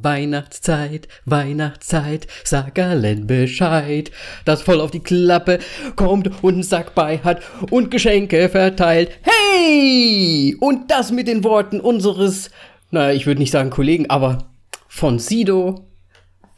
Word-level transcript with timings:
Weihnachtszeit, 0.00 1.08
Weihnachtszeit, 1.24 2.26
sag 2.44 2.78
allen 2.78 3.26
Bescheid, 3.26 4.10
dass 4.44 4.62
voll 4.62 4.80
auf 4.80 4.90
die 4.90 5.02
Klappe 5.02 5.58
kommt 5.96 6.42
und 6.42 6.54
einen 6.54 6.62
Sack 6.62 6.94
bei 6.94 7.18
hat 7.18 7.42
und 7.70 7.90
Geschenke 7.90 8.48
verteilt. 8.48 9.10
Hey! 9.22 10.56
Und 10.60 10.90
das 10.90 11.12
mit 11.12 11.28
den 11.28 11.44
Worten 11.44 11.80
unseres, 11.80 12.50
naja, 12.90 13.14
ich 13.14 13.26
würde 13.26 13.40
nicht 13.40 13.52
sagen 13.52 13.70
Kollegen, 13.70 14.08
aber 14.08 14.46
von 14.88 15.18
Sido. 15.18 15.88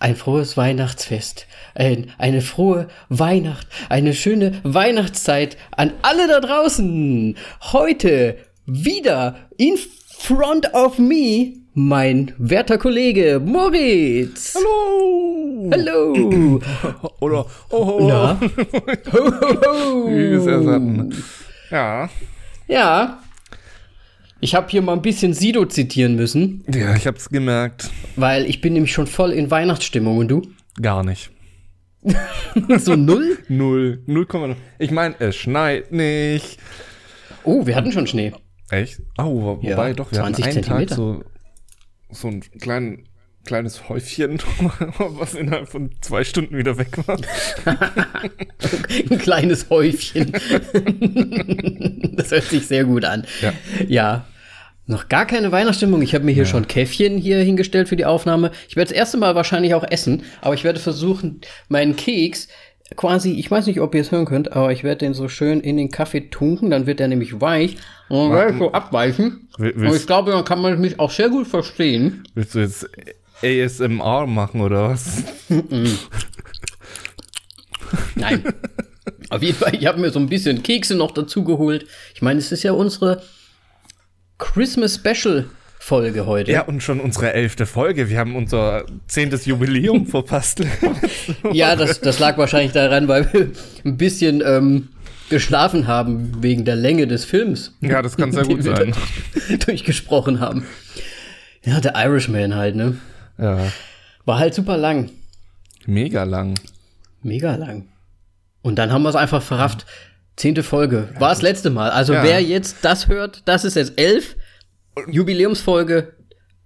Ein 0.00 0.16
frohes 0.16 0.56
Weihnachtsfest, 0.58 1.46
ein, 1.74 2.12
eine 2.18 2.42
frohe 2.42 2.88
Weihnacht, 3.08 3.68
eine 3.88 4.12
schöne 4.12 4.60
Weihnachtszeit 4.62 5.56
an 5.70 5.92
alle 6.02 6.28
da 6.28 6.40
draußen. 6.40 7.36
Heute 7.72 8.36
wieder 8.66 9.48
in 9.56 9.78
front 10.28 10.72
of 10.72 10.98
me 10.98 11.52
mein 11.74 12.32
werter 12.38 12.78
Kollege 12.78 13.42
Moritz. 13.44 14.54
Hallo! 14.54 15.68
Hallo! 15.70 16.60
Oder, 17.20 17.46
oh, 17.68 17.86
ho, 17.86 18.08
Na? 18.08 18.40
Ho, 19.12 19.18
ho, 19.18 20.06
ho. 20.06 20.08
Es. 20.08 21.30
Ja. 21.70 22.08
Ja. 22.68 23.22
Ich 24.40 24.54
habe 24.54 24.68
hier 24.70 24.80
mal 24.80 24.94
ein 24.94 25.02
bisschen 25.02 25.34
Sido 25.34 25.66
zitieren 25.66 26.16
müssen, 26.16 26.64
Ja, 26.72 26.94
ich 26.96 27.06
hab's 27.06 27.28
gemerkt. 27.28 27.90
weil 28.16 28.46
ich 28.46 28.62
bin 28.62 28.72
nämlich 28.72 28.92
schon 28.92 29.06
voll 29.06 29.30
in 29.32 29.50
Weihnachtsstimmung 29.50 30.18
und 30.18 30.28
du? 30.28 30.42
Gar 30.80 31.04
nicht. 31.04 31.30
So 32.78 32.94
null? 32.96 33.38
Null. 33.48 34.02
Null 34.06 34.26
Komma. 34.26 34.56
Ich 34.78 34.90
meine, 34.90 35.16
es 35.18 35.36
schneit 35.36 35.90
nicht. 35.92 36.58
Oh, 37.42 37.66
wir 37.66 37.74
hatten 37.74 37.92
schon 37.92 38.06
Schnee. 38.06 38.32
Echt? 38.70 39.00
Oh, 39.18 39.42
wo- 39.42 39.58
Ja, 39.62 39.72
wobei 39.72 39.92
doch, 39.92 40.10
wir 40.10 40.18
20 40.20 40.44
hatten 40.44 40.56
einen 40.56 40.64
Zentimeter. 40.64 40.88
Tag 40.88 40.96
so, 40.96 41.24
so 42.10 42.28
ein 42.28 42.40
klein, 42.60 43.08
kleines 43.44 43.88
Häufchen, 43.88 44.38
was 44.98 45.34
innerhalb 45.34 45.68
von 45.68 45.90
zwei 46.00 46.24
Stunden 46.24 46.56
wieder 46.56 46.78
weg 46.78 46.96
war. 47.06 47.18
Ein 49.10 49.18
kleines 49.18 49.68
Häufchen. 49.70 50.32
das 52.16 52.30
hört 52.30 52.44
sich 52.44 52.66
sehr 52.66 52.84
gut 52.84 53.04
an. 53.04 53.26
Ja. 53.40 53.52
Ja. 53.86 54.24
Noch 54.86 55.08
gar 55.08 55.26
keine 55.26 55.50
Weihnachtsstimmung. 55.50 56.02
Ich 56.02 56.14
habe 56.14 56.24
mir 56.26 56.32
hier 56.32 56.44
schon 56.44 56.68
Käffchen 56.68 57.16
hier 57.16 57.38
hingestellt 57.38 57.88
für 57.88 57.96
die 57.96 58.04
Aufnahme. 58.04 58.50
Ich 58.68 58.76
werde 58.76 58.90
das 58.90 58.96
erste 58.98 59.16
Mal 59.16 59.34
wahrscheinlich 59.34 59.72
auch 59.74 59.84
essen, 59.90 60.24
aber 60.42 60.54
ich 60.54 60.62
werde 60.62 60.78
versuchen, 60.78 61.40
meinen 61.68 61.96
Keks 61.96 62.48
quasi, 62.96 63.32
ich 63.32 63.50
weiß 63.50 63.66
nicht, 63.66 63.80
ob 63.80 63.94
ihr 63.94 64.00
es 64.00 64.10
hören 64.12 64.24
könnt, 64.24 64.52
aber 64.52 64.72
ich 64.72 64.84
werde 64.84 64.98
den 64.98 65.14
so 65.14 65.28
schön 65.28 65.60
in 65.60 65.76
den 65.76 65.90
Kaffee 65.90 66.30
tunken, 66.30 66.70
dann 66.70 66.86
wird 66.86 67.00
der 67.00 67.08
nämlich 67.08 67.40
weich 67.40 67.76
und 68.08 68.30
dann 68.30 68.32
werde 68.38 68.52
ich 68.52 68.58
so 68.58 68.72
abweichen. 68.72 69.48
Will- 69.58 69.72
Und 69.72 69.80
willst- 69.82 70.00
ich 70.00 70.06
glaube, 70.06 70.32
dann 70.32 70.44
kann 70.44 70.60
man 70.60 70.80
mich 70.80 70.98
auch 71.00 71.10
sehr 71.10 71.28
gut 71.28 71.46
verstehen. 71.46 72.24
Willst 72.34 72.54
du 72.54 72.60
jetzt 72.60 72.88
ASMR 73.42 74.26
machen 74.26 74.60
oder 74.60 74.88
was? 74.90 75.22
Nein. 78.14 78.44
Auf 79.30 79.42
jeden 79.42 79.56
Fall, 79.56 79.74
ich 79.74 79.86
habe 79.86 80.00
mir 80.00 80.10
so 80.10 80.18
ein 80.18 80.28
bisschen 80.28 80.62
Kekse 80.62 80.94
noch 80.94 81.10
dazu 81.10 81.44
geholt. 81.44 81.86
Ich 82.14 82.22
meine, 82.22 82.38
es 82.38 82.52
ist 82.52 82.62
ja 82.62 82.72
unsere 82.72 83.22
Christmas 84.38 84.94
Special 84.96 85.46
Folge 85.84 86.24
heute. 86.24 86.50
Ja, 86.50 86.62
und 86.62 86.82
schon 86.82 86.98
unsere 86.98 87.34
elfte 87.34 87.66
Folge. 87.66 88.08
Wir 88.08 88.18
haben 88.18 88.36
unser 88.36 88.84
zehntes 89.06 89.44
Jubiläum 89.44 90.06
verpasst. 90.16 90.62
Ja, 91.52 91.76
das, 91.76 92.00
das 92.00 92.18
lag 92.18 92.38
wahrscheinlich 92.38 92.72
daran, 92.72 93.06
weil 93.06 93.30
wir 93.32 93.50
ein 93.84 93.98
bisschen 93.98 94.42
ähm, 94.46 94.88
geschlafen 95.28 95.86
haben 95.86 96.42
wegen 96.42 96.64
der 96.64 96.76
Länge 96.76 97.06
des 97.06 97.26
Films. 97.26 97.74
Ja, 97.82 98.00
das 98.00 98.16
kann 98.16 98.32
sehr 98.32 98.44
gut 98.44 98.62
sein. 98.62 98.94
durch- 99.48 99.58
durchgesprochen 99.66 100.40
haben. 100.40 100.64
Ja, 101.64 101.80
der 101.80 101.92
Irishman 101.96 102.54
halt, 102.54 102.76
ne? 102.76 102.96
Ja, 103.36 103.58
War 104.24 104.38
halt 104.38 104.54
super 104.54 104.78
lang. 104.78 105.10
mega 105.84 106.24
lang. 106.24 106.54
Mega 107.22 107.56
lang. 107.56 107.88
Und 108.62 108.76
dann 108.76 108.90
haben 108.90 109.02
wir 109.02 109.10
es 109.10 109.16
einfach 109.16 109.42
verrafft. 109.42 109.84
Zehnte 110.36 110.62
Folge. 110.62 111.10
War 111.18 111.28
das 111.28 111.42
letzte 111.42 111.68
Mal. 111.68 111.90
Also 111.90 112.14
Ja. 112.14 112.22
wer 112.22 112.40
jetzt 112.42 112.78
das 112.82 113.06
hört, 113.08 113.42
das 113.44 113.64
ist 113.66 113.76
jetzt 113.76 113.98
elf. 114.00 114.34
Jubiläumsfolge. 115.08 116.14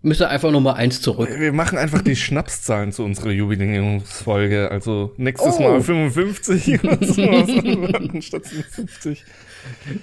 Müsste 0.01 0.29
einfach 0.29 0.53
noch 0.53 0.61
mal 0.61 0.75
eins 0.75 1.03
zurück. 1.03 1.29
Wir 1.39 1.53
machen 1.53 1.77
einfach 1.77 2.03
die 2.03 2.15
Schnapszahlen 2.15 2.93
zu 2.93 3.03
unserer 3.03 3.31
Jubiläumsfolge. 3.31 4.71
Also 4.71 5.13
nächstes 5.17 5.57
Oh. 5.59 5.63
Mal 5.63 5.81
55 5.83 6.85
oder 6.85 7.05
sowas 7.05 8.25
statt 8.25 8.47
50. 8.47 9.25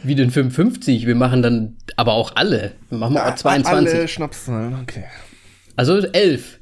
Wie 0.04 0.16
den 0.16 0.32
55. 0.32 1.08
Wir 1.08 1.16
machen 1.16 1.42
dann 1.42 1.78
aber 1.96 2.14
auch 2.14 2.36
alle. 2.36 2.74
Wir 2.90 2.98
machen 2.98 3.18
auch 3.18 3.36
22. 3.36 3.96
Alle 3.96 4.08
Schnapszahlen, 4.10 4.76
okay. 4.82 5.06
Also 5.78 5.98
elf. 6.00 6.60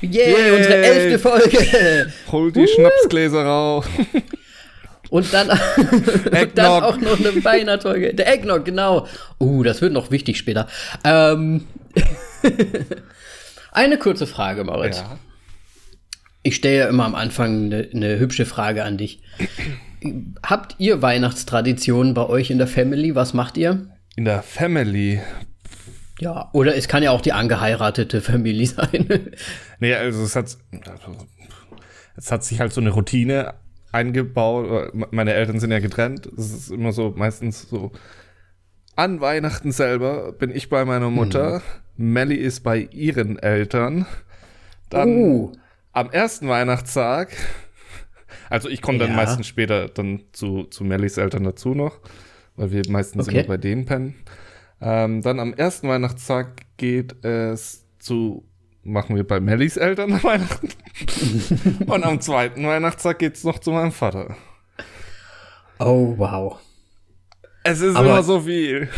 Yay, 0.00 0.10
Yay. 0.32 0.56
unsere 0.56 0.76
elfte 0.76 1.18
Folge. 1.18 2.10
Hol 2.32 2.50
die 2.50 2.66
Schnapsgläser 2.66 3.44
raus. 3.44 3.84
Und 5.10 5.34
dann, 5.34 5.50
und 5.80 6.50
dann 6.54 6.82
auch 6.82 6.96
noch 6.96 7.18
eine 7.18 7.44
Weihnachtsfolge. 7.44 8.14
Der 8.14 8.32
Eggnog, 8.32 8.64
genau. 8.64 9.06
Uh, 9.38 9.62
das 9.64 9.82
wird 9.82 9.92
noch 9.92 10.10
wichtig 10.10 10.38
später. 10.38 10.68
Ähm, 11.04 11.66
eine 13.72 13.98
kurze 13.98 14.26
Frage, 14.26 14.64
Moritz. 14.64 14.98
Ja. 14.98 15.18
Ich 16.42 16.56
stelle 16.56 16.78
ja 16.78 16.88
immer 16.88 17.04
am 17.04 17.14
Anfang 17.14 17.66
eine, 17.66 17.88
eine 17.92 18.18
hübsche 18.18 18.46
Frage 18.46 18.84
an 18.84 18.96
dich. 18.96 19.20
Habt 20.46 20.76
ihr 20.78 21.02
Weihnachtstraditionen 21.02 22.14
bei 22.14 22.26
euch 22.26 22.50
in 22.50 22.58
der 22.58 22.68
Family? 22.68 23.14
Was 23.14 23.34
macht 23.34 23.58
ihr? 23.58 23.88
In 24.16 24.24
der 24.24 24.42
Family. 24.42 25.20
Ja, 26.20 26.50
oder 26.52 26.76
es 26.76 26.86
kann 26.86 27.02
ja 27.02 27.10
auch 27.10 27.20
die 27.20 27.32
angeheiratete 27.32 28.20
Family 28.20 28.66
sein. 28.66 29.32
Nee, 29.80 29.94
also 29.94 30.22
es 30.22 30.36
hat, 30.36 30.56
es 32.16 32.32
hat 32.32 32.44
sich 32.44 32.60
halt 32.60 32.72
so 32.72 32.80
eine 32.80 32.90
Routine 32.90 33.54
eingebaut. 33.92 34.92
Meine 35.12 35.34
Eltern 35.34 35.60
sind 35.60 35.70
ja 35.70 35.80
getrennt. 35.80 36.26
Es 36.36 36.52
ist 36.52 36.70
immer 36.70 36.92
so, 36.92 37.12
meistens 37.16 37.68
so, 37.68 37.92
an 38.96 39.20
Weihnachten 39.20 39.72
selber 39.72 40.32
bin 40.32 40.50
ich 40.50 40.68
bei 40.68 40.84
meiner 40.84 41.10
Mutter. 41.10 41.62
Melly 41.96 42.36
ist 42.36 42.60
bei 42.60 42.78
ihren 42.92 43.38
Eltern. 43.38 44.06
Dann 44.90 45.08
Oh. 45.16 45.52
am 45.92 46.10
ersten 46.10 46.48
Weihnachtstag, 46.48 47.32
also 48.48 48.68
ich 48.68 48.82
komme 48.82 48.98
dann 48.98 49.10
Ja. 49.10 49.16
meistens 49.16 49.46
später 49.46 49.88
dann 49.88 50.22
zu, 50.32 50.64
zu 50.64 50.84
Mellys 50.84 51.16
Eltern 51.16 51.44
dazu 51.44 51.74
noch, 51.74 51.98
weil 52.56 52.72
wir 52.72 52.82
meistens 52.88 53.28
Okay. 53.28 53.38
immer 53.38 53.48
bei 53.48 53.56
denen 53.56 53.86
pennen. 53.86 54.14
Ähm, 54.80 55.22
dann 55.22 55.38
am 55.40 55.52
ersten 55.54 55.88
Weihnachtstag 55.88 56.62
geht 56.76 57.24
es 57.24 57.86
zu, 57.98 58.44
machen 58.92 59.16
wir 59.16 59.26
bei 59.26 59.40
Mellys 59.40 59.76
Eltern 59.76 60.12
Weihnachten. 60.22 60.68
Und 61.86 62.04
am 62.04 62.20
zweiten 62.20 62.66
Weihnachtstag 62.66 63.18
geht 63.18 63.36
es 63.36 63.44
noch 63.44 63.58
zu 63.58 63.70
meinem 63.72 63.92
Vater. 63.92 64.36
Oh, 65.78 66.14
wow. 66.16 66.58
Es 67.64 67.80
ist 67.80 67.96
Aber- 67.96 68.06
immer 68.08 68.22
so 68.22 68.40
viel. 68.40 68.88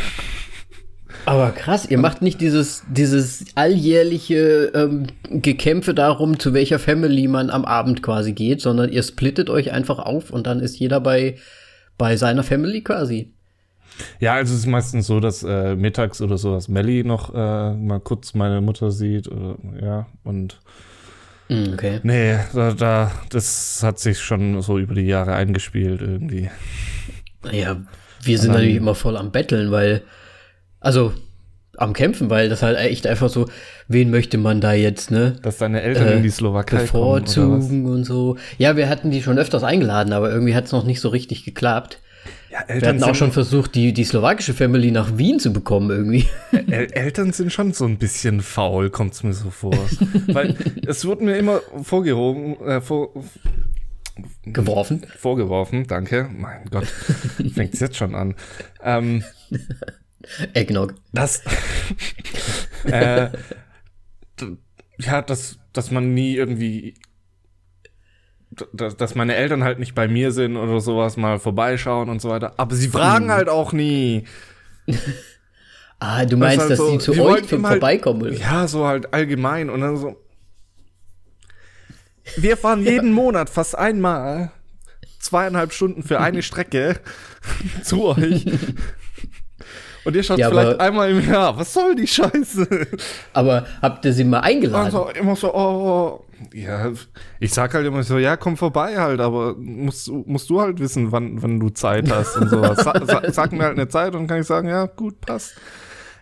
Aber 1.25 1.53
krass, 1.53 1.86
ihr 1.88 1.98
macht 1.98 2.20
nicht 2.20 2.41
dieses, 2.41 2.82
dieses 2.88 3.44
alljährliche 3.54 4.72
ähm, 4.75 5.06
Gekämpfe 5.30 5.94
darum, 5.94 6.41
zu 6.41 6.53
welcher 6.53 6.80
Family 6.80 7.28
man 7.28 7.48
am 7.50 7.64
Abend 7.64 8.03
quasi 8.03 8.32
geht, 8.32 8.60
sondern 8.60 8.91
ihr 8.91 9.04
splittet 9.04 9.48
euch 9.48 9.70
einfach 9.70 10.00
auf 10.00 10.30
und 10.30 10.48
dann 10.48 10.59
ist 10.59 10.78
jeder 10.80 10.98
bei, 11.00 11.36
bei 11.97 12.16
seiner 12.16 12.42
Family 12.42 12.82
quasi. 12.82 13.32
Ja, 14.20 14.34
also 14.34 14.53
es 14.54 14.60
ist 14.60 14.66
meistens 14.66 15.06
so, 15.06 15.20
dass 15.20 15.42
äh, 15.42 15.75
mittags 15.76 16.20
oder 16.20 16.38
so, 16.38 16.53
dass 16.54 16.69
Melly 16.69 17.04
noch 17.04 17.34
äh, 17.34 17.75
mal 17.75 18.00
kurz 18.00 18.34
meine 18.34 18.60
Mutter 18.60 18.91
sieht. 18.91 19.28
Oder, 19.28 19.56
ja, 19.80 20.06
und 20.25 20.60
Mm, 21.48 21.72
Okay. 21.75 22.00
Nee, 22.04 22.38
da, 22.54 22.72
da, 22.72 23.10
das 23.30 23.80
hat 23.82 23.98
sich 23.98 24.20
schon 24.20 24.62
so 24.62 24.78
über 24.78 24.94
die 24.94 25.03
Jahre 25.06 25.34
eingespielt 25.34 26.00
irgendwie. 26.00 26.48
Naja, 27.44 27.82
wir 28.22 28.38
sind 28.38 28.50
Aber- 28.50 28.58
natürlich 28.60 28.76
immer 28.76 28.94
voll 28.94 29.16
am 29.16 29.32
Betteln, 29.32 29.70
weil, 29.72 30.03
also 30.80 31.12
am 31.76 31.94
Kämpfen, 31.94 32.30
weil 32.30 32.48
das 32.48 32.62
halt 32.62 32.78
echt 32.78 33.06
einfach 33.06 33.28
so, 33.28 33.48
wen 33.88 34.10
möchte 34.10 34.38
man 34.38 34.60
da 34.60 34.72
jetzt, 34.72 35.10
ne? 35.10 35.36
Dass 35.42 35.59
deine 35.59 35.83
Eltern 35.83 36.06
Äh, 36.09 36.16
in 36.18 36.22
die 36.22 36.30
Slowakei 36.30 36.77
kommen? 36.86 37.22
Bevorzugen 37.24 37.86
und 37.86 38.04
so. 38.04 38.36
Ja, 38.59 38.77
wir 38.77 38.88
hatten 38.88 39.10
die 39.10 39.22
schon 39.22 39.38
öfters 39.38 39.65
eingeladen, 39.65 40.12
aber 40.12 40.30
irgendwie 40.30 40.54
hat 40.54 40.66
es 40.66 40.72
noch 40.72 40.84
nicht 40.84 41.00
so 41.00 41.09
richtig 41.09 41.45
geklappt. 41.45 41.98
Ja, 42.53 42.59
Wir 42.66 42.75
Eltern 42.75 42.89
hatten 42.89 43.03
auch 43.03 43.07
sind, 43.07 43.16
schon 43.16 43.33
versucht, 43.33 43.75
die, 43.75 43.95
die 43.95 44.04
slowakische 44.04 44.53
Family 44.53 44.91
nach 44.91 45.16
Wien 45.16 45.41
zu 45.41 45.54
bekommen 45.54 45.89
irgendwie. 45.89 46.28
El 46.53 46.93
Eltern 46.93 47.33
sind 47.33 47.51
schon 47.51 47.72
so 47.72 47.87
ein 47.87 47.97
bisschen 47.97 48.43
faul, 48.43 48.91
kommt 48.91 49.15
es 49.15 49.22
mir 49.22 49.33
so 49.33 49.49
vor. 49.49 49.72
Weil 50.27 50.57
es 50.87 51.07
wurde 51.07 51.25
mir 51.25 51.37
immer 51.39 51.63
vorgehoben, 51.83 52.60
äh, 52.60 52.83
vor, 52.83 53.15
Geworfen. 54.45 55.07
vorgeworfen, 55.16 55.87
danke, 55.87 56.28
mein 56.31 56.66
Gott, 56.71 56.87
fängt 57.54 57.72
es 57.72 57.81
jetzt 57.81 57.97
schon 57.97 58.15
an. 58.15 58.34
Ähm, 58.83 59.25
Eggnog. 60.53 60.95
dass, 61.15 61.43
äh, 62.84 63.31
ja, 64.98 65.22
dass, 65.22 65.59
dass 65.72 65.91
man 65.91 66.13
nie 66.13 66.37
irgendwie, 66.37 66.95
dass, 68.72 68.97
dass 68.97 69.15
meine 69.15 69.34
Eltern 69.34 69.65
halt 69.65 69.78
nicht 69.78 69.95
bei 69.95 70.09
mir 70.09 70.33
sind 70.33 70.57
oder 70.57 70.81
sowas, 70.81 71.16
mal 71.16 71.39
vorbeischauen 71.39 72.09
und 72.09 72.21
so 72.21 72.28
weiter. 72.31 72.53
Aber 72.57 72.75
sie 72.75 72.89
fragen 72.89 73.31
halt 73.31 73.49
auch 73.49 73.72
nie. 73.72 74.25
Ah, 76.04 76.25
du 76.25 76.37
meinst, 76.37 76.59
halt 76.59 76.72
dass 76.72 76.78
so, 76.78 76.91
die 76.91 76.99
zu 76.99 77.13
euch 77.13 77.43
halt- 77.43 77.47
vorbeikommen? 77.49 78.22
oder? 78.22 78.33
Ja, 78.33 78.66
so 78.66 78.84
halt 78.89 79.15
allgemein 79.15 79.71
und 79.71 79.83
dann 79.83 79.97
so, 79.97 80.16
wir 82.37 82.57
fahren 82.57 82.83
jeden 82.84 83.13
Monat 83.13 83.49
fast 83.49 83.78
einmal 83.78 84.51
zweieinhalb 85.21 85.72
Stunden 85.72 86.03
für 86.03 86.19
eine 86.19 86.43
Strecke 86.43 86.98
zu 87.84 88.03
euch. 88.05 88.47
Und 90.05 90.16
ihr 90.16 90.25
schaut 90.25 90.39
Ja, 90.41 90.48
vielleicht 90.48 90.81
einmal 90.81 91.09
im 91.13 91.31
Jahr. 91.31 91.57
Was 91.57 91.72
soll 91.72 91.95
die 91.95 92.09
Scheiße? 92.09 92.89
Aber 93.33 93.65
habt 93.81 94.05
ihr 94.05 94.13
sie 94.13 94.25
mal 94.25 94.41
eingeladen? 94.41 94.87
Also 94.87 95.09
immer 95.10 95.37
so, 95.37 95.55
oh. 95.55 96.25
Ja, 96.53 96.91
ich 97.41 97.53
sag 97.53 97.74
halt 97.74 97.86
immer 97.86 98.03
so, 98.03 98.18
ja, 98.18 98.36
komm 98.36 98.56
vorbei 98.56 98.97
halt, 98.98 99.21
aber 99.21 99.54
musst, 99.56 100.06
du- 100.09 100.24
musst 100.27 100.48
du 100.50 100.60
halt 100.60 100.78
wissen, 100.80 101.12
wann, 101.12 101.42
wann 101.42 101.60
du 101.60 101.71
Zeit 101.71 102.10
hast 102.10 102.36
und 102.36 102.48
sowas. 102.50 102.78
Sa 102.84 102.94
sa 103.06 103.22
sag 103.33 103.53
mir 103.53 103.65
halt 103.65 103.78
eine 103.78 103.89
Zeit 103.89 104.09
und 104.15 104.22
dann 104.22 104.27
kann 104.28 104.41
ich 104.41 104.47
sagen, 104.47 104.68
ja, 104.68 104.86
gut, 104.86 105.21
passt. 105.21 105.54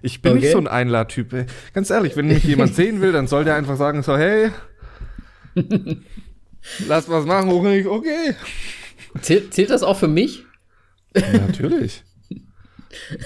Ich 0.03 0.23
bin 0.23 0.33
Okay. 0.33 0.41
nicht 0.41 0.53
so 0.53 0.59
ein 0.59 0.67
Einladtyp. 0.69 1.47
Ganz 1.75 1.91
ehrlich, 1.91 2.17
wenn 2.17 2.27
mich 2.29 2.45
jemand 2.45 2.75
sehen 2.75 3.01
will, 3.01 3.13
dann 3.13 3.27
soll 3.27 3.45
der 3.45 3.55
einfach 3.57 3.77
sagen 3.77 4.03
so, 4.03 4.17
hey, 4.17 4.51
lass 6.87 7.09
was 7.09 7.27
machen. 7.27 7.67
Ich, 7.67 7.87
okay. 7.87 8.35
Zählt, 9.21 9.53
zählt 9.55 9.71
das 9.71 9.83
auch 9.83 9.99
für 9.99 10.09
mich? 10.09 10.45
Ja, 11.17 11.33
natürlich. 11.47 12.05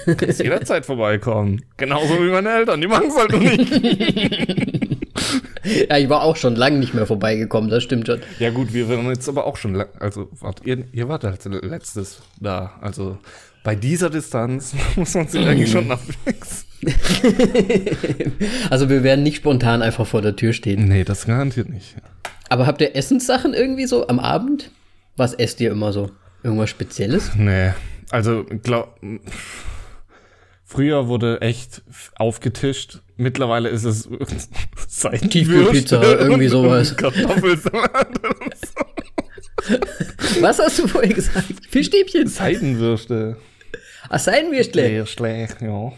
Du 0.05 0.15
kannst 0.15 0.39
jederzeit 0.41 0.85
vorbeikommen. 0.85 1.63
Genauso 1.77 2.19
wie 2.23 2.29
meine 2.29 2.49
Eltern, 2.51 2.81
die 2.81 2.87
machen 2.87 3.07
es 3.07 3.15
halt 3.17 3.39
nicht. 3.39 4.81
Ja, 5.89 5.97
ich 5.97 6.09
war 6.09 6.23
auch 6.23 6.35
schon 6.35 6.55
lange 6.55 6.77
nicht 6.77 6.93
mehr 6.93 7.05
vorbeigekommen, 7.05 7.69
das 7.69 7.83
stimmt 7.83 8.07
schon. 8.07 8.21
Ja 8.39 8.49
gut, 8.51 8.73
wir 8.73 8.87
waren 8.89 9.07
jetzt 9.07 9.27
aber 9.27 9.45
auch 9.45 9.57
schon, 9.57 9.75
lang, 9.75 9.87
also 9.99 10.29
wart, 10.39 10.61
ihr, 10.65 10.85
ihr 10.91 11.09
wart 11.09 11.25
als 11.25 11.45
letztes 11.45 12.21
da. 12.39 12.73
Also 12.81 13.17
bei 13.63 13.75
dieser 13.75 14.09
Distanz 14.09 14.75
muss 14.95 15.13
man 15.15 15.27
sich 15.27 15.45
eigentlich 15.45 15.71
schon 15.71 15.87
nachwechseln. 15.89 16.65
Also 18.69 18.89
wir 18.89 19.03
werden 19.03 19.23
nicht 19.23 19.37
spontan 19.37 19.81
einfach 19.81 20.05
vor 20.05 20.21
der 20.21 20.35
Tür 20.35 20.53
stehen. 20.53 20.87
Nee, 20.87 21.03
das 21.03 21.25
garantiert 21.25 21.69
nicht. 21.69 21.95
Aber 22.49 22.67
habt 22.67 22.81
ihr 22.81 22.95
Essenssachen 22.95 23.53
irgendwie 23.53 23.87
so 23.87 24.07
am 24.07 24.19
Abend? 24.19 24.71
Was 25.17 25.33
esst 25.33 25.59
ihr 25.61 25.71
immer 25.71 25.93
so? 25.93 26.11
Irgendwas 26.43 26.69
Spezielles? 26.69 27.31
Nee, 27.35 27.71
also 28.11 28.45
glaub, 28.61 28.99
früher 30.75 31.07
wurde 31.07 31.39
echt 31.41 31.81
aufgetischt. 32.17 32.99
Mittlerweile 33.15 33.69
ist 33.69 33.85
es 33.85 34.09
Seitenwürste 34.87 35.29
Tiefkühlpizza, 35.29 36.01
irgendwie 36.19 36.49
sowas. 36.49 36.95
Kartoffelsalat. 36.97 38.07
Was 40.41 40.59
hast 40.59 40.79
du 40.79 40.87
vorher 40.87 41.13
gesagt? 41.13 41.45
Fischstäbchen? 41.69 42.27
Seitenwürste. 42.27 43.37
Ach, 44.09 44.19
Seidenwürstle. 44.19 44.81
Sehr 44.87 45.05
schlecht, 45.05 45.61
ja. 45.61 45.93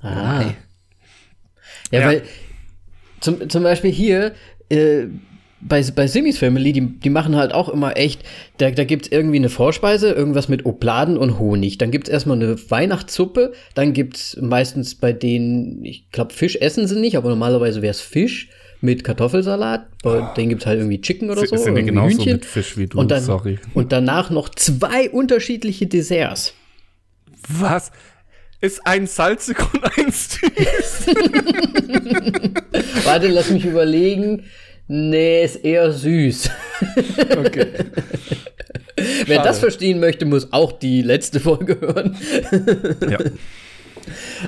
Ah. 0.00 0.44
Ja, 1.90 2.00
Ja. 2.00 2.06
weil 2.06 2.22
zum, 3.20 3.50
zum 3.50 3.62
Beispiel 3.64 3.90
hier 3.90 4.34
äh, 4.70 5.06
bei, 5.62 5.82
bei 5.94 6.06
Simis 6.06 6.38
Family, 6.38 6.72
die, 6.72 6.86
die 6.86 7.10
machen 7.10 7.36
halt 7.36 7.52
auch 7.52 7.68
immer 7.68 7.96
echt, 7.96 8.22
da, 8.58 8.70
da 8.70 8.84
gibt 8.84 9.06
es 9.06 9.12
irgendwie 9.12 9.36
eine 9.36 9.48
Vorspeise, 9.48 10.10
irgendwas 10.10 10.48
mit 10.48 10.66
Obladen 10.66 11.16
und 11.16 11.38
Honig. 11.38 11.78
Dann 11.78 11.90
gibt 11.90 12.08
es 12.08 12.12
erstmal 12.12 12.36
eine 12.36 12.58
Weihnachtssuppe, 12.70 13.52
dann 13.74 13.92
gibt 13.92 14.16
es 14.16 14.38
meistens 14.40 14.94
bei 14.94 15.12
denen, 15.12 15.84
ich 15.84 16.10
glaube, 16.10 16.34
Fisch 16.34 16.56
essen 16.56 16.86
sie 16.86 16.98
nicht, 16.98 17.16
aber 17.16 17.28
normalerweise 17.28 17.82
wäre 17.82 17.92
es 17.92 18.00
Fisch 18.00 18.48
mit 18.80 19.04
Kartoffelsalat. 19.04 19.86
Bei 20.02 20.32
denen 20.36 20.48
gibt 20.48 20.62
es 20.62 20.66
halt 20.66 20.80
irgendwie 20.80 21.00
Chicken 21.00 21.30
oder 21.30 21.46
so. 21.46 21.56
Sind 21.56 21.76
die 21.76 21.84
genauso 21.84 22.16
Hühnchen. 22.16 22.32
mit 22.32 22.44
Fisch 22.44 22.76
wie 22.76 22.88
du? 22.88 22.98
und 22.98 23.10
dann, 23.10 23.22
Sorry. 23.22 23.58
Und 23.74 23.92
danach 23.92 24.30
noch 24.30 24.48
zwei 24.50 25.08
unterschiedliche 25.08 25.86
Desserts. 25.86 26.54
Was? 27.48 27.92
Ist 28.60 28.86
ein 28.86 29.06
salzig 29.08 29.58
und 29.72 29.84
eins 29.98 30.38
süß? 30.38 31.06
Warte, 33.04 33.28
lass 33.28 33.50
mich 33.50 33.64
überlegen. 33.64 34.44
Nee, 34.88 35.44
ist 35.44 35.56
eher 35.56 35.92
süß. 35.92 36.50
Okay. 37.38 37.68
Wer 38.96 39.36
Schade. 39.36 39.48
das 39.48 39.58
verstehen 39.60 40.00
möchte, 40.00 40.26
muss 40.26 40.52
auch 40.52 40.72
die 40.72 41.02
letzte 41.02 41.40
Folge 41.40 41.80
hören. 41.80 42.16
Ja. 43.08 43.18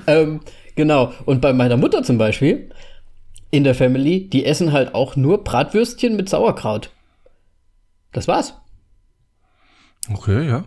ähm, 0.07 0.41
genau. 0.75 1.13
Und 1.25 1.41
bei 1.41 1.53
meiner 1.53 1.77
Mutter 1.77 2.03
zum 2.03 2.19
Beispiel, 2.19 2.71
in 3.51 3.65
der 3.65 3.75
Family, 3.75 4.29
die 4.29 4.45
essen 4.45 4.73
halt 4.73 4.95
auch 4.95 5.17
nur 5.17 5.45
Bratwürstchen 5.45 6.17
mit 6.17 6.29
Sauerkraut. 6.29 6.91
Das 8.13 8.29
war's. 8.29 8.55
Okay, 10.13 10.47
ja. 10.47 10.65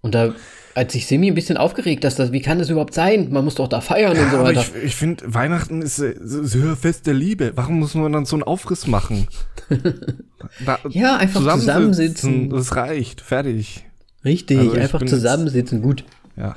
Und 0.00 0.14
da 0.14 0.34
hat 0.78 0.92
sich 0.92 1.06
Simi 1.06 1.28
ein 1.28 1.34
bisschen 1.34 1.56
aufgeregt, 1.56 2.04
dass 2.04 2.14
das, 2.14 2.32
wie 2.32 2.40
kann 2.40 2.58
das 2.58 2.70
überhaupt 2.70 2.94
sein? 2.94 3.30
Man 3.30 3.44
muss 3.44 3.56
doch 3.56 3.68
da 3.68 3.80
feiern 3.80 4.16
und 4.16 4.30
so 4.30 4.38
weiter. 4.42 4.60
ich, 4.60 4.84
ich 4.84 4.96
finde, 4.96 5.34
Weihnachten 5.34 5.82
ist 5.82 5.98
äh, 5.98 6.14
so 6.20 6.76
Fest 6.76 7.06
der 7.06 7.14
Liebe. 7.14 7.52
Warum 7.54 7.80
muss 7.80 7.94
man 7.94 8.12
dann 8.12 8.24
so 8.24 8.36
einen 8.36 8.42
Aufriss 8.44 8.86
machen? 8.86 9.28
Da, 10.64 10.78
Ja, 10.90 11.16
einfach 11.16 11.40
zusammensitzen. 11.40 12.48
Das 12.48 12.74
reicht. 12.76 13.20
Fertig. 13.20 13.84
Richtig, 14.24 14.58
Also 14.58 14.74
ich 14.74 14.80
einfach 14.80 15.04
zusammensitzen, 15.04 15.82
gut. 15.82 16.04
Ja. 16.36 16.56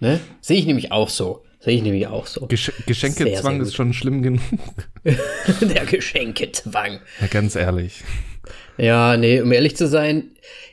Ne? 0.00 0.20
Sehe 0.40 0.58
ich 0.58 0.66
nämlich 0.66 0.92
auch 0.92 1.10
so. 1.10 1.44
Sehe 1.60 1.76
ich 1.76 1.82
nämlich 1.82 2.06
auch 2.06 2.26
so. 2.26 2.46
Gesch 2.46 2.72
Geschenkezwang 2.86 3.42
Sehr, 3.42 3.52
sehr 3.52 3.62
ist 3.62 3.74
schon 3.74 3.92
schlimm 3.92 4.22
genug. 4.22 4.40
der 5.60 5.86
Geschenkezwang. 5.86 7.00
Ja, 7.20 7.26
ganz 7.26 7.56
ehrlich. 7.56 8.04
Ja, 8.76 9.16
nee, 9.16 9.40
um 9.40 9.50
ehrlich 9.50 9.76
zu 9.76 9.88
sein, 9.88 10.30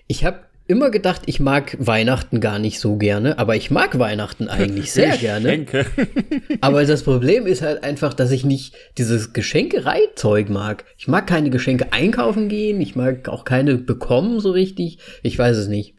ich 0.07 0.23
habe 0.25 0.45
immer 0.67 0.89
gedacht, 0.89 1.23
ich 1.25 1.39
mag 1.39 1.77
Weihnachten 1.79 2.39
gar 2.39 2.59
nicht 2.59 2.79
so 2.79 2.97
gerne, 2.97 3.37
aber 3.37 3.55
ich 3.55 3.71
mag 3.71 3.99
Weihnachten 3.99 4.47
eigentlich 4.47 4.91
sehr 4.91 5.17
gerne. 5.17 5.65
Geschenke. 5.65 5.85
Aber 6.61 6.83
das 6.85 7.03
Problem 7.03 7.45
ist 7.45 7.61
halt 7.61 7.83
einfach, 7.83 8.13
dass 8.13 8.31
ich 8.31 8.45
nicht 8.45 8.75
dieses 8.97 9.33
Geschenkereizeug 9.33 10.49
mag. 10.49 10.85
Ich 10.97 11.07
mag 11.07 11.27
keine 11.27 11.49
Geschenke 11.49 11.93
einkaufen 11.93 12.49
gehen, 12.49 12.81
ich 12.81 12.95
mag 12.95 13.29
auch 13.29 13.45
keine 13.45 13.77
bekommen 13.77 14.39
so 14.39 14.51
richtig. 14.51 14.99
Ich 15.21 15.37
weiß 15.37 15.55
es 15.57 15.67
nicht. 15.67 15.95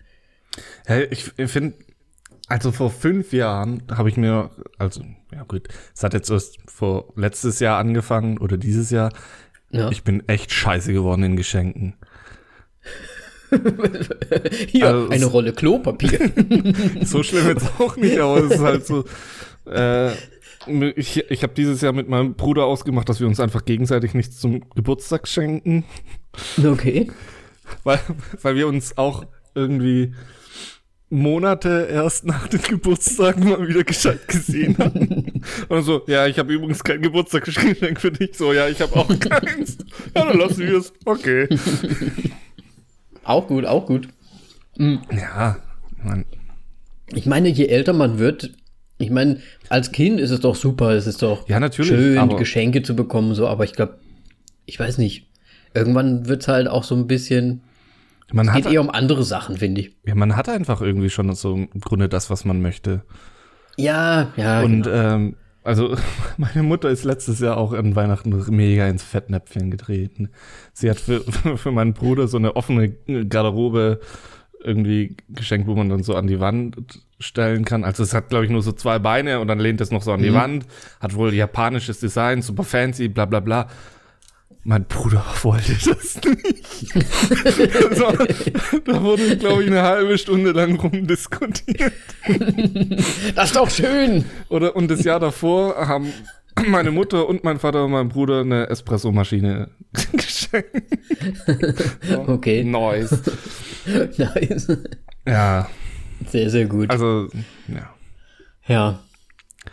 Ja, 0.89 1.01
ich 1.01 1.25
finde, 1.25 1.75
also 2.49 2.73
vor 2.73 2.91
fünf 2.91 3.33
Jahren 3.33 3.83
habe 3.91 4.09
ich 4.09 4.17
mir, 4.17 4.51
also, 4.79 5.03
ja 5.33 5.43
gut, 5.45 5.69
es 5.95 6.03
hat 6.03 6.15
jetzt 6.15 6.31
erst 6.31 6.59
vor 6.67 7.13
letztes 7.17 7.61
Jahr 7.61 7.79
angefangen 7.79 8.39
oder 8.39 8.57
dieses 8.57 8.91
Jahr. 8.91 9.13
Ja. 9.71 9.91
Ich 9.91 10.05
bin 10.05 10.27
echt 10.29 10.53
scheiße 10.53 10.93
geworden 10.93 11.25
in 11.25 11.37
Geschenken. 11.37 11.97
Hier, 14.69 14.87
Also, 14.87 15.09
eine 15.09 15.27
Rolle 15.27 15.53
Klopapier. 15.53 16.31
So 17.05 17.23
schlimm 17.23 17.49
jetzt 17.49 17.71
auch 17.79 17.97
nicht, 17.97 18.19
aber 18.19 18.45
es 18.45 18.53
ist 18.53 18.61
halt 18.61 18.87
so. 18.87 19.05
Äh, 19.71 20.13
ich 20.97 21.31
ich 21.31 21.43
habe 21.43 21.55
dieses 21.55 21.81
Jahr 21.81 21.93
mit 21.93 22.09
meinem 22.09 22.35
Bruder 22.35 22.65
ausgemacht, 22.65 23.09
dass 23.09 23.21
wir 23.21 23.27
uns 23.27 23.39
einfach 23.41 23.65
gegenseitig 23.65 24.15
nichts 24.15 24.39
zum 24.39 24.69
Geburtstag 24.75 25.29
schenken, 25.29 25.85
okay. 26.65 27.09
weil, 27.85 28.01
weil 28.43 28.57
wir 28.57 28.67
uns 28.67 28.99
auch 28.99 29.25
irgendwie 29.55 30.13
Monate 31.09 31.87
erst 31.91 32.27
nach 32.27 32.49
den 32.49 32.63
Geburtstagen 32.63 33.49
mal 33.49 33.67
wieder 33.67 33.85
gescheit 33.85 34.27
gesehen 34.27 34.77
haben. 34.79 35.43
Und 35.69 35.83
so, 35.83 36.03
ja, 36.09 36.27
ich 36.27 36.39
habe 36.39 36.53
übrigens 36.53 36.83
kein 36.83 37.01
Geburtstagsgeschenk 37.01 38.01
für 38.01 38.11
dich. 38.11 38.37
So, 38.37 38.53
ja, 38.53 38.69
ich 38.69 38.81
habe 38.81 38.97
auch 38.97 39.09
keins. 39.21 39.79
Ja, 40.15 40.25
dann 40.25 40.39
lassen 40.39 40.59
wir 40.59 40.79
es. 40.79 40.93
Okay. 41.05 41.49
Auch 43.27 43.47
gut, 43.49 43.65
auch 43.67 43.87
gut. 43.87 44.09
Ja, 44.79 45.57
man, 46.03 46.25
Ich 47.09 47.27
meine, 47.27 47.49
je 47.49 47.67
älter 47.67 47.93
man 47.93 48.19
wird, 48.19 48.51
ich 48.99 49.11
meine, 49.11 49.41
als 49.69 49.93
Kind 49.93 50.21
ist 50.21 50.31
es 50.31 50.41
doch 50.41 50.55
super, 50.55 50.91
es 50.91 51.07
ist 51.07 51.23
doch 51.23 51.49
Ja, 51.49 51.59
natürlich, 51.61 51.89
schön, 51.91 52.19
aber- 52.19 52.37
Geschenke 52.37 52.83
zu 52.83 52.95
bekommen, 52.95 53.35
so, 53.35 53.47
aber 53.49 53.65
ich 53.65 53.73
glaube, 53.73 53.99
ich 54.65 54.79
weiß 54.79 54.99
nicht. 54.99 55.29
Irgendwann 55.75 56.27
wird 56.27 56.43
es 56.43 56.49
halt 56.49 56.69
auch 56.69 56.85
so 56.85 56.95
ein 56.95 57.07
bisschen, 57.07 57.63
man 58.33 58.53
hat, 58.53 58.63
geht 58.65 58.73
eher 58.73 58.81
um 58.81 58.91
andere 58.91 59.25
Sachen, 59.25 59.57
finde 59.59 59.83
ich. 59.83 59.97
ja, 60.07 60.15
man 60.15 60.37
hat 60.37 60.49
einfach 60.49 60.81
irgendwie 60.81 61.11
schon 61.11 61.33
so 61.35 61.55
im 61.55 61.81
Grunde 61.81 62.09
das, 62.09 62.31
was 62.31 62.45
man 62.45 62.61
möchte. 62.63 63.03
Ja, 63.77 64.33
ja. 64.37 64.63
Und 64.63 64.83
genau. 64.83 64.97
ähm, 65.15 65.37
also 65.67 65.97
meine 66.37 66.63
Mutter 66.63 66.89
ist 66.89 67.05
letztes 67.05 67.41
Jahr 67.41 67.57
auch 67.57 67.73
an 67.73 67.97
Weihnachten 67.97 68.45
mega 68.51 68.87
ins 68.87 69.03
Fettnäpfchen 69.03 69.71
getreten. 69.71 70.31
Sie 70.73 70.89
hat 70.89 71.01
für, 71.01 71.21
für 71.57 71.73
meinen 71.73 71.93
Bruder 71.93 72.29
so 72.29 72.37
eine 72.37 72.57
offene 72.57 72.91
Garderobe 72.91 74.01
irgendwie 74.63 75.17
geschenkt, 75.29 75.69
wo 75.69 75.75
man 75.75 75.89
dann 75.89 76.03
so 76.03 76.15
an 76.15 76.27
die 76.27 76.41
Wand 76.41 76.77
stellen 77.21 77.65
kann. 77.65 77.85
Also 77.85 78.03
es 78.03 78.15
hat, 78.15 78.31
glaube 78.31 78.45
ich, 78.45 78.51
nur 78.51 78.63
so 78.63 78.73
zwei 78.73 78.99
Beine 78.99 79.41
und 79.41 79.49
dann 79.49 79.61
lehnt 79.61 79.81
es 79.81 79.91
noch 79.91 80.03
so 80.03 80.13
an 80.13 80.23
die 80.23 80.35
Wand. 80.35 80.67
Hat 81.01 81.15
wohl 81.15 81.33
japanisches 81.33 82.01
Design, 82.01 82.43
super 82.43 82.65
fancy, 82.65 83.09
bla 83.09 83.27
bla 83.27 83.41
bla. 83.41 83.69
Mein 84.69 84.85
Bruder 84.85 85.25
wollte 85.43 85.75
das 85.75 86.21
nicht. 86.25 86.97
also, 87.89 88.13
da 88.85 89.01
wurde, 89.01 89.37
glaube 89.37 89.63
ich, 89.63 89.71
eine 89.71 89.83
halbe 89.83 90.19
Stunde 90.19 90.51
lang 90.51 90.75
rumdiskutiert. 90.75 91.93
das 93.37 93.45
ist 93.51 93.57
doch 93.57 93.71
schön. 93.71 94.25
Oder 94.49 94.75
und 94.75 94.91
das 94.91 95.05
Jahr 95.05 95.21
davor 95.21 95.77
haben 95.87 96.13
meine 96.67 96.91
Mutter 96.91 97.29
und 97.29 97.45
mein 97.45 97.61
Vater 97.61 97.85
und 97.85 97.93
mein 97.93 98.09
Bruder 98.09 98.41
eine 98.41 98.69
Espressomaschine 98.69 99.71
geschenkt. 100.13 100.83
Okay, 102.27 102.65
Nice. 102.65 103.23
nice. 104.19 104.79
Ja, 105.29 105.69
Sehr, 106.27 106.51
sehr 106.51 106.67
gut. 106.67 106.91
also, 106.91 107.29
ja. 107.69 107.95
ja. 108.67 108.99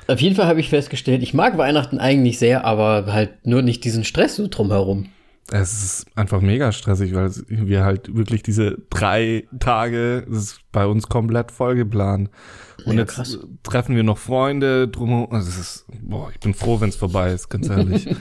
Auf 0.07 0.19
jeden 0.19 0.35
Fall 0.35 0.47
habe 0.47 0.59
ich 0.59 0.69
festgestellt, 0.69 1.23
ich 1.23 1.33
mag 1.33 1.57
Weihnachten 1.57 1.97
eigentlich 1.97 2.39
sehr, 2.39 2.65
aber 2.65 3.11
halt 3.13 3.45
nur 3.45 3.61
nicht 3.61 3.83
diesen 3.83 4.03
Stress 4.03 4.35
so 4.35 4.47
drumherum. 4.47 5.07
Es 5.51 5.73
ist 5.83 6.05
einfach 6.15 6.41
mega 6.41 6.71
stressig, 6.71 7.13
weil 7.13 7.29
wir 7.47 7.83
halt 7.83 8.15
wirklich 8.15 8.43
diese 8.43 8.77
drei 8.89 9.45
Tage, 9.59 10.25
das 10.27 10.37
ist 10.37 10.59
bei 10.71 10.85
uns 10.85 11.07
komplett 11.09 11.51
vollgeplant. 11.51 12.29
Und 12.85 12.93
Ja, 12.95 13.01
jetzt 13.01 13.15
krass. 13.15 13.37
treffen 13.61 13.95
wir 13.95 14.03
noch 14.03 14.17
Freunde 14.17 14.87
drum. 14.87 15.27
Also 15.31 15.49
es 15.49 15.57
ist, 15.59 15.85
boah, 16.01 16.29
ich 16.33 16.39
bin 16.39 16.53
froh, 16.53 16.79
wenn 16.81 16.89
es 16.89 16.95
vorbei 16.95 17.31
ist, 17.33 17.49
ganz 17.49 17.69
ehrlich. 17.69 18.07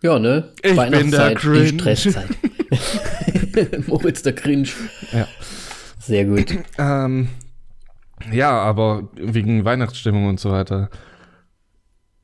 Ja, 0.00 0.18
ne? 0.20 0.52
Ich 0.62 0.62
bin 0.62 0.76
der 0.76 0.76
Weihnachtszeit, 0.76 1.30
die 1.32 1.34
Cringe. 1.34 1.96
Stresszeit. 1.96 2.28
Moritz 3.88 4.22
der 4.22 4.32
Cringe. 4.34 4.68
Ja. 5.12 5.26
Sehr 5.98 6.24
gut. 6.24 6.54
ähm, 6.78 7.28
ja, 8.32 8.50
aber 8.50 9.08
wegen 9.14 9.64
Weihnachtsstimmung 9.64 10.26
und 10.26 10.40
so 10.40 10.50
weiter. 10.50 10.90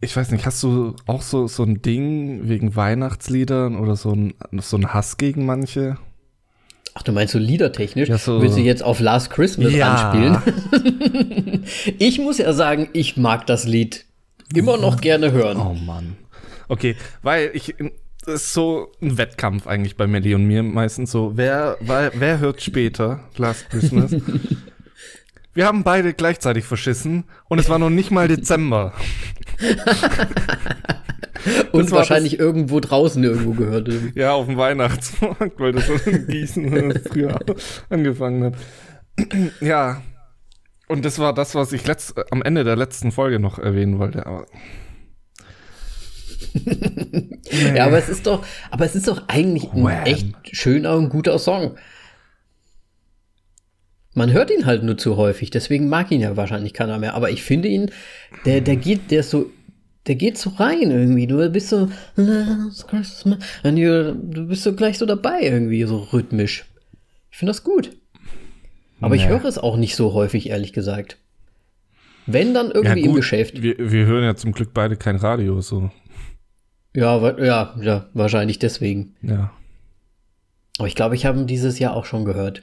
Ich 0.00 0.14
weiß 0.16 0.30
nicht, 0.32 0.44
hast 0.44 0.62
du 0.62 0.94
auch 1.06 1.22
so, 1.22 1.46
so 1.46 1.62
ein 1.62 1.80
Ding 1.80 2.48
wegen 2.48 2.76
Weihnachtsliedern 2.76 3.76
oder 3.76 3.96
so 3.96 4.12
ein, 4.12 4.34
so 4.58 4.76
ein 4.76 4.92
Hass 4.92 5.16
gegen 5.16 5.46
manche? 5.46 5.96
Ach, 6.94 7.02
du 7.02 7.12
meinst 7.12 7.32
so 7.32 7.38
liedertechnisch? 7.38 8.08
Ja, 8.08 8.18
so- 8.18 8.40
Willst 8.42 8.56
du 8.56 8.60
jetzt 8.60 8.82
auf 8.82 9.00
Last 9.00 9.30
Christmas 9.30 9.72
Ja. 9.72 9.94
anspielen? 9.94 11.64
ich 11.98 12.18
muss 12.18 12.38
ja 12.38 12.52
sagen, 12.52 12.88
ich 12.92 13.16
mag 13.16 13.46
das 13.46 13.64
Lied 13.64 14.04
immer 14.54 14.76
noch 14.76 15.00
gerne 15.00 15.32
hören. 15.32 15.56
Oh 15.58 15.74
Mann. 15.74 16.16
Okay, 16.68 16.96
weil 17.22 17.50
ich. 17.54 17.74
Das 18.26 18.36
ist 18.36 18.54
so 18.54 18.90
ein 19.02 19.18
Wettkampf 19.18 19.66
eigentlich 19.66 19.96
bei 19.98 20.06
Melly 20.06 20.34
und 20.34 20.46
mir 20.46 20.62
meistens 20.62 21.10
so. 21.10 21.32
Wer, 21.36 21.76
wer, 21.80 22.10
wer 22.14 22.38
hört 22.38 22.62
später 22.62 23.20
Last 23.36 23.68
Christmas? 23.68 24.16
Wir 25.54 25.66
haben 25.66 25.84
beide 25.84 26.14
gleichzeitig 26.14 26.64
verschissen 26.64 27.24
und 27.48 27.58
es 27.58 27.68
war 27.68 27.78
noch 27.78 27.90
nicht 27.90 28.10
mal 28.10 28.28
Dezember. 28.28 28.92
Und 31.72 31.90
wahrscheinlich 31.90 32.38
irgendwo 32.38 32.80
draußen 32.80 33.22
irgendwo 33.22 33.52
gehört. 33.52 33.90
Ja, 34.14 34.32
auf 34.32 34.46
dem 34.46 34.56
Weihnachtsmarkt, 34.56 35.60
weil 35.60 35.72
das 35.72 35.86
so 35.86 35.92
in 36.06 36.26
Gießen 36.26 37.00
früher 37.06 37.38
angefangen 37.90 38.44
hat. 38.44 38.54
Ja. 39.60 40.00
Und 40.88 41.04
das 41.04 41.18
war 41.18 41.34
das, 41.34 41.54
was 41.54 41.72
ich 41.72 41.86
letzt, 41.86 42.14
am 42.30 42.40
Ende 42.40 42.64
der 42.64 42.76
letzten 42.76 43.12
Folge 43.12 43.40
noch 43.40 43.58
erwähnen 43.58 43.98
wollte. 43.98 44.24
Aber 44.26 44.46
Ja, 47.74 47.86
aber 47.86 47.98
es 47.98 48.08
ist 48.08 48.26
doch, 48.26 48.44
aber 48.70 48.84
es 48.84 48.94
ist 48.94 49.08
doch 49.08 49.28
eigentlich 49.28 49.72
ein 49.72 49.86
echt 50.06 50.34
schöner 50.56 50.96
und 50.96 51.08
guter 51.08 51.38
Song. 51.38 51.76
Man 54.14 54.32
hört 54.32 54.50
ihn 54.50 54.64
halt 54.64 54.84
nur 54.84 54.96
zu 54.96 55.16
häufig, 55.16 55.50
deswegen 55.50 55.88
mag 55.88 56.10
ihn 56.12 56.20
ja 56.20 56.36
wahrscheinlich 56.36 56.72
keiner 56.72 56.98
mehr. 56.98 57.14
Aber 57.14 57.30
ich 57.30 57.42
finde 57.42 57.68
ihn, 57.68 57.90
der, 58.44 58.60
der 58.60 58.76
geht, 58.76 59.10
der 59.10 59.20
ist 59.20 59.30
so, 59.30 59.50
der 60.06 60.14
geht 60.14 60.38
so 60.38 60.50
rein 60.50 60.90
irgendwie. 60.90 61.26
Du 61.26 61.48
bist 61.50 61.68
so, 61.68 61.88
du 62.16 64.46
bist 64.46 64.62
so 64.62 64.72
gleich 64.74 64.98
so 64.98 65.06
dabei 65.06 65.40
irgendwie, 65.42 65.82
so 65.84 65.98
rhythmisch. 65.98 66.64
Ich 67.30 67.38
finde 67.38 67.50
das 67.50 67.64
gut. 67.64 67.90
Aber 69.00 69.16
ich 69.16 69.24
Nee. 69.24 69.30
höre 69.30 69.44
es 69.44 69.58
auch 69.58 69.76
nicht 69.76 69.96
so 69.96 70.14
häufig, 70.14 70.48
ehrlich 70.50 70.72
gesagt. 70.72 71.18
Wenn 72.26 72.54
dann 72.54 72.70
irgendwie 72.70 73.02
im 73.02 73.14
Geschäft. 73.14 73.60
Wir, 73.60 73.74
wir 73.78 74.06
hören 74.06 74.24
ja 74.24 74.34
zum 74.36 74.52
Glück 74.52 74.72
beide 74.72 74.96
kein 74.96 75.16
Radio, 75.16 75.60
so. 75.60 75.90
Ja, 76.94 77.36
ja, 77.42 77.74
ja, 77.82 78.06
wahrscheinlich 78.14 78.60
deswegen. 78.60 79.16
Ja. 79.20 79.50
Aber 80.78 80.88
ich 80.88 80.94
glaube, 80.94 81.16
ich 81.16 81.26
habe 81.26 81.38
ihn 81.40 81.46
dieses 81.46 81.78
Jahr 81.78 81.94
auch 81.94 82.04
schon 82.04 82.24
gehört. 82.24 82.62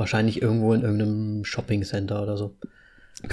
Wahrscheinlich 0.00 0.40
irgendwo 0.40 0.72
in 0.72 0.80
irgendeinem 0.80 1.44
Shoppingcenter 1.44 2.22
oder 2.22 2.38
so. 2.38 2.56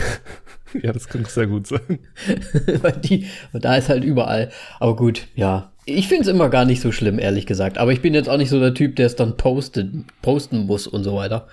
Ja, 0.83 0.91
das 0.91 1.07
könnte 1.07 1.29
sehr 1.29 1.47
gut 1.47 1.65
sein. 1.65 1.99
Weil 2.81 2.91
die, 2.91 3.27
da 3.53 3.77
ist 3.77 3.87
halt 3.87 4.03
überall. 4.03 4.51
Aber 4.81 4.97
gut, 4.97 5.27
ja. 5.33 5.71
Ich 5.85 6.09
finde 6.09 6.23
es 6.23 6.27
immer 6.27 6.49
gar 6.49 6.65
nicht 6.65 6.81
so 6.81 6.91
schlimm, 6.91 7.19
ehrlich 7.19 7.45
gesagt. 7.45 7.77
Aber 7.77 7.93
ich 7.93 8.01
bin 8.01 8.13
jetzt 8.13 8.27
auch 8.27 8.35
nicht 8.35 8.49
so 8.49 8.59
der 8.59 8.73
Typ, 8.73 8.97
der 8.97 9.05
es 9.05 9.15
dann 9.15 9.37
postet, 9.37 9.89
posten 10.21 10.65
muss 10.65 10.85
und 10.85 11.05
so 11.05 11.15
weiter. 11.15 11.47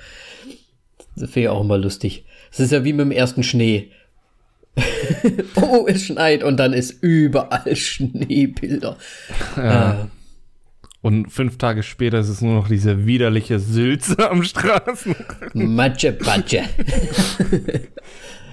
Das 1.15 1.31
finde 1.31 1.43
ich 1.43 1.49
auch 1.49 1.61
immer 1.61 1.79
lustig. 1.79 2.25
Es 2.51 2.59
ist 2.59 2.73
ja 2.73 2.85
wie 2.85 2.93
mit 2.93 3.07
dem 3.07 3.13
ersten 3.13 3.45
Schnee. 3.45 3.93
oh, 5.55 5.87
es 5.87 6.03
schneit 6.03 6.43
und 6.43 6.57
dann 6.57 6.73
ist 6.73 7.01
überall 7.01 7.77
Schneebilder. 7.77 8.97
Ja. 9.57 10.11
Und 11.05 11.31
fünf 11.31 11.59
Tage 11.59 11.83
später 11.83 12.21
ist 12.21 12.31
es 12.31 12.41
nur 12.41 12.55
noch 12.55 12.67
diese 12.67 13.05
widerliche 13.05 13.59
Sülze 13.59 14.17
am 14.31 14.43
Straßen. 14.43 15.15
Matsche, 15.53 16.13
Patsche. 16.13 16.63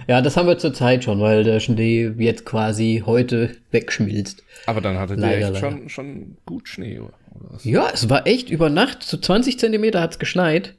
ja, 0.10 0.22
das 0.22 0.36
haben 0.36 0.50
wir 0.50 0.58
zurzeit 0.58 1.06
schon, 1.06 1.22
weil 1.22 1.46
der 1.46 1.62
Schnee 1.62 2.12
jetzt 2.18 2.46
quasi 2.46 3.04
heute 3.06 3.56
wegschmilzt. 3.72 4.44
Aber 4.66 4.82
dann 4.82 4.98
hattet 4.98 5.20
ihr 5.20 5.22
Leider, 5.22 5.54
echt 5.54 5.62
leider. 5.62 5.78
schon, 5.78 5.88
schon 5.88 6.38
gut 6.46 6.68
Schnee. 6.68 7.00
Oder 7.00 7.14
was? 7.52 7.64
Ja, 7.64 7.88
es 7.94 8.10
war 8.10 8.28
echt 8.28 8.50
über 8.50 8.70
Nacht, 8.70 9.02
so 9.04 9.16
20 9.16 9.58
Zentimeter 9.58 10.02
hat 10.02 10.12
es 10.12 10.20
geschneit. 10.20 10.76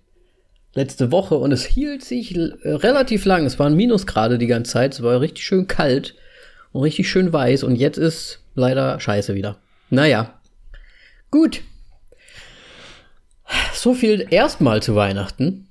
Letzte 0.74 1.10
Woche 1.10 1.36
und 1.36 1.52
es 1.52 1.64
hielt 1.64 2.04
sich 2.04 2.36
äh, 2.36 2.50
relativ 2.64 3.24
lang. 3.24 3.46
Es 3.46 3.58
waren 3.58 3.74
Minusgrade 3.76 4.36
die 4.36 4.46
ganze 4.46 4.72
Zeit. 4.72 4.92
Es 4.92 5.02
war 5.02 5.22
richtig 5.22 5.46
schön 5.46 5.68
kalt 5.68 6.16
und 6.72 6.82
richtig 6.82 7.08
schön 7.08 7.32
weiß. 7.32 7.62
Und 7.62 7.76
jetzt 7.76 7.96
ist 7.96 8.40
leider 8.54 9.00
scheiße 9.00 9.34
wieder. 9.34 9.56
Naja. 9.88 10.38
Gut. 11.32 11.62
So 13.74 13.94
viel 13.94 14.28
erstmal 14.30 14.80
zu 14.80 14.94
Weihnachten. 14.94 15.66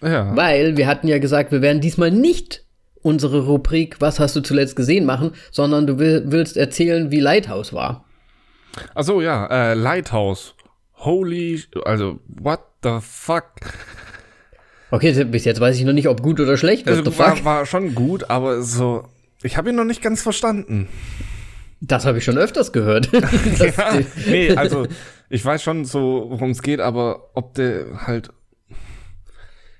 Ja. 0.00 0.36
Weil 0.36 0.76
wir 0.76 0.86
hatten 0.86 1.08
ja 1.08 1.18
gesagt, 1.18 1.50
wir 1.50 1.62
werden 1.62 1.80
diesmal 1.80 2.12
nicht 2.12 2.64
unsere 3.02 3.46
Rubrik 3.46 3.96
Was 4.00 4.20
hast 4.20 4.36
du 4.36 4.40
zuletzt 4.40 4.76
gesehen 4.76 5.04
machen, 5.04 5.32
sondern 5.50 5.86
du 5.86 5.98
will, 5.98 6.24
willst 6.26 6.56
erzählen, 6.56 7.10
wie 7.10 7.20
Lighthouse 7.20 7.72
war. 7.72 8.04
Achso, 8.94 9.20
ja, 9.20 9.46
äh, 9.46 9.74
Lighthouse. 9.74 10.54
Holy, 10.94 11.62
also, 11.84 12.20
what 12.26 12.60
the 12.82 12.98
fuck? 13.00 13.52
Okay, 14.90 15.24
bis 15.24 15.44
jetzt 15.44 15.60
weiß 15.60 15.76
ich 15.76 15.84
noch 15.84 15.92
nicht, 15.92 16.08
ob 16.08 16.22
gut 16.22 16.40
oder 16.40 16.56
schlecht. 16.56 16.88
Also, 16.88 17.10
fuck? 17.10 17.18
war, 17.18 17.44
war 17.44 17.66
schon 17.66 17.94
gut, 17.94 18.30
aber 18.30 18.62
so, 18.62 19.04
ich 19.42 19.56
habe 19.56 19.70
ihn 19.70 19.76
noch 19.76 19.84
nicht 19.84 20.02
ganz 20.02 20.22
verstanden. 20.22 20.88
Das 21.80 22.04
habe 22.06 22.18
ich 22.18 22.24
schon 22.24 22.38
öfters 22.38 22.72
gehört. 22.72 23.08
Das- 23.12 23.76
Ja, 23.76 24.00
nee, 24.26 24.50
also, 24.54 24.86
ich 25.30 25.44
weiß 25.44 25.62
schon 25.62 25.84
so, 25.84 26.26
worum 26.28 26.50
es 26.50 26.62
geht, 26.62 26.80
aber 26.80 27.30
ob 27.34 27.54
der 27.54 28.06
halt. 28.06 28.30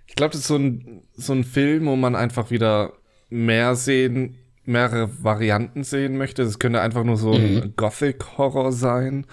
Ich 0.07 0.14
glaube, 0.14 0.33
das 0.33 0.40
ist 0.43 0.49
so 0.49 0.57
ein, 0.57 1.02
so 1.14 1.33
ein 1.33 1.45
Film, 1.45 1.87
wo 1.87 1.97
man 1.97 2.17
einfach 2.17 2.50
wieder 2.50 2.93
mehr 3.31 3.75
sehen, 3.76 4.37
mehrere 4.64 5.11
Varianten 5.23 5.85
sehen 5.85 6.17
möchte. 6.17 6.43
Es 6.43 6.59
könnte 6.59 6.81
einfach 6.81 7.05
nur 7.05 7.17
so 7.17 7.33
ein 7.33 7.75
Gothic-Horror 7.76 8.73
sein, 8.73 9.26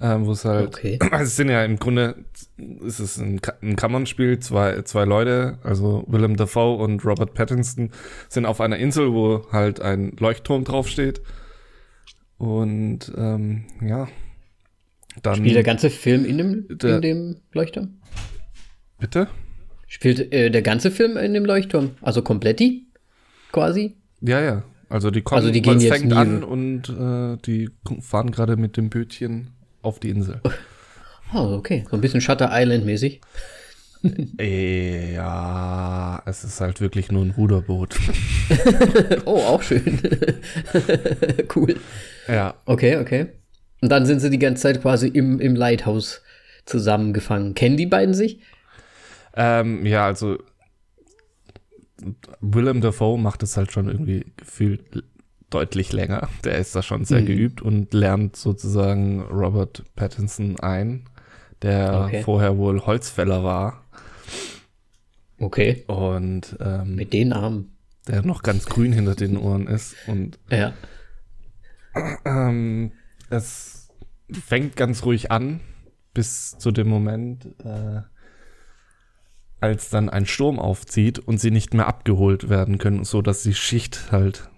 ähm, 0.00 0.26
wo 0.26 0.32
es 0.32 0.44
halt. 0.44 0.68
Okay. 0.68 0.98
Also 1.10 1.16
es 1.24 1.36
sind 1.36 1.48
ja 1.48 1.64
im 1.64 1.78
Grunde, 1.78 2.16
ist 2.84 2.98
es 3.00 3.16
ein, 3.18 3.40
ein 3.62 3.76
Kammernspiel, 3.76 4.38
zwei, 4.40 4.82
zwei 4.82 5.04
Leute, 5.04 5.58
also 5.62 6.04
Willem 6.08 6.36
Dafoe 6.36 6.76
und 6.76 7.04
Robert 7.04 7.34
Pattinson 7.34 7.90
sind 8.28 8.44
auf 8.46 8.60
einer 8.60 8.76
Insel, 8.76 9.12
wo 9.12 9.46
halt 9.50 9.80
ein 9.80 10.12
Leuchtturm 10.18 10.64
draufsteht. 10.64 11.22
Und 12.38 13.12
ähm, 13.16 13.64
ja, 13.82 14.08
dann. 15.22 15.36
Spielt 15.36 15.56
der 15.56 15.62
ganze 15.64 15.90
Film 15.90 16.24
in 16.24 16.38
dem, 16.38 16.78
Der- 16.78 16.96
in 16.96 17.02
dem 17.02 17.36
Leuchtturm? 17.52 17.98
Bitte? 18.98 19.28
Spielt 19.86 20.32
äh, 20.32 20.50
der 20.50 20.62
ganze 20.62 20.90
Film 20.90 21.16
in 21.16 21.34
dem 21.34 21.44
Leuchtturm? 21.44 21.92
Also 22.02 22.22
kompletti? 22.22 22.86
Quasi? 23.52 23.96
Ja, 24.20 24.40
ja. 24.40 24.62
Also 24.88 25.10
die 25.10 25.22
kommen, 25.22 25.38
Also 25.40 25.50
die 25.52 25.62
gehen 25.62 25.80
fängt 25.80 26.12
an 26.12 26.42
und 26.42 26.88
äh, 26.88 27.36
die 27.44 27.70
fahren 28.00 28.30
gerade 28.30 28.56
mit 28.56 28.76
dem 28.76 28.88
Bötchen 28.90 29.50
auf 29.82 29.98
die 30.00 30.10
Insel. 30.10 30.40
Oh, 31.34 31.54
okay. 31.58 31.84
So 31.90 31.96
ein 31.96 32.00
bisschen 32.00 32.20
Shutter 32.20 32.48
Island-mäßig. 32.52 33.16
Äh, 33.16 33.20
ja, 34.40 36.22
es 36.26 36.44
ist 36.44 36.60
halt 36.60 36.80
wirklich 36.80 37.10
nur 37.10 37.24
ein 37.24 37.30
Ruderboot. 37.32 37.96
Oh, 39.26 39.40
auch 39.42 39.62
schön. 39.62 40.00
cool. 41.56 41.76
ja. 42.26 42.54
Okay, 42.64 42.96
okay. 42.96 43.26
Und 43.82 43.90
dann 43.90 44.06
sind 44.06 44.20
sie 44.20 44.30
die 44.30 44.38
ganze 44.38 44.62
Zeit 44.62 44.80
quasi 44.80 45.06
im, 45.08 45.38
im 45.40 45.54
Lighthouse 45.54 46.22
zusammengefangen. 46.64 47.54
Kennen 47.54 47.76
die 47.76 47.86
beiden 47.86 48.14
sich? 48.14 48.40
Ähm, 49.34 49.84
ja, 49.84 50.06
also 50.06 50.38
Willem 52.40 52.80
Dafoe 52.80 53.18
macht 53.18 53.42
es 53.42 53.56
halt 53.56 53.72
schon 53.72 53.88
irgendwie 53.88 54.24
gefühlt 54.36 55.04
deutlich 55.50 55.92
länger. 55.92 56.28
Der 56.44 56.58
ist 56.58 56.74
da 56.74 56.82
schon 56.82 57.04
sehr 57.04 57.20
Mhm. 57.22 57.26
geübt 57.26 57.62
und 57.62 57.92
lernt 57.92 58.36
sozusagen 58.36 59.22
Robert 59.22 59.82
Pattinson 59.96 60.58
ein, 60.60 61.04
der 61.62 62.04
Okay. 62.06 62.22
vorher 62.22 62.56
wohl 62.56 62.80
Holzfäller 62.86 63.44
war 63.44 63.84
Okay. 65.38 65.84
und 65.86 66.56
ähm, 66.60 66.94
Mit 66.96 67.12
den 67.12 67.32
Armen. 67.32 67.76
der 68.06 68.22
noch 68.22 68.42
ganz 68.42 68.66
grün 68.66 68.92
hinter 68.92 69.14
den 69.14 69.36
Ohren 69.36 69.66
ist 69.66 69.94
und 70.06 70.38
Ja. 70.50 70.72
ähm, 72.24 72.92
es 73.30 73.88
fängt 74.30 74.76
ganz 74.76 75.04
ruhig 75.04 75.30
an 75.30 75.60
bis 76.14 76.56
zu 76.58 76.70
dem 76.72 76.88
Moment, 76.88 77.46
äh, 77.64 78.00
als 79.60 79.90
dann 79.90 80.08
ein 80.08 80.26
Sturm 80.26 80.58
aufzieht 80.58 81.18
und 81.18 81.38
sie 81.38 81.50
nicht 81.50 81.74
mehr 81.74 81.86
abgeholt 81.86 82.48
werden 82.48 82.78
können, 82.78 83.04
so 83.04 83.22
dass 83.22 83.42
die 83.42 83.54
Schicht 83.54 84.10
halt 84.12 84.48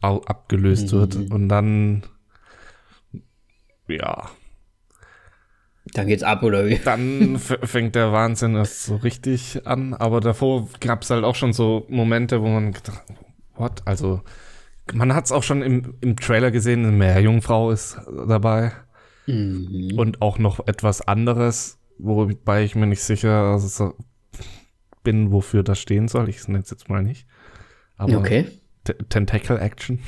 abgelöst 0.00 0.92
wird 0.92 1.16
und 1.16 1.48
dann 1.48 2.02
ja, 3.88 4.30
Dann 5.94 6.06
geht's 6.06 6.22
ab, 6.22 6.42
oder 6.42 6.66
wie? 6.66 6.78
Dann 6.78 7.38
fängt 7.38 7.94
der 7.94 8.12
Wahnsinn 8.12 8.54
erst 8.54 8.84
so 8.84 8.96
richtig 8.96 9.66
an. 9.66 9.94
Aber 9.94 10.20
davor 10.20 10.68
gab 10.80 11.02
es 11.02 11.10
halt 11.10 11.24
auch 11.24 11.34
schon 11.34 11.52
so 11.52 11.86
Momente, 11.88 12.42
wo 12.42 12.48
man 12.48 12.72
gedacht, 12.72 13.02
what? 13.54 13.82
Also, 13.84 14.22
man 14.92 15.14
hat 15.14 15.26
es 15.26 15.32
auch 15.32 15.42
schon 15.42 15.62
im, 15.62 15.94
im 16.00 16.16
Trailer 16.16 16.50
gesehen, 16.50 16.84
eine 16.84 16.92
Meerjungfrau 16.92 17.70
ist 17.70 17.98
dabei. 18.26 18.72
Mhm. 19.26 19.94
Und 19.96 20.22
auch 20.22 20.38
noch 20.38 20.66
etwas 20.66 21.00
anderes, 21.06 21.78
wobei 21.98 22.64
ich 22.64 22.74
mir 22.74 22.86
nicht 22.86 23.02
sicher 23.02 23.58
so 23.58 23.94
bin, 25.02 25.32
wofür 25.32 25.62
das 25.62 25.78
stehen 25.78 26.08
soll. 26.08 26.28
Ich 26.28 26.46
nenne 26.48 26.62
es 26.64 26.70
jetzt 26.70 26.88
mal 26.88 27.02
nicht. 27.02 27.26
Aber 27.96 28.18
Okay. 28.18 28.46
Tentacle 29.08 29.58
Action. 29.58 30.00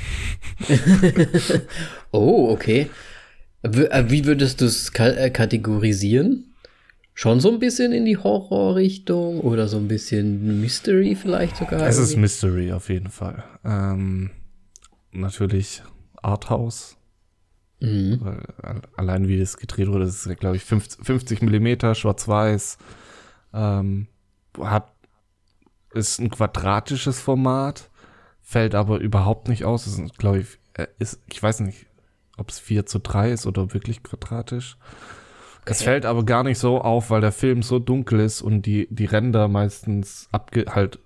Oh, 2.13 2.51
okay. 2.51 2.91
Äh, 3.63 4.05
wie 4.09 4.25
würdest 4.25 4.61
du 4.61 4.67
es 4.67 4.91
äh, 4.95 5.31
kategorisieren? 5.31 6.55
Schon 7.15 7.41
so 7.41 7.51
ein 7.51 7.59
bisschen 7.59 7.93
in 7.93 8.07
die 8.07 8.17
Horrorrichtung 8.17 9.41
oder 9.41 9.69
so 9.69 9.77
ein 9.77 9.89
bisschen 9.89 10.61
Mystery 10.61 11.15
vielleicht 11.15 11.57
sogar? 11.57 11.87
Es 11.87 11.99
ist? 11.99 12.17
Mystery 12.17 12.73
auf 12.73 12.89
jeden 12.89 13.11
Fall. 13.11 13.45
Ähm, 13.65 14.31
natürlich 15.13 15.83
Arthouse. 16.23 16.97
Mhm. 17.81 18.21
Allein 18.97 19.29
wie 19.29 19.39
das 19.39 19.57
gedreht 19.57 19.89
wurde, 19.89 20.05
das 20.05 20.27
ist, 20.27 20.39
glaube 20.39 20.57
ich, 20.57 20.65
50, 20.65 21.05
50 21.05 21.43
Millimeter, 21.43 21.95
schwarz-weiß. 21.95 22.79
Ähm, 23.53 24.07
hat, 24.59 24.93
ist 25.93 26.21
ein 26.21 26.31
quadratisches 26.31 27.21
Format, 27.21 27.91
fällt 28.43 28.75
aber 28.75 28.99
überhaupt 28.99 29.49
nicht 29.49 29.65
aus. 29.65 29.87
Ist, 29.87 30.19
glaube 30.19 30.41
ich, 30.41 30.59
äh, 30.75 30.87
ist, 30.99 31.21
ich 31.27 31.43
weiß 31.43 31.61
nicht, 31.61 31.87
ob 32.41 32.51
es 32.51 32.59
4 32.59 32.87
zu 32.87 32.99
3 32.99 33.31
ist 33.33 33.47
oder 33.47 33.73
wirklich 33.75 34.03
quadratisch. 34.03 34.77
Es 35.67 35.81
Okay. 35.83 35.85
fällt 35.85 36.07
aber 36.07 36.25
gar 36.25 36.43
nicht 36.43 36.59
so 36.59 36.81
auf, 36.81 37.11
weil 37.11 37.21
der 37.21 37.33
Film 37.33 37.63
so 37.63 37.79
dunkel 37.79 38.21
ist 38.21 38.43
und 38.43 38.63
die, 38.63 38.89
die 38.91 39.05
Ränder 39.05 39.47
meistens 39.47 40.29
abge 40.33 40.65
halt 40.69 40.99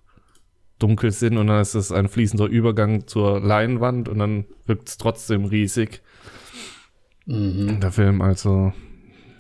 dunkel 0.79 1.11
sind 1.11 1.37
und 1.37 1.49
dann 1.49 1.61
ist 1.61 1.75
es 1.75 1.93
ein 1.93 2.09
fließender 2.09 2.47
Übergang 2.47 3.07
zur 3.07 3.41
Leinwand 3.41 4.09
und 4.09 4.19
dann 4.19 4.45
wirkt 4.67 4.89
es 4.89 4.97
trotzdem 4.97 5.45
riesig. 5.45 6.03
Mhm. 7.27 7.81
Der 7.81 7.91
Film, 7.93 8.21
also, 8.23 8.73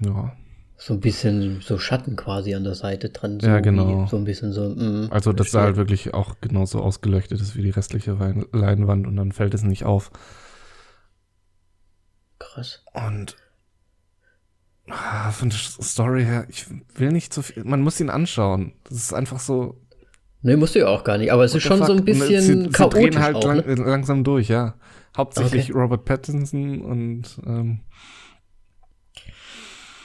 ja. 0.00 0.32
So 0.76 0.94
ein 0.94 1.00
bisschen 1.00 1.60
so 1.60 1.78
Schatten 1.78 2.16
quasi 2.16 2.54
an 2.54 2.64
der 2.64 2.74
Seite 2.74 3.08
dran. 3.10 3.40
So 3.40 3.46
Ja, 3.46 3.60
genau. 3.60 4.04
Wie, 4.04 4.08
so 4.08 4.16
ein 4.16 4.24
bisschen 4.24 4.52
so. 4.52 4.68
mhm. 4.68 5.08
Also, 5.10 5.32
dass 5.32 5.50
da 5.50 5.62
halt 5.62 5.76
wirklich 5.76 6.12
auch 6.12 6.36
genauso 6.40 6.80
ausgeleuchtet 6.80 7.40
ist 7.40 7.56
wie 7.56 7.62
die 7.62 7.70
restliche 7.70 8.12
Leinwand 8.52 9.06
und 9.06 9.16
dann 9.16 9.32
fällt 9.32 9.54
es 9.54 9.62
nicht 9.62 9.84
auf. 9.84 10.10
Krass. 12.54 12.84
Und 12.92 13.36
ah, 14.88 15.32
von 15.32 15.50
der 15.50 15.58
Story 15.58 16.24
her, 16.24 16.46
ich 16.48 16.66
will 16.94 17.10
nicht 17.10 17.34
so 17.34 17.42
viel, 17.42 17.64
man 17.64 17.80
muss 17.80 17.98
ihn 17.98 18.10
anschauen. 18.10 18.74
Das 18.84 18.98
ist 18.98 19.12
einfach 19.12 19.40
so. 19.40 19.80
Nee, 20.42 20.56
musst 20.56 20.76
du 20.76 20.80
ja 20.80 20.88
auch 20.88 21.02
gar 21.02 21.18
nicht. 21.18 21.32
Aber 21.32 21.44
es 21.44 21.54
ist 21.54 21.64
schon 21.64 21.80
what 21.80 21.86
so 21.86 21.92
ein 21.94 21.98
fuck? 21.98 22.06
Und 22.06 22.18
bisschen 22.18 22.42
sie, 22.42 22.64
sie 22.64 22.68
chaotisch 22.68 23.00
drehen 23.00 23.22
halt 23.22 23.36
auch, 23.36 23.44
lang, 23.44 23.66
ne? 23.66 23.74
langsam 23.74 24.22
durch, 24.22 24.48
ja. 24.48 24.74
Hauptsächlich 25.16 25.70
Okay. 25.70 25.80
Robert 25.80 26.04
Pattinson 26.04 26.80
und 26.80 27.40
ähm, 27.44 27.80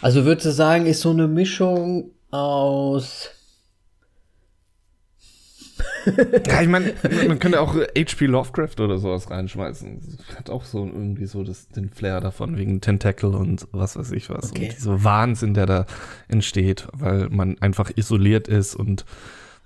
Also 0.01 0.25
würdest 0.25 0.48
du 0.48 0.51
sagen, 0.51 0.86
ist 0.88 1.01
so 1.01 1.12
eine 1.12 1.27
Mischung 1.27 2.12
aus. 2.32 3.29
Ja, 6.48 6.62
ich 6.62 6.68
meine, 6.68 6.94
man 7.27 7.39
könnte 7.39 7.62
auch 7.62 7.75
H.P. 7.75 8.25
Lovecraft 8.25 8.79
oder 8.79 8.98
sowas 8.98 9.29
reinschmeißen. 9.29 10.01
Das 10.27 10.38
hat 10.38 10.50
auch 10.50 10.65
so 10.65 10.86
irgendwie 10.86 11.25
so 11.25 11.44
das, 11.44 11.68
den 11.70 11.89
Flair 11.89 12.22
davon, 12.22 12.58
wegen 12.58 12.82
Tentacle 12.82 13.36
und 13.36 13.68
was 13.72 13.98
weiß 13.98 14.12
ich 14.12 14.29
was. 14.29 14.51
Okay. 14.51 14.66
Und 14.66 14.75
dieser 14.77 15.03
Wahnsinn, 15.03 15.53
der 15.53 15.66
da 15.66 15.85
entsteht, 16.27 16.88
weil 16.94 17.29
man 17.29 17.57
einfach 17.59 17.92
isoliert 17.96 18.48
ist 18.48 18.75
und 18.75 19.05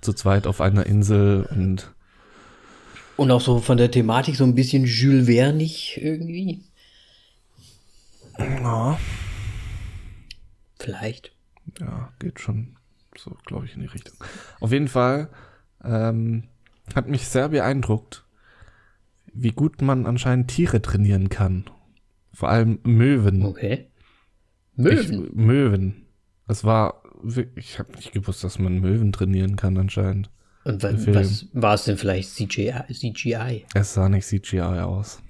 zu 0.00 0.12
zweit 0.12 0.46
auf 0.46 0.60
einer 0.60 0.86
Insel 0.86 1.46
und 1.50 1.90
Und 3.16 3.30
auch 3.30 3.40
so 3.40 3.60
von 3.60 3.76
der 3.76 3.90
Thematik 3.90 4.36
so 4.36 4.44
ein 4.44 4.54
bisschen 4.54 4.84
Jules 4.84 5.26
Vernig 5.26 5.98
irgendwie. 6.02 6.62
ja, 8.38 8.98
Vielleicht. 10.78 11.32
ja 11.80 12.12
geht 12.18 12.40
schon 12.40 12.76
so, 13.16 13.36
glaube 13.46 13.66
ich, 13.66 13.74
in 13.74 13.80
die 13.80 13.86
Richtung. 13.86 14.14
Auf 14.60 14.72
jeden 14.72 14.88
Fall 14.88 15.28
ähm, 15.84 16.44
hat 16.94 17.08
mich 17.08 17.28
sehr 17.28 17.48
beeindruckt, 17.50 18.24
wie 19.32 19.52
gut 19.52 19.82
man 19.82 20.06
anscheinend 20.06 20.48
Tiere 20.48 20.80
trainieren 20.82 21.28
kann. 21.28 21.64
Vor 22.32 22.48
allem 22.48 22.78
Möwen. 22.84 23.44
Okay. 23.44 23.88
Möwen. 24.76 25.24
Ich, 25.24 25.34
Möwen. 25.34 26.06
Es 26.48 26.64
war, 26.64 27.02
ich 27.54 27.78
habe 27.78 27.92
nicht 27.96 28.12
gewusst, 28.12 28.44
dass 28.44 28.58
man 28.58 28.80
Möwen 28.80 29.12
trainieren 29.12 29.56
kann 29.56 29.78
anscheinend. 29.78 30.30
Und 30.64 30.82
der 30.82 30.94
wa 30.94 30.98
Film. 30.98 31.16
was 31.16 31.46
war 31.52 31.74
es 31.74 31.84
denn 31.84 31.96
vielleicht 31.96 32.30
CGI? 32.34 32.72
CGI? 32.92 33.64
Es 33.74 33.94
sah 33.94 34.08
nicht 34.08 34.26
CGI 34.26 34.60
aus. 34.60 35.22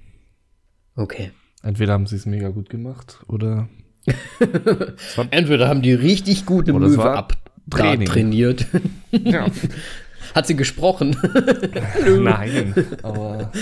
Okay. 0.95 1.31
Entweder 1.61 1.93
haben 1.93 2.07
sie 2.07 2.15
es 2.15 2.25
mega 2.25 2.49
gut 2.49 2.69
gemacht 2.69 3.23
oder 3.27 3.67
Entweder 5.31 5.67
haben 5.67 5.81
die 5.81 5.93
richtig 5.93 6.45
gut 6.45 6.67
eine 6.67 6.77
Oder 6.77 6.87
es 6.87 6.97
Möwe 6.97 7.11
ab 7.11 7.33
Training. 7.69 8.07
trainiert. 8.07 8.67
ja, 9.11 9.47
Hat 10.33 10.47
sie 10.47 10.55
gesprochen? 10.55 11.15
nein, 12.21 12.73
aber 13.03 13.51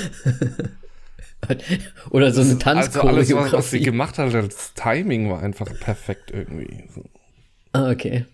Oder 2.09 2.31
so 2.31 2.41
eine 2.41 2.57
also 2.65 3.01
alles, 3.01 3.15
was, 3.17 3.27
sie 3.27 3.33
Tanzchoreografie. 3.33 3.79
gemacht 3.81 4.17
hat, 4.17 4.33
das 4.33 4.73
Timing 4.75 5.29
war 5.29 5.41
einfach 5.41 5.67
perfekt 5.79 6.31
irgendwie. 6.31 6.85
Ah, 7.73 7.91
okay. 7.91 8.25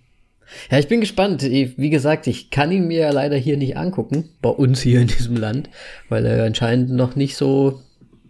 Ja, 0.71 0.79
ich 0.79 0.87
bin 0.87 0.99
gespannt. 0.99 1.43
Wie 1.43 1.89
gesagt, 1.89 2.27
ich 2.27 2.49
kann 2.49 2.71
ihn 2.71 2.87
mir 2.87 3.01
ja 3.01 3.11
leider 3.11 3.37
hier 3.37 3.57
nicht 3.57 3.77
angucken, 3.77 4.29
bei 4.41 4.49
uns 4.49 4.81
hier 4.81 5.01
in 5.01 5.07
diesem 5.07 5.35
Land, 5.37 5.69
weil 6.09 6.25
er 6.25 6.43
anscheinend 6.45 6.91
noch 6.91 7.15
nicht 7.15 7.35
so, 7.35 7.81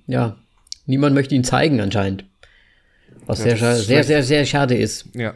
ja, 0.07 0.37
niemand 0.85 1.15
möchte 1.15 1.35
ihn 1.35 1.43
zeigen 1.43 1.79
anscheinend. 1.81 2.25
Was 3.25 3.39
Ja, 3.43 3.55
sehr, 3.55 3.75
sehr, 3.75 4.03
sehr, 4.03 4.23
sehr 4.23 4.45
schade 4.45 4.75
ist. 4.75 5.07
Ja. 5.13 5.33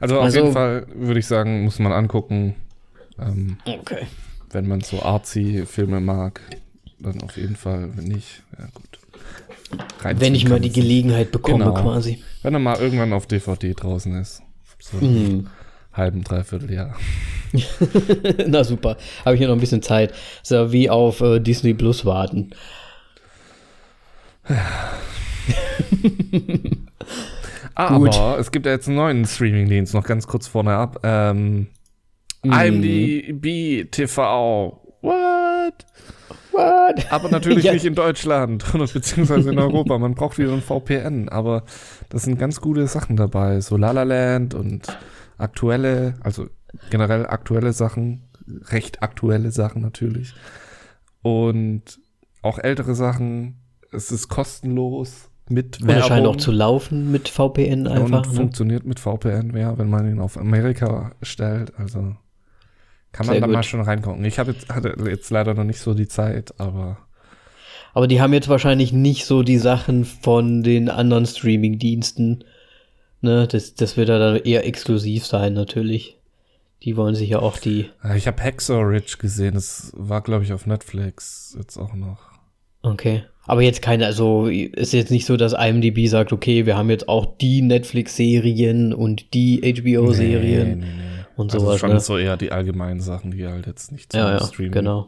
Also 0.00 0.18
auf 0.18 0.24
Also- 0.24 0.40
jeden 0.40 0.52
Fall 0.52 0.86
würde 0.94 1.20
ich 1.20 1.26
sagen, 1.26 1.62
muss 1.64 1.78
man 1.78 1.92
angucken, 1.92 2.56
ähm, 3.18 3.58
Okay. 3.66 4.06
wenn 4.50 4.66
man 4.68 4.80
so 4.80 5.02
artsy 5.02 5.64
Filme 5.66 6.00
mag, 6.00 6.40
dann 6.98 7.20
auf 7.22 7.36
jeden 7.36 7.56
Fall, 7.56 7.90
wenn 7.96 8.04
nicht, 8.04 8.42
ja 8.58 8.66
gut. 8.74 8.98
Reinziehen 10.00 10.20
Wenn 10.20 10.34
ich 10.34 10.48
mal 10.48 10.60
die. 10.60 10.70
Gelegenheit 10.70 11.30
bekomme, 11.32 11.64
Genau. 11.64 11.74
quasi. 11.82 12.22
Wenn 12.42 12.54
er 12.54 12.60
mal 12.60 12.78
irgendwann 12.78 13.12
auf 13.12 13.26
DVD 13.26 13.72
draußen 13.74 14.14
ist. 14.20 14.42
So 14.78 14.98
Mhm. 14.98 15.16
im 15.26 15.46
halben, 15.92 16.22
dreiviertel 16.24 16.72
Jahr. 16.72 16.94
Na 18.46 18.64
super, 18.64 18.96
habe 19.24 19.34
ich 19.34 19.38
hier 19.38 19.48
noch 19.48 19.54
ein 19.56 19.60
bisschen 19.60 19.82
Zeit. 19.82 20.12
So 20.42 20.72
wie 20.72 20.88
auf 20.90 21.20
äh, 21.20 21.38
Disney 21.40 21.74
Plus 21.74 22.04
warten. 22.04 22.50
Gut. 27.88 28.16
Aber 28.16 28.38
es 28.38 28.50
gibt 28.50 28.66
ja 28.66 28.72
jetzt 28.72 28.86
einen 28.88 28.96
neuen 28.96 29.24
Streamingdienst, 29.26 29.94
noch 29.94 30.04
ganz 30.04 30.26
kurz 30.26 30.46
vorne 30.46 30.74
ab. 30.74 31.00
Ähm, 31.04 31.68
IMDb 32.44 33.90
TV. 33.90 34.80
What? 35.00 35.86
What? 36.52 37.12
Aber 37.12 37.28
natürlich 37.30 37.64
Ja. 37.66 37.72
nicht 37.72 37.84
in 37.84 37.94
Deutschland 37.94 38.64
beziehungsweise 38.92 39.50
in 39.50 39.58
Europa. 39.58 39.98
Man 39.98 40.14
braucht 40.14 40.38
wieder 40.38 40.52
ein 40.52 40.60
VPN, 40.62 41.28
aber 41.28 41.64
das 42.08 42.22
sind 42.22 42.38
ganz 42.38 42.60
gute 42.60 42.86
Sachen 42.86 43.16
dabei. 43.16 43.60
So 43.60 43.76
La 43.76 43.92
La 43.92 44.02
Land 44.02 44.54
und 44.54 44.98
aktuelle, 45.38 46.14
also 46.20 46.46
generell 46.90 47.26
aktuelle 47.26 47.72
Sachen, 47.72 48.28
recht 48.70 49.02
aktuelle 49.02 49.50
Sachen 49.50 49.82
natürlich. 49.82 50.34
Und 51.22 52.00
auch 52.42 52.58
ältere 52.58 52.94
Sachen. 52.94 53.58
Es 53.92 54.10
ist 54.10 54.28
kostenlos 54.28 55.28
mit 55.48 55.80
Und 55.82 55.90
es 55.90 56.06
scheint 56.06 56.22
Werbung. 56.22 56.34
auch 56.34 56.36
zu 56.38 56.50
laufen 56.50 57.12
mit 57.12 57.28
VPN 57.28 57.86
einfach. 57.86 58.04
und 58.04 58.28
Ne? 58.28 58.34
funktioniert 58.36 58.84
mit 58.86 58.98
VPN, 59.00 59.54
ja, 59.56 59.76
wenn 59.78 59.90
man 59.90 60.10
ihn 60.10 60.18
auf 60.20 60.38
Amerika 60.38 61.12
stellt. 61.22 61.72
Also 61.78 62.16
kann 63.12 63.26
man 63.26 63.34
Sehr 63.34 63.40
da 63.40 63.46
gut. 63.46 63.54
mal 63.54 63.62
schon 63.62 63.80
reingucken. 63.82 64.24
Ich 64.24 64.38
habe 64.38 64.52
jetzt, 64.52 64.68
hatte 64.68 64.96
jetzt 65.08 65.30
leider 65.30 65.54
noch 65.54 65.64
nicht 65.64 65.80
so 65.80 65.94
die 65.94 66.08
Zeit, 66.08 66.54
aber 66.58 66.98
Aber 67.94 68.08
die 68.08 68.20
haben 68.20 68.32
jetzt 68.32 68.48
wahrscheinlich 68.48 68.92
nicht 68.92 69.26
so 69.26 69.42
die 69.42 69.58
Sachen 69.58 70.04
von 70.04 70.62
den 70.62 70.88
anderen 70.88 71.26
Streaming-Diensten. 71.26 72.44
Ne, 73.20 73.46
das, 73.46 73.74
das 73.74 73.96
wird 73.96 74.08
ja 74.08 74.18
dann 74.18 74.36
eher 74.36 74.66
exklusiv 74.66 75.26
sein, 75.26 75.52
natürlich. 75.52 76.16
Die 76.82 76.96
wollen 76.96 77.14
sich 77.14 77.30
ja 77.30 77.38
auch 77.38 77.58
die. 77.58 77.90
äh, 78.02 78.16
ich 78.16 78.26
habe 78.26 78.42
Ridge 78.42 79.16
gesehen. 79.18 79.54
Das 79.54 79.92
war, 79.94 80.22
glaube 80.22 80.42
ich, 80.44 80.52
auf 80.52 80.66
Netflix 80.66 81.54
jetzt 81.56 81.76
auch 81.76 81.94
noch. 81.94 82.18
Okay. 82.82 83.22
Aber 83.44 83.62
jetzt 83.62 83.82
keine, 83.82 84.06
also 84.06 84.46
ist 84.46 84.92
jetzt 84.92 85.10
nicht 85.10 85.26
so, 85.26 85.36
dass 85.36 85.52
IMDb 85.52 86.08
sagt, 86.08 86.32
okay, 86.32 86.66
wir 86.66 86.76
haben 86.76 86.90
jetzt 86.90 87.08
auch 87.08 87.36
die 87.38 87.62
Netflix-Serien 87.62 88.92
und 88.94 89.34
die 89.34 89.60
HBO-Serien. 89.60 90.78
Nee, 90.80 90.86
nee, 90.86 90.92
nee. 90.92 91.11
Und 91.36 91.52
also 91.52 91.66
sowas, 91.66 91.80
schon 91.80 91.90
ne? 91.92 92.00
so 92.00 92.18
eher 92.18 92.36
die 92.36 92.52
allgemeinen 92.52 93.00
Sachen, 93.00 93.30
die 93.30 93.46
halt 93.46 93.66
jetzt 93.66 93.92
nicht 93.92 94.12
zum 94.12 94.20
Ja, 94.20 94.32
ja, 94.32 94.38
genau. 94.38 94.46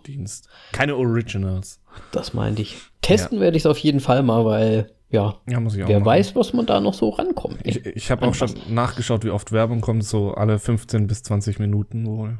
Streaming-Dienst. 0.00 0.48
Keine 0.72 0.96
Originals. 0.96 1.80
Das 2.12 2.34
meinte 2.34 2.62
ich. 2.62 2.76
Testen 3.02 3.40
werde 3.40 3.56
ich 3.56 3.62
es 3.62 3.66
auf 3.66 3.78
jeden 3.78 4.00
Fall 4.00 4.22
mal, 4.22 4.44
weil, 4.44 4.90
ja, 5.10 5.37
Ja, 5.48 5.58
wer 5.58 5.60
machen. 5.60 6.04
weiß, 6.06 6.34
was 6.37 6.52
man 6.52 6.66
da 6.66 6.80
noch 6.80 6.94
so 6.94 7.10
rankommt. 7.10 7.58
Ich, 7.64 7.84
ich 7.84 8.10
habe 8.10 8.26
auch 8.26 8.34
schon 8.34 8.50
nachgeschaut, 8.70 9.24
wie 9.24 9.30
oft 9.30 9.52
Werbung 9.52 9.80
kommt, 9.80 10.04
so 10.04 10.32
alle 10.34 10.58
15 10.58 11.06
bis 11.06 11.22
20 11.22 11.58
Minuten 11.58 12.06
wohl. 12.06 12.38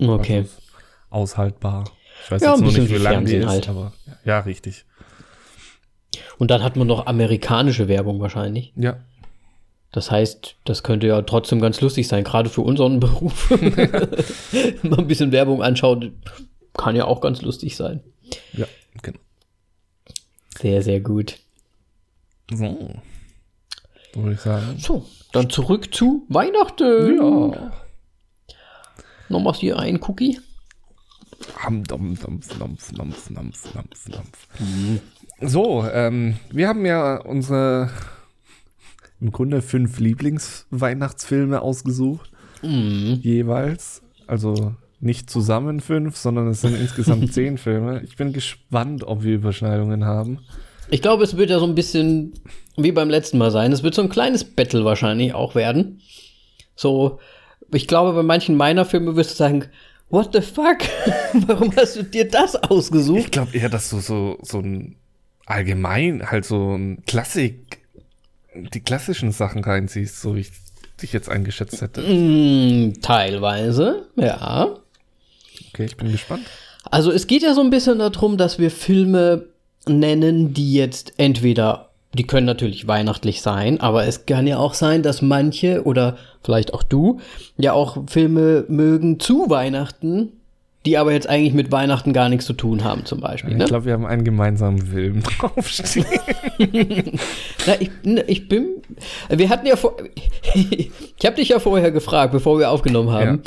okay. 0.00 0.38
Also 0.38 0.50
aushaltbar. 1.10 1.84
Ich 2.24 2.30
weiß 2.30 2.42
Ja, 2.42 2.52
jetzt 2.54 2.62
bisschen 2.64 2.82
nicht, 2.84 2.92
wie 2.92 2.98
wie 2.98 3.02
lang 3.02 3.24
die 3.24 3.36
ist, 3.36 3.46
halt. 3.48 3.68
aber 3.68 3.92
ja, 4.24 4.40
richtig. 4.40 4.84
Und 6.38 6.50
dann 6.50 6.62
hat 6.62 6.76
man 6.76 6.86
noch 6.86 7.06
amerikanische 7.06 7.88
Werbung 7.88 8.20
wahrscheinlich. 8.20 8.72
Ja. 8.76 8.96
Das 9.92 10.10
heißt, 10.10 10.56
das 10.64 10.82
könnte 10.82 11.06
ja 11.06 11.20
trotzdem 11.22 11.60
ganz 11.60 11.80
lustig 11.82 12.08
sein, 12.08 12.24
gerade 12.24 12.48
für 12.48 12.62
unseren 12.62 12.98
Beruf. 13.00 13.50
Mal 14.82 14.98
ein 14.98 15.06
bisschen 15.06 15.32
Werbung 15.32 15.62
anschauen, 15.62 16.20
kann 16.74 16.96
ja 16.96 17.04
auch 17.04 17.20
ganz 17.20 17.42
lustig 17.42 17.76
sein. 17.76 18.00
Ja, 18.54 18.66
genau. 19.02 19.18
Sehr, 20.58 20.82
sehr 20.82 21.00
gut. 21.00 21.38
So. 22.50 22.94
Würde 24.14 24.32
ich 24.32 24.40
sagen. 24.40 24.78
So, 24.78 25.06
dann 25.32 25.50
zurück 25.50 25.94
zu 25.94 26.26
Weihnachten. 26.28 27.16
Ja. 27.16 27.72
Nochmal 29.28 29.54
hier 29.54 29.78
ein 29.78 30.00
Cookie. 30.02 30.38
Ham, 31.58 31.84
dam, 31.84 32.18
dampf, 32.18 32.58
dampf, 32.58 32.92
dampf, 32.92 33.28
dampf, 33.28 33.72
dampf, 33.72 34.10
dampf. 34.10 34.48
So, 35.40 35.84
ähm, 35.86 36.36
wir 36.50 36.68
haben 36.68 36.86
ja 36.86 37.16
unsere 37.16 37.90
im 39.22 39.30
Grunde 39.30 39.62
fünf 39.62 40.00
Lieblingsweihnachtsfilme 40.00 41.62
ausgesucht. 41.62 42.30
Jeweils. 42.62 44.02
Also 44.26 44.74
nicht 45.00 45.30
zusammen 45.30 45.80
fünf, 45.80 46.16
sondern 46.16 46.48
es 46.48 46.60
sind 46.60 46.78
insgesamt 46.78 47.32
zehn 47.34 47.58
Filme. 47.58 48.02
Ich 48.02 48.16
bin 48.16 48.32
gespannt, 48.32 49.04
ob 49.04 49.22
wir 49.22 49.34
Überschneidungen 49.34 50.04
haben. 50.04 50.40
Ich 50.90 51.02
glaube, 51.02 51.24
es 51.24 51.36
wird 51.36 51.50
ja 51.50 51.58
so 51.58 51.66
ein 51.66 51.74
bisschen 51.74 52.34
wie 52.76 52.92
beim 52.92 53.10
letzten 53.10 53.38
Mal 53.38 53.50
sein. 53.50 53.72
Es 53.72 53.82
wird 53.82 53.94
so 53.94 54.02
ein 54.02 54.08
kleines 54.08 54.44
Battle 54.44 54.84
wahrscheinlich 54.84 55.34
auch 55.34 55.54
werden. 55.54 56.00
So, 56.74 57.18
ich 57.72 57.88
glaube, 57.88 58.12
bei 58.12 58.22
manchen 58.22 58.56
meiner 58.56 58.84
Filme 58.84 59.16
wirst 59.16 59.32
du 59.32 59.34
sagen, 59.36 59.64
what 60.10 60.30
the 60.32 60.40
fuck? 60.40 60.78
Warum 61.46 61.74
hast 61.76 61.96
du 61.96 62.02
dir 62.02 62.28
das 62.28 62.56
ausgesucht? 62.56 63.20
Ich 63.20 63.30
glaube 63.30 63.56
eher, 63.56 63.68
dass 63.68 63.90
du 63.90 64.00
so, 64.00 64.38
so 64.42 64.58
ein 64.58 64.96
allgemein, 65.46 66.30
halt 66.30 66.44
so 66.44 66.74
ein 66.74 67.02
Klassik, 67.06 67.81
die 68.54 68.80
klassischen 68.80 69.32
Sachen 69.32 69.64
reinziehst, 69.64 70.20
so 70.20 70.36
wie 70.36 70.40
ich 70.40 70.52
dich 71.00 71.12
jetzt 71.12 71.28
eingeschätzt 71.28 71.80
hätte. 71.80 72.02
Mm, 72.02 73.00
teilweise, 73.00 74.06
ja. 74.16 74.76
Okay, 75.70 75.84
ich 75.84 75.96
bin 75.96 76.12
gespannt. 76.12 76.46
Also 76.90 77.10
es 77.10 77.26
geht 77.26 77.42
ja 77.42 77.54
so 77.54 77.60
ein 77.60 77.70
bisschen 77.70 77.98
darum, 77.98 78.36
dass 78.36 78.58
wir 78.58 78.70
Filme 78.70 79.46
nennen, 79.86 80.54
die 80.54 80.74
jetzt 80.74 81.14
entweder, 81.16 81.90
die 82.14 82.26
können 82.26 82.46
natürlich 82.46 82.86
weihnachtlich 82.86 83.40
sein, 83.42 83.80
aber 83.80 84.06
es 84.06 84.26
kann 84.26 84.46
ja 84.46 84.58
auch 84.58 84.74
sein, 84.74 85.02
dass 85.02 85.22
manche 85.22 85.84
oder 85.84 86.18
vielleicht 86.44 86.74
auch 86.74 86.82
du 86.82 87.20
ja 87.56 87.72
auch 87.72 87.96
Filme 88.08 88.64
mögen 88.68 89.18
zu 89.18 89.48
Weihnachten, 89.48 90.41
die 90.84 90.98
aber 90.98 91.12
jetzt 91.12 91.28
eigentlich 91.28 91.54
mit 91.54 91.70
Weihnachten 91.70 92.12
gar 92.12 92.28
nichts 92.28 92.44
zu 92.46 92.54
tun 92.54 92.82
haben, 92.82 93.04
zum 93.04 93.20
Beispiel. 93.20 93.52
Ich 93.52 93.56
Ne? 93.58 93.64
glaube, 93.66 93.84
wir 93.84 93.92
haben 93.92 94.04
einen 94.06 94.24
gemeinsamen 94.24 94.78
Film 94.84 95.22
draufstehen. 95.38 96.06
Na, 97.66 97.80
ich, 97.80 97.90
ne, 98.02 98.22
ich 98.26 98.48
bin. 98.48 98.82
Wir 99.28 99.48
hatten 99.48 99.66
ja 99.66 99.76
vor. 99.76 99.96
ich 100.54 100.90
habe 101.24 101.36
dich 101.36 101.50
ja 101.50 101.58
vorher 101.60 101.90
gefragt, 101.92 102.32
bevor 102.32 102.58
wir 102.58 102.70
aufgenommen 102.70 103.10
haben, 103.12 103.42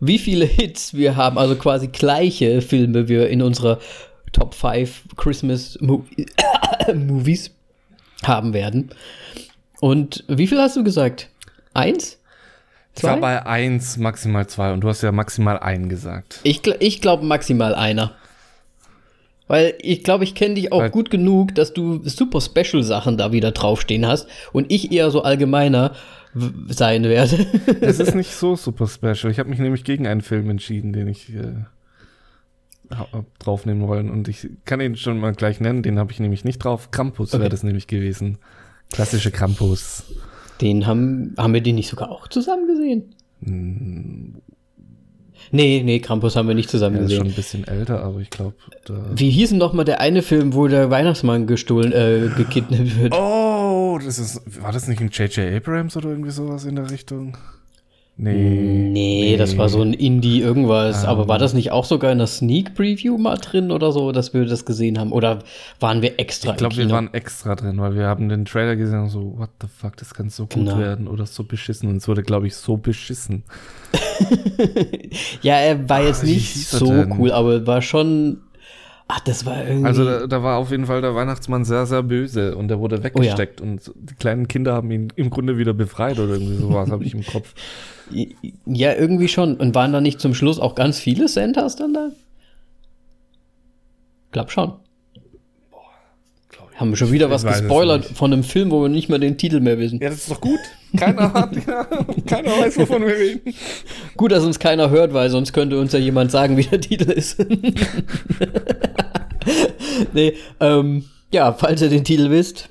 wie 0.00 0.18
viele 0.18 0.46
Hits 0.46 0.94
wir 0.94 1.16
haben, 1.16 1.36
also 1.38 1.54
quasi 1.56 1.88
gleiche 1.88 2.62
Filme 2.62 3.08
wir 3.08 3.28
in 3.28 3.42
unserer 3.42 3.78
Top 4.32 4.54
5 4.54 5.02
Christmas 5.16 5.76
Mo 5.80 6.04
Movies 6.94 7.50
haben 8.22 8.54
werden. 8.54 8.90
Und 9.80 10.24
wie 10.28 10.46
viel 10.46 10.58
hast 10.60 10.76
du 10.76 10.84
gesagt? 10.84 11.28
Eins? 11.74 12.18
Ich 12.96 13.04
war 13.04 13.14
Zwei? 13.14 13.20
bei 13.20 13.46
eins, 13.46 13.96
maximal 13.96 14.46
zwei 14.48 14.72
und 14.72 14.80
du 14.82 14.88
hast 14.88 15.02
ja 15.02 15.12
maximal 15.12 15.58
einen 15.58 15.88
gesagt. 15.88 16.40
Ich, 16.42 16.66
ich 16.80 17.00
glaube 17.00 17.24
maximal 17.24 17.74
einer. 17.74 18.12
Weil 19.46 19.74
ich 19.80 20.04
glaube, 20.04 20.24
ich 20.24 20.34
kenne 20.34 20.54
dich 20.54 20.72
auch 20.72 20.80
Weil- 20.80 20.90
gut 20.90 21.10
genug, 21.10 21.54
dass 21.54 21.72
du 21.72 22.00
super 22.08 22.40
Special-Sachen 22.40 23.16
da 23.16 23.32
wieder 23.32 23.52
draufstehen 23.52 24.06
hast 24.06 24.28
und 24.52 24.70
ich 24.70 24.92
eher 24.92 25.10
so 25.10 25.22
allgemeiner 25.22 25.94
sein 26.68 27.02
werde. 27.04 27.46
Es 27.80 27.98
ist 27.98 28.14
nicht 28.14 28.32
so 28.34 28.54
super 28.54 28.86
special. 28.86 29.30
Ich 29.32 29.38
habe 29.40 29.48
mich 29.50 29.58
nämlich 29.58 29.82
gegen 29.84 30.06
einen 30.06 30.20
Film 30.20 30.48
entschieden, 30.50 30.92
den 30.92 31.08
ich 31.08 31.32
äh, 31.34 31.54
draufnehmen 33.38 33.86
wollen. 33.88 34.10
Und 34.10 34.28
ich 34.28 34.48
kann 34.64 34.80
ihn 34.80 34.96
schon 34.96 35.18
mal 35.18 35.32
gleich 35.32 35.60
nennen. 35.60 35.82
Den 35.82 35.98
habe 35.98 36.12
ich 36.12 36.20
nämlich 36.20 36.44
nicht 36.44 36.58
drauf. 36.58 36.90
Krampus 36.90 37.32
wäre 37.32 37.42
Okay. 37.44 37.50
das 37.50 37.62
nämlich 37.62 37.86
gewesen. 37.86 38.38
Klassische 38.92 39.30
Krampus. 39.30 40.04
Den 40.60 40.86
haben, 40.86 41.34
haben 41.38 41.54
wir 41.54 41.60
den 41.62 41.76
nicht 41.76 41.88
sogar 41.88 42.10
auch 42.10 42.28
zusammen 42.28 42.66
gesehen? 42.66 43.14
Nee, 45.52 45.82
nee, 45.84 45.98
Krampus 46.00 46.36
haben 46.36 46.46
wir 46.48 46.54
nicht 46.54 46.70
zusammen 46.70 46.96
Er 46.96 47.02
ist 47.04 47.12
schon 47.12 47.24
gesehen. 47.24 47.32
ein 47.32 47.34
bisschen 47.36 47.66
älter, 47.66 48.02
aber 48.04 48.20
ich 48.20 48.30
glaube, 48.30 48.54
da. 48.84 49.04
Wie 49.14 49.30
hieß 49.30 49.50
denn 49.50 49.58
noch 49.58 49.72
mal 49.72 49.84
der 49.84 50.00
eine 50.00 50.22
Film, 50.22 50.54
wo 50.54 50.68
der 50.68 50.90
Weihnachtsmann 50.90 51.46
gestohlen, 51.46 51.92
äh, 51.92 52.28
gekidnappt 52.36 53.00
wird? 53.00 53.14
Oh, 53.14 53.98
das 54.04 54.18
ist. 54.18 54.62
War 54.62 54.70
das 54.72 54.86
nicht 54.86 55.00
ein 55.00 55.08
J.J. 55.08 55.52
Abrams 55.56 55.96
oder 55.96 56.10
irgendwie 56.10 56.30
sowas 56.30 56.64
in 56.66 56.76
der 56.76 56.90
Richtung? 56.90 57.36
Nee. 58.16 58.90
Nee, 58.92 59.36
das 59.38 59.56
war 59.56 59.70
so 59.70 59.80
ein 59.80 59.94
Indie 59.94 60.40
irgendwas. 60.42 61.04
Ähm. 61.04 61.08
Aber 61.08 61.26
war 61.28 61.38
das 61.38 61.54
nicht 61.54 61.70
auch 61.72 61.86
sogar 61.86 62.12
in 62.12 62.18
der 62.18 62.26
Sneak 62.26 62.74
Preview 62.74 63.16
mal 63.16 63.36
drin 63.36 63.70
oder 63.70 63.92
so, 63.92 64.12
dass 64.12 64.34
wir 64.34 64.44
das 64.44 64.66
gesehen 64.66 64.98
haben? 64.98 65.10
Oder 65.12 65.38
waren 65.78 66.02
wir 66.02 66.20
extra 66.20 66.50
Ich 66.50 66.58
glaube, 66.58 66.76
wir 66.76 66.90
waren 66.90 67.14
extra 67.14 67.54
drin, 67.54 67.78
weil 67.80 67.94
wir 67.94 68.06
haben 68.06 68.28
den 68.28 68.44
Trailer 68.44 68.76
gesehen 68.76 69.00
und 69.04 69.08
so, 69.08 69.38
what 69.38 69.48
the 69.62 69.68
fuck, 69.74 69.96
das 69.96 70.12
kann 70.12 70.28
so 70.28 70.42
gut 70.42 70.52
Genau. 70.66 70.78
werden 70.78 71.08
oder 71.08 71.24
so 71.24 71.44
beschissen. 71.44 71.88
Und 71.88 71.96
es 71.96 72.08
wurde, 72.08 72.22
glaube 72.22 72.46
ich, 72.46 72.56
so 72.56 72.76
beschissen. 72.76 73.42
Ja, 75.42 75.54
er 75.56 75.88
war 75.88 76.02
jetzt 76.02 76.22
Ah, 76.22 76.26
wie 76.26 76.34
nicht 76.34 76.68
so 76.68 76.86
denn? 76.86 77.12
cool, 77.18 77.32
aber 77.32 77.66
war 77.66 77.82
schon. 77.82 78.38
Ach, 79.12 79.18
das 79.18 79.44
war 79.44 79.66
irgendwie. 79.66 79.86
Also 79.86 80.04
da, 80.04 80.26
da 80.28 80.42
war 80.44 80.58
auf 80.58 80.70
jeden 80.70 80.86
Fall 80.86 81.00
der 81.00 81.16
Weihnachtsmann 81.16 81.64
sehr, 81.64 81.84
sehr 81.84 82.04
böse 82.04 82.56
und 82.56 82.68
der 82.68 82.78
Oh 82.78 82.82
wurde 82.82 83.02
weggesteckt 83.02 83.60
und 83.60 83.90
die 83.96 84.14
kleinen 84.14 84.46
Kinder 84.46 84.72
haben 84.72 84.88
ihn 84.92 85.12
im 85.16 85.30
Grunde 85.30 85.58
wieder 85.58 85.74
befreit 85.74 86.20
oder 86.20 86.34
irgendwie 86.34 86.54
sowas, 86.54 86.92
habe 86.92 87.02
ich 87.02 87.14
im 87.14 87.26
Kopf. 87.26 87.52
ja, 88.66 88.94
irgendwie 88.94 89.26
schon. 89.26 89.56
Und 89.56 89.74
waren 89.74 89.92
da 89.92 90.00
nicht 90.00 90.20
zum 90.20 90.32
Schluss 90.32 90.60
auch 90.60 90.76
ganz 90.76 91.00
viele 91.00 91.26
Santas 91.26 91.74
dann 91.74 91.92
da? 91.92 92.10
Glaub 94.30 94.52
schon. 94.52 94.74
Haben 96.80 96.92
wir 96.92 96.96
schon 96.96 97.12
wieder 97.12 97.26
Ich 97.26 97.32
was 97.32 97.44
gespoilert 97.44 98.06
von 98.06 98.32
einem 98.32 98.42
Film, 98.42 98.70
wo 98.70 98.80
wir 98.80 98.88
nicht 98.88 99.10
mehr 99.10 99.18
den 99.18 99.36
Titel 99.36 99.60
mehr 99.60 99.78
wissen. 99.78 100.00
Ja, 100.00 100.08
das 100.08 100.20
ist 100.20 100.30
doch 100.30 100.40
gut. 100.40 100.58
Keiner 100.96 101.30
hat, 101.30 101.54
ja, 101.54 101.84
keiner 102.26 102.52
weiß, 102.52 102.78
wovon 102.78 103.02
wir 103.02 103.14
reden. 103.14 103.54
Gut, 104.16 104.32
dass 104.32 104.42
uns 104.44 104.58
keiner 104.58 104.88
hört, 104.88 105.12
weil 105.12 105.28
sonst 105.28 105.52
könnte 105.52 105.78
uns 105.78 105.92
ja 105.92 105.98
jemand 105.98 106.30
sagen, 106.30 106.56
wie 106.56 106.62
der 106.62 106.80
Titel 106.80 107.10
ist. 107.10 107.38
nee, 110.14 110.32
ähm, 110.58 111.04
ja, 111.30 111.52
falls 111.52 111.82
ihr 111.82 111.90
den 111.90 112.02
Titel 112.02 112.30
wisst, 112.30 112.70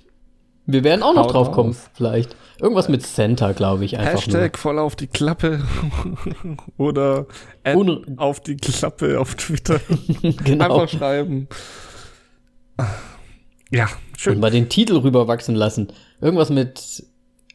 wir 0.65 0.83
werden 0.83 1.03
auch 1.03 1.13
noch 1.13 1.25
Haut 1.25 1.33
drauf 1.33 1.51
kommen, 1.51 1.75
vielleicht. 1.93 2.35
Irgendwas 2.59 2.89
mit 2.89 3.05
Santa, 3.05 3.51
glaube 3.51 3.85
ich, 3.85 3.99
einfach 3.99 4.25
Hashtag 4.25 4.57
voll 4.57 4.79
auf 4.79 4.95
die 4.95 5.05
Klappe 5.05 5.61
oder 6.77 7.27
auf 8.17 8.39
die 8.39 8.57
Klappe 8.57 9.19
auf 9.19 9.35
Twitter. 9.35 9.79
nur. 10.23 10.33
Genau. 10.43 10.65
Einfach 10.65 10.89
schreiben. 10.97 11.47
Ja, 13.71 13.85
Und 13.85 14.19
schön. 14.19 14.39
mal 14.39 14.51
den 14.51 14.69
Titel 14.69 14.97
rüberwachsen 14.97 15.55
lassen. 15.55 15.87
Irgendwas 16.21 16.49
mit. 16.49 17.03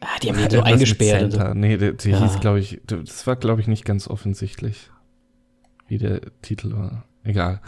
Ah, 0.01 0.07
die 0.23 0.31
haben 0.31 0.39
ihn 0.39 0.51
so 0.51 0.61
eingesperrt. 0.61 1.23
und 1.25 1.31
so. 1.33 1.55
Nee, 1.55 1.77
der, 1.77 1.93
der 1.93 2.11
Ja. 2.13 2.23
hieß, 2.23 2.41
glaube 2.41 2.61
ich, 2.61 2.81
das 2.87 3.27
war, 3.27 3.37
glaube 3.37 3.61
ich, 3.61 3.67
nicht 3.69 3.85
ganz 3.85 4.07
offensichtlich, 4.09 4.91
wie 5.89 5.99
der 5.99 6.21
Titel 6.43 6.73
war. 6.73 7.05
Egal. 7.25 7.61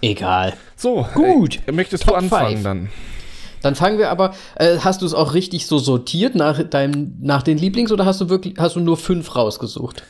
Egal. 0.00 0.54
So, 0.76 1.06
Gut. 1.14 1.60
Äh, 1.66 1.72
möchtest 1.72 2.04
Top 2.04 2.14
du 2.14 2.18
anfangen 2.18 2.56
five. 2.56 2.62
dann? 2.62 2.88
Dann 3.62 3.74
fangen 3.74 3.98
wir 3.98 4.10
aber. 4.10 4.34
Äh, 4.56 4.78
hast 4.80 5.00
du 5.02 5.06
es 5.06 5.14
auch 5.14 5.32
richtig 5.34 5.66
so 5.66 5.78
sortiert 5.78 6.34
nach 6.34 6.62
deinem, 6.62 7.16
nach 7.20 7.42
den 7.42 7.56
Lieblings 7.58 7.92
oder 7.92 8.04
hast 8.04 8.20
du 8.20 8.28
wirklich, 8.28 8.54
hast 8.58 8.76
du 8.76 8.80
nur 8.80 8.96
fünf 8.96 9.34
rausgesucht? 9.36 10.02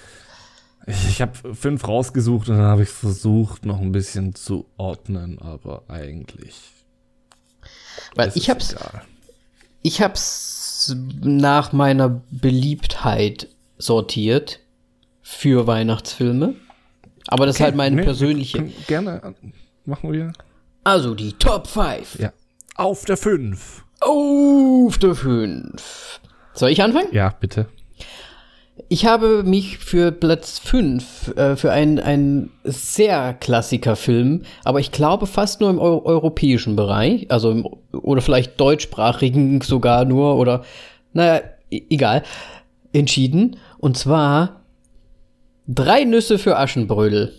Ich, 0.86 1.08
ich 1.08 1.22
habe 1.22 1.32
fünf 1.54 1.86
rausgesucht 1.86 2.48
und 2.48 2.56
dann 2.56 2.66
habe 2.66 2.82
ich 2.82 2.88
versucht, 2.88 3.64
noch 3.64 3.80
ein 3.80 3.92
bisschen 3.92 4.34
zu 4.34 4.66
ordnen, 4.76 5.38
aber 5.38 5.84
eigentlich. 5.88 6.54
Weil 8.14 8.30
ich 8.34 8.44
es 8.44 8.48
hab's, 8.48 8.72
egal. 8.72 9.02
ich 9.82 10.00
hab's 10.02 10.94
nach 11.22 11.72
meiner 11.72 12.20
Beliebtheit 12.30 13.48
sortiert 13.78 14.60
für 15.22 15.66
Weihnachtsfilme. 15.66 16.54
Aber 17.28 17.46
das 17.46 17.56
ist 17.56 17.62
halt 17.62 17.74
meine 17.74 17.96
Nee, 17.96 18.02
persönliche. 18.02 18.62
Gerne 18.86 19.22
an- 19.22 19.34
machen 19.86 20.12
wir. 20.12 20.32
Also 20.84 21.14
die 21.14 21.32
Top 21.32 21.66
5. 21.66 22.18
Ja. 22.18 22.32
Auf 22.76 23.04
der 23.06 23.16
5. 23.16 23.84
Auf 24.00 24.98
der 24.98 25.14
5. 25.14 26.20
Soll 26.52 26.70
ich 26.70 26.82
anfangen? 26.82 27.08
Ja, 27.12 27.30
bitte. 27.40 27.66
Ich 28.88 29.06
habe 29.06 29.42
mich 29.42 29.78
für 29.78 30.12
Platz 30.12 30.58
5 30.58 31.36
äh, 31.36 31.56
für 31.56 31.72
einen, 31.72 32.50
sehr 32.64 33.34
Klassiker-Film, 33.34 34.42
aber 34.62 34.80
ich 34.80 34.92
glaube 34.92 35.26
fast 35.26 35.60
nur 35.60 35.70
im 35.70 35.78
Eu 35.78 36.02
europäischen 36.04 36.76
Bereich, 36.76 37.30
also 37.30 37.50
im 37.50 37.66
oder 37.92 38.20
vielleicht 38.20 38.60
deutschsprachigen 38.60 39.60
sogar 39.60 40.04
nur 40.04 40.36
oder 40.36 40.64
naja, 41.12 41.42
e- 41.70 41.82
egal, 41.90 42.22
entschieden. 42.92 43.56
Und 43.78 43.96
zwar 43.96 44.60
drei 45.66 46.04
Nüsse 46.04 46.38
für 46.38 46.58
Aschenbrödel. 46.58 47.32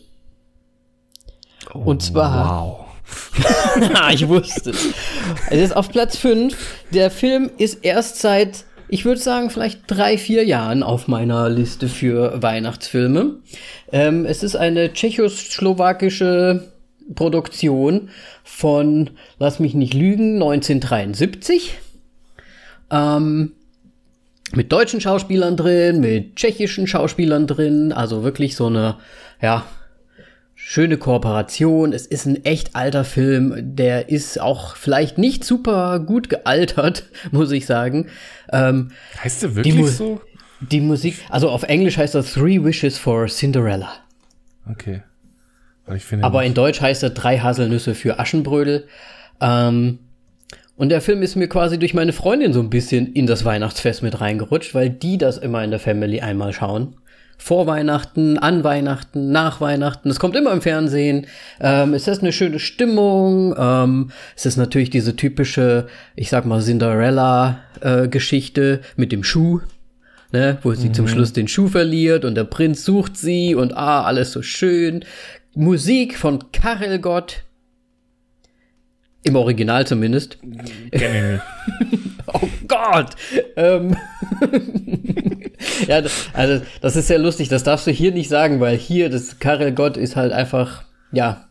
Und 1.74 2.02
zwar. 2.02 2.66
Wow. 2.66 2.86
Ah, 3.94 4.12
ich 4.12 4.28
wusste 4.28 4.72
es. 4.72 4.88
Es 5.50 5.62
ist 5.62 5.76
auf 5.76 5.90
Platz 5.90 6.18
5. 6.18 6.56
Der 6.92 7.12
Film 7.12 7.52
ist 7.58 7.84
erst 7.84 8.20
seit, 8.20 8.66
ich 8.88 9.06
würde 9.06 9.20
sagen, 9.20 9.50
vielleicht 9.50 9.82
drei, 9.88 10.18
vier 10.18 10.44
Jahren 10.46 10.84
auf 10.84 11.08
meiner 11.08 11.50
Liste 11.50 11.88
für 11.88 12.42
Weihnachtsfilme. 12.42 13.38
Ähm, 13.92 14.26
es 14.26 14.44
ist 14.44 14.56
eine 14.56 14.94
tschechoslowakische 14.94 16.72
Produktion 17.14 18.10
von, 18.44 19.12
lass 19.40 19.60
mich 19.60 19.74
nicht 19.74 19.94
lügen, 19.94 20.36
1973. 20.36 21.78
Ähm, 22.92 23.52
mit 24.54 24.72
deutschen 24.72 25.02
Schauspielern 25.02 25.58
drin, 25.58 26.00
mit 26.00 26.36
tschechischen 26.36 26.88
Schauspielern 26.88 27.48
drin, 27.48 27.92
also 27.92 28.24
wirklich 28.24 28.56
so 28.56 28.68
eine, 28.68 28.98
ja, 29.42 29.66
schöne 30.68 30.98
Kooperation. 30.98 31.94
Es 31.94 32.08
ist 32.08 32.26
ein 32.26 32.44
echt 32.44 32.76
alter 32.76 33.04
Film, 33.06 33.54
der 33.76 34.10
ist 34.10 34.42
auch 34.42 34.76
vielleicht 34.76 35.20
nicht 35.20 35.44
super 35.44 36.00
gut 36.00 36.28
gealtert, 36.28 37.04
muss 37.32 37.52
ich 37.52 37.68
sagen. 37.68 38.08
Ähm, 38.52 38.90
Heißt 39.24 39.44
der 39.44 39.56
wirklich 39.56 39.76
Mu- 39.76 39.86
so? 39.88 40.22
die 40.62 40.82
Musik, 40.82 41.18
also 41.30 41.52
auf 41.52 41.62
Englisch 41.64 42.00
heißt 42.00 42.16
das 42.16 42.34
Three 42.34 42.64
Wishes 42.64 42.98
for 42.98 43.28
Cinderella. 43.28 43.90
Okay. 44.68 45.04
Aber 46.24 46.44
in 46.44 46.56
Deutsch 46.56 46.82
heißt 46.82 47.04
er 47.04 47.12
Drei 47.12 47.38
Haselnüsse 47.38 47.94
für 47.94 48.18
Aschenbrödel. 48.18 48.88
Ähm, 49.40 50.00
und 50.78 50.90
der 50.90 51.00
Film 51.02 51.22
ist 51.22 51.36
mir 51.36 51.48
quasi 51.48 51.78
durch 51.78 51.94
meine 51.94 52.12
Freundin 52.12 52.54
so 52.54 52.60
ein 52.60 52.72
bisschen 52.72 53.14
in 53.14 53.28
das 53.28 53.46
Weihnachtsfest 53.46 54.02
mit 54.02 54.20
reingerutscht, 54.20 54.74
weil 54.74 54.90
die 54.90 55.20
das 55.20 55.38
immer 55.38 55.64
in 55.64 55.70
der 55.70 55.80
Family 55.80 56.22
einmal 56.22 56.54
schauen. 56.54 56.96
Vor 57.38 57.68
Weihnachten, 57.68 58.38
an 58.38 58.64
Weihnachten, 58.64 59.32
nach 59.32 59.60
Weihnachten. 59.62 60.10
Es 60.10 60.20
kommt 60.20 60.36
immer 60.36 60.52
im 60.52 60.62
Fernsehen. 60.62 61.28
Ähm, 61.60 61.94
es 61.94 62.08
ist 62.08 62.22
eine 62.22 62.32
schöne 62.32 62.60
Stimmung. 62.60 63.54
Ähm, 63.58 64.12
es 64.36 64.46
ist 64.46 64.58
natürlich 64.58 64.90
diese 64.90 65.16
typische, 65.16 65.88
ich 66.16 66.30
sag 66.30 66.46
mal, 66.46 66.62
Cinderella-Geschichte 66.62 68.82
mit 68.96 69.12
dem 69.12 69.24
Schuh. 69.24 69.62
Ne, 70.32 70.58
wo 70.64 70.74
sie 70.74 70.92
zum 70.92 71.08
Schluss 71.08 71.34
den 71.34 71.48
Schuh 71.48 71.68
verliert 71.68 72.26
und 72.26 72.34
der 72.36 72.46
Prinz 72.46 72.84
sucht 72.84 73.16
sie 73.16 73.54
und 73.56 73.78
ah, 73.78 74.04
alles 74.04 74.32
so 74.34 74.42
schön. 74.42 75.06
Musik 75.54 76.18
von 76.18 76.52
Karel 76.52 77.00
Gott. 77.00 77.45
Im 79.26 79.36
Original 79.36 79.86
zumindest. 79.86 80.38
Kenn 80.92 81.42
Oh 82.28 82.48
Gott! 82.68 83.16
Ähm 83.56 83.96
ja, 85.88 86.02
das, 86.02 86.30
also 86.34 86.66
das 86.82 86.96
ist 86.96 87.08
sehr 87.08 87.20
lustig. 87.20 87.50
Das 87.50 87.64
darfst 87.64 87.88
du 87.88 87.92
hier 87.92 88.12
nicht 88.12 88.30
sagen, 88.30 88.60
weil 88.60 88.78
hier 88.78 89.10
das 89.10 89.40
Karel 89.40 89.72
Gott 89.72 89.98
ist 89.98 90.16
halt 90.16 90.32
einfach, 90.32 90.84
ja, 91.12 91.48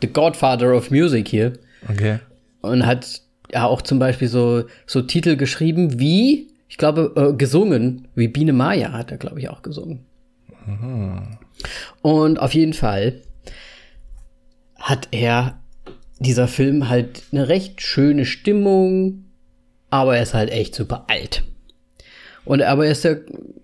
the 0.00 0.08
Godfather 0.08 0.74
of 0.74 0.90
Music 0.90 1.28
hier. 1.28 1.54
Okay. 1.88 2.18
Und 2.60 2.86
hat 2.86 3.22
ja 3.52 3.66
auch 3.66 3.82
zum 3.82 3.98
Beispiel 3.98 4.28
so, 4.28 4.64
so 4.86 5.02
Titel 5.02 5.36
geschrieben 5.36 5.98
wie, 5.98 6.48
ich 6.68 6.76
glaube, 6.76 7.12
äh, 7.16 7.36
gesungen, 7.36 8.08
wie 8.14 8.28
Biene 8.28 8.52
Maya 8.52 8.92
hat 8.92 9.10
er, 9.10 9.18
glaube 9.18 9.40
ich, 9.40 9.48
auch 9.48 9.62
gesungen. 9.62 10.06
Und 12.02 12.38
auf 12.38 12.54
jeden 12.54 12.74
Fall 12.74 13.22
hat 14.78 15.08
er 15.10 15.58
dieser 16.18 16.48
Film 16.48 16.88
halt 16.88 17.22
eine 17.32 17.48
recht 17.48 17.80
schöne 17.80 18.26
Stimmung, 18.26 19.24
aber 19.90 20.16
er 20.16 20.22
ist 20.22 20.34
halt 20.34 20.50
echt 20.50 20.74
super 20.74 21.06
alt. 21.08 21.44
Und 22.44 22.62
aber 22.62 22.86
er 22.86 22.92
ist 22.92 23.04
ja, 23.04 23.16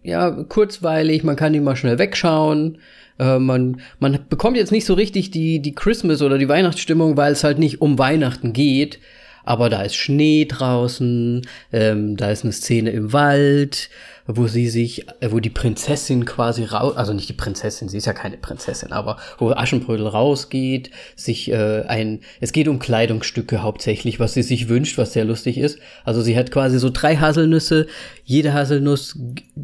ja 0.03 0.31
kurzweilig, 0.31 1.25
man 1.25 1.37
kann 1.37 1.55
ihn 1.55 1.65
mal 1.65 1.77
schnell 1.77 1.99
wegschauen. 1.99 2.79
Äh, 3.19 3.39
man, 3.39 3.81
man 3.99 4.19
bekommt 4.29 4.57
jetzt 4.57 4.73
nicht 4.73 4.85
so 4.85 4.95
richtig 4.95 5.31
die, 5.31 5.61
die 5.61 5.75
Christmas- 5.75 6.23
oder 6.23 6.39
die 6.39 6.49
Weihnachtsstimmung, 6.49 7.17
weil 7.17 7.33
es 7.33 7.45
halt 7.45 7.59
nicht 7.59 7.81
um 7.81 7.99
Weihnachten 7.99 8.53
geht. 8.53 8.99
Aber 9.45 9.69
da 9.69 9.83
ist 9.83 9.95
Schnee 9.95 10.47
draußen, 10.47 11.47
ähm, 11.73 12.17
da 12.17 12.31
ist 12.31 12.45
eine 12.45 12.53
Szene 12.53 12.91
im 12.91 13.13
Wald, 13.13 13.91
wo 14.27 14.47
sie 14.47 14.69
sich, 14.69 15.07
äh, 15.21 15.31
wo 15.31 15.41
die 15.41 15.51
Prinzessin 15.51 16.25
quasi 16.25 16.65
raus, 16.65 16.97
also 16.97 17.13
nicht 17.13 17.29
die 17.29 17.35
Prinzessin, 17.35 17.89
sie 17.89 17.99
ist 17.99 18.07
ja 18.07 18.13
keine 18.13 18.39
Prinzessin, 18.39 18.93
aber 18.93 19.19
wo 19.39 19.51
Aschenbrödel 19.51 20.07
rausgeht, 20.07 20.91
sich 21.15 21.51
äh, 21.51 21.83
ein, 21.83 22.21
es 22.41 22.53
geht 22.53 22.69
um 22.69 22.79
Kleidungsstücke 22.79 23.63
hauptsächlich, 23.63 24.21
was 24.21 24.35
sie 24.35 24.43
sich 24.43 24.69
wünscht, 24.69 24.97
was 24.97 25.13
sehr 25.13 25.25
lustig 25.25 25.59
ist. 25.59 25.79
Also 26.05 26.23
sie 26.23 26.37
hat 26.37 26.51
quasi 26.51 26.79
so 26.79 26.91
drei 26.91 27.17
Haselnüsse, 27.17 27.87
jede 28.25 28.55
Haselnuss 28.55 29.19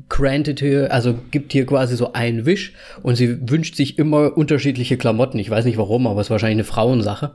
granted 0.08 0.60
hier, 0.60 0.92
also 0.92 1.14
gibt 1.30 1.52
hier 1.52 1.64
quasi 1.64 1.96
so 1.96 2.12
einen 2.12 2.44
Wisch 2.44 2.74
und 3.02 3.16
sie 3.16 3.50
wünscht 3.50 3.76
sich 3.76 3.98
immer 3.98 4.36
unterschiedliche 4.36 4.98
Klamotten. 4.98 5.38
Ich 5.38 5.48
weiß 5.48 5.64
nicht 5.64 5.78
warum, 5.78 6.06
aber 6.06 6.20
es 6.20 6.26
ist 6.26 6.30
wahrscheinlich 6.30 6.56
eine 6.56 6.64
Frauensache 6.64 7.32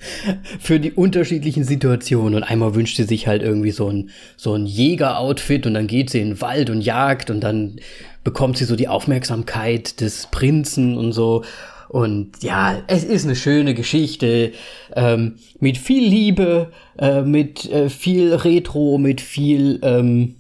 für 0.60 0.80
die 0.80 0.92
unterschiedlichen 0.92 1.64
Situationen. 1.64 2.36
Und 2.36 2.44
einmal 2.44 2.76
wünscht 2.76 2.98
sie 2.98 3.04
sich 3.04 3.28
halt 3.28 3.42
irgendwie 3.42 3.72
so 3.72 3.90
ein, 3.90 4.10
so 4.38 4.54
ein 4.54 4.66
Jäger-Outfit 4.66 5.66
und 5.66 5.74
dann 5.74 5.88
geht 5.88 6.10
sie 6.10 6.22
in 6.22 6.30
den 6.30 6.42
Wald 6.42 6.70
und 6.70 6.82
jagt 6.82 7.30
und 7.30 7.42
dann 7.42 7.80
bekommt 8.24 8.58
sie 8.58 8.66
so 8.66 8.76
die 8.76 8.88
Aufmerksamkeit 8.88 10.02
des 10.02 10.28
Prinzen 10.28 10.98
und 10.98 11.12
so. 11.12 11.44
Und 11.90 12.44
ja, 12.44 12.84
es 12.88 13.04
ist 13.04 13.26
eine 13.26 13.36
schöne 13.36 13.74
Geschichte 13.74 14.52
ähm, 14.96 15.36
mit 15.60 15.78
viel 15.78 16.08
Liebe, 16.08 16.72
äh, 16.98 17.22
mit 17.22 17.72
äh, 17.72 17.90
viel 17.90 18.34
Retro, 18.34 18.98
mit 18.98 19.22
viel, 19.22 19.80
ähm, 19.84 20.36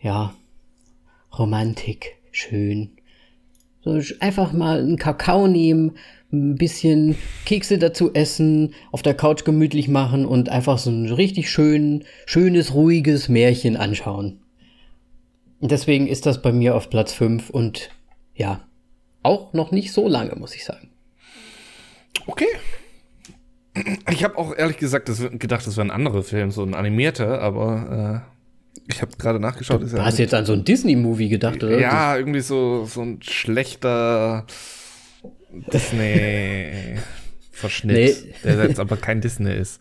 ja, 0.00 0.34
Romantik. 1.38 2.16
Schön. 2.32 2.90
So, 3.82 3.98
einfach 4.20 4.52
mal 4.52 4.80
einen 4.80 4.98
Kakao 4.98 5.46
nehmen, 5.48 5.92
ein 6.32 6.56
bisschen 6.56 7.16
Kekse 7.44 7.78
dazu 7.78 8.12
essen, 8.14 8.74
auf 8.92 9.02
der 9.02 9.14
Couch 9.14 9.44
gemütlich 9.44 9.88
machen 9.88 10.26
und 10.26 10.48
einfach 10.48 10.78
so 10.78 10.90
ein 10.90 11.10
richtig 11.10 11.50
schön, 11.50 12.04
schönes, 12.26 12.74
ruhiges 12.74 13.28
Märchen 13.28 13.76
anschauen. 13.76 14.40
Deswegen 15.60 16.06
ist 16.06 16.26
das 16.26 16.40
bei 16.40 16.52
mir 16.52 16.74
auf 16.74 16.88
Platz 16.88 17.12
5 17.12 17.50
und 17.50 17.90
ja, 18.34 18.62
auch 19.22 19.52
noch 19.52 19.72
nicht 19.72 19.92
so 19.92 20.08
lange, 20.08 20.34
muss 20.36 20.54
ich 20.54 20.64
sagen. 20.64 20.90
Okay. 22.26 22.46
Ich 24.10 24.24
habe 24.24 24.38
auch 24.38 24.54
ehrlich 24.56 24.78
gesagt 24.78 25.08
das, 25.08 25.20
gedacht, 25.32 25.66
das 25.66 25.76
wäre 25.76 25.86
ein 25.86 25.90
anderer 25.90 26.22
Film, 26.22 26.50
so 26.50 26.62
ein 26.62 26.74
animierter, 26.74 27.40
aber 27.40 28.24
äh, 28.24 28.80
ich 28.88 29.02
habe 29.02 29.12
gerade 29.16 29.38
nachgeschaut. 29.38 29.82
ist 29.82 29.92
Du 29.92 29.98
ja 29.98 30.04
hast 30.04 30.18
jetzt 30.18 30.34
an 30.34 30.46
so 30.46 30.52
ein 30.52 30.64
Disney-Movie 30.64 31.28
gedacht, 31.28 31.62
oder? 31.62 31.78
Ja, 31.78 32.16
irgendwie 32.16 32.40
so, 32.40 32.84
so 32.86 33.02
ein 33.02 33.20
schlechter 33.22 34.46
Disney-Verschnitt, 35.52 37.96
Nee. 37.96 38.14
der 38.44 38.64
jetzt 38.66 38.80
aber 38.80 38.96
kein 38.96 39.20
Disney 39.20 39.54
ist. 39.54 39.80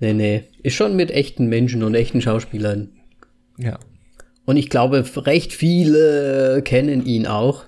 Nee, 0.00 0.12
nee. 0.12 0.44
Ist 0.62 0.74
schon 0.74 0.96
mit 0.96 1.10
echten 1.10 1.46
Menschen 1.46 1.82
und 1.82 1.94
echten 1.94 2.20
Schauspielern. 2.20 2.90
Ja. 3.58 3.78
Und 4.44 4.56
ich 4.56 4.68
glaube, 4.70 5.04
recht 5.26 5.52
viele 5.52 6.62
kennen 6.64 7.06
ihn 7.06 7.26
auch, 7.26 7.64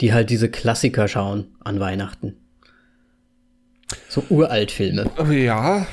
die 0.00 0.12
halt 0.12 0.30
diese 0.30 0.48
Klassiker 0.50 1.08
schauen 1.08 1.48
an 1.60 1.80
Weihnachten. 1.80 2.36
So 4.08 4.22
Uraltfilme. 4.28 5.10
Aber 5.16 5.32
Ja, 5.32 5.86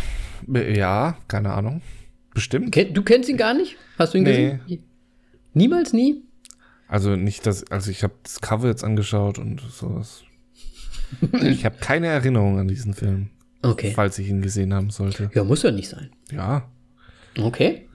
ja, 0.47 1.17
keine 1.27 1.53
Ahnung. 1.53 1.81
Bestimmt. 2.33 2.75
Du 2.93 3.01
kennst 3.01 3.29
ihn 3.29 3.37
gar 3.37 3.53
nicht? 3.55 3.75
Hast 3.97 4.13
du 4.13 4.19
ihn 4.19 4.23
Nee. 4.25 4.59
gesehen? 4.67 4.83
Niemals 5.53 5.93
nie? 5.93 6.21
Also 6.87 7.15
nicht 7.15 7.45
das, 7.45 7.69
also 7.71 7.91
ich 7.91 8.03
habe 8.03 8.13
das 8.23 8.39
Cover 8.41 8.67
jetzt 8.67 8.83
angeschaut 8.83 9.37
und 9.39 9.61
sowas. 9.61 10.23
ich 11.41 11.65
habe 11.65 11.77
keine 11.79 12.07
Erinnerung 12.07 12.59
an 12.59 12.67
diesen 12.67 12.93
Film, 12.93 13.29
Okay. 13.61 13.91
falls 13.95 14.17
ich 14.19 14.27
ihn 14.29 14.41
gesehen 14.41 14.73
haben 14.73 14.89
sollte. 14.89 15.29
Ja, 15.33 15.43
muss 15.43 15.63
ja 15.63 15.71
nicht 15.71 15.89
sein. 15.89 16.09
Ja. 16.31 16.69
Okay. 17.39 17.87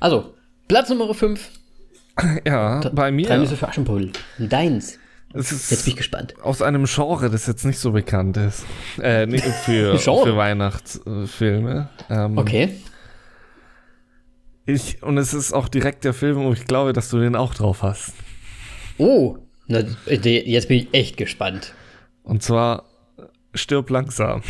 Also, 0.00 0.34
Platz 0.68 0.88
Nummer 0.90 1.12
5. 1.14 1.50
Ja, 2.46 2.78
bei 2.80 2.90
Drei 2.90 3.10
mir. 3.10 3.36
Nüsse 3.38 3.56
für 3.56 3.68
Aschenputtel. 3.68 4.12
Deins. 4.38 4.98
Jetzt 5.34 5.68
bin 5.84 5.90
ich 5.92 5.96
gespannt. 5.96 6.34
aus 6.42 6.62
einem 6.62 6.84
Genre, 6.84 7.28
das 7.28 7.48
jetzt 7.48 7.64
nicht 7.64 7.80
so 7.80 7.90
bekannt 7.90 8.36
ist. 8.36 8.64
Äh, 9.02 9.26
nicht 9.26 9.44
für, 9.64 9.98
für 9.98 10.36
Weihnachtsfilme. 10.36 11.88
Ähm, 12.08 12.38
Okay. 12.38 12.76
Ich, 14.66 15.02
und 15.02 15.18
es 15.18 15.34
ist 15.34 15.52
auch 15.52 15.68
direkt 15.68 16.04
der 16.04 16.14
Film, 16.14 16.36
wo 16.36 16.52
ich 16.52 16.64
glaube, 16.64 16.92
dass 16.92 17.10
du 17.10 17.18
den 17.18 17.36
auch 17.36 17.54
drauf 17.54 17.82
hast. 17.82 18.14
Oh, 18.96 19.36
na, 19.66 19.80
jetzt 20.06 20.68
bin 20.68 20.78
ich 20.78 20.88
echt 20.92 21.16
gespannt. 21.16 21.74
Und 22.22 22.42
zwar 22.42 22.84
Stirb 23.54 23.90
langsam. 23.90 24.42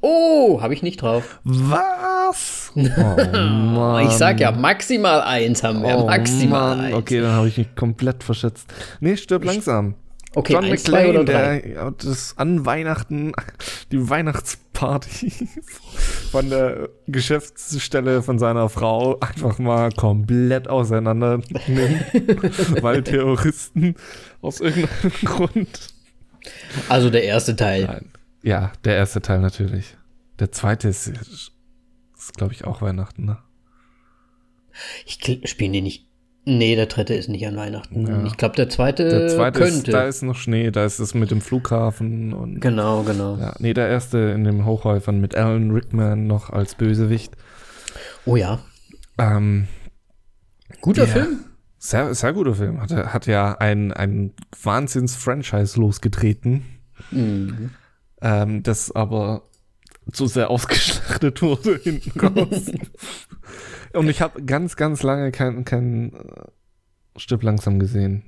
Oh, 0.00 0.60
habe 0.62 0.74
ich 0.74 0.82
nicht 0.82 1.02
drauf. 1.02 1.40
Was? 1.44 2.72
Oh. 2.76 3.98
Ich 4.02 4.10
sag 4.10 4.40
ja, 4.40 4.50
maximal 4.50 5.22
eins 5.22 5.62
haben 5.62 5.82
wir. 5.82 5.96
Oh, 5.96 6.06
maximal 6.06 6.76
Mann. 6.76 6.86
eins. 6.86 6.94
Okay, 6.96 7.20
dann 7.20 7.32
habe 7.32 7.48
ich 7.48 7.56
mich 7.56 7.74
komplett 7.76 8.22
verschätzt. 8.24 8.66
Nee, 9.00 9.16
Stirb 9.16 9.44
langsam. 9.44 9.94
Okay, 10.36 10.52
John 10.52 10.64
eins, 10.66 10.82
McClane, 10.82 11.08
oder 11.08 11.24
drei? 11.24 11.60
der 11.60 11.90
das 11.92 12.36
an 12.36 12.66
Weihnachten, 12.66 13.32
die 13.90 14.10
Party 14.74 15.32
von 16.30 16.50
der 16.50 16.90
Geschäftsstelle 17.06 18.22
von 18.22 18.38
seiner 18.38 18.68
Frau 18.68 19.18
einfach 19.20 19.58
mal 19.58 19.90
komplett 19.92 20.68
auseinander 20.68 21.40
nimmt, 21.66 22.04
weil 22.82 23.02
Terroristen 23.02 23.94
aus 24.42 24.60
irgendeinem 24.60 25.12
Grund. 25.24 25.94
Also 26.90 27.08
der 27.08 27.24
erste 27.24 27.56
Teil. 27.56 27.86
Nein. 27.86 28.12
Ja, 28.42 28.72
der 28.84 28.96
erste 28.96 29.22
Teil 29.22 29.40
natürlich. 29.40 29.96
Der 30.38 30.52
zweite 30.52 30.88
ist, 30.88 31.06
ist 31.06 32.36
glaube 32.36 32.52
ich, 32.52 32.66
auch 32.66 32.82
Weihnachten, 32.82 33.24
ne? 33.24 33.38
Ich 35.06 35.18
spiele 35.48 35.72
den 35.72 35.84
nicht. 35.84 36.05
Nee, 36.48 36.76
der 36.76 36.86
dritte 36.86 37.12
ist 37.14 37.28
nicht 37.28 37.44
an 37.46 37.56
Weihnachten. 37.56 38.06
Ja. 38.06 38.24
Ich 38.24 38.36
glaube, 38.36 38.54
der 38.54 38.68
zweite, 38.68 39.08
Der 39.08 39.28
zweite 39.28 39.58
könnte. 39.58 39.74
ist, 39.78 39.88
da 39.92 40.04
ist 40.06 40.22
noch 40.22 40.36
Schnee, 40.36 40.70
da 40.70 40.84
ist 40.84 41.00
es 41.00 41.12
mit 41.12 41.32
dem 41.32 41.40
Flughafen 41.40 42.32
und. 42.32 42.60
genau, 42.60 43.02
genau. 43.02 43.36
Ja, 43.36 43.54
nee, 43.58 43.74
der 43.74 43.88
erste 43.88 44.18
in 44.18 44.44
den 44.44 44.64
Hochhäufern 44.64 45.20
mit 45.20 45.34
Alan 45.34 45.72
Rickman 45.72 46.28
noch 46.28 46.50
als 46.50 46.76
Bösewicht. 46.76 47.36
Oh 48.26 48.36
ja. 48.36 48.60
Ähm, 49.18 49.66
Guter. 50.80 51.08
Film. 51.08 51.40
sehr, 51.78 52.14
sehr 52.14 52.32
guter 52.32 52.54
Film. 52.54 52.80
Hat, 52.80 52.92
hat 52.92 53.26
ja 53.26 53.56
ein, 53.58 53.92
ein 53.92 54.32
Wahnsinns-Franchise 54.62 55.80
losgetreten, 55.80 56.62
Mhm. 57.10 57.70
ähm, 58.22 58.62
das 58.62 58.94
aber 58.94 59.42
zu 60.12 60.26
sehr 60.28 60.48
ausgeschlachtet 60.50 61.42
wurde 61.42 61.80
hinten 61.82 62.20
raus. 62.20 62.70
und 63.96 64.08
ich 64.08 64.20
habe 64.20 64.42
ganz, 64.42 64.76
ganz 64.76 65.02
lange 65.02 65.32
kein, 65.32 65.64
kein 65.64 66.12
äh, 66.14 67.18
Stück 67.18 67.42
langsam 67.42 67.78
gesehen. 67.78 68.22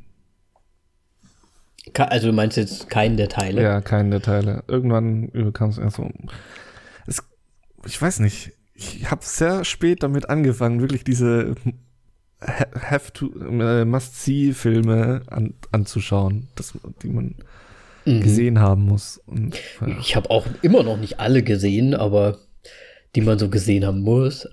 Also 1.95 2.29
du 2.29 2.33
meinst 2.35 2.57
jetzt 2.57 2.91
keinen 2.91 3.17
der 3.17 3.29
Teile? 3.29 3.63
Ja, 3.63 3.81
keinen 3.81 4.11
der 4.11 4.21
Teile. 4.21 4.63
Irgendwann 4.69 5.29
überkam 5.29 5.71
es 5.71 5.79
erst 5.79 5.97
so. 5.97 6.11
Es, 7.07 7.23
ich 7.87 8.01
weiß 8.01 8.21
nicht. 8.21 8.53
Ich 8.75 9.11
habe 9.11 9.25
sehr 9.25 9.65
spät 9.65 10.03
damit 10.03 10.29
angefangen, 10.29 10.81
wirklich 10.81 11.03
diese 11.03 11.55
ha- 12.41 12.67
have 12.91 13.13
to 13.13 13.33
äh, 13.41 13.85
must 13.85 14.23
see 14.23 14.53
Filme 14.53 15.23
an, 15.29 15.55
anzuschauen, 15.73 16.49
das, 16.57 16.75
die 17.03 17.09
man 17.09 17.35
Mhm. 18.05 18.21
gesehen 18.21 18.59
haben 18.61 18.85
muss. 18.85 19.19
Und, 19.27 19.57
ja. 19.81 19.99
Ich 20.01 20.17
habe 20.17 20.31
auch 20.31 20.47
immer 20.63 20.83
noch 20.83 20.97
nicht 20.97 21.21
alle 21.21 21.43
gesehen, 21.43 21.95
aber 21.95 22.39
die 23.15 23.21
man 23.21 23.39
so 23.39 23.51
gesehen 23.51 23.85
haben 23.85 24.01
muss. 24.01 24.49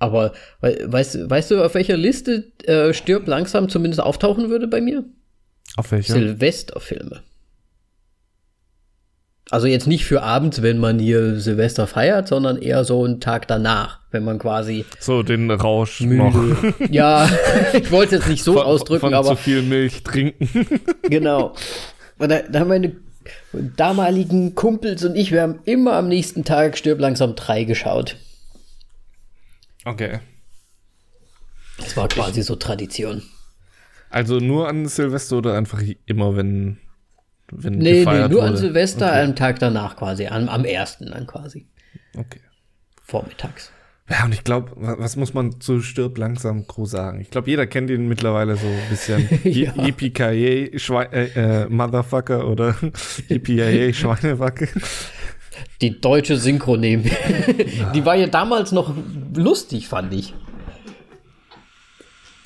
Aber 0.00 0.32
we 0.60 0.76
weißt, 0.86 1.30
weißt 1.30 1.52
du, 1.52 1.62
auf 1.64 1.74
welcher 1.74 1.96
Liste 1.96 2.50
äh, 2.64 2.92
Stirb 2.92 3.28
langsam 3.28 3.68
zumindest 3.68 4.00
auftauchen 4.02 4.50
würde 4.50 4.66
bei 4.66 4.80
mir? 4.80 5.04
Auf 5.76 5.92
welche? 5.92 6.12
Silvesterfilme. 6.14 7.22
Also 9.50 9.66
jetzt 9.66 9.86
nicht 9.88 10.04
für 10.04 10.22
abends, 10.22 10.62
wenn 10.62 10.78
man 10.78 10.98
hier 11.00 11.40
Silvester 11.40 11.86
feiert, 11.88 12.28
sondern 12.28 12.56
eher 12.56 12.84
so 12.84 13.04
einen 13.04 13.20
Tag 13.20 13.48
danach, 13.48 13.98
wenn 14.12 14.24
man 14.24 14.38
quasi 14.38 14.84
So 15.00 15.22
den 15.24 15.50
Rausch 15.50 16.00
noch. 16.02 16.32
müde. 16.32 16.74
ja, 16.90 17.28
ich 17.72 17.90
wollte 17.90 18.14
es 18.16 18.20
jetzt 18.22 18.30
nicht 18.30 18.44
so 18.44 18.54
Von, 18.54 18.62
ausdrücken, 18.62 19.00
von 19.00 19.14
aber 19.14 19.30
zu 19.30 19.36
viel 19.36 19.62
Milch 19.62 20.02
trinken. 20.04 20.48
Genau. 21.10 21.54
Und 22.18 22.30
da, 22.30 22.40
da 22.42 22.60
haben 22.60 22.68
meine 22.68 22.96
damaligen 23.76 24.54
Kumpels 24.54 25.04
und 25.04 25.16
ich, 25.16 25.32
wir 25.32 25.42
haben 25.42 25.58
immer 25.64 25.94
am 25.94 26.08
nächsten 26.08 26.44
Tag 26.44 26.78
Stirb 26.78 27.00
langsam 27.00 27.34
3 27.34 27.64
geschaut. 27.64 28.16
Okay. 29.90 30.20
Das 31.78 31.96
war 31.96 32.08
quasi 32.08 32.42
so 32.42 32.56
Tradition. 32.56 33.22
Also 34.10 34.38
nur 34.38 34.68
an 34.68 34.86
Silvester 34.86 35.38
oder 35.38 35.56
einfach 35.56 35.82
immer, 36.06 36.36
wenn, 36.36 36.78
wenn 37.50 37.78
Nee, 37.78 38.04
nee, 38.04 38.28
nur 38.28 38.42
an 38.42 38.50
wurde? 38.50 38.56
Silvester, 38.56 39.06
Okay. 39.06 39.22
am 39.22 39.36
Tag 39.36 39.58
danach 39.60 39.96
quasi, 39.96 40.26
am, 40.26 40.48
am 40.48 40.64
ersten 40.64 41.06
dann 41.06 41.26
quasi. 41.26 41.66
okay. 42.16 42.40
Vormittags. 43.02 43.72
Ja, 44.08 44.24
und 44.24 44.32
ich 44.32 44.42
glaube, 44.42 44.72
was 44.76 45.14
muss 45.14 45.34
man 45.34 45.60
zu 45.60 45.80
Stirb 45.82 46.18
langsam 46.18 46.66
groß 46.66 46.90
sagen? 46.90 47.20
Ich 47.20 47.30
glaube, 47.30 47.48
jeder 47.48 47.68
kennt 47.68 47.90
ihn 47.90 48.08
mittlerweile 48.08 48.56
so 48.56 48.66
ein 48.66 48.88
bisschen. 48.90 49.28
Ja. 49.44 49.72
Äh, 51.12 51.62
äh, 51.62 51.68
Motherfucker 51.68 52.48
oder 52.48 52.74
Yippie 53.28 53.92
Schweinewacke. 53.94 54.68
Die 55.80 56.00
deutsche 56.00 56.36
Synchro 56.36 56.76
nehmen. 56.76 57.04
Die 57.94 58.04
war 58.04 58.16
ja 58.16 58.26
damals 58.26 58.72
noch 58.72 58.94
lustig, 59.34 59.88
fand 59.88 60.12
ich. 60.14 60.34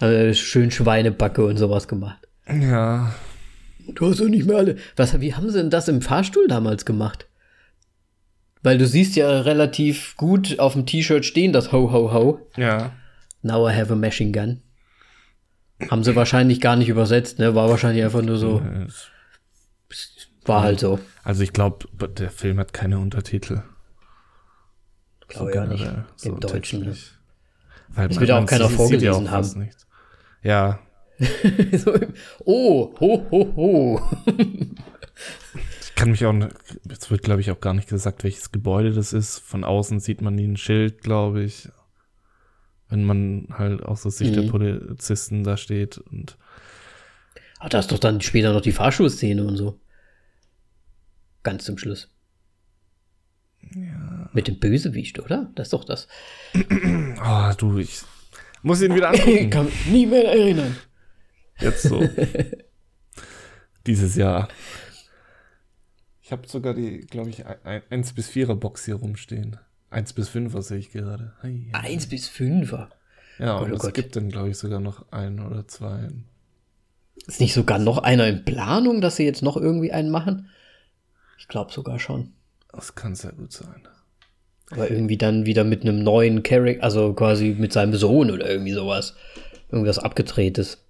Also 0.00 0.34
schön 0.34 0.70
Schweinebacke 0.70 1.44
und 1.44 1.56
sowas 1.56 1.88
gemacht. 1.88 2.18
Ja, 2.48 3.14
Du 3.86 4.08
hast 4.08 4.20
doch 4.20 4.28
nicht 4.28 4.46
mehr 4.46 4.56
alle. 4.56 4.76
Was, 4.96 5.20
wie 5.20 5.34
haben 5.34 5.50
sie 5.50 5.58
denn 5.58 5.70
das 5.70 5.88
im 5.88 6.00
Fahrstuhl 6.00 6.48
damals 6.48 6.84
gemacht? 6.86 7.26
Weil 8.62 8.78
du 8.78 8.86
siehst 8.86 9.14
ja 9.14 9.40
relativ 9.40 10.16
gut 10.16 10.58
auf 10.58 10.72
dem 10.72 10.86
T-Shirt 10.86 11.24
stehen, 11.26 11.52
das 11.52 11.70
Ho 11.72 11.92
Ho 11.92 12.12
Ho. 12.12 12.40
ja. 12.56 12.92
Now 13.42 13.68
I 13.68 13.74
have 13.74 13.92
a 13.92 13.96
machine 13.96 14.32
gun. 14.32 14.62
Haben 15.90 16.02
sie 16.02 16.16
wahrscheinlich 16.16 16.62
gar 16.62 16.76
nicht 16.76 16.88
übersetzt, 16.88 17.38
ne? 17.38 17.54
War 17.54 17.68
wahrscheinlich 17.68 18.02
einfach 18.02 18.22
nur 18.22 18.38
so. 18.38 18.62
War 20.44 20.62
halt 20.62 20.80
so. 20.80 20.98
Also 21.22 21.42
ich 21.42 21.52
glaube, 21.52 21.86
der 22.08 22.30
Film 22.30 22.58
hat 22.58 22.72
keine 22.72 22.98
Untertitel. 22.98 23.62
Glaube 25.28 25.54
ja 25.54 25.66
nicht. 25.66 25.84
Im 26.24 26.38
Deutschen. 26.40 26.80
Ne? 26.80 26.86
textlich. 26.86 27.12
Weil 27.88 28.08
Das 28.08 28.18
wird 28.20 28.28
ja 28.28 28.38
auch 28.42 28.46
keiner 28.46 28.68
sieht 28.68 28.76
vorgelesen 28.76 29.26
auch 29.26 29.30
fast 29.30 29.54
haben. 29.54 29.62
nichts. 29.62 29.86
Ja, 30.42 30.80
so, 31.72 31.94
oh, 32.44 32.92
ho, 33.00 33.26
ho, 33.30 33.52
ho. 33.56 34.00
ich 35.80 35.94
kann 35.94 36.10
mich 36.10 36.26
auch, 36.26 36.32
ne- 36.32 36.48
es 36.90 37.08
wird 37.10 37.22
glaube 37.22 37.40
ich 37.40 37.52
auch 37.52 37.60
gar 37.60 37.72
nicht 37.72 37.88
gesagt, 37.88 38.24
welches 38.24 38.50
Gebäude 38.50 38.92
das 38.92 39.12
ist. 39.12 39.38
Von 39.38 39.62
außen 39.62 40.00
sieht 40.00 40.20
man 40.22 40.34
nie 40.34 40.46
ein 40.48 40.56
Schild, 40.56 41.02
glaube 41.02 41.42
ich. 41.44 41.68
Wenn 42.88 43.04
man 43.04 43.46
halt 43.56 43.82
aus 43.82 44.02
der 44.02 44.10
Sicht 44.10 44.34
der 44.34 44.42
Mhm. 44.42 44.48
Polizisten 44.50 45.44
da 45.44 45.56
steht 45.56 45.98
und 45.98 46.36
Ah, 47.60 47.68
da 47.68 47.78
ist 47.78 47.92
doch 47.92 47.98
dann 48.00 48.20
später 48.20 48.52
noch 48.52 48.60
die 48.60 48.72
Fahrschulszene 48.72 49.42
und 49.44 49.56
so. 49.56 49.78
Ganz 51.44 51.64
zum 51.64 51.78
Schluss. 51.78 52.10
Mit 54.32 54.48
dem 54.48 54.58
Bösewicht, 54.58 55.18
oder? 55.20 55.50
Das 55.54 55.68
ist 55.68 55.72
doch 55.72 55.84
das. 55.84 56.08
Oh, 56.54 57.52
du, 57.58 57.78
ich 57.78 58.02
muss 58.62 58.82
ihn 58.82 58.94
wieder 58.94 59.14
Ich 59.14 59.22
angucken. 59.22 59.50
kann 59.50 59.64
mich 59.66 59.86
nie 59.86 60.06
mehr 60.06 60.24
erinnern. 60.32 60.76
Jetzt 61.60 61.82
so. 61.82 62.06
Dieses 63.86 64.16
Jahr. 64.16 64.48
Ich 66.22 66.32
habe 66.32 66.48
sogar 66.48 66.74
die, 66.74 67.00
glaube 67.00 67.30
ich, 67.30 67.44
1 67.46 68.14
bis 68.14 68.30
4er 68.30 68.54
Box 68.54 68.84
hier 68.86 68.94
rumstehen. 68.96 69.58
1 69.90 70.14
bis 70.14 70.30
5er 70.30 70.62
sehe 70.62 70.78
ich 70.78 70.90
gerade. 70.90 71.34
Ei. 71.42 71.66
Eins 71.72 72.06
bis 72.08 72.26
fünfer. 72.28 72.90
Ja, 73.38 73.58
Gott, 73.58 73.66
und 73.66 73.72
oh 73.72 73.76
es 73.76 73.82
Gott. 73.82 73.94
gibt 73.94 74.16
dann, 74.16 74.30
glaube 74.30 74.50
ich, 74.50 74.56
sogar 74.58 74.80
noch 74.80 75.10
ein 75.12 75.38
oder 75.40 75.66
zwei. 75.68 76.08
Ist 77.26 77.40
nicht 77.40 77.54
sogar 77.54 77.78
noch 77.78 77.98
einer 77.98 78.26
in 78.26 78.44
Planung, 78.44 79.00
dass 79.00 79.16
sie 79.16 79.24
jetzt 79.24 79.42
noch 79.42 79.56
irgendwie 79.56 79.92
einen 79.92 80.10
machen? 80.10 80.48
Ich 81.38 81.48
glaube 81.48 81.72
sogar 81.72 81.98
schon. 81.98 82.32
Das 82.72 82.94
kann 82.94 83.14
sehr 83.14 83.32
gut 83.32 83.52
sein. 83.52 83.86
Aber 84.70 84.90
irgendwie 84.90 85.16
dann 85.18 85.46
wieder 85.46 85.62
mit 85.62 85.82
einem 85.82 86.02
neuen 86.02 86.42
Charakter, 86.42 86.82
also 86.82 87.12
quasi 87.12 87.54
mit 87.58 87.72
seinem 87.72 87.94
Sohn 87.94 88.30
oder 88.30 88.48
irgendwie 88.48 88.72
sowas. 88.72 89.14
Irgendwas 89.70 89.98
abgedrehtes. 89.98 90.84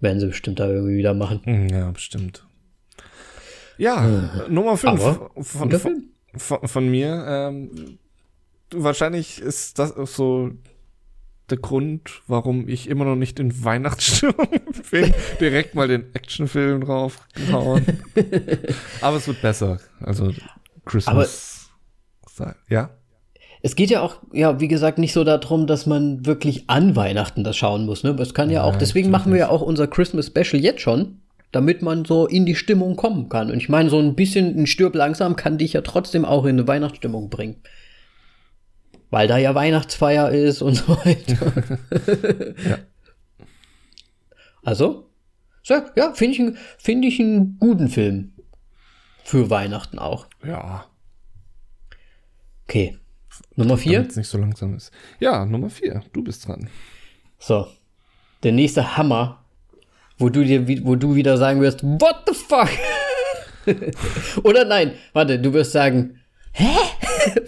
Werden 0.00 0.20
sie 0.20 0.26
bestimmt 0.26 0.60
da 0.60 0.68
irgendwie 0.68 0.98
wieder 0.98 1.14
machen. 1.14 1.40
Hm, 1.44 1.68
Ja, 1.68 1.90
bestimmt. 1.90 2.44
Ja, 3.78 4.46
Nummer 4.48 4.76
5 4.76 4.92
Aber 5.00 5.30
von, 5.42 5.70
von, 5.70 6.04
von, 6.36 6.68
von 6.68 6.88
mir. 6.88 7.24
Ähm, 7.26 7.98
wahrscheinlich 8.72 9.40
ist 9.40 9.78
das 9.78 9.94
so 10.14 10.50
der 11.50 11.58
Grund, 11.58 12.22
warum 12.26 12.68
ich 12.68 12.88
immer 12.88 13.04
noch 13.04 13.16
nicht 13.16 13.38
in 13.40 13.64
Weihnachtsstimmung 13.64 14.48
bin. 14.90 15.14
Direkt 15.40 15.74
mal 15.74 15.88
den 15.88 16.14
Actionfilm 16.14 16.82
draufgehauen. 16.82 17.84
Aber 19.00 19.16
es 19.16 19.26
wird 19.26 19.42
besser. 19.42 19.78
Also 20.00 20.32
Christmas. 20.84 21.70
ja? 22.68 22.90
Es 23.62 23.74
geht 23.74 23.90
ja 23.90 24.02
auch, 24.02 24.16
ja, 24.32 24.60
wie 24.60 24.68
gesagt, 24.68 24.98
nicht 24.98 25.12
so 25.12 25.24
darum, 25.24 25.66
dass 25.66 25.86
man 25.86 26.24
wirklich 26.24 26.70
an 26.70 26.94
Weihnachten 26.94 27.42
das 27.42 27.56
schauen 27.56 27.86
muss. 27.86 28.04
Ne? 28.04 28.10
Es 28.20 28.34
kann 28.34 28.50
ja 28.50 28.62
auch, 28.62 28.72
Nein, 28.72 28.80
deswegen 28.80 29.10
machen 29.10 29.32
wir 29.32 29.38
ja 29.38 29.48
auch 29.48 29.62
unser 29.62 29.88
Christmas 29.88 30.26
Special 30.28 30.62
jetzt 30.62 30.80
schon, 30.80 31.22
damit 31.50 31.82
man 31.82 32.04
so 32.04 32.26
in 32.26 32.46
die 32.46 32.54
Stimmung 32.54 32.96
kommen 32.96 33.28
kann. 33.28 33.50
Und 33.50 33.56
ich 33.56 33.68
meine, 33.68 33.90
so 33.90 33.98
ein 33.98 34.14
bisschen 34.14 34.56
ein 34.56 34.66
Stirb 34.66 34.94
langsam 34.94 35.34
kann 35.34 35.58
dich 35.58 35.72
ja 35.72 35.80
trotzdem 35.80 36.24
auch 36.24 36.44
in 36.44 36.58
eine 36.58 36.68
Weihnachtsstimmung 36.68 37.30
bringen. 37.30 37.56
Weil 39.10 39.26
da 39.28 39.38
ja 39.38 39.54
Weihnachtsfeier 39.54 40.30
ist 40.30 40.62
und 40.62 40.74
so 40.74 40.88
weiter. 41.04 42.54
Ja. 42.68 42.78
Also, 44.64 45.08
so, 45.62 45.74
ja, 45.96 46.12
finde 46.14 46.34
ich, 46.34 46.40
einen- 46.40 46.58
find 46.78 47.04
ich 47.04 47.20
einen 47.20 47.58
guten 47.58 47.88
Film. 47.88 48.32
Für 49.24 49.48
Weihnachten 49.50 49.98
auch. 49.98 50.26
Ja. 50.44 50.86
Okay. 52.64 52.98
Nummer 53.56 53.76
vier. 53.78 54.00
Damit 54.00 54.16
nicht 54.16 54.28
so 54.28 54.38
langsam 54.38 54.74
ist. 54.74 54.90
Ja, 55.20 55.44
Nummer 55.46 55.70
4. 55.70 56.02
Du 56.12 56.22
bist 56.22 56.46
dran. 56.46 56.68
So. 57.38 57.66
Der 58.42 58.52
nächste 58.52 58.96
Hammer, 58.96 59.44
wo 60.18 60.28
du 60.28 60.44
dir, 60.44 60.66
wo 60.84 60.96
du 60.96 61.14
wieder 61.14 61.36
sagen 61.38 61.60
wirst, 61.60 61.82
what 61.82 62.22
the 62.26 62.34
fuck? 62.34 62.68
Oder 64.44 64.64
nein, 64.64 64.92
warte, 65.12 65.38
du 65.38 65.52
wirst 65.52 65.72
sagen, 65.72 66.17
Hä? 66.52 66.76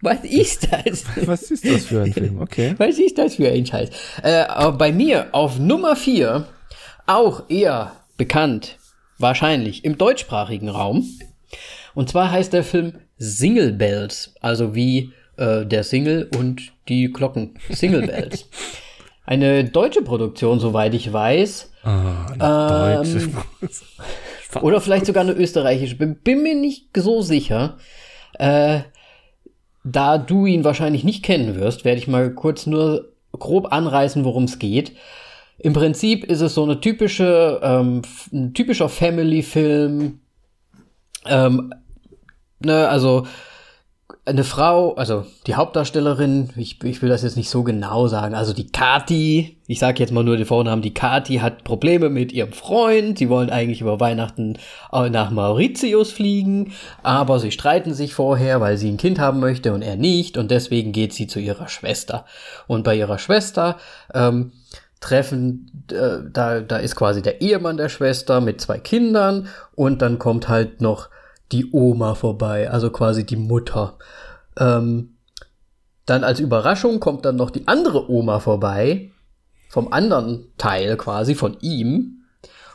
Was 0.00 0.24
ist 0.24 0.68
das? 0.72 1.04
Was 1.26 1.50
ist 1.50 1.64
das 1.64 1.84
für 1.86 2.02
ein 2.02 2.12
Film? 2.12 2.40
Okay. 2.40 2.74
Was 2.78 2.98
ist 2.98 3.18
das 3.18 3.36
für 3.36 3.48
ein 3.50 3.66
Scheiß? 3.66 3.90
Äh, 4.22 4.44
bei 4.72 4.92
mir 4.92 5.28
auf 5.32 5.58
Nummer 5.58 5.96
4, 5.96 6.46
auch 7.06 7.44
eher 7.48 7.92
bekannt, 8.16 8.78
wahrscheinlich 9.18 9.84
im 9.84 9.98
deutschsprachigen 9.98 10.68
Raum. 10.68 11.06
Und 11.94 12.08
zwar 12.08 12.30
heißt 12.30 12.52
der 12.52 12.64
Film 12.64 12.94
Single 13.18 13.72
Bells, 13.72 14.34
also 14.40 14.74
wie 14.74 15.12
äh, 15.36 15.64
der 15.64 15.84
Single 15.84 16.30
und 16.36 16.72
die 16.88 17.10
Glocken. 17.12 17.58
Single 17.70 18.06
Bells. 18.06 18.48
Eine 19.26 19.64
deutsche 19.64 20.02
Produktion, 20.02 20.60
soweit 20.60 20.94
ich 20.94 21.12
weiß. 21.12 21.72
Ah, 21.82 23.02
Ähm, 23.02 23.32
Deutsch. 23.60 23.82
Oder 24.62 24.80
vielleicht 24.80 25.06
sogar 25.06 25.24
eine 25.24 25.32
österreichische. 25.32 25.96
Bin, 25.96 26.14
bin 26.16 26.44
mir 26.44 26.54
nicht 26.54 26.86
so 26.96 27.22
sicher. 27.22 27.76
Äh, 28.38 28.80
da 29.84 30.18
du 30.18 30.46
ihn 30.46 30.64
wahrscheinlich 30.64 31.04
nicht 31.04 31.22
kennen 31.22 31.54
wirst, 31.54 31.84
werde 31.84 31.98
ich 31.98 32.08
mal 32.08 32.30
kurz 32.34 32.66
nur 32.66 33.12
grob 33.32 33.72
anreißen, 33.72 34.24
worum 34.24 34.44
es 34.44 34.58
geht. 34.58 34.92
Im 35.58 35.72
Prinzip 35.72 36.24
ist 36.24 36.40
es 36.40 36.54
so 36.54 36.64
eine 36.64 36.80
typische, 36.80 37.60
ähm, 37.62 38.02
ein 38.32 38.52
typischer 38.52 38.88
Family-Film. 38.88 40.20
Ähm, 41.26 41.74
ne, 42.60 42.88
also 42.88 43.26
eine 44.26 44.42
Frau, 44.42 44.94
also 44.94 45.24
die 45.46 45.54
Hauptdarstellerin, 45.54 46.50
ich, 46.56 46.82
ich 46.82 47.00
will 47.00 47.08
das 47.08 47.22
jetzt 47.22 47.36
nicht 47.36 47.48
so 47.48 47.62
genau 47.62 48.08
sagen, 48.08 48.34
also 48.34 48.52
die 48.52 48.66
Kati, 48.66 49.56
ich 49.68 49.78
sage 49.78 50.00
jetzt 50.00 50.12
mal 50.12 50.24
nur 50.24 50.36
den 50.36 50.46
Vornamen, 50.46 50.82
die 50.82 50.92
Kati 50.92 51.36
hat 51.36 51.62
Probleme 51.62 52.08
mit 52.08 52.32
ihrem 52.32 52.52
Freund, 52.52 53.18
sie 53.18 53.28
wollen 53.28 53.50
eigentlich 53.50 53.80
über 53.80 54.00
Weihnachten 54.00 54.58
nach 54.90 55.30
Mauritius 55.30 56.10
fliegen, 56.10 56.72
aber 57.04 57.38
sie 57.38 57.52
streiten 57.52 57.94
sich 57.94 58.14
vorher, 58.14 58.60
weil 58.60 58.78
sie 58.78 58.90
ein 58.90 58.96
Kind 58.96 59.20
haben 59.20 59.38
möchte 59.38 59.72
und 59.72 59.82
er 59.82 59.94
nicht 59.94 60.36
und 60.36 60.50
deswegen 60.50 60.90
geht 60.90 61.12
sie 61.12 61.28
zu 61.28 61.38
ihrer 61.38 61.68
Schwester. 61.68 62.24
Und 62.66 62.82
bei 62.82 62.96
ihrer 62.96 63.18
Schwester 63.18 63.76
ähm, 64.12 64.50
treffen, 64.98 65.84
äh, 65.92 66.28
da, 66.32 66.60
da 66.60 66.78
ist 66.78 66.96
quasi 66.96 67.22
der 67.22 67.42
Ehemann 67.42 67.76
der 67.76 67.88
Schwester 67.88 68.40
mit 68.40 68.60
zwei 68.60 68.78
Kindern 68.78 69.46
und 69.76 70.02
dann 70.02 70.18
kommt 70.18 70.48
halt 70.48 70.80
noch 70.80 71.10
die 71.52 71.70
Oma 71.72 72.14
vorbei, 72.14 72.70
also 72.70 72.90
quasi 72.90 73.24
die 73.24 73.36
Mutter. 73.36 73.98
Ähm, 74.58 75.16
dann 76.06 76.24
als 76.24 76.40
Überraschung 76.40 77.00
kommt 77.00 77.24
dann 77.24 77.36
noch 77.36 77.50
die 77.50 77.66
andere 77.66 78.10
Oma 78.10 78.38
vorbei, 78.40 79.10
vom 79.68 79.92
anderen 79.92 80.46
Teil 80.58 80.96
quasi, 80.96 81.34
von 81.34 81.56
ihm. 81.60 82.22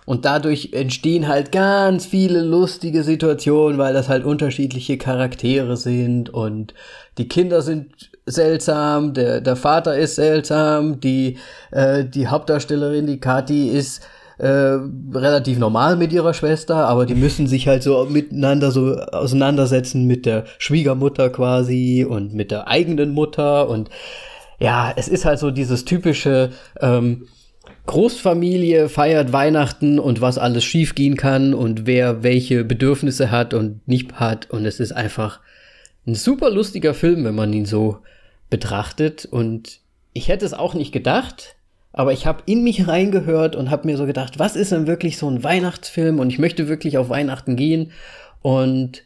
Und 0.06 0.26
dadurch 0.26 0.74
entstehen 0.74 1.28
halt 1.28 1.52
ganz 1.52 2.06
viele 2.06 2.42
lustige 2.42 3.04
Situationen, 3.04 3.78
weil 3.78 3.94
das 3.94 4.10
halt 4.10 4.26
unterschiedliche 4.26 4.98
Charaktere 4.98 5.78
sind 5.78 6.30
und 6.30 6.74
die 7.18 7.28
Kinder 7.28 7.62
sind 7.62 8.12
seltsam, 8.26 9.14
der, 9.14 9.42
der 9.42 9.56
Vater 9.56 9.98
ist 9.98 10.16
seltsam, 10.16 11.00
die, 11.00 11.38
äh, 11.72 12.04
die 12.04 12.28
Hauptdarstellerin, 12.28 13.08
die 13.08 13.20
Kathi, 13.20 13.70
ist 13.70 14.02
äh, 14.42 14.80
relativ 15.14 15.60
normal 15.60 15.98
mit 15.98 16.12
ihrer 16.12 16.34
Schwester, 16.34 16.88
aber 16.88 17.06
die 17.06 17.14
müssen 17.14 17.46
sich 17.46 17.68
halt 17.68 17.84
so 17.84 18.08
miteinander 18.10 18.72
so 18.72 18.96
auseinandersetzen 18.96 20.08
mit 20.08 20.26
der 20.26 20.46
Schwiegermutter 20.58 21.30
quasi 21.30 22.08
und 22.10 22.34
mit 22.34 22.50
der 22.50 22.68
eigenen 22.68 23.12
Mutter 23.12 23.70
und 23.70 23.92
ja, 24.60 24.92
es 24.96 25.08
ist 25.08 25.26
halt 25.26 25.38
so 25.38 25.52
dieses 25.52 25.86
typische 25.86 26.50
ähm, 26.80 27.28
Großfamilie 27.86 28.90
feiert 28.90 29.32
Weihnachten 29.32 30.00
und 30.00 30.22
was 30.22 30.40
alles 30.40 30.64
schiefgehen 30.64 31.18
kann 31.18 31.54
und 31.54 31.86
wer 31.86 32.24
welche 32.24 32.64
Bedürfnisse 32.64 33.30
hat 33.30 33.54
und 33.54 33.88
nicht 33.88 34.14
hat 34.14 34.50
und 34.50 34.66
es 34.66 34.80
ist 34.80 34.92
einfach 34.92 35.40
ein 36.08 36.16
super 36.16 36.50
lustiger 36.50 36.96
Film, 36.96 37.26
wenn 37.26 37.36
man 37.36 37.54
ihn 37.54 37.66
so 37.66 38.00
betrachtet 38.50 39.26
und 39.26 39.82
ich 40.14 40.30
hätte 40.30 40.46
es 40.46 40.56
auch 40.56 40.74
nicht 40.74 40.92
gedacht, 40.92 41.56
aber 41.94 42.14
ich 42.14 42.26
habe 42.26 42.44
in 42.46 42.64
mich 42.64 42.88
reingehört 42.88 43.56
und 43.56 43.70
habe 43.70 43.88
mir 43.88 43.98
so 43.98 44.06
gedacht, 44.06 44.40
was 44.40 44.56
ist 44.56 44.72
denn 44.72 44.88
wirklich 44.88 45.18
so 45.18 45.30
ein 45.30 45.44
Weihnachtsfilm 45.44 46.20
und 46.20 46.30
ich 46.30 46.40
möchte 46.40 46.68
wirklich 46.68 46.98
auf 46.98 47.10
Weihnachten 47.10 47.56
gehen 47.56 47.92
und 48.42 49.04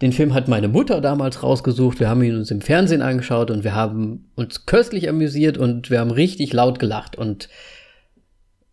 den 0.00 0.12
Film 0.12 0.32
hat 0.32 0.48
meine 0.48 0.68
Mutter 0.68 1.00
damals 1.00 1.42
rausgesucht, 1.42 2.00
wir 2.00 2.08
haben 2.08 2.22
ihn 2.22 2.36
uns 2.36 2.50
im 2.50 2.62
Fernsehen 2.62 3.02
angeschaut 3.02 3.50
und 3.50 3.64
wir 3.64 3.74
haben 3.74 4.30
uns 4.34 4.64
köstlich 4.64 5.08
amüsiert 5.08 5.58
und 5.58 5.90
wir 5.90 6.00
haben 6.00 6.10
richtig 6.10 6.52
laut 6.52 6.78
gelacht 6.78 7.16
und 7.16 7.48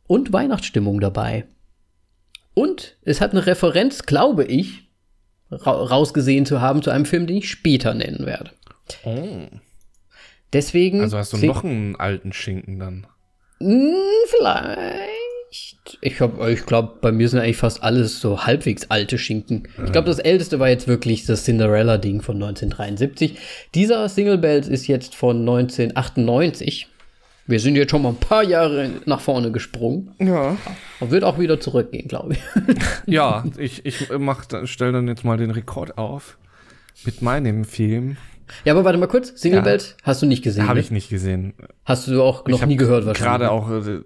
und 0.08 0.32
Weihnachtsstimmung 0.32 1.01
dabei. 1.01 1.45
Und 2.53 2.97
es 3.03 3.20
hat 3.20 3.32
eine 3.32 3.45
Referenz, 3.45 4.03
glaube 4.03 4.45
ich, 4.45 4.89
ra 5.51 5.72
rausgesehen 5.72 6.45
zu 6.45 6.62
haben 6.62 6.82
zu 6.82 6.89
einem 6.89 7.05
Film, 7.05 7.28
den 7.28 7.38
ich 7.38 7.49
später 7.49 7.93
nennen 7.93 8.26
werde. 8.26 8.51
Oh. 9.03 9.47
Deswegen. 10.53 11.01
Also 11.01 11.18
hast 11.18 11.34
du 11.34 11.45
noch 11.45 11.64
einen 11.64 11.97
alten 11.97 12.32
Schinken 12.34 12.80
dann? 12.80 13.08
Hm, 13.60 13.93
vielleicht. 14.28 15.97
Ich, 16.01 16.20
hab- 16.22 16.45
ich 16.47 16.66
glaube, 16.66 16.93
bei 17.01 17.12
mir 17.12 17.30
sind 17.30 17.39
eigentlich 17.39 17.58
fast 17.58 17.82
alles 17.82 18.20
so 18.20 18.45
halbwegs 18.45 18.89
alte 18.89 19.18
Schinken. 19.18 19.68
Ich 19.86 19.91
glaube, 19.91 20.08
das 20.08 20.20
älteste 20.20 20.60
war 20.60 20.70
jetzt 20.70 20.88
wirklich 20.88 21.26
das 21.26 21.45
Cinderella-Ding 21.45 22.22
von 22.22 22.36
1973. 22.36 23.38
Dieser 23.74 24.08
Single 24.10 24.38
Bells 24.38 24.68
ist 24.68 24.88
jetzt 24.88 25.16
von 25.16 25.39
1998. 25.39 26.88
Wir 27.49 27.62
sind 27.62 27.78
jetzt 27.78 27.91
schon 27.91 28.01
mal 28.01 28.10
ein 28.10 28.18
paar 28.18 28.43
Jahre 28.43 28.91
nach 29.05 29.22
vorne 29.22 29.51
gesprungen. 29.53 30.12
Ja. 30.20 30.58
Und 30.99 31.12
wird 31.12 31.24
auch 31.24 31.39
wieder 31.39 31.62
zurückgehen, 31.62 32.10
glaube 32.10 32.34
ich. 32.34 32.39
Ja, 33.05 33.45
ich, 33.58 33.86
ich 33.86 34.10
mach, 34.20 34.43
stelle 34.66 34.91
dann 34.91 35.08
jetzt 35.08 35.24
mal 35.24 35.38
den 35.38 35.51
Rekord 35.51 35.97
auf 35.97 36.38
mit 37.05 37.22
meinem 37.22 37.64
Film. 37.64 38.18
Ja, 38.65 38.73
aber 38.73 38.83
warte 38.85 38.97
mal 38.97 39.07
kurz. 39.07 39.39
Single 39.39 39.59
Ja. 39.59 39.63
Bells 39.63 39.95
hast 40.03 40.21
du 40.21 40.25
nicht 40.25 40.43
gesehen. 40.43 40.63
Habe 40.67 40.75
ne? 40.75 40.81
ich 40.81 40.91
nicht 40.91 41.09
gesehen. 41.09 41.53
Hast 41.85 42.07
du 42.07 42.21
auch 42.21 42.47
noch 42.47 42.65
nie 42.65 42.75
gehört 42.75 43.05
wahrscheinlich. 43.05 43.39
Gerade 43.39 43.51
auch 43.51 43.69
äh, 43.69 44.01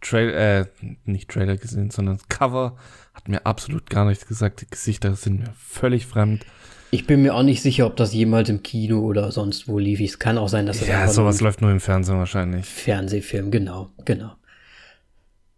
Trail, 0.00 0.30
äh, 0.30 0.86
nicht 1.04 1.30
Trailer 1.30 1.56
gesehen, 1.56 1.90
sondern 1.90 2.18
Cover 2.28 2.76
hat 3.14 3.28
mir 3.28 3.44
absolut 3.46 3.90
gar 3.90 4.04
nichts 4.04 4.26
gesagt. 4.26 4.60
Die 4.60 4.66
Gesichter 4.70 5.14
sind 5.16 5.40
mir 5.40 5.52
völlig 5.56 6.06
fremd. 6.06 6.44
Ich 6.90 7.06
bin 7.06 7.20
mir 7.20 7.34
auch 7.34 7.42
nicht 7.42 7.60
sicher, 7.60 7.86
ob 7.86 7.96
das 7.96 8.14
jemals 8.14 8.48
im 8.48 8.62
Kino 8.62 9.00
oder 9.00 9.30
sonst 9.30 9.68
wo 9.68 9.78
lief. 9.78 10.00
Es 10.00 10.18
kann 10.18 10.38
auch 10.38 10.48
sein, 10.48 10.64
dass 10.66 10.78
das 10.78 10.88
Ja, 10.88 11.06
sowas 11.08 11.40
läuft 11.40 11.60
nur 11.60 11.70
im 11.70 11.80
Fernsehen 11.80 12.16
wahrscheinlich. 12.18 12.60
ein 12.60 12.64
Fernsehfilm, 12.64 13.50
genau, 13.50 13.90
genau. 14.04 14.32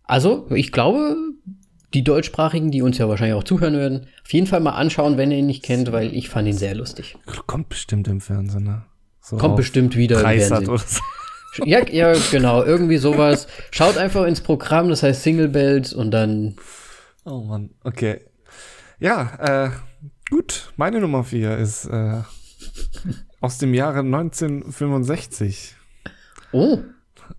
Also, 0.02 0.48
ich 0.50 0.72
glaube, 0.72 1.14
die 1.94 2.04
Deutschsprachigen, 2.04 2.70
die 2.70 2.82
uns 2.82 2.98
ja 2.98 3.08
wahrscheinlich 3.08 3.34
auch 3.34 3.44
zuhören 3.44 3.74
werden, 3.76 4.06
auf 4.24 4.32
jeden 4.32 4.46
Fall 4.46 4.60
mal 4.60 4.72
anschauen, 4.72 5.16
wenn 5.16 5.30
ihr 5.32 5.38
ihn 5.38 5.46
nicht 5.46 5.62
kennt, 5.64 5.90
weil 5.92 6.14
ich 6.14 6.28
fand 6.28 6.46
ihn 6.48 6.56
sehr 6.56 6.74
lustig. 6.74 7.16
Kommt 7.46 7.68
bestimmt 7.68 8.06
im 8.08 8.20
Fernsehen, 8.20 8.64
ne? 8.64 8.82
So 9.20 9.36
Kommt 9.36 9.56
bestimmt 9.56 9.96
wieder 9.96 10.20
im 10.20 10.40
Fernsehen. 10.40 10.68
oder 10.68 10.78
so. 10.78 11.00
Ja, 11.64 11.84
ja, 11.88 12.12
genau, 12.30 12.62
irgendwie 12.62 12.96
sowas. 12.96 13.48
Schaut 13.72 13.96
einfach 13.98 14.24
ins 14.24 14.40
Programm, 14.40 14.88
das 14.88 15.02
heißt 15.02 15.22
Single 15.22 15.48
Bells 15.48 15.92
und 15.92 16.12
dann 16.12 16.54
Oh 17.24 17.40
Mann, 17.42 17.70
okay. 17.84 18.20
Ja, 19.00 19.66
äh, 19.66 19.70
gut. 20.30 20.72
Meine 20.76 21.00
Nummer 21.00 21.24
vier 21.24 21.56
ist 21.58 21.86
äh, 21.86 22.20
aus 23.40 23.58
dem 23.58 23.74
Jahre 23.74 23.98
1965. 24.00 25.74
Oh, 26.52 26.78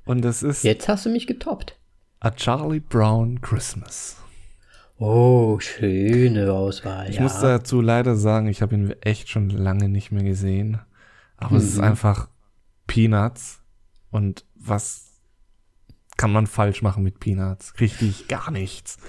Und 0.05 0.25
es 0.25 0.43
ist 0.43 0.63
jetzt 0.63 0.87
hast 0.87 1.05
du 1.05 1.09
mich 1.09 1.25
getoppt. 1.27 1.77
A 2.19 2.31
Charlie 2.31 2.79
Brown 2.79 3.41
Christmas. 3.41 4.17
Oh, 5.03 5.57
schöne 5.59 6.53
Auswahl. 6.53 7.09
Ich 7.09 7.15
ja. 7.15 7.23
muss 7.23 7.39
dazu 7.39 7.81
leider 7.81 8.15
sagen, 8.15 8.47
ich 8.47 8.61
habe 8.61 8.75
ihn 8.75 8.91
echt 9.01 9.29
schon 9.29 9.49
lange 9.49 9.89
nicht 9.89 10.11
mehr 10.11 10.23
gesehen. 10.23 10.79
Aber 11.37 11.55
es 11.57 11.63
ist 11.63 11.77
Mhm. 11.77 11.85
einfach 11.85 12.29
Peanuts. 12.85 13.61
Und 14.11 14.45
was 14.53 15.07
kann 16.17 16.31
man 16.31 16.45
falsch 16.45 16.83
machen 16.83 17.01
mit 17.01 17.19
Peanuts? 17.19 17.73
Richtig 17.79 18.27
gar 18.27 18.51
nichts. 18.51 18.99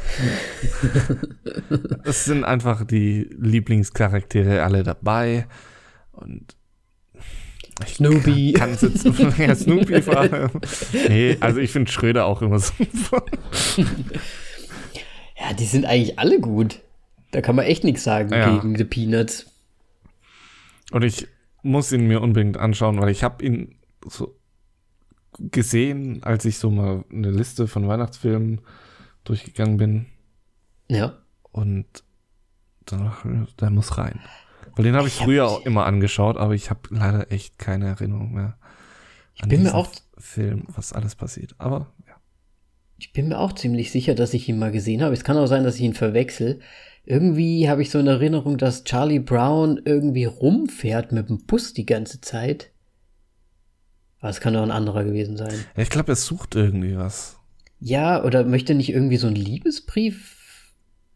es 2.05 2.25
sind 2.25 2.45
einfach 2.45 2.87
die 2.87 3.29
Lieblingscharaktere 3.39 4.63
alle 4.63 4.85
dabei. 4.85 5.47
Und 6.13 6.57
Snoopy. 7.87 8.55
kann 8.55 8.71
es 8.71 8.81
jetzt 8.81 9.05
ja, 9.39 9.55
Snoopy 9.55 10.01
vor 10.01 10.17
allem. 10.17 10.51
Nee, 11.09 11.37
also 11.41 11.59
ich 11.61 11.71
finde 11.71 11.93
Schröder 11.93 12.25
auch 12.25 12.41
immer 12.41 12.59
super. 12.61 13.25
Ja, 15.43 15.53
die 15.55 15.65
sind 15.67 15.85
eigentlich 15.85 16.19
alle 16.19 16.41
gut. 16.41 16.81
Da 17.33 17.41
kann 17.41 17.57
man 17.57 17.65
echt 17.65 17.83
nichts 17.85 18.05
sagen 18.05 18.31
Ja. 18.33 18.55
gegen 18.59 18.77
The 18.77 18.85
Peanuts. 18.85 19.47
Und 20.93 21.03
ich 21.03 21.27
muss 21.63 21.91
ihn 21.93 22.07
mir 22.07 22.21
unbedingt 22.21 22.57
anschauen, 22.57 23.01
weil 23.01 23.09
ich 23.11 23.23
habe 23.25 23.45
ihn 23.45 23.77
so 24.07 24.37
gesehen, 25.39 26.23
als 26.23 26.45
ich 26.45 26.59
so 26.59 26.71
mal 26.71 27.05
eine 27.11 27.31
Liste 27.31 27.67
von 27.67 27.89
Weihnachtsfilmen 27.89 28.61
durchgegangen 29.25 29.77
bin. 29.79 30.07
Ja. 30.89 31.19
Und 31.53 31.87
der 32.91 33.71
muss 33.71 33.97
rein. 33.99 34.21
Weil 34.75 34.85
den 34.85 34.97
habe 34.97 35.07
ich 35.09 35.15
Ich 35.15 35.21
hab- 35.21 35.27
früher 35.27 35.47
auch 35.49 35.65
immer 35.65 35.87
angeschaut, 35.87 36.37
aber 36.37 36.55
ich 36.55 36.69
habe 36.71 36.81
leider 36.91 37.31
echt 37.33 37.59
keine 37.59 37.87
Erinnerung 37.89 38.33
mehr. 38.33 38.57
Ich 39.35 39.43
bin 39.49 39.63
mir 39.63 39.75
auch- 39.75 39.91
Film, 40.19 40.65
was 40.69 40.93
alles 40.93 41.15
passiert. 41.17 41.55
Aber. 41.59 41.93
Ich 43.03 43.13
bin 43.13 43.27
mir 43.29 43.41
auch 43.41 43.53
ziemlich 43.53 43.91
sicher, 43.91 44.15
dass 44.15 44.33
ich 44.33 44.49
ihn 44.49 44.61
mal 44.61 44.71
gesehen 44.71 45.03
habe. 45.03 45.13
Es 45.13 45.25
kann 45.25 45.37
auch 45.37 45.47
sein, 45.49 45.65
dass 45.65 45.75
ich 45.75 45.81
ihn 45.83 45.95
verwechsel. 45.95 46.61
irgendwie 47.05 47.69
habe 47.69 47.83
ich 47.83 47.91
so 47.91 47.99
in 47.99 48.07
Erinnerung, 48.07 48.59
dass 48.59 48.85
Charlie 48.85 49.19
Brown 49.19 49.81
irgendwie 49.85 50.25
rumfährt 50.27 51.11
mit 51.11 51.29
dem 51.29 51.45
Bus 51.47 51.73
die 51.75 51.85
ganze 51.85 52.21
Zeit. 52.21 52.71
Aber 54.21 54.31
es 54.31 54.41
kann 54.41 54.55
doch 54.55 54.63
ein 54.63 54.71
anderer 54.71 55.03
gewesen 55.03 55.37
sein. 55.37 55.53
Ja, 55.77 55.83
ich 55.83 55.91
glaube, 55.91 56.13
er 56.13 56.17
sucht 56.17 56.55
irgendwie 56.55 56.97
was. 56.97 57.39
Ja, 57.81 58.23
oder 58.23 58.45
möchte 58.45 58.77
nicht 58.77 58.91
irgendwie 58.91 59.17
so 59.17 59.27
einen 59.27 59.35
Liebesbrief 59.35 60.39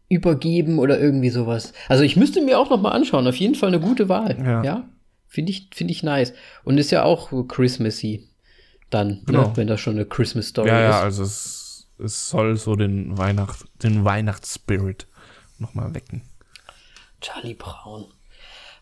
übergeben 0.09 0.77
oder 0.79 0.99
irgendwie 0.99 1.29
sowas. 1.29 1.71
Also 1.87 2.03
ich 2.03 2.17
müsste 2.17 2.41
mir 2.41 2.59
auch 2.59 2.69
noch 2.69 2.81
mal 2.81 2.91
anschauen. 2.91 3.25
Auf 3.27 3.37
jeden 3.37 3.55
Fall 3.55 3.69
eine 3.69 3.79
gute 3.79 4.09
Wahl. 4.09 4.37
Ja. 4.43 4.61
Ja, 4.61 4.89
finde 5.25 5.51
ich 5.53 5.69
finde 5.73 5.93
ich 5.93 6.03
nice. 6.03 6.33
Und 6.65 6.77
ist 6.79 6.91
ja 6.91 7.03
auch 7.03 7.31
Christmassy 7.47 8.27
dann, 8.89 9.21
Genau. 9.25 9.43
ne, 9.47 9.51
wenn 9.55 9.67
das 9.67 9.79
schon 9.79 9.95
eine 9.95 10.05
Christmas 10.05 10.47
Story 10.49 10.67
Ja, 10.67 10.81
ja, 10.81 10.89
ist. 10.89 11.03
also 11.03 11.23
es, 11.23 11.63
es 11.99 12.29
soll 12.29 12.57
so 12.57 12.75
den 12.75 13.17
Weihnacht, 13.17 13.65
den 13.83 14.05
Weihnachtsspirit 14.05 15.07
nochmal 15.59 15.93
wecken. 15.93 16.21
Charlie 17.21 17.55
Brown. 17.55 18.05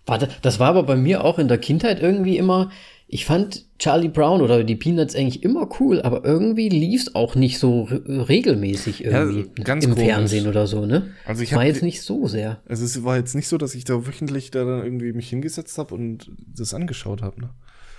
Warte, 0.05 0.30
das 0.41 0.59
war 0.59 0.70
aber 0.70 0.84
bei 0.84 0.95
mir 0.95 1.24
auch 1.24 1.39
in 1.39 1.47
der 1.47 1.57
Kindheit 1.57 2.01
irgendwie 2.01 2.38
immer. 2.38 2.72
Ich 3.07 3.26
fand 3.26 3.66
Charlie 3.78 4.09
Brown 4.09 4.41
oder 4.41 4.63
die 4.63 4.76
Peanuts 4.76 5.16
eigentlich 5.16 5.43
immer 5.43 5.70
cool, 5.80 6.01
aber 6.01 6.26
irgendwie 6.26 6.70
lief 6.70 7.03
es 7.03 7.16
auch 7.16 7.36
nicht 7.36 7.59
so 7.59 7.84
re 7.84 8.28
regelmäßig 8.28 9.03
irgendwie 9.03 9.63
ganz 9.63 9.86
im 9.86 9.91
komisch. 9.91 10.07
Fernsehen 10.07 10.47
oder 10.47 10.66
so, 10.66 10.86
ne? 10.86 11.11
Also 11.26 11.43
ich 11.43 11.53
war 11.53 11.66
jetzt 11.66 11.84
nicht 11.84 12.01
so 12.01 12.28
sehr. 12.28 12.61
Also 12.68 12.84
es 12.84 13.03
war 13.03 13.18
jetzt 13.18 13.36
nicht 13.36 13.47
so, 13.47 13.57
dass 13.57 13.76
ich 13.76 13.84
da 13.84 14.07
wöchentlich 14.07 14.51
da 14.51 14.66
dann 14.66 14.84
irgendwie 14.84 15.13
mich 15.13 15.30
hingesetzt 15.30 15.78
habe 15.78 15.93
und 15.93 16.32
das 16.55 16.74
angeschaut 16.74 17.22
habe. 17.22 17.41
Ne? 17.41 17.49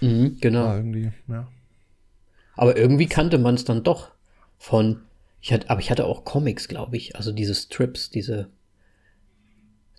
Mhm, 0.01 0.39
genau. 0.41 0.64
War 0.64 0.77
irgendwie, 0.77 1.12
ja. 1.29 1.47
Aber 2.57 2.77
irgendwie 2.77 3.07
kannte 3.07 3.39
man 3.39 3.55
es 3.55 3.64
dann 3.64 3.85
doch 3.85 4.11
von. 4.59 5.03
Ich 5.41 5.53
hatte, 5.53 5.71
aber 5.71 5.81
ich 5.81 5.91
hatte 5.91 6.07
auch 6.07 6.25
Comics, 6.25 6.69
glaube 6.69 6.97
ich. 6.97 7.17
Also 7.17 7.33
diese 7.33 7.55
Strips, 7.55 8.11
diese. 8.11 8.49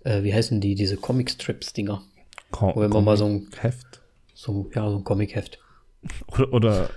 Äh, 0.04 0.22
wie 0.22 0.34
heißen 0.34 0.60
die? 0.60 0.74
Diese 0.74 0.96
Comic-Strips-Dinger. 0.96 2.02
Ko 2.50 2.72
Wo 2.74 2.82
immer 2.82 3.00
mal 3.00 3.16
so 3.16 3.26
ein, 3.26 3.48
Heft. 3.60 4.00
so, 4.34 4.70
ja, 4.74 4.88
so 4.90 4.96
ein 4.96 5.04
Comic-Heft. 5.04 5.58
Oder, 6.28 6.52
oder 6.52 6.90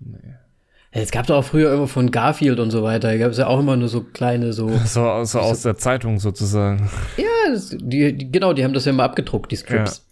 Ja, 0.00 1.00
Es 1.00 1.12
gab 1.12 1.28
doch 1.28 1.36
auch 1.36 1.44
früher 1.44 1.72
immer 1.72 1.86
von 1.86 2.10
Garfield 2.10 2.58
und 2.58 2.70
so 2.72 2.82
weiter. 2.82 3.08
Da 3.08 3.16
gab 3.16 3.30
es 3.30 3.38
ja 3.38 3.46
auch 3.46 3.60
immer 3.60 3.76
nur 3.76 3.88
so 3.88 4.02
kleine, 4.02 4.52
so. 4.52 4.68
so, 4.84 5.24
so 5.24 5.38
aus 5.38 5.62
der 5.62 5.76
Zeitung 5.76 6.18
sozusagen. 6.18 6.90
Ja, 7.16 7.52
das, 7.52 7.70
die, 7.70 8.16
die, 8.16 8.32
genau, 8.32 8.52
die 8.52 8.64
haben 8.64 8.74
das 8.74 8.84
ja 8.84 8.90
immer 8.90 9.04
abgedruckt, 9.04 9.52
die 9.52 9.56
Strips. 9.56 10.04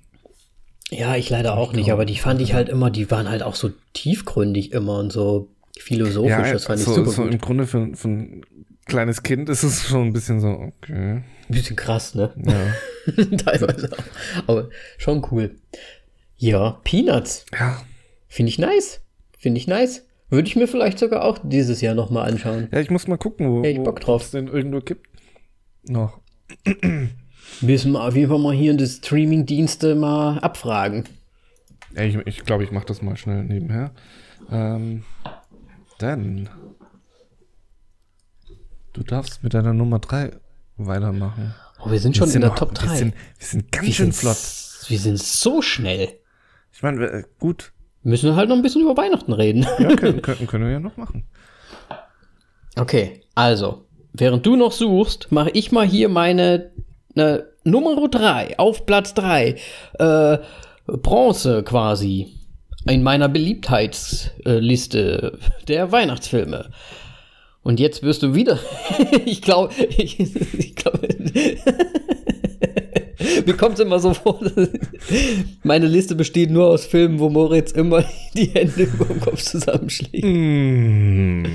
ja, 0.91 1.15
ich 1.15 1.31
leider 1.31 1.57
auch 1.57 1.73
nicht, 1.73 1.91
aber 1.91 2.05
die 2.05 2.17
fand 2.17 2.39
ich 2.39 2.53
halt 2.53 2.69
immer, 2.69 2.91
die 2.91 3.09
waren 3.09 3.27
halt 3.27 3.41
auch 3.41 3.55
so 3.55 3.71
tiefgründig 3.93 4.73
immer 4.73 4.99
und 4.99 5.11
so 5.11 5.49
philosophisch. 5.79 6.51
das 6.51 6.65
fand 6.65 6.81
so, 6.81 6.91
ich 6.91 6.97
super 6.97 7.09
so 7.09 7.23
gut. 7.23 7.33
im 7.33 7.39
Grunde 7.39 7.65
für, 7.65 7.95
für 7.95 8.09
ein 8.09 8.45
kleines 8.85 9.23
Kind 9.23 9.49
ist 9.49 9.63
es 9.63 9.87
schon 9.87 10.09
ein 10.09 10.13
bisschen 10.13 10.39
so, 10.39 10.49
okay. 10.49 11.23
Bisschen 11.47 11.75
krass, 11.75 12.13
ne? 12.13 12.31
Ja. 12.45 12.75
Teilweise 13.37 13.91
auch. 13.91 14.03
Aber 14.45 14.69
schon 14.99 15.25
cool. 15.31 15.55
Ja, 16.37 16.79
Peanuts. 16.83 17.47
ja. 17.59 17.81
Finde 18.29 18.49
ich 18.51 18.59
nice. 18.59 19.01
Finde 19.37 19.59
ich 19.59 19.67
nice. 19.67 20.05
Würde 20.29 20.47
ich 20.47 20.55
mir 20.55 20.67
vielleicht 20.67 20.99
sogar 20.99 21.23
auch 21.25 21.39
dieses 21.43 21.81
Jahr 21.81 21.95
nochmal 21.95 22.29
anschauen. 22.31 22.67
Ja, 22.71 22.79
ich 22.79 22.91
muss 22.91 23.07
mal 23.07 23.17
gucken, 23.17 23.49
wo 23.51 23.63
Ja, 23.63 23.69
ich 23.71 23.79
wo 23.79 23.83
Bock 23.83 23.99
drauf. 23.99 24.23
es 24.23 24.31
den 24.31 24.47
irgendwo 24.47 24.79
gibt. 24.79 25.07
Noch. 25.83 26.19
Müssen 27.61 27.91
wir 27.93 28.03
auf 28.03 28.15
jeden 28.15 28.29
Fall 28.29 28.37
mal 28.39 28.53
hier 28.53 28.71
in 28.71 28.77
die 28.77 28.85
Streaming-Dienste 28.87 29.95
mal 29.95 30.37
abfragen. 30.39 31.05
Ja, 31.95 32.03
ich 32.03 32.13
glaube, 32.13 32.29
ich, 32.29 32.43
glaub, 32.45 32.61
ich 32.61 32.71
mache 32.71 32.85
das 32.85 33.01
mal 33.01 33.17
schnell 33.17 33.43
nebenher. 33.43 33.91
Ähm, 34.51 35.03
dann. 35.97 36.47
Du 38.93 39.03
darfst 39.03 39.43
mit 39.43 39.53
deiner 39.55 39.73
Nummer 39.73 39.99
3 39.99 40.31
weitermachen. 40.77 41.55
Oh, 41.83 41.89
wir 41.91 41.99
sind 41.99 42.15
schon 42.15 42.23
Wir 42.23 42.27
in 42.27 42.31
sind 42.33 42.41
der 42.41 42.49
noch- 42.51 42.55
Top 42.57 42.71
Wir 42.81 42.87
3. 42.87 42.95
sind, 42.97 43.13
wir 43.37 43.47
sind 43.47 43.71
ganz 43.71 43.87
wir, 43.87 43.93
schön 43.93 44.11
sind, 44.11 44.15
flott. 44.15 44.89
wir 44.89 44.99
sind 44.99 45.19
so 45.19 45.61
schnell. 45.61 46.09
Ich 46.71 46.83
meine, 46.83 46.99
wir- 46.99 47.13
äh, 47.13 47.23
gut. 47.39 47.71
Müssen 48.03 48.29
wir 48.29 48.35
halt 48.35 48.49
noch 48.49 48.55
ein 48.55 48.61
bisschen 48.61 48.81
über 48.81 48.97
Weihnachten 48.97 49.33
reden. 49.33 49.65
Ja, 49.79 49.95
können, 49.95 50.21
können, 50.21 50.47
können 50.47 50.65
wir 50.65 50.71
ja 50.71 50.79
noch 50.79 50.97
machen. 50.97 51.25
Okay, 52.77 53.21
also, 53.35 53.85
während 54.13 54.45
du 54.45 54.55
noch 54.55 54.71
suchst, 54.71 55.31
mache 55.31 55.49
ich 55.51 55.71
mal 55.71 55.85
hier 55.85 56.09
meine 56.09 56.71
äh, 57.15 57.39
Nummer 57.63 58.07
3 58.07 58.57
auf 58.57 58.85
Platz 58.85 59.13
3. 59.13 59.55
Äh, 59.97 60.37
Bronze 60.85 61.63
quasi. 61.63 62.35
In 62.87 63.03
meiner 63.03 63.27
Beliebtheitsliste 63.27 65.37
der 65.67 65.91
Weihnachtsfilme. 65.91 66.69
Und 67.61 67.79
jetzt 67.79 68.03
wirst 68.03 68.23
du 68.23 68.33
wieder. 68.33 68.57
ich 69.25 69.41
glaube, 69.41 69.73
ich, 69.89 70.19
ich 70.19 70.75
glaube. 70.75 71.07
Mir 73.45 73.53
kommt 73.57 73.75
es 73.75 73.79
immer 73.81 73.99
so 73.99 74.13
vor, 74.13 74.39
meine 75.63 75.87
Liste 75.87 76.15
besteht 76.15 76.49
nur 76.51 76.67
aus 76.67 76.85
Filmen, 76.85 77.19
wo 77.19 77.29
Moritz 77.29 77.71
immer 77.71 78.03
die 78.35 78.45
Hände 78.47 78.83
über 78.83 79.05
dem 79.05 79.19
Kopf 79.21 79.41
zusammenschlägt. 79.41 80.23
Mm. 80.25 81.45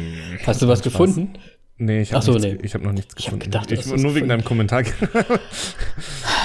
Hast 0.46 0.62
du 0.62 0.68
was 0.68 0.82
gefunden? 0.82 1.34
Nee, 1.76 2.02
ich 2.02 2.12
habe 2.12 2.24
so, 2.24 2.34
nee. 2.38 2.56
ich 2.62 2.72
hab 2.74 2.82
noch 2.82 2.92
nichts 2.92 3.14
Ich 3.18 3.24
gefunden. 3.24 3.46
gedacht, 3.46 3.68
du 3.70 3.76
hast 3.76 3.86
ich, 3.86 3.90
nur 3.90 3.96
wegen 3.98 4.04
gefunden. 4.14 4.28
deinem 4.28 4.44
Kommentar. 4.44 4.84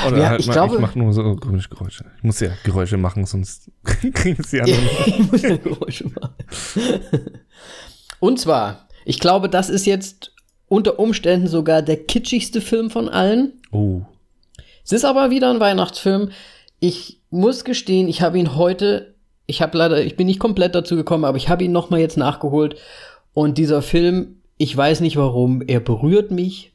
Oder 0.07 0.17
Ja, 0.17 0.29
halt 0.29 0.39
ich 0.41 0.47
mal, 0.47 0.53
glaube- 0.53 0.75
ich 0.75 0.81
mache 0.81 0.97
nur 0.97 1.13
so 1.13 1.35
komische 1.35 1.69
Geräusche. 1.69 2.03
Ich 2.17 2.23
muss 2.23 2.39
ja 2.39 2.49
Geräusche 2.63 2.97
machen, 2.97 3.25
sonst 3.27 3.69
kriegen 3.83 4.41
sie 4.43 4.57
Ja, 4.57 4.63
anderen. 4.63 4.83
ich 5.05 5.31
muss 5.31 5.41
ja 5.43 5.57
Geräusche 5.57 6.05
machen. 6.07 6.33
Und 8.19 8.39
zwar, 8.39 8.87
ich 9.05 9.19
glaube, 9.19 9.49
das 9.49 9.69
ist 9.69 9.85
jetzt 9.85 10.33
unter 10.67 10.97
Umständen 10.99 11.47
sogar 11.47 11.83
der 11.83 11.97
kitschigste 11.97 12.59
Film 12.59 12.89
von 12.89 13.07
allen. 13.07 13.53
Oh. 13.71 14.01
Es 14.83 14.91
ist 14.91 15.05
aber 15.05 15.29
wieder 15.29 15.49
ein 15.49 15.59
Weihnachtsfilm. 15.59 16.31
Ich 16.79 17.19
muss 17.29 17.63
gestehen, 17.63 18.07
ich 18.07 18.21
habe 18.21 18.39
ihn 18.39 18.55
heute, 18.55 19.15
ich 19.45 19.61
habe 19.61 19.77
leider, 19.77 20.03
ich 20.03 20.15
bin 20.15 20.27
nicht 20.27 20.39
komplett 20.39 20.75
dazu 20.75 20.95
gekommen, 20.95 21.25
aber 21.25 21.37
ich 21.37 21.49
habe 21.49 21.63
ihn 21.63 21.71
noch 21.71 21.89
mal 21.89 21.99
jetzt 21.99 22.17
nachgeholt. 22.17 22.75
Und 23.33 23.57
dieser 23.57 23.81
Film, 23.81 24.41
ich 24.57 24.75
weiß 24.75 25.01
nicht 25.01 25.15
warum, 25.15 25.61
er 25.61 25.79
berührt 25.79 26.31
mich, 26.31 26.73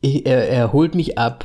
ich, 0.00 0.26
er, 0.26 0.48
er 0.48 0.72
holt 0.72 0.94
mich 0.94 1.18
ab. 1.18 1.44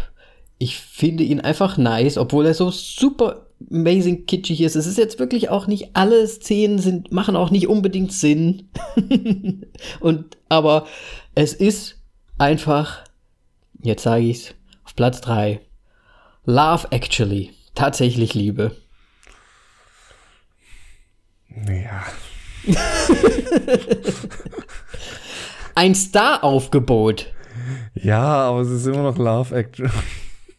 Ich 0.57 0.77
finde 0.77 1.23
ihn 1.23 1.39
einfach 1.39 1.77
nice, 1.77 2.17
obwohl 2.17 2.45
er 2.45 2.53
so 2.53 2.69
super 2.69 3.47
amazing 3.71 4.25
kitschig 4.25 4.61
ist. 4.61 4.75
Es 4.75 4.88
ist 4.88 4.97
jetzt 4.97 5.19
wirklich 5.19 5.49
auch 5.49 5.67
nicht 5.67 5.95
alle 5.95 6.25
Szenen 6.27 6.80
sind 6.80 7.11
machen 7.11 7.36
auch 7.36 7.51
nicht 7.51 7.67
unbedingt 7.67 8.11
Sinn. 8.11 8.69
Und 9.99 10.38
aber 10.47 10.88
es 11.36 11.53
ist 11.53 11.97
einfach 12.38 13.03
jetzt 13.82 14.03
sage 14.03 14.25
ich's 14.25 14.55
auf 14.84 14.95
Platz 14.95 15.21
3 15.21 15.61
Love 16.50 16.88
Actually. 16.89 17.52
Tatsächlich 17.76 18.34
Liebe. 18.34 18.76
Ja. 21.47 22.04
Ein 25.76 25.93
Star-Aufgebot. 25.93 27.28
Ja, 27.93 28.24
aber 28.24 28.62
es 28.62 28.72
ist 28.72 28.88
immer 28.88 29.04
noch 29.04 29.20
Love 29.20 29.56
Action. 29.56 29.91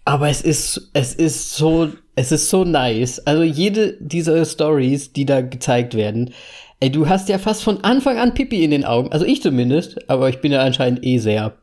Aber 0.05 0.29
es 0.29 0.43
ist, 0.43 0.93
es 0.93 1.13
ist 1.13 1.57
so, 1.57 1.89
es 2.15 2.31
ist 2.31 2.49
so 2.49 2.63
nice. 2.63 3.19
Also 3.27 3.43
jede 3.43 3.97
dieser 3.99 4.45
Stories, 4.45 5.13
die 5.13 5.27
da 5.27 5.41
gezeigt 5.41 5.95
werden, 5.95 6.33
ey, 6.79 6.93
du 6.93 7.09
hast 7.09 7.29
ja 7.29 7.39
fast 7.39 7.65
von 7.65 7.83
Anfang 7.83 8.17
an 8.17 8.35
Pipi 8.35 8.63
in 8.63 8.71
den 8.71 8.85
Augen. 8.85 9.11
Also 9.11 9.27
ich 9.27 9.43
zumindest, 9.43 10.09
aber 10.09 10.29
ich 10.29 10.41
bin 10.41 10.53
ja 10.53 10.61
anscheinend 10.61 11.05
eh 11.05 11.19
sehr 11.19 11.60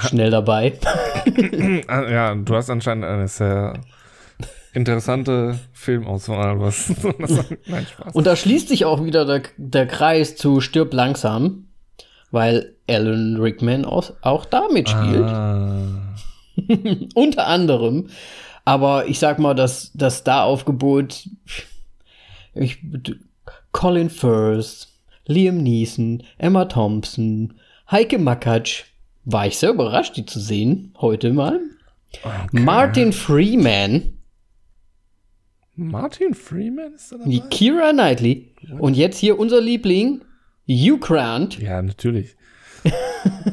schnell 0.00 0.30
dabei. 0.30 0.78
Ah, 1.88 2.08
ja, 2.08 2.34
du 2.34 2.54
hast 2.54 2.70
anscheinend 2.70 3.04
eine 3.04 3.28
sehr 3.28 3.74
interessante 4.72 5.58
Filmauswahl, 5.72 6.60
was 6.60 6.92
Nein, 7.66 7.86
Spaß. 7.86 8.14
Und 8.14 8.26
da 8.26 8.36
schließt 8.36 8.68
sich 8.68 8.84
auch 8.84 9.04
wieder 9.04 9.24
der, 9.24 9.42
der 9.56 9.86
Kreis 9.86 10.36
zu 10.36 10.60
Stirb 10.60 10.92
langsam, 10.94 11.68
weil 12.30 12.76
Alan 12.88 13.36
Rickman 13.40 13.84
auch, 13.84 14.12
auch 14.22 14.44
da 14.44 14.68
mitspielt. 14.72 15.24
Ah. 15.24 16.14
Unter 17.14 17.46
anderem. 17.46 18.08
Aber 18.64 19.06
ich 19.06 19.18
sag 19.18 19.38
mal, 19.38 19.54
dass 19.54 19.92
das 19.94 20.18
Star-Aufgebot 20.18 21.28
ich, 22.54 22.78
Colin 23.72 24.10
Firth, 24.10 24.88
Liam 25.26 25.58
Neeson, 25.58 26.22
Emma 26.36 26.64
Thompson, 26.66 27.54
Heike 27.90 28.18
Makatsch. 28.18 28.84
War 29.30 29.46
ich 29.46 29.58
sehr 29.58 29.70
überrascht, 29.70 30.16
die 30.16 30.24
zu 30.24 30.40
sehen, 30.40 30.94
heute 31.02 31.34
mal. 31.34 31.60
Martin 32.50 33.12
Freeman, 33.12 34.18
Martin 35.76 36.32
Freeman 36.32 36.94
ist 36.94 37.12
da 37.12 37.18
die 37.26 37.38
dabei? 37.40 37.48
Kira 37.50 37.92
Knightley 37.92 38.54
und 38.78 38.96
jetzt 38.96 39.18
hier 39.18 39.38
unser 39.38 39.60
Liebling, 39.60 40.22
Hugh 40.66 40.98
Grant. 40.98 41.58
Ja, 41.58 41.82
natürlich. 41.82 42.36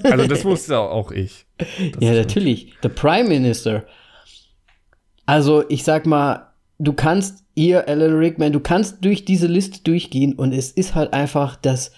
Also 0.04 0.28
das 0.28 0.46
wusste 0.46 0.78
auch 0.78 1.12
ich. 1.12 1.48
Das 1.58 1.68
ja, 2.00 2.14
natürlich. 2.14 2.74
The 2.84 2.90
Prime 2.90 3.28
Minister. 3.28 3.86
Also, 5.26 5.68
ich 5.68 5.84
sag 5.84 6.06
mal, 6.06 6.54
du 6.78 6.94
kannst 6.94 7.44
ihr, 7.56 7.88
Alan 7.88 8.16
Rickman, 8.16 8.54
du 8.54 8.60
kannst 8.60 9.04
durch 9.04 9.26
diese 9.26 9.48
Liste 9.48 9.82
durchgehen 9.84 10.34
und 10.34 10.54
es 10.54 10.72
ist 10.72 10.94
halt 10.94 11.14
einfach 11.14 11.56
das, 11.56 11.92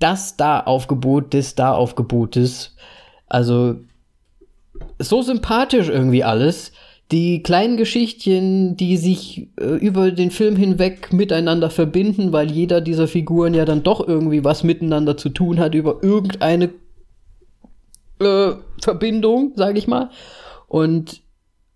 das 0.00 0.30
Star-Aufgebot 0.30 1.32
des 1.32 1.50
Star-Aufgebotes. 1.50 2.74
Also, 3.26 3.76
so 4.98 5.22
sympathisch 5.22 5.88
irgendwie 5.88 6.24
alles. 6.24 6.72
Die 7.12 7.42
kleinen 7.42 7.76
Geschichtchen, 7.76 8.76
die 8.76 8.96
sich 8.96 9.48
äh, 9.60 9.64
über 9.64 10.10
den 10.12 10.30
Film 10.30 10.56
hinweg 10.56 11.12
miteinander 11.12 11.70
verbinden, 11.70 12.32
weil 12.32 12.50
jeder 12.50 12.80
dieser 12.80 13.08
Figuren 13.08 13.54
ja 13.54 13.64
dann 13.64 13.82
doch 13.82 14.06
irgendwie 14.06 14.44
was 14.44 14.62
miteinander 14.62 15.16
zu 15.16 15.28
tun 15.28 15.58
hat 15.58 15.74
über 15.74 16.02
irgendeine 16.02 16.70
äh, 18.20 18.52
Verbindung, 18.80 19.52
sage 19.56 19.78
ich 19.78 19.88
mal. 19.88 20.10
Und 20.68 21.22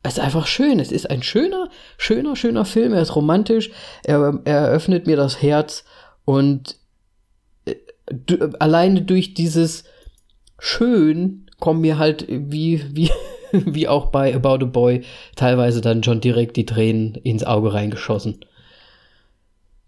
es 0.05 0.19
ist 0.19 0.21
einfach 0.21 0.47
schön. 0.47 0.79
Es 0.79 0.93
ist 0.93 1.11
ein 1.11 1.23
schöner, 1.23 1.69
schöner, 1.99 2.37
schöner 2.37 2.65
Film. 2.65 2.93
Er 2.93 3.03
ist 3.03 3.17
romantisch. 3.17 3.71
Er, 4.05 4.41
er 4.45 4.59
eröffnet 4.59 5.07
mir 5.07 5.17
das 5.17 5.43
Herz. 5.43 5.85
Und 6.25 6.77
alleine 8.59 9.03
durch 9.03 9.35
dieses 9.35 9.85
Schön 10.59 11.47
kommen 11.59 11.81
mir 11.81 11.99
halt 11.99 12.27
wie, 12.29 12.83
wie, 12.93 13.11
wie 13.53 13.89
auch 13.89 14.07
bei 14.07 14.35
About 14.35 14.65
a 14.65 14.69
Boy 14.69 15.03
teilweise 15.37 15.81
dann 15.81 16.03
schon 16.03 16.21
direkt 16.21 16.57
die 16.57 16.67
Tränen 16.67 17.15
ins 17.15 17.45
Auge 17.45 17.73
reingeschossen. 17.73 18.45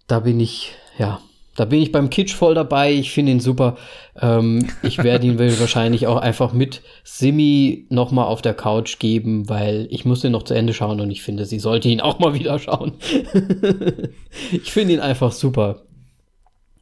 Da 0.07 0.21
bin 0.21 0.39
ich, 0.39 0.73
ja, 0.99 1.21
da 1.57 1.65
bin 1.65 1.81
ich 1.81 1.91
beim 1.91 2.11
Kitsch 2.11 2.35
voll 2.35 2.55
dabei. 2.55 2.93
Ich 2.93 3.11
finde 3.11 3.33
ihn 3.33 3.41
super. 3.41 3.77
Ähm, 4.21 4.69
ich 4.83 4.99
werde 4.99 5.27
ihn 5.27 5.39
wahrscheinlich 5.61 6.07
auch 6.07 6.19
einfach 6.19 6.53
mit 6.53 6.83
Simi 7.03 7.87
noch 7.89 8.13
mal 8.13 8.25
auf 8.25 8.43
der 8.43 8.55
Couch 8.55 8.99
geben, 8.99 9.49
weil 9.49 9.89
ich 9.91 10.05
muss 10.05 10.23
ihn 10.23 10.33
noch 10.33 10.45
zu 10.45 10.55
Ende 10.55 10.75
schauen 10.75 11.01
und 11.01 11.11
ich 11.11 11.23
finde, 11.23 11.47
sie 11.47 11.59
sollte 11.59 11.89
ihn 11.89 12.01
auch 12.01 12.19
mal 12.19 12.35
wieder 12.39 12.59
schauen. 12.59 12.93
ich 14.53 14.71
finde 14.71 14.95
ihn 14.95 15.01
einfach 15.01 15.33
super. 15.33 15.86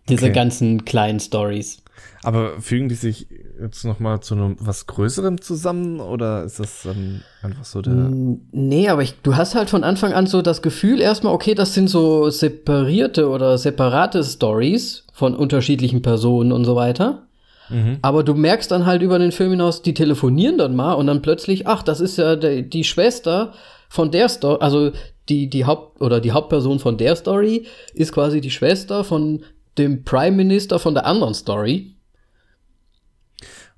Diese 0.09 0.27
Okay. 0.27 0.35
ganzen 0.35 0.85
kleinen 0.85 1.21
Stories. 1.21 1.79
Aber 2.23 2.61
fügen 2.61 2.89
die 2.89 2.95
sich 2.95 3.27
jetzt 3.61 3.85
noch 3.85 4.01
mal 4.01 4.21
zu 4.21 4.35
einem 4.35 4.57
was 4.59 4.87
Größerem 4.87 5.41
zusammen 5.41 6.01
oder 6.01 6.43
ist 6.45 6.59
das 6.59 6.83
dann 6.83 7.23
einfach 7.43 7.65
so 7.65 7.83
der? 7.83 8.11
Nee, 8.53 8.89
aber 8.89 9.03
ich, 9.03 9.15
du 9.23 9.37
hast 9.37 9.55
halt 9.55 9.71
von 9.71 9.85
Anfang 9.85 10.13
an 10.13 10.27
so 10.27 10.43
das 10.43 10.61
Gefühl 10.63 11.01
erstmal, 11.01 11.33
okay, 11.33 11.55
das 11.55 11.75
sind 11.75 11.89
so 11.89 12.29
separierte 12.31 13.29
oder 13.29 13.57
separate 13.59 14.25
Stories 14.25 15.05
von 15.13 15.37
unterschiedlichen 15.37 16.03
Personen 16.03 16.53
und 16.53 16.65
so 16.65 16.75
weiter. 16.77 17.27
Mhm. 17.69 17.99
Aber 18.03 18.25
du 18.25 18.35
merkst 18.35 18.71
dann 18.71 18.87
halt 18.87 19.03
über 19.03 19.19
den 19.19 19.33
Film 19.33 19.53
hinaus, 19.53 19.83
die 19.83 19.95
telefonieren 19.95 20.59
dann 20.59 20.75
mal 20.77 20.95
und 20.95 21.07
dann 21.07 21.23
plötzlich, 21.23 21.67
ach, 21.67 21.83
das 21.83 22.01
ist 22.01 22.19
ja 22.19 22.37
die, 22.37 22.69
die 22.69 22.85
Schwester 22.85 23.53
von 23.89 24.11
der 24.11 24.29
Story, 24.29 24.59
also 24.61 24.93
die, 25.29 25.49
die 25.49 25.65
Haupt- 25.65 26.01
oder 26.03 26.21
die 26.21 26.33
Hauptperson 26.33 26.79
von 26.81 26.99
der 26.99 27.17
Story 27.17 27.67
ist 27.95 28.13
quasi 28.13 28.41
die 28.41 28.51
Schwester 28.51 29.05
von 29.05 29.43
dem 29.79 30.05
Prime 30.05 30.37
Minister 30.37 30.79
von 30.79 30.95
der 30.95 31.07
anderen 31.07 31.35
Story. 31.35 31.95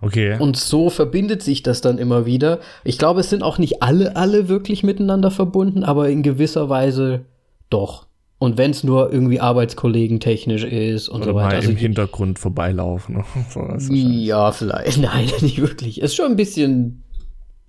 Okay. 0.00 0.36
Und 0.38 0.56
so 0.56 0.90
verbindet 0.90 1.42
sich 1.42 1.62
das 1.62 1.80
dann 1.80 1.98
immer 1.98 2.26
wieder. 2.26 2.60
Ich 2.84 2.98
glaube, 2.98 3.20
es 3.20 3.30
sind 3.30 3.42
auch 3.42 3.58
nicht 3.58 3.82
alle, 3.82 4.14
alle 4.14 4.48
wirklich 4.48 4.82
miteinander 4.82 5.30
verbunden, 5.30 5.84
aber 5.84 6.10
in 6.10 6.22
gewisser 6.22 6.68
Weise 6.68 7.24
doch. 7.70 8.06
Und 8.38 8.58
wenn 8.58 8.72
es 8.72 8.84
nur 8.84 9.10
irgendwie 9.10 9.40
Arbeitskollegen 9.40 10.20
technisch 10.20 10.64
ist 10.64 11.08
und 11.08 11.22
oder 11.22 11.30
so 11.30 11.32
mal 11.32 11.44
weiter. 11.46 11.56
Also 11.56 11.70
im 11.70 11.76
Hintergrund 11.76 12.38
vorbeilaufen. 12.38 13.24
so, 13.78 13.92
ja, 13.92 14.52
vielleicht. 14.52 14.98
Nein, 15.00 15.30
nicht 15.40 15.60
wirklich. 15.60 16.02
Ist 16.02 16.14
schon 16.14 16.26
ein 16.26 16.36
bisschen, 16.36 17.02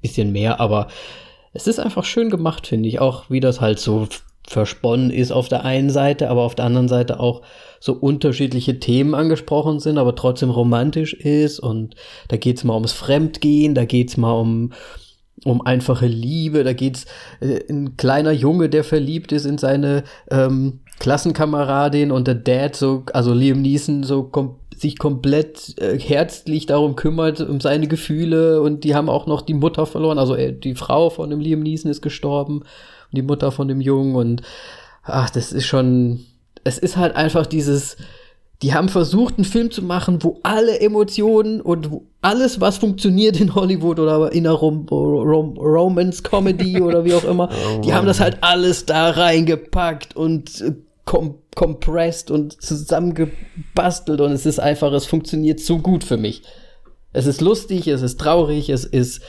bisschen 0.01 0.34
mehr, 0.34 0.59
aber 0.59 0.88
es 1.53 1.67
ist 1.67 1.80
einfach 1.80 2.03
schön 2.03 2.30
gemacht, 2.30 2.67
finde 2.67 2.89
ich. 2.89 2.99
Auch 2.99 3.30
wie 3.30 3.39
das 3.39 3.61
halt 3.61 3.80
so 3.80 4.07
versponnen 4.45 5.09
ist 5.09 5.32
auf 5.32 5.47
der 5.47 5.63
einen 5.63 5.89
Seite, 5.89 6.30
aber 6.30 6.41
auf 6.41 6.55
der 6.55 6.65
anderen 6.65 6.89
Seite 6.89 7.21
auch 7.21 7.43
so 7.80 7.93
unterschiedliche 7.93 8.80
Themen 8.80 9.15
angesprochen 9.15 9.80
sind, 9.80 9.97
aber 9.97 10.15
trotzdem 10.15 10.49
romantisch 10.49 11.13
ist. 11.13 11.59
Und 11.59 11.95
da 12.28 12.38
geht's 12.38 12.63
mal 12.63 12.75
ums 12.75 12.93
Fremdgehen, 12.93 13.75
da 13.75 13.86
geht's 13.86 14.17
mal 14.17 14.34
um, 14.34 14.73
um 15.43 15.61
einfache 15.61 16.07
Liebe, 16.07 16.63
da 16.63 16.73
geht's 16.73 17.05
äh, 17.39 17.59
ein 17.69 17.97
kleiner 17.97 18.32
Junge, 18.32 18.69
der 18.69 18.84
verliebt 18.84 19.32
ist 19.32 19.45
in 19.45 19.57
seine 19.57 20.03
ähm, 20.32 20.80
Klassenkameradin 20.99 22.11
und 22.11 22.28
der 22.28 22.36
Dad 22.36 22.75
so, 22.75 23.03
also 23.13 23.34
Liam 23.34 23.61
Neeson 23.61 24.03
so 24.03 24.23
kom 24.23 24.55
sich 24.75 24.99
komplett 24.99 25.75
äh, 25.80 25.97
herzlich 25.97 26.67
darum 26.67 26.95
kümmert, 26.95 27.41
um 27.41 27.59
seine 27.59 27.88
Gefühle 27.88 28.61
und 28.61 28.84
die 28.84 28.93
haben 28.93 29.09
auch 29.09 29.25
noch 29.25 29.41
die 29.41 29.55
Mutter 29.55 29.88
verloren, 29.88 30.19
also 30.19 30.36
äh, 30.36 30.53
die 30.53 30.75
Frau 30.75 31.09
von 31.09 31.32
dem 31.32 31.39
Liam 31.39 31.61
Neeson 31.61 31.89
ist 31.89 32.01
gestorben 32.01 32.59
und 32.59 33.17
die 33.17 33.23
Mutter 33.23 33.51
von 33.51 33.67
dem 33.67 33.82
Jungen 33.82 34.15
und 34.15 34.43
ach, 35.03 35.30
das 35.30 35.51
ist 35.51 35.65
schon, 35.65 36.25
es 36.64 36.78
ist 36.78 36.97
halt 36.97 37.16
einfach 37.16 37.45
dieses, 37.45 37.97
die 38.62 38.74
haben 38.74 38.89
versucht, 38.89 39.36
einen 39.36 39.45
Film 39.45 39.72
zu 39.72 39.84
machen, 39.84 40.24
wo 40.24 40.39
alle 40.43 40.80
Emotionen 40.80 41.62
und 41.62 41.91
wo 41.91 42.08
alles, 42.22 42.60
was 42.60 42.78
funktioniert 42.78 43.39
in 43.39 43.53
Hollywood 43.53 43.99
oder 43.99 44.32
in 44.32 44.47
einer 44.47 44.55
Rom 44.55 44.88
Rom 44.89 45.58
Romance-Comedy 45.58 46.82
oder 46.82 47.05
wie 47.05 47.14
auch 47.14 47.24
immer, 47.24 47.49
die 47.84 47.93
haben 47.93 48.08
das 48.08 48.20
halt 48.20 48.39
alles 48.41 48.86
da 48.86 49.12
reingepackt 49.12 50.16
und 50.16 50.62
äh, 50.62 50.74
kom 51.05 51.36
compressed 51.55 52.30
und 52.30 52.62
zusammengebastelt 52.62 54.22
und 54.22 54.32
es 54.32 54.45
ist 54.45 54.60
einfach, 54.60 54.91
es 54.93 55.08
funktioniert 55.08 55.60
so 55.60 55.80
gut 55.80 56.03
für 56.03 56.18
mich. 56.18 56.43
Es 57.14 57.26
ist 57.26 57.41
lustig, 57.41 57.88
es 57.88 58.03
ist 58.03 58.20
traurig, 58.20 58.70
es 58.70 58.86
ist 58.86 59.22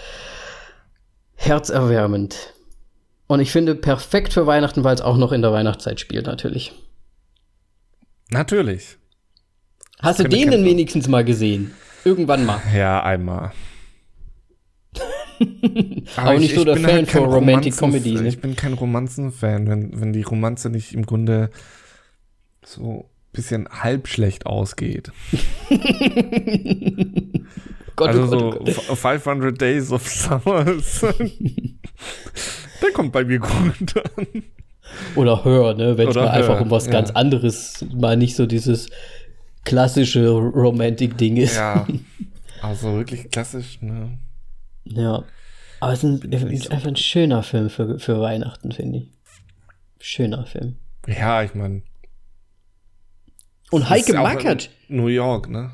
herzerwärmend. 1.37 2.53
Und 3.29 3.41
ich 3.41 3.51
finde 3.51 3.75
perfekt 3.75 4.33
für 4.33 4.47
Weihnachten, 4.47 4.85
weil 4.85 4.95
es 4.95 5.01
auch 5.01 5.17
noch 5.17 5.33
in 5.33 5.41
der 5.41 5.53
Weihnachtszeit 5.53 6.01
spielt, 6.01 6.27
natürlich. 6.27 6.73
Natürlich. 8.31 8.97
Hast 10.01 10.21
du 10.21 10.25
den 10.29 10.51
denn 10.51 10.65
wenigstens 10.65 11.09
mal 11.09 11.25
gesehen? 11.25 11.73
Irgendwann 12.05 12.45
mal. 12.47 12.61
Ja, 12.75 13.03
einmal. 13.03 13.53
Aber 16.17 16.39
nicht 16.39 16.55
so 16.55 16.65
der 16.65 16.77
Fan 16.77 17.07
kein 17.07 17.07
von 17.07 17.25
Romantic 17.27 17.77
Comedy, 17.77 18.13
ne? 18.15 18.27
Ich 18.29 18.41
bin 18.41 18.57
kein 18.57 18.73
Romanzen-Fan, 18.73 19.69
wenn, 19.69 20.01
wenn 20.01 20.13
die 20.13 20.23
Romanze 20.23 20.69
nicht 20.71 20.93
im 20.95 21.07
Grunde 21.07 21.51
so 22.65 23.05
ein 23.09 23.33
bisschen 23.33 23.69
halb 23.69 24.09
schlecht 24.09 24.47
ausgeht. 24.47 25.13
Gott, 27.97 28.09
also 28.09 28.23
oh 28.23 28.29
Gott, 28.29 28.31
so 28.31 28.47
oh 28.47 28.51
Gott. 28.51 28.69
f- 28.69 28.99
500 28.99 29.61
Days 29.61 29.93
of 29.93 30.09
Summer. 30.09 30.65
Der 32.83 32.91
kommt 32.93 33.13
bei 33.13 33.25
mir 33.25 33.39
gut 33.39 33.97
an. 34.17 34.27
Oder 35.17 35.45
Hör, 35.45 35.75
ne? 35.75 35.97
Wenn 35.99 36.09
es 36.09 36.15
mal 36.15 36.29
einfach 36.29 36.55
Hör, 36.57 36.63
um 36.63 36.71
was 36.71 36.87
ja. 36.87 36.93
ganz 36.93 37.11
anderes, 37.11 37.85
mal 37.95 38.17
nicht 38.17 38.37
so 38.37 38.47
dieses 38.47 38.89
klassische 39.65 40.29
Romantic-Ding 40.31 41.37
ist. 41.37 41.57
Ja, 41.57 41.87
also 42.63 42.95
wirklich 42.95 43.31
klassisch, 43.31 43.81
ne? 43.83 44.19
Ja. 44.85 45.25
Aber 45.81 45.93
es 45.93 46.03
ist, 46.03 46.25
ein, 46.25 46.33
ist 46.51 46.71
einfach 46.71 46.89
ein 46.89 46.97
schöner 46.97 47.43
Film 47.43 47.71
für, 47.71 47.99
für 47.99 48.21
Weihnachten, 48.21 48.73
finde 48.73 48.99
ich. 48.99 49.13
Schöner 50.01 50.47
Film. 50.47 50.77
Ja, 51.07 51.43
ich 51.43 51.55
meine. 51.55 51.83
Und 53.71 53.89
Heike 53.91 54.15
Mackert. 54.15 54.71
New 54.89 55.09
York, 55.09 55.49
ne? 55.49 55.73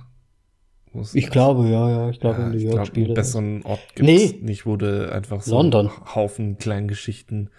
Ich 1.12 1.28
glaube, 1.30 1.68
ja, 1.68 1.90
ja, 1.90 2.10
ich 2.10 2.20
glaube, 2.20 2.40
Ja, 2.40 2.46
in 2.46 2.52
New 2.52 2.58
York 2.58 2.72
glaube, 2.74 2.86
spielt 2.86 3.06
einen 3.08 3.16
er. 3.16 3.20
besseren 3.20 3.62
Ort 3.64 3.80
gibt 3.96 4.08
es 4.08 4.32
Nee. 4.32 4.38
nicht, 4.42 4.64
wo 4.66 4.76
du 4.76 5.10
einfach 5.12 5.42
so 5.42 5.56
London. 5.56 5.88
einen 5.88 6.14
Haufen 6.14 6.58
kleinen 6.58 6.86
Geschichten 6.86 7.50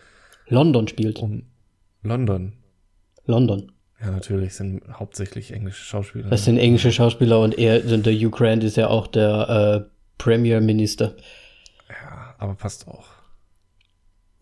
London 0.47 0.87
spielt. 0.87 1.19
um 1.19 1.43
London. 2.01 2.53
London. 3.25 3.71
Ja, 3.99 4.11
natürlich 4.11 4.53
sind 4.55 4.83
hauptsächlich 4.91 5.51
englische 5.51 5.83
Schauspieler. 5.83 6.29
Das 6.29 6.45
sind 6.45 6.57
englische 6.57 6.91
Schauspieler 6.91 7.39
und 7.39 7.57
er, 7.57 7.79
der 7.79 8.13
Hugh 8.13 8.29
Grant 8.29 8.63
ist 8.63 8.77
ja 8.77 8.87
auch 8.87 9.07
der 9.07 9.87
äh, 9.87 9.89
Premierminister. 10.17 11.15
ja, 11.89 12.35
aber 12.37 12.55
passt 12.55 12.87
auch. 12.87 13.07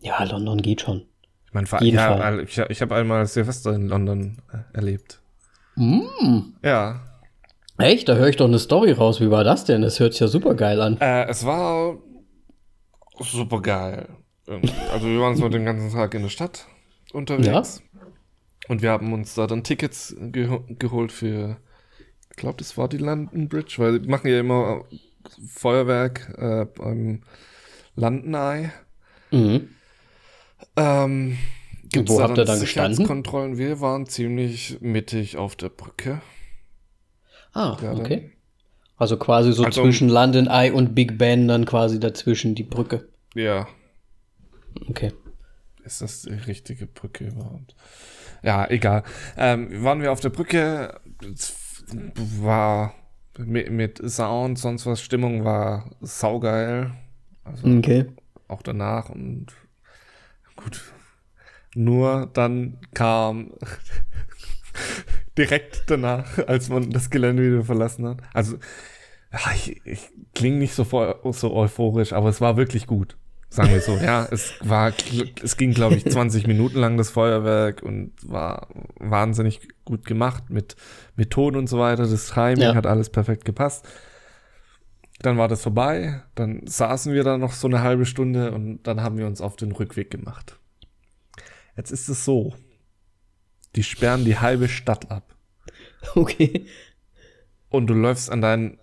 Ja, 0.00 0.22
London 0.24 0.60
geht 0.60 0.82
schon. 0.82 1.06
Ich 1.46 1.54
meine, 1.54 1.66
ja, 1.86 2.16
Fall. 2.16 2.40
ich, 2.40 2.58
ich 2.58 2.82
habe 2.82 2.94
einmal 2.96 3.24
Silvester 3.26 3.72
in 3.72 3.88
London 3.88 4.38
äh, 4.52 4.76
erlebt. 4.76 5.20
Mm. 5.76 6.02
Ja, 6.62 7.00
Echt? 7.78 8.08
Da 8.08 8.14
höre 8.14 8.28
ich 8.28 8.36
doch 8.36 8.46
eine 8.46 8.58
Story 8.58 8.92
raus. 8.92 9.20
Wie 9.20 9.30
war 9.30 9.42
das 9.42 9.64
denn? 9.64 9.82
Das 9.82 9.98
hört 9.98 10.12
sich 10.12 10.20
ja 10.20 10.28
super 10.28 10.54
geil 10.54 10.80
an. 10.80 11.00
äh, 11.00 11.26
es 11.28 11.44
war 11.44 11.96
super 13.20 13.60
geil. 13.60 14.08
Also 14.46 15.06
wir 15.08 15.20
waren 15.20 15.36
so 15.36 15.48
den 15.48 15.64
ganzen 15.64 15.90
Tag 15.90 16.14
in 16.14 16.22
der 16.22 16.28
Stadt 16.28 16.66
unterwegs. 17.12 17.82
Und 18.68 18.82
wir 18.82 18.90
haben 18.90 19.12
uns 19.12 19.34
da 19.34 19.46
dann 19.46 19.62
Tickets 19.64 20.14
geho 20.18 20.64
geholt 20.68 21.12
für, 21.12 21.56
ich 22.30 22.36
glaube, 22.36 22.56
das 22.58 22.76
war 22.78 22.88
die 22.88 22.98
London 22.98 23.48
Bridge, 23.48 23.74
weil 23.78 24.00
die 24.00 24.08
machen 24.08 24.28
ja 24.30 24.40
immer 24.40 24.84
Feuerwerk 25.48 26.34
äh, 26.38 26.64
beim 26.66 27.22
London 27.96 28.34
Eye. 28.34 28.70
Mhm. 29.30 29.68
Ähm, 30.76 31.38
gibt's 31.90 32.10
wo 32.10 32.18
da 32.18 32.24
habt 32.28 32.38
ihr 32.38 32.44
dann 32.44 32.60
gestanden? 32.60 33.58
Wir 33.58 33.80
waren 33.80 34.06
ziemlich 34.06 34.78
mittig 34.80 35.36
auf 35.36 35.56
der 35.56 35.68
Brücke. 35.68 36.20
Ah, 37.52 37.76
Ja, 37.80 37.92
dann- 37.92 38.00
okay. 38.00 38.30
Also 38.96 39.16
quasi 39.16 39.52
so 39.52 39.64
Also- 39.64 39.82
zwischen 39.82 40.08
London 40.08 40.46
Eye 40.46 40.70
und 40.72 40.94
Big 40.94 41.18
Ben 41.18 41.48
dann 41.48 41.64
quasi 41.66 41.98
dazwischen 42.00 42.54
die 42.54 42.62
Brücke. 42.62 43.08
Ja, 43.34 43.66
Okay. 44.88 45.12
ist 45.84 46.00
das 46.00 46.22
die 46.22 46.32
richtige 46.32 46.86
Brücke 46.86 47.26
überhaupt? 47.28 47.74
Ja, 48.42 48.68
egal. 48.68 49.02
Ähm, 49.36 49.82
waren 49.84 50.02
wir 50.02 50.12
auf 50.12 50.20
der 50.20 50.30
Brücke, 50.30 51.00
es 51.32 51.84
war 52.14 52.94
mit, 53.38 53.70
mit 53.70 54.10
Sound, 54.10 54.58
sonst 54.58 54.86
was, 54.86 55.00
Stimmung 55.00 55.44
war 55.44 55.90
saugeil. 56.00 56.92
Also 57.44 57.66
Okay. 57.68 58.06
auch 58.48 58.62
danach 58.62 59.08
und 59.10 59.46
gut. 60.56 60.82
Nur 61.74 62.30
dann 62.32 62.78
kam 62.94 63.52
direkt 65.38 65.84
danach, 65.88 66.38
als 66.46 66.68
man 66.68 66.90
das 66.90 67.10
Gelände 67.10 67.42
wieder 67.42 67.64
verlassen 67.64 68.06
hat. 68.06 68.18
Also, 68.32 68.58
ich, 69.54 69.80
ich 69.84 70.08
klinge 70.34 70.58
nicht 70.58 70.74
so, 70.74 70.84
so 70.84 71.54
euphorisch, 71.54 72.12
aber 72.12 72.28
es 72.28 72.40
war 72.40 72.56
wirklich 72.56 72.86
gut. 72.86 73.16
Sagen 73.54 73.70
wir 73.70 73.80
so, 73.80 73.96
ja, 73.98 74.26
es 74.32 74.52
war, 74.64 74.92
es 75.40 75.56
ging, 75.56 75.74
glaube 75.74 75.94
ich, 75.94 76.04
20 76.04 76.48
Minuten 76.48 76.76
lang 76.80 76.96
das 76.96 77.10
Feuerwerk 77.10 77.84
und 77.84 78.10
war 78.28 78.66
wahnsinnig 78.98 79.68
gut 79.84 80.06
gemacht 80.06 80.50
mit, 80.50 80.74
mit 81.14 81.30
Ton 81.30 81.54
und 81.54 81.68
so 81.68 81.78
weiter. 81.78 82.02
Das 82.08 82.26
Timing 82.30 82.62
Ja. 82.62 82.74
hat 82.74 82.84
alles 82.84 83.10
perfekt 83.10 83.44
gepasst. 83.44 83.86
Dann 85.20 85.38
war 85.38 85.46
das 85.46 85.62
vorbei, 85.62 86.24
dann 86.34 86.66
saßen 86.66 87.12
wir 87.12 87.22
da 87.22 87.38
noch 87.38 87.52
so 87.52 87.68
eine 87.68 87.80
halbe 87.82 88.06
Stunde 88.06 88.50
und 88.50 88.82
dann 88.82 89.00
haben 89.02 89.18
wir 89.18 89.26
uns 89.28 89.40
auf 89.40 89.54
den 89.54 89.70
Rückweg 89.70 90.10
gemacht. 90.10 90.58
Jetzt 91.76 91.92
ist 91.92 92.08
es 92.08 92.24
so, 92.24 92.54
die 93.76 93.84
sperren 93.84 94.24
die 94.24 94.36
halbe 94.38 94.66
Stadt 94.66 95.12
ab 95.12 95.36
Okay. 96.16 96.66
und 97.68 97.86
du 97.86 97.94
läufst 97.94 98.32
an 98.32 98.40
dein, 98.40 98.78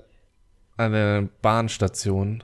an 0.78 0.94
eine 0.94 1.30
Bahnstation 1.42 2.42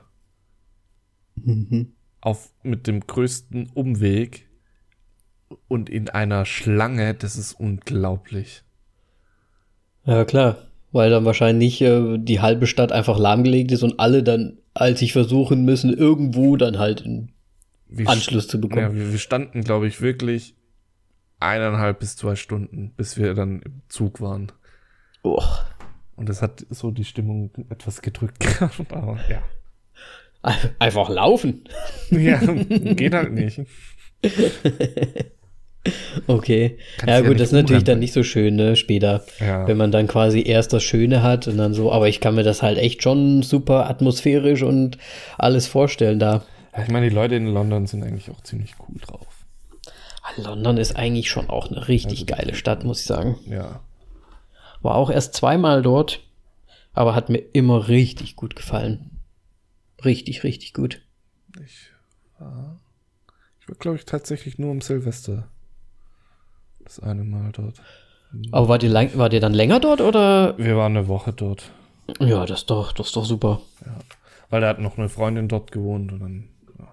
auf, 2.20 2.50
mit 2.62 2.86
dem 2.86 3.00
größten 3.00 3.70
Umweg 3.74 4.48
und 5.68 5.88
in 5.88 6.08
einer 6.08 6.44
Schlange, 6.44 7.14
das 7.14 7.36
ist 7.36 7.54
unglaublich. 7.54 8.62
Ja, 10.04 10.24
klar. 10.24 10.56
Weil 10.90 11.10
dann 11.10 11.24
wahrscheinlich 11.24 11.80
äh, 11.82 12.16
die 12.18 12.40
halbe 12.40 12.66
Stadt 12.66 12.92
einfach 12.92 13.18
lahmgelegt 13.18 13.72
ist 13.72 13.82
und 13.82 14.00
alle 14.00 14.22
dann, 14.22 14.58
als 14.72 15.00
sich 15.00 15.12
versuchen 15.12 15.64
müssen, 15.64 15.92
irgendwo 15.92 16.56
dann 16.56 16.78
halt 16.78 17.04
einen 17.04 17.32
Wir 17.88 18.08
Anschluss 18.08 18.48
zu 18.48 18.60
bekommen. 18.60 18.82
Ja, 18.82 18.94
wir, 18.94 19.12
wir 19.12 19.18
standen, 19.18 19.62
glaube 19.64 19.86
ich, 19.86 20.00
wirklich 20.00 20.54
eineinhalb 21.40 22.00
bis 22.00 22.16
zwei 22.16 22.36
Stunden, 22.36 22.92
bis 22.96 23.18
wir 23.18 23.34
dann 23.34 23.60
im 23.60 23.82
Zug 23.88 24.20
waren. 24.20 24.50
Oh. 25.22 25.42
Und 26.16 26.28
das 26.28 26.42
hat 26.42 26.66
so 26.70 26.90
die 26.90 27.04
Stimmung 27.04 27.50
etwas 27.68 28.00
gedrückt. 28.00 28.44
Aber 28.90 29.18
ja. 29.28 29.42
Ein- 30.42 30.56
Einfach 30.78 31.08
laufen. 31.08 31.64
Ja, 32.10 32.38
geht 32.40 33.14
halt 33.14 33.32
nicht. 33.32 33.60
Okay. 36.26 36.76
Kannst 36.98 37.08
ja, 37.08 37.14
ja 37.14 37.20
gut, 37.20 37.28
nicht 37.30 37.40
das 37.40 37.48
ist 37.48 37.52
natürlich 37.52 37.70
umrempeln. 37.70 37.84
dann 37.86 37.98
nicht 38.00 38.12
so 38.12 38.22
schön, 38.22 38.56
ne, 38.56 38.76
später. 38.76 39.24
Ja. 39.40 39.66
Wenn 39.66 39.76
man 39.78 39.90
dann 39.90 40.06
quasi 40.06 40.42
erst 40.42 40.72
das 40.72 40.82
Schöne 40.82 41.22
hat 41.22 41.48
und 41.48 41.56
dann 41.56 41.72
so, 41.72 41.90
aber 41.92 42.08
ich 42.08 42.20
kann 42.20 42.34
mir 42.34 42.42
das 42.42 42.62
halt 42.62 42.76
echt 42.78 43.02
schon 43.02 43.42
super 43.42 43.88
atmosphärisch 43.88 44.62
und 44.62 44.98
alles 45.38 45.66
vorstellen 45.66 46.18
da. 46.18 46.42
Ja, 46.76 46.82
Ich 46.82 46.90
meine, 46.90 47.08
die 47.08 47.14
Leute 47.14 47.36
in 47.36 47.46
London 47.46 47.86
sind 47.86 48.02
eigentlich 48.02 48.30
auch 48.30 48.42
ziemlich 48.42 48.74
cool 48.80 48.96
drauf. 49.00 49.26
London 50.36 50.76
ist 50.76 50.94
eigentlich 50.96 51.30
schon 51.30 51.48
auch 51.48 51.70
eine 51.70 51.88
richtig 51.88 52.26
geile 52.26 52.54
Stadt, 52.54 52.84
muss 52.84 53.00
ich 53.00 53.06
sagen. 53.06 53.38
Ja. 53.48 53.80
War 54.82 54.94
auch 54.96 55.10
erst 55.10 55.34
zweimal 55.34 55.80
dort, 55.80 56.20
aber 56.92 57.14
hat 57.14 57.30
mir 57.30 57.42
immer 57.54 57.88
richtig 57.88 58.36
gut 58.36 58.54
gefallen. 58.54 59.10
Richtig, 60.04 60.44
richtig 60.44 60.74
gut. 60.74 61.02
Ich 61.64 61.90
war, 62.38 62.80
ich 63.60 63.68
war 63.68 63.76
glaube 63.76 63.96
ich, 63.96 64.04
tatsächlich 64.04 64.58
nur 64.58 64.70
um 64.70 64.80
Silvester. 64.80 65.48
Das 66.84 67.00
eine 67.00 67.24
Mal 67.24 67.52
dort. 67.52 67.80
Aber 68.52 68.68
war 68.68 68.78
dir, 68.78 68.90
lang, 68.90 69.10
war 69.16 69.28
dir 69.28 69.40
dann 69.40 69.54
länger 69.54 69.80
dort 69.80 70.00
oder? 70.00 70.56
Wir 70.58 70.76
waren 70.76 70.96
eine 70.96 71.08
Woche 71.08 71.32
dort. 71.32 71.70
Ja, 72.20 72.46
das 72.46 72.60
ist 72.60 72.70
doch, 72.70 72.92
das 72.92 73.08
ist 73.08 73.16
doch 73.16 73.24
super. 73.24 73.60
Weil 74.50 74.60
da 74.60 74.68
hat 74.68 74.78
noch 74.78 74.96
eine 74.96 75.08
Freundin 75.08 75.48
dort 75.48 75.72
gewohnt 75.72 76.12
und 76.12 76.20
dann 76.20 76.48
ja, 76.78 76.88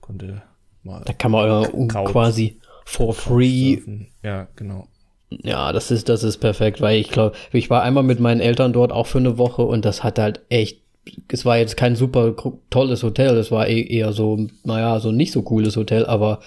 konnte 0.00 0.42
mal 0.82 1.02
Da 1.04 1.12
kann 1.12 1.30
man 1.30 1.64
äh, 1.64 1.86
quasi 1.86 2.60
for 2.84 3.14
free 3.14 3.76
surfen. 3.76 4.08
Ja, 4.22 4.48
genau. 4.56 4.88
Ja, 5.30 5.72
das 5.72 5.90
ist, 5.90 6.08
das 6.08 6.24
ist 6.24 6.38
perfekt, 6.38 6.80
weil 6.80 7.00
ich 7.00 7.08
glaube, 7.08 7.36
ich 7.52 7.70
war 7.70 7.82
einmal 7.82 8.02
mit 8.02 8.20
meinen 8.20 8.40
Eltern 8.40 8.72
dort 8.72 8.92
auch 8.92 9.06
für 9.06 9.18
eine 9.18 9.38
Woche 9.38 9.62
und 9.62 9.84
das 9.84 10.04
hat 10.04 10.18
halt 10.18 10.42
echt, 10.48 10.81
es 11.30 11.44
war 11.44 11.58
jetzt 11.58 11.76
kein 11.76 11.96
super 11.96 12.34
tolles 12.70 13.02
Hotel, 13.02 13.36
es 13.36 13.50
war 13.50 13.68
eh- 13.68 13.86
eher 13.86 14.12
so, 14.12 14.46
naja, 14.64 15.00
so 15.00 15.10
nicht 15.12 15.32
so 15.32 15.42
cooles 15.42 15.76
Hotel, 15.76 16.06
aber 16.06 16.40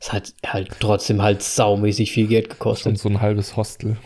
es 0.00 0.12
hat 0.12 0.34
halt 0.44 0.68
trotzdem 0.80 1.22
halt 1.22 1.42
saumäßig 1.42 2.10
viel 2.12 2.26
Geld 2.26 2.46
Und 2.46 2.50
gekostet. 2.50 2.98
so 2.98 3.08
ein 3.08 3.20
halbes 3.20 3.56
Hostel. 3.56 3.96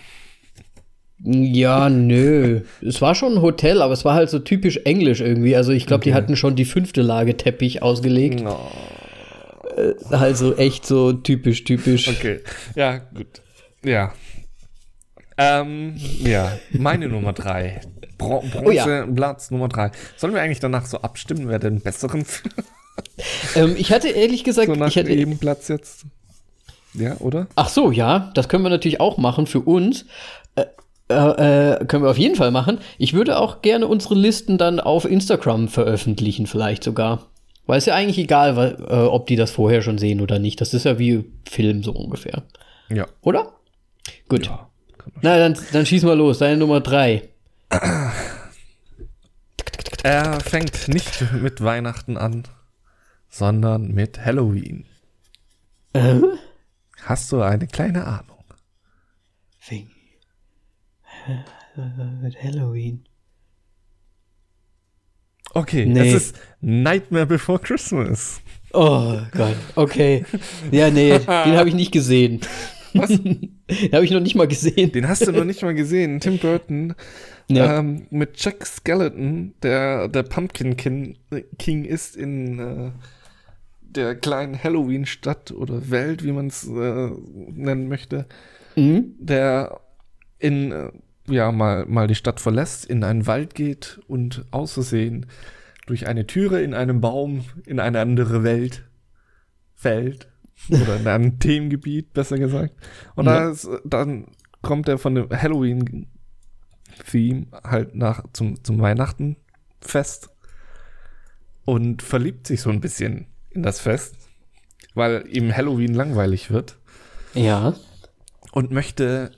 Ja, 1.25 1.89
nö. 1.89 2.61
Es 2.83 3.01
war 3.01 3.15
schon 3.15 3.37
ein 3.37 3.43
Hotel, 3.43 3.81
aber 3.81 3.95
es 3.95 4.05
war 4.05 4.13
halt 4.15 4.29
so 4.29 4.39
typisch 4.39 4.77
englisch 4.85 5.21
irgendwie. 5.23 5.57
Also 5.57 5.73
ich 5.73 5.87
glaube, 5.87 6.05
die 6.05 6.13
hatten 6.13 6.37
schon 6.37 6.57
die 6.57 6.67
fünfte 6.67 7.01
Lage 7.01 7.39
Teppich 7.39 7.83
ausgelegt. 7.83 8.43
No. 8.43 8.59
Also 10.11 10.55
echt 10.57 10.85
so 10.87 11.13
typisch, 11.15 11.65
typisch. 11.65 12.09
Okay. 12.09 12.41
Ja, 12.75 12.99
gut. 12.99 13.41
Ja. 13.83 14.13
Ähm, 15.39 15.95
ja, 16.23 16.53
meine 16.73 17.09
Nummer 17.09 17.33
drei. 17.33 17.81
Bro 18.19 18.45
Oh 18.65 18.71
ja. 18.71 18.85
Bronzeplatz 18.85 19.51
Nummer 19.51 19.69
drei. 19.69 19.91
Sollen 20.17 20.35
wir 20.35 20.43
eigentlich 20.43 20.61
danach 20.61 20.87
so 20.87 20.99
abstimmen, 20.99 21.49
wer 21.49 21.59
den 21.59 21.81
besseren 21.81 22.25
Ähm, 23.55 23.75
ich 23.77 23.93
hatte 23.93 24.09
ehrlich 24.09 24.45
gesagt, 24.45 24.69
so 24.69 24.85
ich 24.85 24.97
hätte, 24.97 25.13
jedem 25.13 25.39
Platz 25.39 25.69
jetzt? 25.69 26.07
Ja, 26.95 27.17
oder? 27.19 27.47
Ach 27.55 27.69
so, 27.69 27.91
ja, 27.91 28.31
das 28.35 28.49
können 28.49 28.63
wir 28.63 28.71
natürlich 28.71 29.01
auch 29.01 29.19
machen 29.19 29.47
für 29.47 29.61
uns. 29.61 30.07
Äh, 30.55 30.65
äh, 31.09 31.75
äh, 31.75 31.85
können 31.85 32.03
wir 32.05 32.11
auf 32.11 32.19
jeden 32.19 32.37
Fall 32.37 32.51
machen. 32.51 32.79
Ich 32.99 33.13
würde 33.13 33.39
auch 33.39 33.63
gerne 33.63 33.87
unsere 33.87 34.15
Listen 34.15 34.59
dann 34.59 34.81
auf 34.81 35.05
Instagram 35.05 35.69
veröffentlichen, 35.69 36.47
vielleicht 36.47 36.85
sogar. 36.85 37.27
Weil 37.67 37.79
es 37.79 37.87
ja 37.87 37.95
eigentlich 37.95 38.19
egal, 38.19 38.57
weil, 38.57 38.77
äh, 38.89 39.07
ob 39.07 39.27
die 39.27 39.37
das 39.37 39.51
vorher 39.51 39.83
schon 39.83 39.99
sehen 39.99 40.21
oder 40.21 40.39
nicht. 40.39 40.61
Das 40.61 40.73
ist 40.73 40.85
ja 40.85 40.99
wie 40.99 41.25
Film 41.49 41.83
so 41.83 41.93
ungefähr. 41.93 42.45
Ja. 42.89 43.07
Oder? 43.23 43.53
Gut. 44.29 44.47
Ja. 44.47 44.69
Na, 45.23 45.39
dann, 45.39 45.57
dann 45.73 45.87
schieß 45.87 46.05
mal 46.05 46.17
los. 46.17 46.39
Deine 46.39 46.57
Nummer 46.57 46.81
drei. 46.81 47.23
Er 50.03 50.41
fängt 50.41 50.89
nicht 50.89 51.33
mit 51.33 51.63
Weihnachten 51.63 52.17
an, 52.17 52.45
sondern 53.29 53.93
mit 53.93 54.25
Halloween. 54.25 54.85
Äh? 55.93 56.21
Hast 57.03 57.33
du 57.33 57.43
eine 57.43 57.67
kleine 57.67 58.07
Ahnung? 58.07 58.45
Fing. 59.59 59.91
Mit 62.23 62.41
Halloween. 62.43 63.05
Okay, 65.53 65.87
Nee. 65.87 66.09
es 66.09 66.15
ist 66.15 66.37
Nightmare 66.61 67.27
Before 67.27 67.59
Christmas. 67.59 68.41
Oh 68.73 69.19
Gott, 69.33 69.57
okay. 69.75 70.25
Ja, 70.71 70.91
nee, 70.91 71.19
den 71.19 71.57
habe 71.57 71.69
ich 71.69 71.75
nicht 71.75 71.93
gesehen. 71.93 72.41
Was? 72.93 73.09
den 73.21 73.59
habe 73.93 74.05
ich 74.05 74.11
noch 74.11 74.21
nicht 74.21 74.35
mal 74.37 74.47
gesehen. 74.49 74.93
Den 74.93 75.09
hast 75.09 75.27
du 75.27 75.33
noch 75.33 75.45
nicht 75.45 75.63
mal 75.63 75.75
gesehen. 75.75 76.21
Tim 76.21 76.39
Burton 76.39 76.95
Ja. 77.49 77.79
ähm, 77.79 78.07
mit 78.11 78.43
Jack 78.43 78.67
Skeleton, 78.67 79.55
der 79.63 80.09
der 80.09 80.23
Pumpkin 80.25 80.77
King, 80.77 81.17
King 81.59 81.85
ist 81.85 82.17
in 82.17 82.59
äh, 82.59 82.91
der 83.81 84.15
kleinen 84.17 84.63
Halloween-Stadt 84.63 85.53
oder 85.53 85.91
Welt, 85.91 86.25
wie 86.25 86.33
man 86.33 86.49
es 86.49 86.67
äh, 86.67 87.11
nennen 87.53 87.89
möchte, 87.89 88.27
Mhm. 88.75 89.15
der 89.19 89.81
in 90.39 90.71
äh, 90.73 90.91
ja 91.29 91.51
mal 91.53 91.87
mal 91.87 92.07
die 92.09 92.15
Stadt 92.15 92.41
verlässt, 92.41 92.85
in 92.85 93.03
einen 93.05 93.27
Wald 93.27 93.55
geht 93.55 94.01
und 94.07 94.45
aus 94.51 94.73
Versehen 94.75 95.27
durch 95.87 96.09
eine 96.09 96.27
Türe 96.27 96.63
in 96.63 96.75
einem 96.75 97.01
Baum 97.01 97.45
in 97.65 97.79
eine 97.81 98.01
andere 98.01 98.43
Welt 98.43 98.85
fällt 99.75 100.29
oder 100.69 100.97
in 100.97 101.07
einem 101.07 101.39
Themengebiet 101.39 102.13
besser 102.13 102.39
gesagt 102.39 102.75
und 103.15 103.27
Ja. 103.27 103.45
da 103.45 103.51
ist, 103.51 103.69
dann 103.85 104.27
kommt 104.63 104.89
er 104.89 104.99
von 104.99 105.15
dem 105.15 105.31
Halloween 105.31 106.07
Theme 107.05 107.47
halt 107.65 107.95
nach 107.95 108.25
zum 108.33 108.63
zum 108.65 108.81
Weihnachtenfest 108.81 110.31
und 111.65 112.03
verliebt 112.03 112.47
sich 112.47 112.61
so 112.61 112.71
ein 112.71 112.81
bisschen 112.81 113.27
in 113.51 113.63
das 113.63 113.81
Fest, 113.81 114.17
weil 114.95 115.27
ihm 115.29 115.55
Halloween 115.55 115.95
langweilig 115.95 116.51
wird 116.51 116.79
Ja. 117.35 117.75
und 118.53 118.71
möchte 118.71 119.33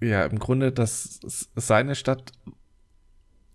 ja 0.00 0.24
im 0.24 0.38
Grunde, 0.38 0.72
dass 0.72 1.20
seine 1.56 1.94
Stadt 1.94 2.32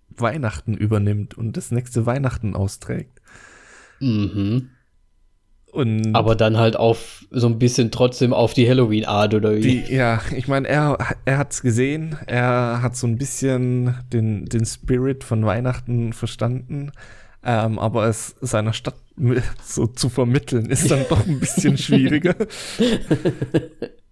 Weihnachten 0.10 0.76
übernimmt 0.76 1.36
und 1.38 1.58
das 1.58 1.72
nächste 1.72 2.06
Weihnachten 2.06 2.56
austrägt. 2.56 3.20
Mhm. 4.00 4.70
Und 5.74 6.14
Aber 6.14 6.36
dann 6.36 6.58
halt 6.58 6.76
auf 6.76 7.26
so 7.32 7.48
ein 7.48 7.58
bisschen 7.58 7.90
trotzdem 7.90 8.32
auf 8.32 8.54
die 8.54 8.70
Halloween-Art 8.70 9.34
oder 9.34 9.56
wie? 9.56 9.82
die, 9.82 9.96
ja, 9.96 10.22
ich 10.36 10.48
meine, 10.48 10.68
er, 10.68 11.00
er 11.26 11.38
hat 11.40 11.52
es 11.52 11.64
gesehen, 11.64 12.16
er 12.28 12.84
hat 12.84 12.96
so 12.96 13.08
ein 13.08 13.18
bisschen 13.18 13.96
den, 14.14 14.46
den 14.46 14.66
Spirit 14.66 15.24
von 15.24 15.44
Weihnachten 15.44 16.14
verstanden, 16.14 16.92
ähm, 17.44 17.80
aber 17.80 18.06
es 18.06 18.36
seiner 18.40 18.74
Stadt 18.74 18.94
so 19.64 19.88
zu 19.88 20.10
vermitteln, 20.10 20.68
ist 20.68 20.92
dann 20.92 21.06
doch 21.10 21.26
ein 21.26 21.40
bisschen 21.40 21.76
schwieriger. 21.80 22.36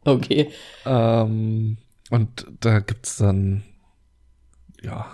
okay. 0.04 0.50
Ähm, 0.88 1.78
und 2.10 2.48
da 2.60 2.80
gibt 2.80 3.06
es 3.06 3.18
dann, 3.18 3.62
ja, 4.82 5.06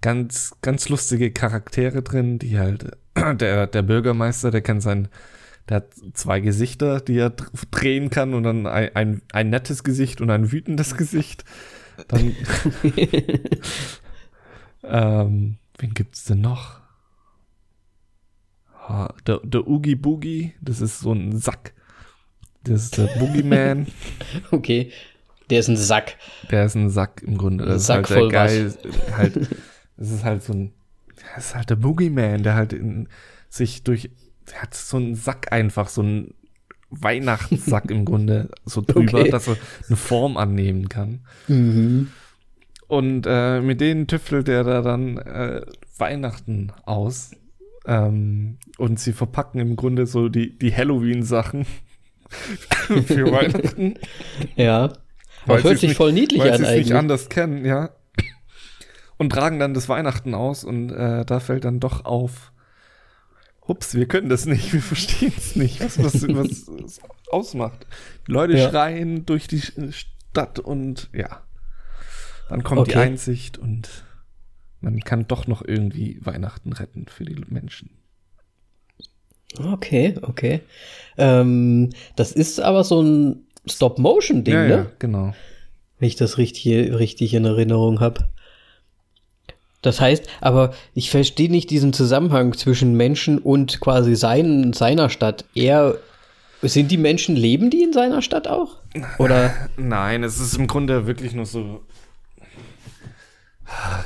ganz, 0.00 0.56
ganz 0.62 0.88
lustige 0.88 1.30
Charaktere 1.30 2.02
drin, 2.02 2.40
die 2.40 2.58
halt, 2.58 2.90
der, 3.34 3.68
der 3.68 3.82
Bürgermeister, 3.82 4.50
der 4.50 4.62
kennt 4.62 4.82
sein, 4.82 5.06
der 5.68 5.76
hat 5.78 5.88
zwei 6.14 6.40
Gesichter, 6.40 7.00
die 7.00 7.18
er 7.18 7.30
dr- 7.30 7.50
drehen 7.70 8.10
kann 8.10 8.34
und 8.34 8.42
dann 8.44 8.66
ein, 8.66 8.94
ein, 8.94 9.22
ein 9.32 9.50
nettes 9.50 9.82
Gesicht 9.84 10.20
und 10.20 10.30
ein 10.30 10.52
wütendes 10.52 10.96
Gesicht. 10.96 11.44
Dann, 12.08 12.34
ähm, 14.84 15.56
wen 15.78 15.94
gibt's 15.94 16.24
denn 16.24 16.40
noch? 16.40 16.80
Ah, 18.88 19.12
Der, 19.26 19.40
der 19.42 19.66
Oogie 19.66 19.96
Boogie, 19.96 20.54
das 20.60 20.80
ist 20.80 21.00
so 21.00 21.12
ein 21.12 21.36
Sack. 21.38 21.72
Das 22.62 22.84
ist 22.84 22.98
der 22.98 23.06
Boogeyman. 23.18 23.86
Okay. 24.50 24.92
Der 25.50 25.60
ist 25.60 25.68
ein 25.68 25.76
Sack. 25.76 26.16
Der 26.50 26.64
ist 26.64 26.74
ein 26.74 26.90
Sack 26.90 27.22
im 27.22 27.38
Grunde. 27.38 27.64
Das 27.64 27.82
ist 27.82 27.86
Sack 27.86 28.08
halt 28.10 28.18
voll 28.18 28.28
Geil. 28.30 28.74
Halt, 29.16 29.36
das 29.96 30.10
ist 30.10 30.24
halt 30.24 30.42
so 30.42 30.52
ein. 30.52 30.72
Das 31.34 31.46
ist 31.46 31.54
halt 31.54 31.70
der 31.70 31.76
Boogeyman, 31.76 32.42
der 32.42 32.54
halt 32.54 32.72
in, 32.72 33.08
sich 33.48 33.84
durch. 33.84 34.10
Der 34.50 34.62
hat 34.62 34.74
so 34.74 34.96
einen 34.96 35.14
Sack 35.14 35.52
einfach, 35.52 35.88
so 35.88 36.02
einen 36.02 36.34
Weihnachtssack 36.90 37.90
im 37.90 38.04
Grunde 38.04 38.48
so 38.64 38.80
drüber, 38.86 39.20
Okay. 39.20 39.30
dass 39.30 39.48
er 39.48 39.56
eine 39.88 39.96
Form 39.96 40.36
annehmen 40.36 40.88
kann. 40.88 41.20
Mhm. 41.48 42.10
Und 42.88 43.26
äh, 43.26 43.60
mit 43.60 43.80
denen 43.80 44.06
tüftelt 44.06 44.48
er 44.48 44.62
da 44.62 44.80
dann 44.82 45.18
äh, 45.18 45.62
Weihnachten 45.98 46.72
aus. 46.84 47.32
Ähm, 47.86 48.58
und 48.78 49.00
sie 49.00 49.12
verpacken 49.12 49.60
im 49.60 49.74
Grunde 49.76 50.06
so 50.06 50.28
die, 50.28 50.56
die 50.58 50.74
Halloween-Sachen 50.74 51.66
für 52.28 53.30
Weihnachten. 53.32 53.94
Ja. 54.56 54.92
Das 55.46 55.62
hört 55.64 55.78
sich 55.78 55.90
nicht- 55.90 55.96
voll 55.96 56.12
niedlich 56.12 56.40
weil 56.40 56.52
an 56.52 56.64
eigentlich. 56.64 56.86
nicht 56.86 56.94
anders 56.94 57.28
kennen, 57.28 57.64
ja. 57.64 57.90
Und 59.16 59.30
tragen 59.30 59.58
dann 59.58 59.72
das 59.74 59.88
Weihnachten 59.88 60.34
aus 60.34 60.62
und 60.64 60.90
äh, 60.90 61.24
da 61.24 61.40
fällt 61.40 61.64
dann 61.64 61.80
doch 61.80 62.04
auf, 62.04 62.52
hups, 63.68 63.94
wir 63.94 64.06
können 64.06 64.28
das 64.28 64.46
nicht, 64.46 64.72
wir 64.72 64.82
verstehen 64.82 65.32
es 65.36 65.56
nicht, 65.56 65.80
was, 65.80 65.98
was, 66.02 66.22
was 66.28 66.68
es 66.84 67.00
ausmacht. 67.30 67.86
Die 68.26 68.32
Leute 68.32 68.56
Ja. 68.56 68.70
schreien 68.70 69.26
durch 69.26 69.48
die 69.48 69.60
Stadt 69.60 70.58
und 70.58 71.08
ja, 71.12 71.42
dann 72.48 72.62
kommt 72.62 72.86
die 72.88 72.92
Okay. 72.92 73.00
Einsicht 73.00 73.58
und 73.58 74.04
man 74.80 75.00
kann 75.00 75.26
doch 75.26 75.46
noch 75.46 75.62
irgendwie 75.66 76.18
Weihnachten 76.24 76.72
retten 76.72 77.06
für 77.08 77.24
die 77.24 77.36
Menschen. 77.48 77.90
Okay, 79.58 80.14
okay. 80.22 80.60
Ähm, 81.16 81.90
das 82.14 82.32
ist 82.32 82.60
aber 82.60 82.84
so 82.84 83.02
ein 83.02 83.46
Stop-Motion-Ding, 83.66 84.54
ja, 84.54 84.62
ne? 84.62 84.68
ja, 84.70 84.86
genau. 84.98 85.34
Wenn 85.98 86.08
ich 86.08 86.16
das 86.16 86.36
richtig, 86.36 86.92
richtig 86.92 87.32
in 87.34 87.44
Erinnerung 87.46 88.00
habe. 88.00 88.28
Das 89.82 90.00
heißt, 90.00 90.26
aber 90.40 90.74
ich 90.94 91.10
verstehe 91.10 91.50
nicht 91.50 91.70
diesen 91.70 91.92
Zusammenhang 91.92 92.54
zwischen 92.54 92.96
Menschen 92.96 93.38
und 93.38 93.80
quasi 93.80 94.16
sein, 94.16 94.72
seiner 94.72 95.10
Stadt. 95.10 95.44
Er, 95.54 95.98
sind 96.62 96.90
die 96.90 96.96
Menschen, 96.96 97.36
leben 97.36 97.70
die 97.70 97.82
in 97.82 97.92
seiner 97.92 98.22
Stadt 98.22 98.48
auch? 98.48 98.78
Oder? 99.18 99.54
Nein, 99.76 100.24
es 100.24 100.40
ist 100.40 100.56
im 100.56 100.66
Grunde 100.66 101.06
wirklich 101.06 101.34
nur 101.34 101.46
so. 101.46 101.84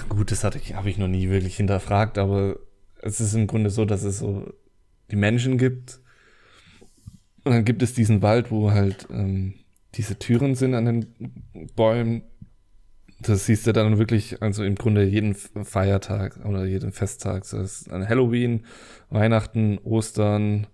Gut, 0.08 0.30
das 0.30 0.44
ich, 0.56 0.74
habe 0.74 0.90
ich 0.90 0.98
noch 0.98 1.08
nie 1.08 1.28
wirklich 1.28 1.56
hinterfragt, 1.56 2.18
aber 2.18 2.56
es 3.02 3.20
ist 3.20 3.34
im 3.34 3.46
Grunde 3.46 3.70
so, 3.70 3.84
dass 3.84 4.02
es 4.02 4.18
so 4.18 4.52
die 5.10 5.16
Menschen 5.16 5.58
gibt. 5.58 6.00
Und 7.44 7.52
dann 7.52 7.64
gibt 7.64 7.82
es 7.82 7.94
diesen 7.94 8.22
Wald, 8.22 8.50
wo 8.50 8.70
halt 8.70 9.06
ähm, 9.10 9.54
diese 9.94 10.18
Türen 10.18 10.54
sind 10.54 10.74
an 10.74 10.84
den 10.84 11.68
Bäumen. 11.74 12.22
Das 13.22 13.44
siehst 13.46 13.66
du 13.66 13.72
dann 13.72 13.98
wirklich, 13.98 14.40
also 14.42 14.64
im 14.64 14.76
Grunde 14.76 15.04
jeden 15.04 15.34
Feiertag 15.34 16.38
oder 16.44 16.64
jeden 16.64 16.92
Festtag. 16.92 17.42
Das 17.42 17.52
ist 17.52 17.90
an 17.92 18.08
Halloween, 18.08 18.64
Weihnachten, 19.10 19.78
Ostern 19.78 20.66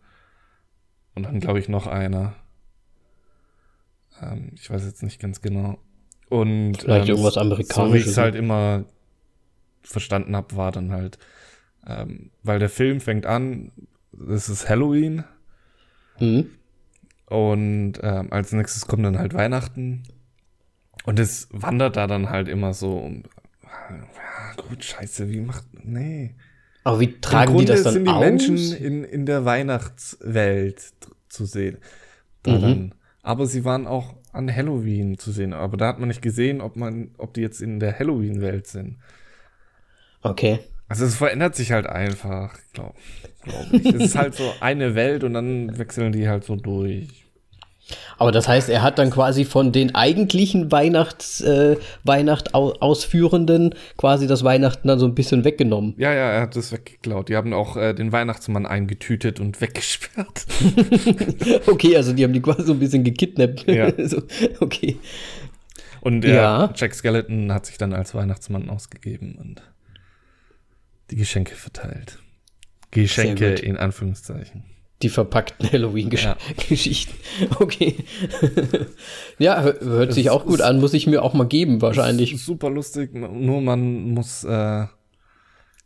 und 1.15 1.25
dann 1.25 1.41
glaube 1.41 1.59
ich 1.59 1.69
noch 1.69 1.87
einer. 1.87 2.35
Ähm, 4.23 4.53
ich 4.55 4.71
weiß 4.71 4.85
jetzt 4.85 5.03
nicht 5.03 5.21
ganz 5.21 5.41
genau. 5.41 5.79
Und 6.29 6.83
Vielleicht 6.83 7.09
ähm, 7.09 7.17
irgendwas 7.17 7.35
So 7.35 7.41
wie 7.41 7.45
ich 7.45 7.53
Amerikanisches, 7.53 8.13
es 8.13 8.19
halt 8.19 8.35
immer 8.35 8.85
verstanden 9.83 10.35
habe, 10.37 10.57
war 10.57 10.73
dann 10.73 10.93
halt, 10.93 11.19
ähm, 11.87 12.31
weil 12.43 12.59
der 12.59 12.69
Film 12.69 13.01
fängt 13.01 13.27
an, 13.27 13.73
es 14.29 14.49
ist 14.49 14.69
Halloween 14.69 15.25
Hm? 16.19 16.51
und 17.27 17.95
ähm, 18.03 18.33
als 18.33 18.53
nächstes 18.53 18.87
kommt 18.87 19.05
dann 19.05 19.19
halt 19.19 19.35
Weihnachten 19.35 20.03
und 21.07 21.19
es 21.19 21.49
wandert 21.51 21.97
da 21.97 22.07
dann 22.07 22.29
halt 22.29 22.49
immer 22.49 22.75
so 22.75 22.99
um, 22.99 23.23
ja, 23.63 24.63
gut, 24.69 24.85
scheiße, 24.85 25.31
wie 25.31 25.41
macht, 25.41 25.65
nee. 25.83 26.35
Aber 26.85 27.01
wie 27.01 27.21
tragen 27.21 27.53
Im 27.53 27.59
die 27.61 27.65
das 27.65 27.83
dann 27.83 27.95
sind 27.95 28.05
die 28.05 28.13
aus? 28.13 28.21
Menschen 28.21 28.57
in, 28.75 29.05
in 29.05 29.27
der 29.27 29.45
Weihnachtswelt 29.45 30.93
zu 31.29 31.47
sehen. 31.47 31.79
Mhm. 32.47 32.61
dann. 32.61 32.95
Aber 33.23 33.47
sie 33.47 33.65
waren 33.65 33.87
auch 33.87 34.15
an 34.33 34.55
Halloween 34.55 35.19
zu 35.19 35.33
sehen. 35.33 35.53
Aber 35.53 35.77
da 35.77 35.89
hat 35.89 35.99
man 35.99 36.09
nicht 36.09 36.23
gesehen, 36.23 36.61
ob 36.61 36.77
man, 36.77 37.11
ob 37.19 37.35
die 37.35 37.41
jetzt 37.41 37.61
in 37.61 37.81
der 37.81 37.99
Halloween-Welt 37.99 38.67
sind. 38.67 38.99
Okay. 40.23 40.61
Also 40.89 41.05
es 41.05 41.17
verändert 41.17 41.57
sich 41.57 41.73
halt 41.73 41.87
einfach, 41.87 42.57
glaube 42.73 42.95
glaub 43.43 43.73
ich. 43.73 43.87
es 43.87 44.05
ist 44.05 44.17
halt 44.17 44.35
so 44.35 44.53
eine 44.61 44.95
Welt 44.95 45.25
und 45.25 45.35
dann 45.35 45.77
wechseln 45.79 46.13
die 46.13 46.29
halt 46.29 46.45
so 46.45 46.55
durch. 46.55 47.26
Aber 48.19 48.33
das 48.33 48.49
heißt, 48.49 48.69
er 48.69 48.83
hat 48.83 48.99
dann 48.99 49.11
quasi 49.11 49.45
von 49.45 49.73
den 49.73 49.95
eigentlichen 49.95 50.73
Weihnachts, 50.73 51.41
äh, 51.41 51.77
Weihnacht 52.03 52.55
Ausführenden 52.55 53.75
quasi 53.97 54.27
das 54.27 54.43
Weihnachten 54.43 54.89
dann 54.89 54.99
so 54.99 55.07
ein 55.07 55.15
bisschen 55.15 55.45
weggenommen. 55.45 55.95
Ja, 55.97 56.13
ja, 56.13 56.31
er 56.31 56.41
hat 56.43 56.57
das 56.57 56.73
weggeklaut. 56.73 57.29
Die 57.29 57.37
haben 57.37 57.53
auch 57.53 57.77
äh, 57.77 57.95
den 57.95 58.11
Weihnachtsmann 58.13 58.67
eingetütet 58.67 59.41
und 59.41 59.61
weggesperrt. 59.61 60.47
Okay, 61.67 61.97
also 61.97 62.13
die 62.13 62.25
haben 62.25 62.33
die 62.33 62.41
quasi 62.41 62.65
so 62.65 62.73
ein 62.73 62.79
bisschen 62.79 63.05
gekidnappt. 63.05 63.69
Ja. 63.69 63.93
so, 64.09 64.23
okay. 64.61 64.97
Und 66.01 66.23
der 66.23 66.35
Ja. 66.35 66.73
Jack 66.75 66.95
Skeleton 66.95 67.53
hat 67.53 67.67
sich 67.67 67.79
dann 67.79 67.93
als 67.93 68.15
Weihnachtsmann 68.15 68.69
ausgegeben 68.71 69.37
und 69.41 69.63
die 71.11 71.17
Geschenke 71.17 71.55
verteilt. 71.55 72.19
Geschenke 72.91 73.55
in 73.55 73.77
Anführungszeichen. 73.77 74.65
Die 75.03 75.09
verpackten 75.11 75.69
Halloween-Geschichten. 75.73 77.15
Okay. 77.61 77.97
ja, 79.39 79.61
hö- 79.63 79.81
hört 79.85 80.13
sich 80.15 80.31
auch 80.31 80.47
gut 80.47 80.63
an. 80.63 80.81
Muss 80.81 80.95
ich 80.95 81.07
mir 81.07 81.23
auch 81.23 81.35
mal 81.35 81.47
geben, 81.47 81.83
wahrscheinlich. 81.83 82.43
Super 82.43 82.71
lustig, 82.71 83.15
nur 83.15 83.61
man 83.61 84.13
muss 84.13 84.45
äh, 84.45 84.87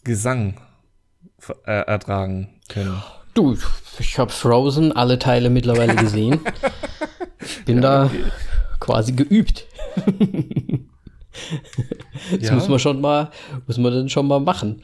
Gesang 0.05 0.61
äh, 1.67 1.73
ertragen 1.73 2.61
können. 2.69 3.03
Du, 3.35 3.57
ich 3.99 4.19
habe 4.19 4.31
Frozen 4.31 4.93
alle 4.93 5.19
Teile 5.19 5.51
mittlerweile 5.51 5.97
gesehen. 5.97 6.41
Bin 7.67 7.81
da 7.81 8.11
quasi 8.81 9.13
geübt. 9.13 9.67
Das 12.33 12.49
Ja. 12.49 12.55
muss 12.55 12.69
man 12.69 12.79
schon 12.79 13.01
mal, 13.01 13.31
muss 13.67 13.79
man 13.79 13.93
dann 13.93 14.09
schon 14.09 14.27
mal 14.27 14.41
machen. 14.41 14.83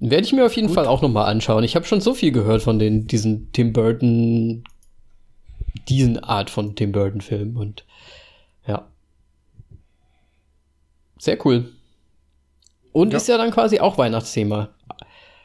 Werde 0.00 0.24
ich 0.26 0.32
mir 0.32 0.46
auf 0.46 0.56
jeden 0.56 0.70
Fall 0.70 0.86
auch 0.86 1.02
noch 1.02 1.10
mal 1.10 1.26
anschauen. 1.26 1.62
Ich 1.62 1.76
habe 1.76 1.84
schon 1.84 2.00
so 2.00 2.14
viel 2.14 2.32
gehört 2.32 2.62
von 2.62 2.78
den, 2.78 3.06
diesen 3.06 3.52
Tim 3.52 3.72
Burton, 3.74 4.64
diesen 5.88 6.18
Art 6.18 6.48
von 6.50 6.74
Tim 6.74 6.92
Burton 6.92 7.20
Filmen 7.20 7.56
und 7.56 7.84
ja. 8.66 8.88
Sehr 11.18 11.44
cool. 11.46 11.70
Und 12.92 13.12
Ja. 13.12 13.18
ist 13.18 13.28
ja 13.28 13.36
dann 13.36 13.50
quasi 13.50 13.78
auch 13.78 13.98
Weihnachtsthema. 13.98 14.70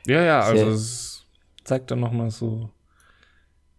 Ja, 0.08 0.24
ja, 0.24 0.40
also 0.42 0.64
Sehr- 0.66 0.74
es 0.74 1.26
zeigt 1.64 1.92
dann 1.92 2.00
nochmal 2.00 2.32
so, 2.32 2.70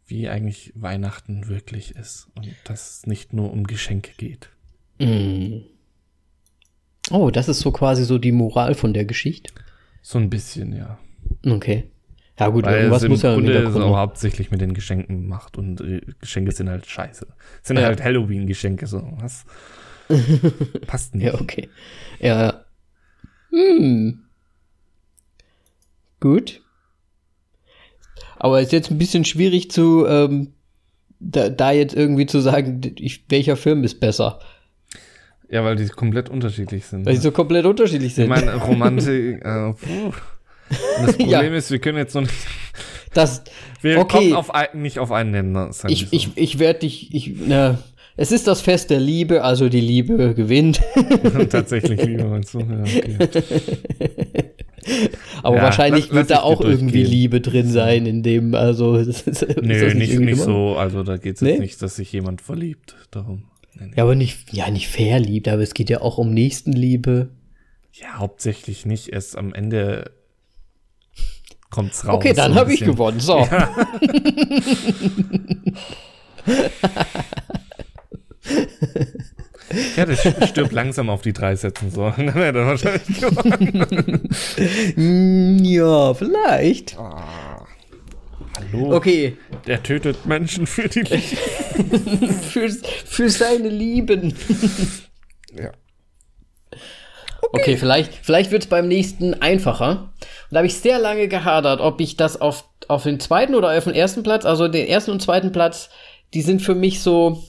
wie 0.07 0.29
eigentlich 0.29 0.73
Weihnachten 0.77 1.49
wirklich 1.49 1.93
ist 1.97 2.29
und 2.37 2.55
dass 2.65 2.91
es 2.99 3.07
nicht 3.07 3.33
nur 3.33 3.51
um 3.51 3.65
Geschenke 3.65 4.13
geht. 4.19 4.51
Mm. 4.99 5.63
Oh, 7.11 7.31
das 7.31 7.49
ist 7.49 7.61
so 7.61 7.73
quasi 7.73 8.05
so 8.05 8.19
die 8.19 8.33
Moral 8.33 8.75
von 8.75 8.93
der 8.93 9.05
Geschichte. 9.05 9.53
So 10.09 10.19
ein 10.19 10.31
bisschen, 10.31 10.73
ja. 10.73 11.01
Okay. 11.45 11.91
Ja 12.39 12.47
gut, 12.47 12.65
Weil 12.65 12.77
irgendwas 12.77 13.09
muss 13.09 13.23
ja 13.23 13.35
im 13.35 13.41
Grunde 13.41 13.59
ist 13.59 13.75
auch 13.75 13.97
hauptsächlich 13.97 14.53
mit 14.53 14.61
den 14.61 14.73
Geschenken 14.73 15.23
gemacht 15.23 15.59
und 15.59 15.81
äh, 15.81 16.01
Geschenke 16.21 16.53
sind 16.53 16.69
halt 16.69 16.87
scheiße. 16.87 17.27
Sind 17.65 17.77
Ja. 17.77 17.87
halt 17.87 18.05
Halloween-Geschenke, 18.05 18.87
so 18.87 19.03
was. 19.19 19.45
Passt 20.87 21.17
nicht. 21.17 21.25
Ja, 21.25 21.35
okay. 21.35 21.69
Ja. 22.21 22.65
Hm. 23.51 24.21
Gut. 26.21 26.63
Aber 28.37 28.61
ist 28.61 28.71
jetzt 28.71 28.93
ein 28.93 28.99
bisschen 28.99 29.25
schwierig 29.25 29.73
zu, 29.73 30.07
ähm, 30.07 30.53
da, 31.19 31.49
da 31.49 31.73
jetzt 31.73 31.97
irgendwie 31.97 32.27
zu 32.27 32.39
sagen, 32.39 32.81
ich, 32.95 33.25
welcher 33.29 33.57
Film 33.57 33.83
ist 33.83 33.99
besser. 33.99 34.39
Ja, 35.51 35.65
weil 35.65 35.77
die 35.77 35.87
komplett 35.89 36.29
unterschiedlich 36.29 36.87
sind. 36.87 37.07
Weil 37.07 37.15
die 37.15 37.21
so 37.21 37.31
komplett 37.31 37.65
unterschiedlich 37.67 38.15
sind. 38.15 38.25
Ich 38.25 38.31
meine, 38.31 38.55
Romantik, 38.65 39.45
äh, 39.45 39.73
puh. 39.73 40.07
Und 40.07 41.07
das 41.07 41.17
Problem 41.17 41.29
Ja. 41.31 41.41
ist, 41.43 41.71
wir 41.71 41.79
können 41.79 41.99
jetzt 41.99 42.15
noch 42.15 42.23
nicht, 42.23 42.35
das, 43.15 43.43
wir 43.83 43.99
Okay. 44.01 44.17
kommen 44.17 44.33
auf 44.35 44.53
ein, 44.55 44.69
nicht 44.75 44.99
auf 44.99 45.13
einen 45.13 45.31
Nenner. 45.31 45.71
ich, 45.89 46.01
wir 46.03 46.07
so. 46.09 46.17
ich, 46.17 46.31
ich 46.37 46.59
werde 46.59 46.81
dich, 46.81 47.15
ich, 47.15 47.33
na, 47.47 47.79
es 48.17 48.33
ist 48.33 48.47
das 48.49 48.61
Fest 48.63 48.91
der 48.91 48.99
Liebe, 48.99 49.45
also 49.45 49.69
die 49.69 49.81
Liebe 49.81 50.35
gewinnt. 50.35 50.81
Tatsächlich 51.51 52.03
lieber 52.03 52.25
meinst 52.25 52.55
du? 52.55 52.61
Ja, 52.61 52.81
okay. 52.81 53.19
Aber 55.43 55.57
Ja, 55.57 55.63
wahrscheinlich 55.63 56.13
wird 56.13 56.31
da 56.31 56.37
ich 56.37 56.41
auch 56.41 56.61
irgendwie. 56.61 57.03
Liebe 57.03 57.41
drin 57.41 57.69
sein, 57.69 58.07
in 58.07 58.23
dem, 58.23 58.55
also, 58.55 58.97
ist 58.97 59.27
das 59.27 59.43
Nö, 59.43 59.57
nicht, 59.63 59.83
irgendwie 60.13 60.25
nicht 60.25 60.35
immer- 60.35 60.45
so. 60.45 60.77
Also 60.77 61.03
da 61.03 61.17
geht 61.17 61.37
es 61.37 61.43
Nee? 61.43 61.51
jetzt 61.51 61.61
nicht, 61.61 61.83
dass 61.83 61.97
sich 61.97 62.11
jemand 62.13 62.41
verliebt. 62.41 62.97
Darum. 63.11 63.43
Nee, 63.79 63.87
nee. 63.87 63.93
Ja, 63.97 64.05
aber 64.05 64.15
nicht, 64.15 64.53
ja, 64.53 64.71
nicht 64.71 64.89
verliebt, 64.89 65.49
aber 65.49 65.63
es 65.63 65.75
geht 65.75 65.91
ja 65.91 66.01
auch 66.01 66.19
um 66.19 66.33
Nächstenliebe. 66.33 67.31
Ja, 67.93 68.19
hauptsächlich 68.19 68.87
nicht. 68.87 69.09
Erst 69.09 69.37
am 69.37 69.55
Ende 69.55 70.13
kommt's 71.71 72.07
raus. 72.07 72.15
Okay, 72.17 72.33
dann 72.33 72.53
so 72.55 72.59
habe 72.59 72.73
ich 72.73 72.81
gewonnen. 72.81 73.21
So. 73.21 73.47
Ja, 79.97 80.07
das 80.07 80.21
stirbt 80.49 80.73
langsam 80.73 81.11
auf 81.11 81.23
die 81.23 81.33
drei 81.33 81.57
Sätzen 81.57 81.91
so. 81.91 82.11
Dann 82.17 82.35
wäre 82.35 82.59
er 82.59 82.67
wahrscheinlich 82.67 83.21
gewonnen. 83.21 84.29
Ja, 85.65 86.15
vielleicht. 86.15 86.97
Hallo. 88.57 88.95
Okay, 88.95 89.37
Der 89.67 89.83
tötet 89.83 90.27
Menschen 90.27 90.67
für 90.67 90.89
die 90.89 91.01
Liebe. 91.01 92.33
für, 92.51 92.71
für 92.71 93.31
seine 93.31 93.69
Lieben. 93.69 94.35
Ja. 95.59 95.73
Okay, 97.53 97.79
vielleicht, 97.79 98.13
vielleicht 98.13 98.51
wird 98.51 98.65
es 98.65 98.69
beim 98.69 98.89
nächsten 98.89 99.33
einfacher. 99.41 100.13
Und 100.21 100.51
da 100.51 100.59
habe 100.59 100.67
ich 100.67 100.75
sehr 100.75 100.99
lange 100.99 101.29
gehadert, 101.29 101.81
ob 101.81 102.01
ich 102.03 102.17
das 102.19 102.39
auf, 102.39 102.69
auf 102.89 103.05
den 103.05 103.21
zweiten 103.21 103.55
oder 103.55 103.77
auf 103.77 103.85
den 103.85 103.95
ersten 103.95 104.23
Platz, 104.23 104.45
also 104.45 104.69
den 104.69 104.87
ersten 104.87 105.13
und 105.13 105.23
zweiten 105.23 105.53
Platz, 105.53 105.89
die 106.35 106.43
sind 106.43 106.61
für 106.61 106.75
mich 106.75 107.01
so, 107.01 107.43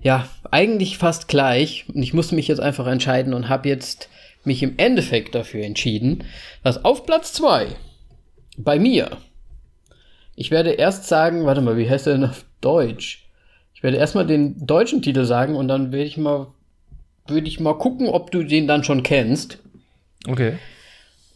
ja, 0.00 0.26
eigentlich 0.50 0.96
fast 0.96 1.28
gleich. 1.28 1.84
Und 1.92 2.02
ich 2.02 2.14
musste 2.14 2.36
mich 2.36 2.48
jetzt 2.48 2.60
einfach 2.60 2.86
entscheiden 2.86 3.34
und 3.34 3.50
habe 3.50 3.68
jetzt 3.68 4.08
mich 4.44 4.62
im 4.62 4.78
Endeffekt 4.78 5.34
dafür 5.34 5.64
entschieden, 5.64 6.24
dass 6.62 6.84
auf 6.84 7.04
Platz 7.04 7.34
zwei 7.34 7.66
bei 8.56 8.78
mir, 8.78 9.18
ich 10.36 10.50
werde 10.50 10.72
erst 10.72 11.06
sagen, 11.06 11.44
warte 11.44 11.60
mal, 11.60 11.76
wie 11.76 11.88
heißt 11.88 12.06
der 12.06 12.14
denn 12.14 12.24
auf 12.24 12.44
Deutsch? 12.60 13.26
Ich 13.74 13.82
werde 13.82 13.96
erstmal 13.96 14.26
den 14.26 14.66
deutschen 14.66 15.02
Titel 15.02 15.24
sagen 15.24 15.56
und 15.56 15.68
dann 15.68 15.92
werde 15.92 16.06
ich 16.06 16.16
mal 16.16 16.48
würde 17.26 17.48
ich 17.48 17.58
mal 17.60 17.78
gucken, 17.78 18.08
ob 18.08 18.30
du 18.30 18.42
den 18.42 18.66
dann 18.66 18.84
schon 18.84 19.02
kennst. 19.02 19.58
Okay. 20.26 20.58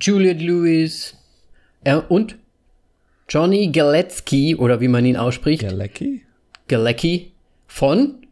Juliette 0.01 0.43
Lewis 0.43 1.17
äh, 1.85 1.97
und 1.97 2.37
Johnny 3.29 3.71
Galecki, 3.71 4.57
oder 4.57 4.81
wie 4.81 4.89
man 4.89 5.05
ihn 5.05 5.17
ausspricht, 5.17 5.63
Galecki? 5.63 6.23
Galecki 6.69 7.33
von 7.67 8.27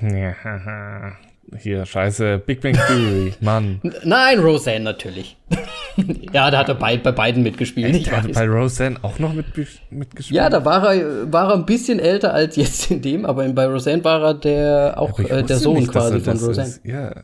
Ja. 0.00 1.16
Hier, 1.58 1.84
scheiße, 1.84 2.38
Big 2.38 2.62
Bang 2.62 2.74
Theory, 2.74 3.34
Mann. 3.40 3.80
Nein, 4.02 4.38
Roseanne 4.40 4.84
natürlich. 4.84 5.36
ja, 6.32 6.50
da 6.50 6.58
hat 6.58 6.68
er 6.68 6.74
bei, 6.74 6.96
bei 6.96 7.12
beiden 7.12 7.42
mitgespielt. 7.42 7.94
Ich 7.94 8.04
Der 8.04 8.22
hat 8.22 8.32
bei 8.32 8.48
Roseanne 8.48 8.96
auch 9.02 9.18
noch 9.18 9.34
mit, 9.34 9.46
mitgespielt. 9.90 10.36
Ja, 10.36 10.48
da 10.48 10.64
war 10.64 10.94
er, 10.94 11.32
war 11.32 11.50
er 11.50 11.54
ein 11.54 11.66
bisschen 11.66 11.98
älter 11.98 12.32
als 12.32 12.56
jetzt 12.56 12.90
in 12.90 13.02
dem, 13.02 13.26
aber 13.26 13.46
bei 13.50 13.66
Roseanne 13.66 14.02
war 14.04 14.22
er 14.22 14.34
der 14.34 14.94
auch 14.96 15.18
äh, 15.18 15.42
der 15.42 15.58
Sohn 15.58 15.76
nicht, 15.76 15.92
quasi 15.92 16.20
von 16.20 16.38
Roseanne. 16.38 16.68
ist. 16.68 16.80
Ja, 16.84 17.22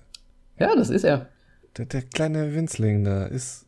Ja, 0.58 0.76
das 0.76 0.90
ist 0.90 1.04
er. 1.04 1.26
Der, 1.80 1.86
der 1.86 2.02
kleine 2.02 2.54
Winzling 2.54 3.04
da 3.04 3.24
ist. 3.26 3.66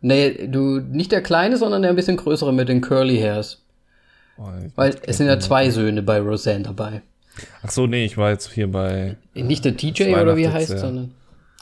Nee, 0.00 0.48
du, 0.48 0.80
nicht 0.80 1.12
der 1.12 1.22
kleine, 1.22 1.56
sondern 1.56 1.82
der 1.82 1.90
ein 1.90 1.96
bisschen 1.96 2.16
größere 2.16 2.52
mit 2.52 2.68
den 2.68 2.80
Curly 2.80 3.18
Hairs. 3.18 3.62
Oh, 4.36 4.48
Weil 4.74 4.96
es 5.06 5.16
sind 5.18 5.26
ja 5.28 5.38
zwei 5.38 5.70
Söhne 5.70 6.02
bei 6.02 6.20
Roseanne 6.20 6.64
dabei. 6.64 7.02
Ach 7.62 7.70
so, 7.70 7.86
nee, 7.86 8.04
ich 8.04 8.16
war 8.16 8.30
jetzt 8.30 8.50
hier 8.52 8.70
bei 8.70 9.16
Nicht 9.34 9.64
der 9.64 9.76
TJ 9.76 10.12
Das 10.12 10.22
oder 10.22 10.36
wie 10.36 10.44
er 10.44 10.52
heißt, 10.52 10.68
sehr. 10.68 10.78
sondern. 10.78 11.14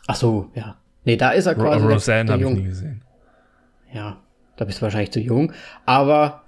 Ach 0.07 0.17
so, 0.17 0.51
ja. 0.55 0.77
Nee, 1.05 1.17
da 1.17 1.31
ist 1.31 1.47
er 1.47 1.57
Ro 1.57 1.63
quasi. 1.63 1.81
der- 1.87 1.91
Roseanne, 1.95 2.33
habe 2.33 2.43
ich 2.43 2.49
nie 2.51 2.65
gesehen. 2.65 3.03
Ja, 3.93 4.19
da 4.57 4.65
bist 4.65 4.79
du 4.79 4.83
wahrscheinlich 4.83 5.13
zu 5.13 5.21
jung. 5.21 5.53
Aber, 5.87 6.43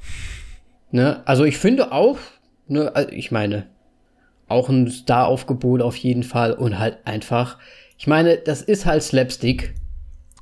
ne, 0.90 1.22
also 1.26 1.44
ich 1.44 1.58
finde 1.58 1.92
auch, 1.92 2.18
ne, 2.68 2.90
also 2.94 3.10
ich 3.10 3.30
meine, 3.30 3.66
auch 4.48 4.68
ein 4.68 4.90
Star-Aufgebot 4.90 5.80
auf 5.82 5.96
jeden 5.96 6.22
Fall 6.22 6.52
und 6.52 6.78
halt 6.78 6.98
einfach, 7.04 7.58
ich 8.04 8.06
meine, 8.06 8.36
das 8.36 8.60
ist 8.60 8.84
halt 8.84 9.02
Slapstick 9.02 9.72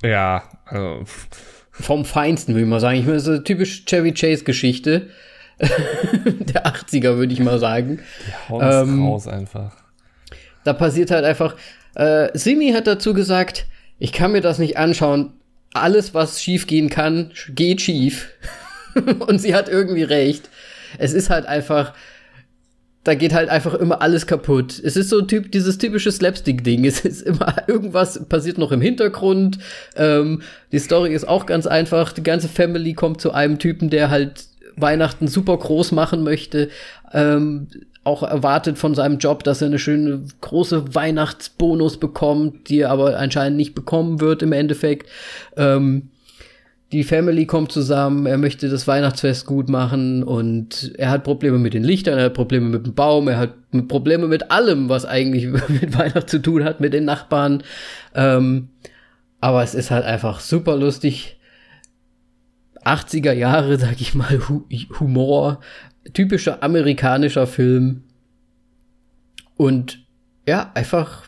Ja, 0.03 0.43
also, 0.65 1.05
vom 1.71 2.03
Feinsten, 2.03 2.55
würde 2.55 2.63
ich 2.65 2.69
mal 2.69 2.81
sagen. 2.81 2.97
Ich 2.97 3.05
meine, 3.05 3.15
das 3.15 3.23
ist 3.23 3.29
eine 3.29 3.43
typisch 3.45 3.85
Chevy 3.85 4.13
Chase-Geschichte. 4.13 5.07
der 5.59 6.65
80er, 6.65 7.15
würde 7.15 7.31
ich 7.31 7.39
mal 7.39 7.59
sagen. 7.59 8.01
hauen 8.49 8.61
Ähm, 8.69 9.05
raus 9.05 9.29
einfach. 9.29 9.77
Da 10.65 10.73
passiert 10.73 11.09
halt 11.09 11.23
einfach. 11.23 11.55
Äh, 11.95 12.37
Simi 12.37 12.73
hat 12.73 12.85
dazu 12.85 13.13
gesagt, 13.13 13.65
ich 13.97 14.11
kann 14.11 14.33
mir 14.33 14.41
das 14.41 14.59
nicht 14.59 14.75
anschauen. 14.75 15.31
Alles, 15.73 16.13
was 16.13 16.43
schief 16.43 16.67
gehen 16.67 16.89
kann, 16.89 17.31
geht 17.47 17.79
schief. 17.79 18.29
Und 18.95 19.39
sie 19.39 19.55
hat 19.55 19.69
irgendwie 19.69 20.03
recht. 20.03 20.49
Es 20.97 21.13
ist 21.13 21.29
halt 21.29 21.45
einfach, 21.45 21.93
da 23.03 23.15
geht 23.15 23.33
halt 23.33 23.49
einfach 23.49 23.73
immer 23.73 24.01
alles 24.01 24.27
kaputt. 24.27 24.79
Es 24.83 24.95
ist 24.95 25.09
so 25.09 25.21
typ, 25.21 25.51
dieses 25.51 25.77
typische 25.77 26.11
Slapstick-Ding. 26.11 26.85
Es 26.85 27.01
ist 27.01 27.21
immer 27.21 27.55
irgendwas 27.67 28.23
passiert 28.27 28.57
noch 28.57 28.71
im 28.71 28.81
Hintergrund. 28.81 29.59
Ähm, 29.95 30.41
die 30.71 30.79
Story 30.79 31.13
ist 31.13 31.27
auch 31.27 31.45
ganz 31.45 31.67
einfach. 31.67 32.13
Die 32.13 32.23
ganze 32.23 32.47
Family 32.47 32.93
kommt 32.93 33.19
zu 33.19 33.31
einem 33.31 33.59
Typen, 33.59 33.89
der 33.89 34.09
halt 34.09 34.45
Weihnachten 34.75 35.27
super 35.27 35.57
groß 35.57 35.91
machen 35.91 36.23
möchte. 36.23 36.69
Ähm, 37.11 37.67
auch 38.05 38.23
erwartet 38.23 38.77
von 38.77 38.95
seinem 38.95 39.17
Job, 39.17 39.43
dass 39.43 39.61
er 39.61 39.67
eine 39.67 39.79
schöne 39.79 40.23
große 40.41 40.93
Weihnachtsbonus 40.95 41.97
bekommt, 41.97 42.69
die 42.69 42.79
er 42.79 42.89
aber 42.89 43.17
anscheinend 43.17 43.57
nicht 43.57 43.75
bekommen 43.75 44.19
wird 44.19 44.41
im 44.41 44.51
Endeffekt. 44.51 45.09
Ähm, 45.55 46.09
die 46.93 47.03
Family 47.03 47.47
kommt 47.47 47.71
zusammen, 47.71 48.27
er 48.27 48.37
möchte 48.37 48.69
das 48.69 48.87
Weihnachtsfest 48.87 49.47
gut 49.47 49.67
machen 49.67 50.21
und 50.23 50.93
er 50.95 51.09
hat 51.09 51.23
Probleme 51.23 51.57
mit 51.57 51.73
den 51.73 51.83
Lichtern, 51.83 52.19
er 52.19 52.25
hat 52.25 52.35
Probleme 52.35 52.69
mit 52.69 52.85
dem 52.85 52.93
Baum, 52.93 53.27
er 53.27 53.37
hat 53.37 53.55
Probleme 53.87 54.27
mit 54.27 54.51
allem, 54.51 54.89
was 54.89 55.03
eigentlich 55.03 55.47
mit 55.69 55.97
Weihnachten 55.97 56.27
zu 56.27 56.39
tun 56.39 56.63
hat, 56.63 56.81
mit 56.81 56.93
den 56.93 57.05
Nachbarn. 57.05 57.63
Ähm, 58.13 58.69
aber 59.41 59.63
es 59.63 59.73
ist 59.73 59.89
halt 59.89 60.05
einfach 60.05 60.39
super 60.39 60.77
lustig. 60.77 61.39
80er 62.85 63.33
Jahre, 63.33 63.79
sag 63.79 63.99
ich 63.99 64.13
mal, 64.13 64.47
Hu 64.47 64.65
Humor, 64.99 65.61
typischer 66.13 66.61
amerikanischer 66.61 67.47
Film. 67.47 68.03
Und 69.55 70.05
ja, 70.45 70.69
einfach 70.75 71.27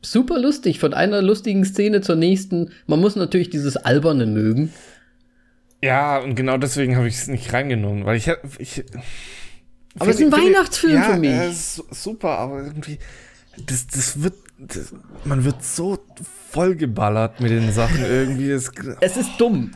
super 0.00 0.38
lustig, 0.38 0.78
von 0.78 0.94
einer 0.94 1.22
lustigen 1.22 1.64
Szene 1.64 2.02
zur 2.02 2.16
nächsten. 2.16 2.70
Man 2.86 3.00
muss 3.00 3.16
natürlich 3.16 3.50
dieses 3.50 3.76
Alberne 3.76 4.26
mögen. 4.26 4.72
Ja, 5.82 6.18
und 6.18 6.36
genau 6.36 6.58
deswegen 6.58 6.96
habe 6.96 7.08
ich 7.08 7.14
es 7.14 7.26
nicht 7.26 7.52
reingenommen, 7.52 8.04
weil 8.06 8.16
ich, 8.16 8.30
ich 8.58 8.84
aber 9.98 10.10
es 10.10 10.20
ist 10.20 10.26
ein 10.26 10.32
Weihnachtsfilm 10.32 10.94
ja, 10.94 11.02
für 11.02 11.18
mich. 11.18 11.30
Ja, 11.30 11.44
ist 11.44 11.82
super, 11.90 12.38
aber 12.38 12.62
irgendwie 12.62 12.98
das, 13.66 13.86
das 13.88 14.22
wird 14.22 14.34
das, 14.58 14.94
man 15.24 15.44
wird 15.44 15.62
so 15.62 15.98
vollgeballert 16.50 17.40
mit 17.40 17.50
den 17.50 17.72
Sachen 17.72 18.04
irgendwie. 18.04 18.50
Es, 18.50 18.70
es 19.00 19.16
ist 19.16 19.30
dumm. 19.38 19.72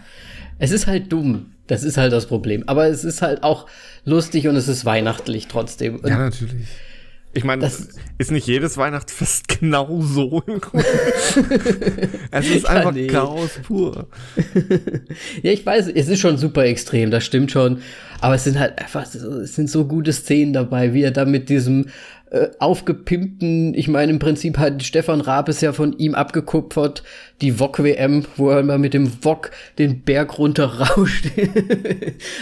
Es 0.59 0.71
ist 0.71 0.87
halt 0.87 1.13
dumm. 1.13 1.53
Das 1.67 1.83
ist 1.83 1.97
halt 1.97 2.13
das 2.13 2.27
Problem. 2.27 2.63
Aber 2.67 2.87
es 2.87 3.03
ist 3.03 3.23
halt 3.23 3.43
auch 3.43 3.67
lustig 4.05 4.47
und 4.47 4.57
es 4.57 4.69
ist 4.69 4.85
weihnachtlich 4.85 5.49
trotzdem. 5.49 5.97
Und 5.97 6.09
ja, 6.09 6.19
natürlich. 6.19 6.69
Ich 7.37 7.45
meine, 7.45 7.71
ist 8.19 8.31
nicht 8.31 8.47
jedes 8.47 8.79
Weihnachtsfest 8.79 9.47
genau 9.61 10.01
so 10.01 10.43
im 10.47 10.59
Grunde? 10.59 10.87
es 12.31 12.49
ist 12.49 12.67
einfach 12.67 12.93
nee. 12.93 13.09
Chaos 13.09 13.61
pur. 13.63 14.09
ja, 15.43 15.53
ich 15.53 15.67
weiß, 15.67 15.89
es 15.95 16.09
ist 16.09 16.21
schon 16.21 16.39
super 16.39 16.65
extrem, 16.65 17.11
das 17.11 17.27
stimmt 17.27 17.51
schon. 17.53 17.83
Aber 18.23 18.37
es 18.37 18.45
sind 18.45 18.59
halt 18.59 18.79
einfach, 18.79 19.03
es 19.03 19.55
sind 19.55 19.69
so 19.69 19.85
gute 19.85 20.15
Szenen 20.15 20.55
dabei, 20.55 20.95
wie 20.95 21.03
er 21.03 21.11
da 21.11 21.27
mit 21.27 21.51
diesem 21.51 21.89
äh, 22.31 22.49
aufgepimpten, 22.59 23.75
ich 23.75 23.89
meine, 23.89 24.11
im 24.11 24.19
Prinzip 24.19 24.57
hat 24.57 24.83
Stefan 24.83 25.21
Raab 25.21 25.51
es 25.51 25.61
ja 25.61 25.75
von 25.75 25.93
ihm 25.99 26.15
abgekupfert, 26.15 27.03
die 27.43 27.53
VOG-WM, 27.53 28.25
wo 28.37 28.49
er 28.49 28.63
mal 28.63 28.79
mit 28.79 28.95
dem 28.95 29.07
VOG 29.07 29.51
den 29.79 30.01
Berg 30.03 30.39
runterrauscht. 30.39 31.27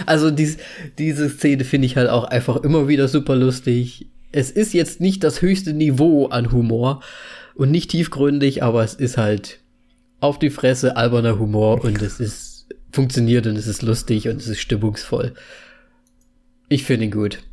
also 0.06 0.30
dies, 0.30 0.58
diese 0.98 1.28
Szene 1.28 1.64
finde 1.64 1.86
ich 1.86 1.96
halt 1.96 2.08
auch 2.08 2.24
einfach 2.24 2.58
immer 2.58 2.86
wieder 2.86 3.08
super 3.08 3.34
lustig 3.34 4.06
es 4.34 4.50
ist 4.50 4.74
jetzt 4.74 5.00
nicht 5.00 5.22
das 5.22 5.42
höchste 5.42 5.72
Niveau 5.72 6.26
an 6.26 6.50
Humor 6.50 7.00
und 7.54 7.70
nicht 7.70 7.90
tiefgründig, 7.90 8.64
aber 8.64 8.82
es 8.82 8.94
ist 8.94 9.16
halt 9.16 9.60
auf 10.18 10.40
die 10.40 10.50
Fresse 10.50 10.96
alberner 10.96 11.38
Humor 11.38 11.84
und 11.84 12.02
es 12.02 12.18
ist 12.18 12.66
funktioniert 12.90 13.46
und 13.46 13.56
es 13.56 13.68
ist 13.68 13.82
lustig 13.82 14.28
und 14.28 14.40
es 14.40 14.48
ist 14.48 14.58
stimmungsvoll. 14.58 15.34
Ich 16.68 16.82
finde 16.82 17.04
ihn 17.04 17.10
gut. 17.12 17.44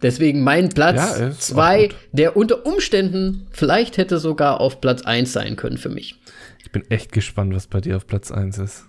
Deswegen 0.00 0.44
mein 0.44 0.68
Platz 0.68 1.38
2, 1.40 1.82
ja, 1.82 1.88
der 2.12 2.36
unter 2.36 2.64
Umständen 2.66 3.48
vielleicht 3.50 3.96
hätte 3.96 4.18
sogar 4.18 4.60
auf 4.60 4.80
Platz 4.80 5.02
1 5.02 5.32
sein 5.32 5.56
können 5.56 5.76
für 5.76 5.88
mich. 5.88 6.20
Ich 6.60 6.70
bin 6.70 6.88
echt 6.88 7.10
gespannt, 7.10 7.52
was 7.52 7.66
bei 7.66 7.80
dir 7.80 7.96
auf 7.96 8.06
Platz 8.06 8.30
1 8.30 8.58
ist. 8.58 8.84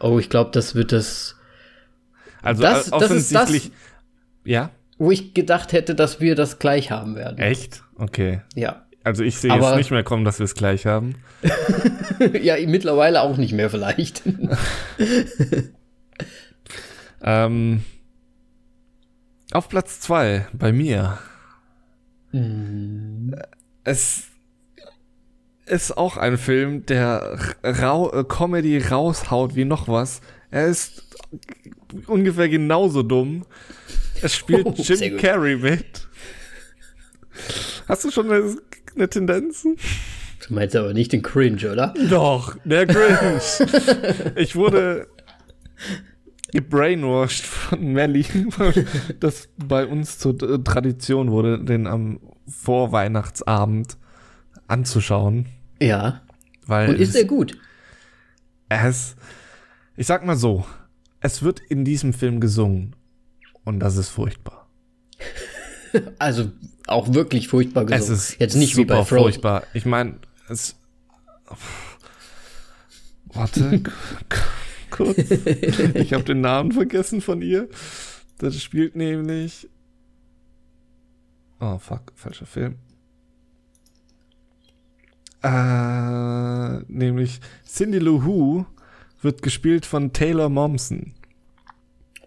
Oh, 0.00 0.18
ich 0.18 0.28
glaube, 0.28 0.50
das 0.52 0.74
wird 0.74 0.92
das. 0.92 1.36
Also 2.42 2.62
das, 2.62 2.92
offensichtlich. 2.92 3.70
Das, 3.70 3.72
ja 4.44 4.70
wo 4.98 5.10
ich 5.10 5.34
gedacht 5.34 5.72
hätte, 5.72 5.94
dass 5.94 6.20
wir 6.20 6.34
das 6.34 6.58
gleich 6.58 6.90
haben 6.90 7.16
werden. 7.16 7.38
Echt? 7.38 7.82
Okay. 7.96 8.40
Ja. 8.54 8.86
Also 9.02 9.22
ich 9.22 9.36
sehe 9.36 9.54
jetzt 9.54 9.76
nicht 9.76 9.90
mehr 9.90 10.02
kommen, 10.02 10.24
dass 10.24 10.38
wir 10.38 10.44
es 10.44 10.54
gleich 10.54 10.86
haben. 10.86 11.16
ja, 12.40 12.56
mittlerweile 12.66 13.20
auch 13.20 13.36
nicht 13.36 13.52
mehr 13.52 13.68
vielleicht. 13.68 14.22
ähm, 17.22 17.82
auf 19.52 19.68
Platz 19.68 20.00
zwei 20.00 20.46
bei 20.54 20.72
mir. 20.72 21.18
Mm. 22.32 23.34
Es 23.84 24.28
ist 25.66 25.96
auch 25.96 26.16
ein 26.16 26.38
Film, 26.38 26.86
der 26.86 27.38
Rau 27.62 28.10
äh, 28.10 28.24
Comedy 28.24 28.78
raushaut 28.78 29.54
wie 29.54 29.66
noch 29.66 29.86
was. 29.86 30.22
Er 30.50 30.66
ist 30.66 31.02
ungefähr 32.06 32.48
genauso 32.48 33.02
dumm. 33.02 33.44
Es 34.24 34.34
spielt 34.36 34.64
oh, 34.66 34.74
Jim 34.74 35.18
Carrey 35.18 35.56
mit. 35.56 36.08
Hast 37.86 38.04
du 38.04 38.10
schon 38.10 38.30
eine, 38.30 38.56
eine 38.96 39.08
Tendenz? 39.08 39.62
Du 39.62 40.54
meinst 40.54 40.74
aber 40.74 40.94
nicht 40.94 41.12
den 41.12 41.20
Cringe, 41.20 41.70
oder? 41.70 41.92
Doch, 42.08 42.56
der 42.64 42.86
Cringe. 42.86 43.40
ich 44.36 44.56
wurde 44.56 45.08
gebrainwashed 46.52 47.44
von 47.44 47.92
Melly, 47.92 48.24
das 49.20 49.48
bei 49.58 49.86
uns 49.86 50.18
zur 50.18 50.38
Tradition 50.64 51.30
wurde, 51.30 51.62
den 51.62 51.86
am 51.86 52.18
Vorweihnachtsabend 52.48 53.98
anzuschauen. 54.68 55.46
Ja. 55.82 56.22
Weil 56.66 56.90
Und 56.90 56.98
ist 56.98 57.14
er 57.14 57.24
gut? 57.24 57.58
Ist, 58.88 59.16
ich 59.96 60.06
sag 60.06 60.24
mal 60.24 60.36
so, 60.36 60.64
es 61.20 61.42
wird 61.42 61.60
in 61.60 61.84
diesem 61.84 62.14
Film 62.14 62.40
gesungen. 62.40 62.96
Und 63.64 63.80
das 63.80 63.96
ist 63.96 64.08
furchtbar. 64.08 64.68
also 66.18 66.50
auch 66.86 67.14
wirklich 67.14 67.48
furchtbar 67.48 67.84
gesungen. 67.84 68.02
Es 68.02 68.30
ist 68.30 68.40
jetzt 68.40 68.56
nicht 68.56 68.74
super 68.74 68.94
wie 68.94 68.98
bei 68.98 69.04
Frozen. 69.04 69.22
furchtbar. 69.22 69.62
Ich 69.72 69.86
meine, 69.86 70.16
es. 70.48 70.76
Warte, 73.26 73.82
kurz. 74.90 75.16
Ich 75.18 76.12
habe 76.12 76.24
den 76.24 76.40
Namen 76.40 76.72
vergessen 76.72 77.20
von 77.20 77.42
ihr. 77.42 77.68
Das 78.38 78.60
spielt 78.62 78.96
nämlich. 78.96 79.68
Oh 81.60 81.78
fuck, 81.78 82.12
falscher 82.14 82.46
Film. 82.46 82.76
Äh, 85.42 86.78
nämlich 86.88 87.40
Cindy 87.66 87.98
Lou 87.98 88.24
Who 88.24 88.66
wird 89.20 89.42
gespielt 89.42 89.84
von 89.86 90.12
Taylor 90.12 90.48
Momsen. 90.48 91.14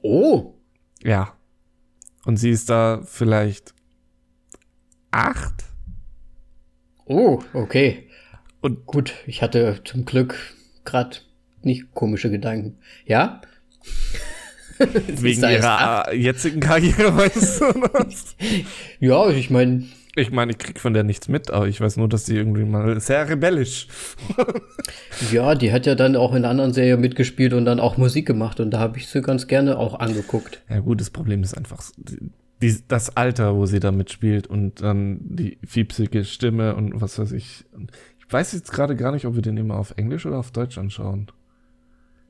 Oh. 0.02 0.57
Ja. 1.08 1.34
Und 2.26 2.36
sie 2.36 2.50
ist 2.50 2.70
da 2.70 3.02
vielleicht 3.06 3.74
acht. 5.10 5.64
Oh, 7.06 7.40
okay. 7.54 8.10
Und 8.60 8.86
gut, 8.86 9.14
ich 9.26 9.42
hatte 9.42 9.80
zum 9.86 10.04
Glück 10.04 10.36
gerade 10.84 11.20
nicht 11.62 11.94
komische 11.94 12.30
Gedanken. 12.30 12.80
Ja? 13.06 13.40
Wegen 15.08 15.44
ihrer 15.44 16.14
jetzigen 16.14 16.60
Karriere, 16.60 17.16
weißt 17.16 17.62
du 17.62 17.90
ja, 19.00 19.30
ich 19.30 19.50
meine, 19.50 19.88
ich 20.18 20.32
meine, 20.32 20.52
ich 20.52 20.58
krieg 20.58 20.80
von 20.80 20.94
der 20.94 21.04
nichts 21.04 21.28
mit, 21.28 21.52
aber 21.52 21.68
ich 21.68 21.80
weiß 21.80 21.98
nur, 21.98 22.10
dass 22.10 22.26
sie 22.26 22.36
irgendwie 22.36 22.66
mal 22.66 23.00
sehr 23.00 23.30
rebellisch. 23.30 23.88
ja, 25.32 25.56
die 25.56 25.72
hat 25.72 25.86
ja 25.86 25.96
dann 25.96 26.16
auch 26.16 26.34
in 26.34 26.46
anderen 26.46 26.74
Serien 26.74 27.00
mitgespielt 27.00 27.54
und 27.54 27.66
dann 27.66 27.80
auch 27.80 27.98
Musik 27.98 28.26
gemacht 28.26 28.60
und 28.60 28.72
da 28.72 28.80
habe 28.80 28.98
ich 28.98 29.08
sie 29.08 29.22
ganz 29.22 29.48
gerne 29.48 29.78
auch 29.78 30.00
angeguckt. 30.00 30.64
Ja, 30.70 30.80
gut, 30.80 31.00
das 31.00 31.10
Problem 31.10 31.44
ist 31.44 31.56
einfach 31.56 31.84
die, 32.60 32.78
das 32.88 33.16
Alter, 33.16 33.56
wo 33.56 33.66
sie 33.66 33.80
da 33.80 33.92
mitspielt 33.92 34.48
und 34.48 34.82
dann 34.82 35.20
die 35.22 35.60
fiepsige 35.66 36.26
Stimme 36.26 36.76
und 36.76 37.00
was 37.00 37.20
weiß 37.20 37.32
ich. 37.34 37.66
Ich 38.18 38.34
weiß 38.34 38.54
jetzt 38.54 38.72
gerade 38.72 38.96
gar 38.96 39.12
nicht, 39.12 39.26
ob 39.26 39.36
wir 39.36 39.42
den 39.42 39.58
immer 39.58 39.78
auf 39.78 39.94
Englisch 39.98 40.26
oder 40.26 40.40
auf 40.40 40.52
Deutsch 40.52 40.78
anschauen. 40.78 41.28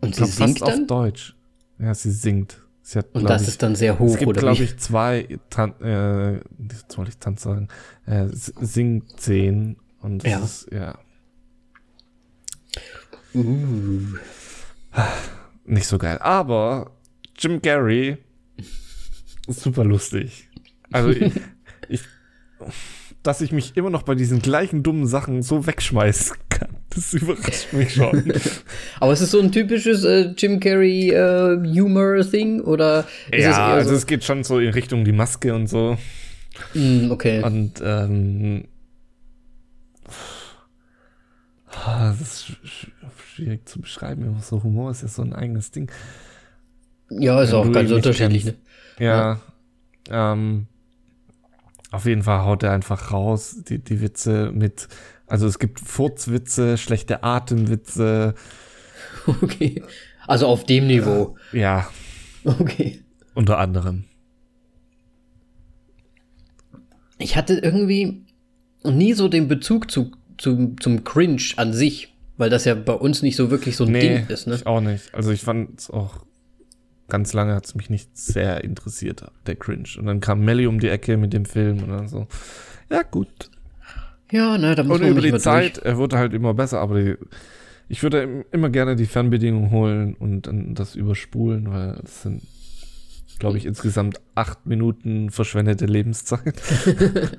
Und 0.02 0.16
sie 0.16 0.26
singt 0.26 0.62
dann? 0.62 0.82
auf 0.82 0.88
Deutsch. 0.88 1.36
Ja, 1.80 1.94
sie 1.94 2.12
singt. 2.12 2.62
Hat, 2.96 3.14
und 3.14 3.30
das 3.30 3.44
ich, 3.44 3.48
ist 3.50 3.64
dann 3.64 3.76
sehr 3.76 4.00
hoch, 4.00 4.14
Es 4.14 4.18
gibt, 4.18 4.38
glaube 4.38 4.64
ich, 4.64 4.78
zwei, 4.78 5.40
Tan 5.50 5.72
äh, 5.82 6.40
wollte 6.96 7.10
ich 7.10 7.18
Tanz 7.18 7.44
sagen, 7.44 7.68
äh, 8.06 8.28
Sing-Szenen. 8.32 9.78
Und 10.00 10.24
das 10.24 10.32
ja. 10.32 10.40
ist, 10.40 10.72
ja. 10.72 11.00
Uh. 13.34 14.00
Nicht 15.66 15.88
so 15.88 15.98
geil. 15.98 16.18
Aber 16.20 16.92
Jim 17.38 17.62
Carrey 17.62 18.18
ist 19.48 19.62
super 19.62 19.84
lustig. 19.84 20.50
Also 20.92 21.10
ich, 21.10 21.34
ich 21.90 22.02
dass 23.24 23.42
ich 23.42 23.52
mich 23.52 23.76
immer 23.76 23.90
noch 23.90 24.04
bei 24.04 24.16
diesen 24.16 24.42
gleichen 24.42 24.84
dummen 24.84 25.06
Sachen 25.06 25.42
so 25.42 25.68
wegschmeißen 25.68 26.38
kann. 26.50 26.77
Das 26.98 27.14
überrascht 27.14 27.74
mich 27.74 27.94
schon. 27.94 28.34
Aber 29.00 29.14
ist 29.14 29.22
es 29.22 29.30
so 29.30 29.40
ein 29.40 29.52
typisches 29.52 30.04
äh, 30.04 30.34
Jim 30.36 30.60
Carrey 30.60 31.12
äh, 31.12 31.56
Humor-Thing? 31.58 32.62
Oder 32.62 33.06
ist 33.32 33.44
ja, 33.44 33.52
es 33.52 33.58
also 33.58 33.90
so 33.92 33.96
es 33.98 34.08
geht 34.08 34.24
schon 34.24 34.44
so 34.44 34.58
in 34.58 34.74
Richtung 34.74 35.06
die 35.06 35.12
Maske 35.12 35.54
und 35.54 35.68
so. 35.68 35.96
Mm, 36.74 37.12
okay. 37.12 37.44
Und 37.44 37.74
ähm, 37.84 38.64
das 41.86 42.22
ist 42.22 42.58
schwierig 43.36 43.70
zu 43.70 43.80
beschreiben. 43.80 44.36
So 44.42 44.64
Humor 44.64 44.90
ist 44.90 45.04
ja 45.04 45.08
so 45.08 45.22
ein 45.22 45.34
eigenes 45.34 45.70
Ding. 45.70 45.92
Ja, 47.12 47.44
ist 47.44 47.52
Wenn 47.52 47.60
auch 47.60 47.72
ganz 47.72 47.92
unterschiedlich. 47.92 48.46
Ne? 48.46 48.56
Ja. 48.98 49.40
ja. 50.10 50.34
Ähm, 50.34 50.66
auf 51.92 52.06
jeden 52.06 52.24
Fall 52.24 52.44
haut 52.44 52.64
er 52.64 52.72
einfach 52.72 53.12
raus, 53.12 53.64
die, 53.68 53.78
die 53.78 54.02
Witze 54.02 54.52
mit, 54.52 54.88
also 55.28 55.46
es 55.48 55.60
gibt 55.60 55.80
Furzwitze, 55.80 56.78
schlechte 56.78 57.24
Atemwitze. 57.24 58.34
Okay. 59.26 59.84
Also 60.26 60.48
auf 60.48 60.64
dem 60.66 60.88
Niveau. 60.88 61.36
Ja. 61.52 61.90
Okay. 62.46 63.04
Unter 63.34 63.58
anderem. 63.58 64.06
Ich 67.18 67.36
hatte 67.36 67.56
irgendwie 67.56 68.26
nie 68.84 69.14
so 69.14 69.28
den 69.28 69.48
Bezug 69.48 69.92
zu, 69.92 70.12
zu, 70.38 70.76
zum 70.80 71.04
Cringe 71.04 71.42
an 71.58 71.74
sich, 71.74 72.16
weil 72.38 72.50
das 72.50 72.64
ja 72.66 72.76
bei 72.76 72.94
uns 72.94 73.22
nicht 73.22 73.36
so 73.36 73.52
wirklich 73.52 73.76
so 73.76 73.84
ein 73.84 73.92
nee, 73.92 74.00
Ding 74.00 74.28
ist, 74.28 74.48
ne? 74.48 74.56
Ich 74.56 74.66
auch 74.66 74.82
nicht. 74.82 75.14
Also 75.14 75.32
ich 75.32 75.42
fand 75.42 75.80
es 75.80 75.90
auch 75.90 76.26
ganz 77.08 77.34
lange 77.34 77.56
hat 77.56 77.66
es 77.66 77.76
mich 77.76 77.90
nicht 77.90 78.18
sehr 78.18 78.64
interessiert, 78.64 79.24
der 79.46 79.56
Cringe. 79.56 79.90
Und 79.98 80.06
dann 80.06 80.20
kam 80.20 80.42
Melly 80.42 80.68
um 80.68 80.80
die 80.80 80.90
Ecke 80.90 81.18
mit 81.18 81.34
dem 81.34 81.46
Film 81.46 81.84
und 81.84 81.90
dann 81.90 82.08
so, 82.08 82.28
ja 82.90 83.04
gut. 83.04 83.50
Ja, 84.32 84.58
ne, 84.58 84.76
da 84.76 84.84
muss 84.84 84.96
Und 84.96 85.02
man 85.04 85.12
über 85.12 85.22
die 85.22 85.38
Zeit, 85.38 85.78
durch. 85.78 85.86
er 85.86 85.98
wurde 85.98 86.18
halt 86.18 86.34
immer 86.34 86.54
besser, 86.54 86.80
aber 86.82 87.02
die, 87.02 87.16
ich 87.90 88.04
würde 88.04 88.22
im- 88.24 88.46
immer 88.52 88.70
gerne 88.70 88.96
die 88.96 89.06
Fernbedienung 89.06 89.72
holen 89.72 90.16
und 90.20 90.48
dann 90.48 90.76
das 90.76 90.96
überspulen, 90.96 91.70
weil 91.72 92.00
es 92.04 92.24
sind, 92.24 92.42
glaube 93.40 93.58
ich, 93.58 93.66
insgesamt 93.66 94.20
acht 94.36 94.66
Minuten 94.66 95.30
verschwendete 95.32 95.86
Lebenszeit. 95.86 96.54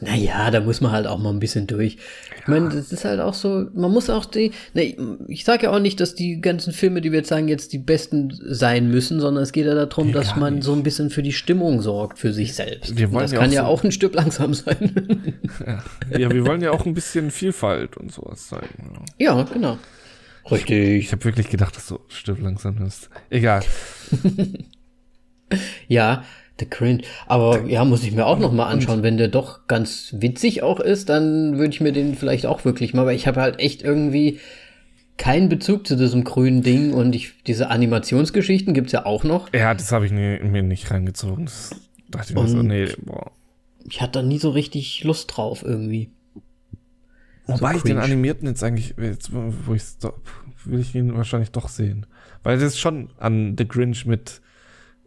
Naja, 0.00 0.50
da 0.50 0.60
muss 0.60 0.80
man 0.80 0.90
halt 0.90 1.06
auch 1.06 1.18
mal 1.18 1.30
ein 1.30 1.38
bisschen 1.38 1.68
durch. 1.68 1.98
Ich 2.40 2.48
meine, 2.48 2.68
das 2.68 2.90
ist 2.90 3.04
halt 3.04 3.20
auch 3.20 3.32
so, 3.32 3.66
man 3.74 3.92
muss 3.92 4.10
auch 4.10 4.24
die, 4.24 4.50
ne, 4.74 4.96
ich 5.28 5.44
sage 5.44 5.62
ja 5.64 5.70
auch 5.70 5.78
nicht, 5.78 6.00
dass 6.00 6.16
die 6.16 6.40
ganzen 6.40 6.72
Filme, 6.72 7.00
die 7.00 7.12
wir 7.12 7.20
jetzt 7.20 7.28
sagen, 7.28 7.46
jetzt 7.46 7.72
die 7.72 7.78
besten 7.78 8.36
sein 8.44 8.90
müssen, 8.90 9.20
sondern 9.20 9.44
es 9.44 9.52
geht 9.52 9.66
ja 9.66 9.74
darum, 9.74 10.08
Nee, 10.08 10.12
dass 10.12 10.34
man 10.34 10.54
nicht. 10.56 10.64
so 10.64 10.72
ein 10.72 10.82
bisschen 10.82 11.10
für 11.10 11.22
die 11.22 11.32
Stimmung 11.32 11.80
sorgt, 11.80 12.18
für 12.18 12.32
sich 12.32 12.54
selbst. 12.54 12.98
Wir 12.98 13.06
Und 13.06 13.12
wollen 13.14 13.22
das 13.22 13.32
ja 13.32 13.38
kann 13.38 13.50
auch 13.50 13.54
ja 13.54 13.62
so- 13.62 13.68
auch 13.68 13.84
ein 13.84 13.92
Stück 13.92 14.14
langsam 14.14 14.52
sein. 14.52 15.32
ja, 16.10 16.30
wir 16.30 16.44
wollen 16.44 16.60
ja 16.60 16.72
auch 16.72 16.84
ein 16.84 16.92
bisschen 16.94 17.30
Vielfalt 17.30 17.96
und 17.96 18.10
sowas 18.12 18.48
zeigen. 18.48 19.06
Ja. 19.18 19.36
ja, 19.38 19.42
genau. 19.44 19.78
Richtig. 20.50 21.04
Ich 21.04 21.12
habe 21.12 21.24
wirklich 21.24 21.48
gedacht, 21.48 21.76
dass 21.76 21.86
so 21.86 22.00
stimmt 22.08 22.42
langsam 22.42 22.84
ist. 22.84 23.08
Egal. 23.30 23.62
Ja, 25.88 26.24
The 26.58 26.66
Cringe. 26.66 27.02
Aber 27.26 27.64
ja, 27.64 27.84
muss 27.84 28.04
ich 28.04 28.12
mir 28.12 28.26
auch 28.26 28.38
noch 28.38 28.52
mal 28.52 28.66
anschauen. 28.66 29.02
Wenn 29.02 29.16
der 29.16 29.28
doch 29.28 29.66
ganz 29.66 30.14
witzig 30.18 30.62
auch 30.62 30.80
ist, 30.80 31.08
dann 31.08 31.58
würde 31.58 31.70
ich 31.70 31.80
mir 31.80 31.92
den 31.92 32.14
vielleicht 32.14 32.46
auch 32.46 32.64
wirklich 32.64 32.94
mal, 32.94 33.06
weil 33.06 33.16
ich 33.16 33.26
habe 33.26 33.40
halt 33.40 33.58
echt 33.58 33.82
irgendwie 33.82 34.38
keinen 35.16 35.48
Bezug 35.48 35.86
zu 35.86 35.96
diesem 35.96 36.24
grünen 36.24 36.62
Ding 36.62 36.92
und 36.92 37.14
ich, 37.14 37.42
diese 37.44 37.70
Animationsgeschichten 37.70 38.74
gibt's 38.74 38.92
ja 38.92 39.06
auch 39.06 39.24
noch. 39.24 39.52
Ja, 39.52 39.74
das 39.74 39.92
habe 39.92 40.06
ich 40.06 40.12
nie, 40.12 40.38
mir 40.40 40.62
nicht 40.62 40.90
reingezogen. 40.90 41.46
Das 41.46 41.70
dachte 42.08 42.32
ich 42.32 42.34
mir 42.34 42.48
so, 42.48 42.62
nee, 42.62 42.88
boah. 43.02 43.30
Ich 43.88 44.00
hatte 44.00 44.20
da 44.20 44.22
nie 44.22 44.38
so 44.38 44.50
richtig 44.50 45.04
Lust 45.04 45.36
drauf 45.36 45.62
irgendwie. 45.64 46.10
Wobei 47.46 47.76
ich 47.76 47.82
den 47.82 47.98
animierten 47.98 48.48
jetzt 48.48 48.64
eigentlich, 48.64 48.94
jetzt, 48.96 49.30
wo 49.32 49.74
ich 49.74 49.82
will 50.64 50.80
ich 50.80 50.94
ihn 50.94 51.14
wahrscheinlich 51.14 51.50
doch 51.50 51.68
sehen. 51.68 52.06
Weil 52.42 52.56
das 52.56 52.68
ist 52.68 52.80
schon 52.80 53.10
an 53.18 53.54
The 53.58 53.68
Grinch 53.68 54.06
mit 54.06 54.40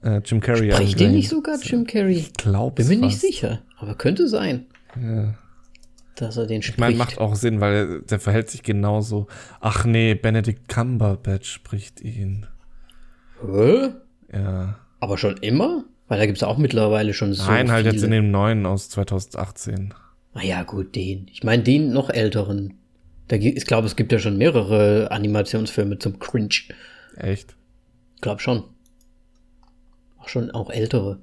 äh, 0.08 0.22
Jim 0.26 0.40
Carrey. 0.40 0.72
Spricht 0.72 1.00
den 1.00 1.14
nicht 1.14 1.30
sogar 1.30 1.58
Jim 1.62 1.86
Carrey? 1.86 2.14
Ich 2.18 2.34
glaube 2.34 2.84
Bin 2.84 2.88
mir 3.00 3.08
nicht 3.08 3.20
sicher, 3.20 3.62
aber 3.78 3.96
könnte 3.96 4.28
sein, 4.28 4.66
Ja. 5.02 5.34
dass 6.16 6.38
er 6.38 6.46
den 6.48 6.62
Ich 6.62 6.78
meine, 6.78 6.96
spricht. 6.96 7.18
macht 7.18 7.20
auch 7.20 7.36
Sinn, 7.36 7.60
weil 7.62 7.74
er- 7.74 8.00
der 8.02 8.20
verhält 8.20 8.50
sich 8.50 8.64
genauso. 8.64 9.28
Ach 9.60 9.86
nee, 9.86 10.16
Benedict 10.16 10.68
Cumberbatch 10.68 11.50
spricht 11.52 12.02
ihn. 12.02 12.46
Hä? 13.46 13.90
Ja. 14.34 14.80
Aber 15.00 15.18
schon 15.18 15.38
immer? 15.38 15.84
Weil 16.08 16.20
da 16.20 16.26
gibt's 16.26 16.42
auch 16.44 16.58
mittlerweile 16.58 17.14
schon 17.14 17.34
so 17.34 17.44
Nein, 17.46 17.70
halt 17.72 17.84
viele. 17.86 17.96
jetzt 17.96 18.04
in 18.04 18.12
dem 18.12 18.32
neuen 18.32 18.66
aus 18.66 18.90
2018. 18.90 19.94
Ah 20.34 20.42
ja, 20.44 20.64
gut, 20.64 20.96
den. 20.96 21.28
Ich 21.32 21.44
meine, 21.44 21.64
den 21.64 21.92
noch 21.92 22.10
älteren. 22.10 22.76
Da, 23.28 23.36
ich 23.36 23.66
glaube, 23.66 23.88
es 23.88 23.96
gibt 23.98 24.12
ja 24.14 24.20
schon 24.20 24.38
mehrere 24.38 25.12
Animationsfilme 25.12 26.00
zum 26.00 26.18
Cringe. 26.20 26.50
Echt? 27.18 27.56
Ich 28.16 28.22
glaube 28.22 28.40
schon. 28.40 28.64
Schon 30.28 30.52
auch 30.52 30.70
ältere. 30.70 31.20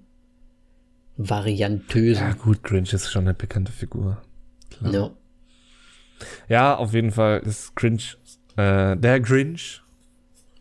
Variantöse. 1.17 2.21
Ja, 2.21 2.33
gut, 2.33 2.63
Grinch 2.63 2.93
ist 2.93 3.11
schon 3.11 3.25
eine 3.25 3.35
bekannte 3.35 3.73
Figur. 3.73 4.21
Klar. 4.71 4.93
Ja. 4.93 5.11
Ja, 6.49 6.77
auf 6.77 6.93
jeden 6.93 7.11
Fall 7.13 7.41
ist 7.41 7.75
Grinch, 7.77 8.17
äh, 8.57 8.97
der 8.97 9.21
Grinch, 9.21 9.83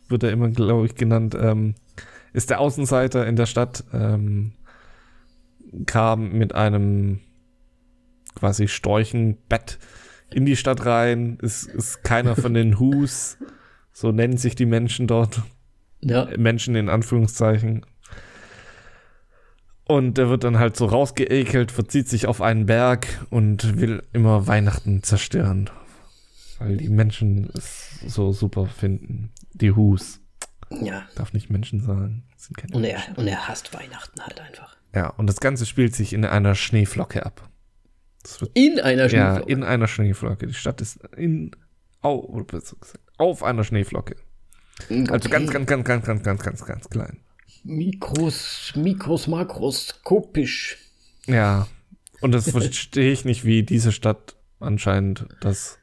wird 0.10 0.24
er 0.24 0.32
immer, 0.32 0.50
glaube 0.50 0.86
ich, 0.86 0.96
genannt, 0.96 1.36
ähm, 1.40 1.76
ist 2.34 2.50
der 2.50 2.60
Außenseiter 2.60 3.26
in 3.26 3.36
der 3.36 3.46
Stadt, 3.46 3.84
ähm, 3.94 4.54
kam 5.86 6.32
mit 6.34 6.54
einem 6.54 7.20
quasi 8.36 8.68
Storchenbett 8.68 9.80
in 10.32 10.46
die 10.46 10.56
Stadt 10.56 10.86
rein, 10.86 11.38
ist, 11.42 11.66
ist 11.66 12.04
keiner 12.04 12.36
von 12.36 12.54
den 12.54 12.80
Hus, 12.80 13.38
so 13.92 14.12
nennen 14.12 14.38
sich 14.38 14.56
die 14.56 14.66
Menschen 14.66 15.08
dort, 15.08 15.42
Ja. 16.02 16.28
Menschen 16.38 16.76
in 16.76 16.90
Anführungszeichen. 16.90 17.86
Und 19.94 20.18
der 20.18 20.28
wird 20.28 20.44
dann 20.44 20.58
halt 20.58 20.76
so 20.76 20.88
rausgeekelt, 20.88 21.72
verzieht 21.72 22.10
sich 22.10 22.26
auf 22.26 22.42
einen 22.42 22.66
Berg 22.66 23.06
und 23.30 23.80
will 23.80 24.02
immer 24.12 24.48
Weihnachten 24.48 25.04
zerstören. 25.04 25.70
Weil 26.58 26.78
die 26.78 26.90
Menschen 26.90 27.48
es 27.54 28.00
so 28.08 28.32
super 28.32 28.66
finden. 28.66 29.32
Die 29.52 29.72
Hus. 29.72 30.20
Ja. 30.72 31.04
Darf 31.14 31.34
nicht 31.34 31.52
Menschen 31.52 31.80
sagen. 31.80 32.24
Und 32.72 32.84
er, 32.86 33.04
und 33.18 33.28
er 33.28 33.48
hasst 33.48 33.72
Weihnachten 33.76 34.20
halt 34.20 34.42
einfach. 34.42 34.76
ja, 34.96 35.10
und 35.10 35.28
das 35.28 35.40
Ganze 35.40 35.68
spielt 35.68 35.96
sich 35.96 36.14
in 36.14 36.26
einer 36.26 36.56
Schneeflocke 36.56 37.24
ab. 37.24 37.48
In 38.56 38.80
einer 38.80 39.04
ja, 39.04 39.10
Schneeflocke. 39.10 39.52
in 39.52 39.64
einer 39.64 39.88
Schneeflocke. 39.88 40.48
Die 40.48 40.56
Stadt 40.56 40.82
ist 40.82 41.02
in, 41.16 41.52
gesagt, 42.02 43.00
auf 43.20 43.44
einer 43.44 43.64
Schneeflocke. 43.64 44.16
Also 44.90 45.30
ganz, 45.30 45.52
ganz, 45.52 45.68
ganz, 45.68 45.86
ganz, 45.86 46.04
ganz, 46.04 46.24
ganz, 46.24 46.44
ganz, 46.44 46.66
ganz 46.66 46.90
klein. 46.90 47.23
Mikros, 47.64 48.74
Mikros, 48.76 49.28
makroskopisch. 49.28 50.78
Ja, 51.26 51.68
und 52.22 52.32
das 52.32 52.50
verstehe 52.52 53.12
ich 53.12 53.26
nicht, 53.26 53.46
wie 53.46 53.64
diese 53.64 53.92
Stadt 53.92 54.36
anscheinend 54.60 55.26
das. 55.42 55.78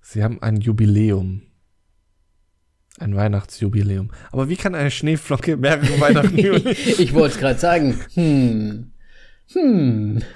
Sie 0.00 0.22
haben 0.22 0.42
ein 0.42 0.60
Jubiläum. 0.60 1.42
Ein 2.98 3.14
Weihnachtsjubiläum. 3.14 4.10
Aber 4.32 4.48
wie 4.48 4.56
kann 4.56 4.74
eine 4.74 4.90
Schneeflocke 4.90 5.56
mehrere 5.56 6.00
Weihnachten 6.00 6.36
ich 6.38 7.14
wollte 7.14 7.34
es 7.34 7.40
gerade 7.40 7.58
sagen. 7.58 7.98
Hm. 8.14 8.92
Hm. 9.52 10.22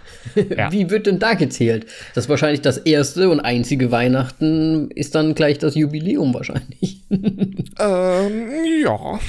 Ja. 0.56 0.72
Wie 0.72 0.88
wird 0.88 1.06
denn 1.06 1.18
da 1.18 1.34
gezählt? 1.34 1.84
Das 2.14 2.24
ist 2.24 2.28
wahrscheinlich 2.30 2.62
das 2.62 2.78
erste 2.78 3.28
und 3.28 3.40
einzige 3.40 3.90
Weihnachten 3.92 4.90
ist 4.90 5.14
dann 5.14 5.34
gleich 5.34 5.58
das 5.58 5.74
Jubiläum 5.74 6.32
wahrscheinlich. 6.32 7.02
ähm, 7.10 8.48
ja. 8.82 9.20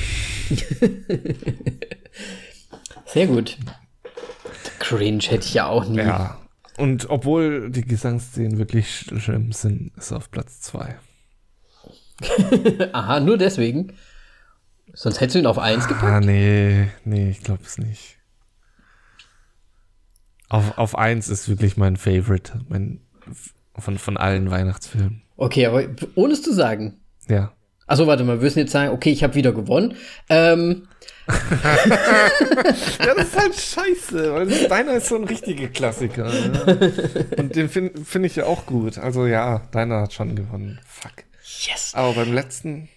Sehr 3.06 3.28
gut. 3.28 3.58
Cringe 4.80 5.22
hätte 5.24 5.46
ich 5.46 5.54
ja 5.54 5.68
auch 5.68 5.86
nie. 5.88 5.98
Ja. 5.98 6.40
Und 6.78 7.10
obwohl 7.10 7.70
die 7.70 7.84
Gesangsszenen 7.84 8.58
wirklich 8.58 8.88
sch- 8.88 9.20
schlimm 9.20 9.52
sind, 9.52 9.92
ist 9.98 10.12
er 10.12 10.18
auf 10.18 10.32
Platz 10.32 10.62
2. 10.62 10.96
Aha, 12.94 13.20
nur 13.20 13.38
deswegen. 13.38 13.94
Sonst 14.94 15.20
hättest 15.20 15.36
du 15.36 15.40
ihn 15.40 15.46
auf 15.46 15.60
1 15.60 15.88
gepackt. 15.88 16.04
Ah, 16.06 16.20
nee, 16.22 16.88
nee, 17.04 17.30
ich 17.30 17.42
glaube 17.44 17.64
es 17.66 17.78
nicht. 17.78 18.15
Auf, 20.50 20.78
auf 20.78 20.98
1 20.98 21.30
ist 21.30 21.50
wirklich 21.50 21.78
mein 21.78 21.98
Favorite. 21.98 22.62
Mein, 22.70 23.02
von, 23.78 23.98
von 23.98 24.18
allen 24.18 24.52
Weihnachtsfilmen. 24.52 25.22
Okay, 25.38 25.66
aber 25.66 25.84
ohne 26.16 26.34
es 26.34 26.42
zu 26.44 26.54
sagen. 26.54 27.00
Ja. 27.28 27.52
Achso, 27.88 28.08
warte 28.08 28.24
mal, 28.24 28.38
wir 28.38 28.44
müssen 28.44 28.60
jetzt 28.60 28.72
sagen, 28.72 28.92
okay, 28.94 29.12
ich 29.12 29.24
habe 29.24 29.36
wieder 29.36 29.52
gewonnen. 29.52 29.96
Ähm, 30.30 30.88
Ja, 31.28 33.14
das 33.16 33.28
ist 33.28 33.38
halt 33.40 33.56
scheiße, 33.56 34.34
weil 34.34 34.68
deiner 34.68 34.94
ist 34.94 35.08
so 35.08 35.16
ein 35.16 35.24
richtiger 35.24 35.68
Klassiker. 35.68 36.26
Ne? 36.26 36.94
Und 37.38 37.56
den 37.56 37.70
finde 37.70 38.04
find 38.04 38.26
ich 38.26 38.36
ja 38.36 38.46
auch 38.46 38.66
gut. 38.66 38.98
Also 38.98 39.26
ja, 39.26 39.60
deiner 39.72 40.02
hat 40.02 40.14
schon 40.14 40.36
gewonnen. 40.36 40.80
Fuck. 40.88 41.24
yes. 41.68 41.92
Aber 41.96 42.14
beim 42.14 42.34
letzten, 42.34 42.90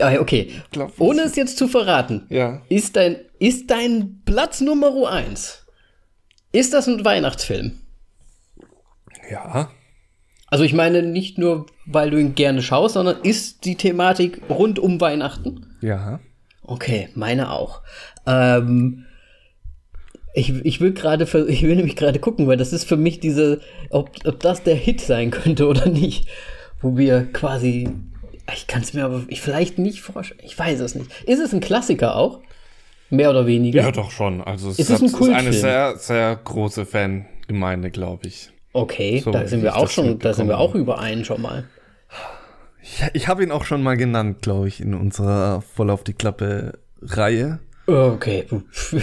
Ah, 0.00 0.14
okay. 0.18 0.50
glaub, 0.70 0.92
Ohne 1.00 1.22
es 1.22 1.36
jetzt 1.36 1.58
zu 1.58 1.68
verraten, 1.68 2.26
Ja. 2.30 2.62
ist 2.68 2.96
dein, 2.96 3.16
ist 3.38 3.70
dein 3.70 4.22
Platz 4.24 4.60
Nummer 4.60 5.10
1, 5.10 5.61
ist 6.52 6.72
das 6.74 6.86
ein 6.86 7.04
Weihnachtsfilm? 7.04 7.72
Ja. 9.30 9.70
Also 10.46 10.64
ich 10.64 10.74
meine 10.74 11.02
nicht 11.02 11.38
nur, 11.38 11.66
weil 11.86 12.10
du 12.10 12.18
ihn 12.18 12.34
gerne 12.34 12.60
schaust, 12.60 12.94
sondern 12.94 13.22
ist 13.22 13.64
die 13.64 13.76
Thematik 13.76 14.42
rund 14.50 14.78
um 14.78 15.00
Weihnachten? 15.00 15.66
Ja. 15.80 16.20
Okay, 16.62 17.08
meine 17.14 17.50
auch. 17.50 17.80
Ähm, 18.26 19.06
ich, 20.34 20.50
ich 20.64 20.80
will 20.80 20.92
gerade, 20.92 21.24
ich 21.48 21.62
will 21.62 21.76
nämlich 21.76 21.96
gerade 21.96 22.18
gucken, 22.18 22.46
weil 22.46 22.56
das 22.56 22.72
ist 22.72 22.88
für 22.88 22.96
mich 22.96 23.20
diese, 23.20 23.60
ob, 23.90 24.10
ob 24.24 24.40
das 24.40 24.62
der 24.62 24.74
Hit 24.74 25.00
sein 25.00 25.30
könnte 25.30 25.66
oder 25.66 25.86
nicht, 25.86 26.28
wo 26.80 26.96
wir 26.96 27.32
quasi, 27.32 27.88
ich 28.54 28.66
kann 28.66 28.82
es 28.82 28.92
mir 28.92 29.04
aber 29.04 29.22
ich 29.28 29.40
vielleicht 29.40 29.78
nicht 29.78 30.00
vorstellen, 30.02 30.40
ich 30.44 30.58
weiß 30.58 30.80
es 30.80 30.94
nicht. 30.94 31.10
Ist 31.24 31.40
es 31.40 31.52
ein 31.52 31.60
Klassiker 31.60 32.16
auch? 32.16 32.40
Mehr 33.12 33.28
oder 33.30 33.46
weniger? 33.46 33.82
Ja, 33.82 33.90
doch 33.92 34.10
schon. 34.10 34.40
Also 34.40 34.70
es 34.70 34.78
Ist 34.78 34.88
es 34.88 34.94
hat- 34.96 35.02
ist 35.02 35.12
Kultfilm? 35.12 35.38
eine 35.38 35.52
sehr, 35.52 35.96
sehr 35.98 36.34
große 36.42 36.86
Fangemeinde, 36.86 37.90
glaube 37.90 38.26
ich. 38.26 38.50
Okay, 38.72 39.18
So, 39.22 39.30
da 39.30 39.46
sind 39.46 39.62
wir 39.62 39.76
auch 39.76 39.90
schon, 39.90 40.18
da 40.18 40.32
sind 40.32 40.48
wir 40.48 40.56
auch 40.58 40.74
überein 40.74 41.24
schon 41.26 41.42
mal. 41.42 41.64
Ich, 42.82 43.02
ich 43.12 43.28
habe 43.28 43.42
ihn 43.42 43.52
auch 43.52 43.64
schon 43.64 43.82
mal 43.82 43.98
genannt, 43.98 44.40
glaube 44.40 44.66
ich, 44.66 44.80
in 44.80 44.94
unserer 44.94 45.60
Voll 45.60 45.90
auf 45.90 46.04
die 46.04 46.14
Klappe 46.14 46.78
Reihe. 47.02 47.58
Okay. 47.86 48.46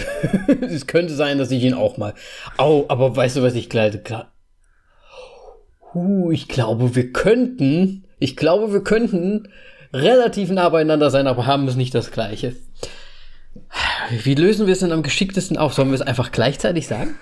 es 0.62 0.86
könnte 0.88 1.14
sein, 1.14 1.38
dass 1.38 1.52
ich 1.52 1.62
ihn 1.62 1.74
auch 1.74 1.96
mal. 1.96 2.14
Au, 2.56 2.86
aber 2.88 3.14
weißt 3.14 3.36
du, 3.36 3.42
was 3.42 3.54
ich 3.54 3.70
gleich. 3.70 4.02
Klar. 4.02 4.32
Huh, 5.94 6.30
ich 6.32 6.48
glaube, 6.48 6.94
wir 6.96 7.12
könnten. 7.12 8.04
Ich 8.18 8.36
glaube, 8.36 8.72
wir 8.72 8.82
könnten 8.82 9.48
relativ 9.92 10.50
nah 10.50 10.68
beieinander 10.68 11.10
sein, 11.10 11.26
aber 11.26 11.46
haben 11.46 11.68
es 11.68 11.76
nicht 11.76 11.94
das 11.94 12.10
gleiche. 12.10 12.56
Wie 14.24 14.34
lösen 14.34 14.66
wir 14.66 14.72
es 14.72 14.80
denn 14.80 14.92
am 14.92 15.02
geschicktesten 15.02 15.56
auf? 15.56 15.74
Sollen 15.74 15.88
wir 15.88 15.94
es 15.94 16.02
einfach 16.02 16.32
gleichzeitig 16.32 16.86
sagen? 16.86 17.16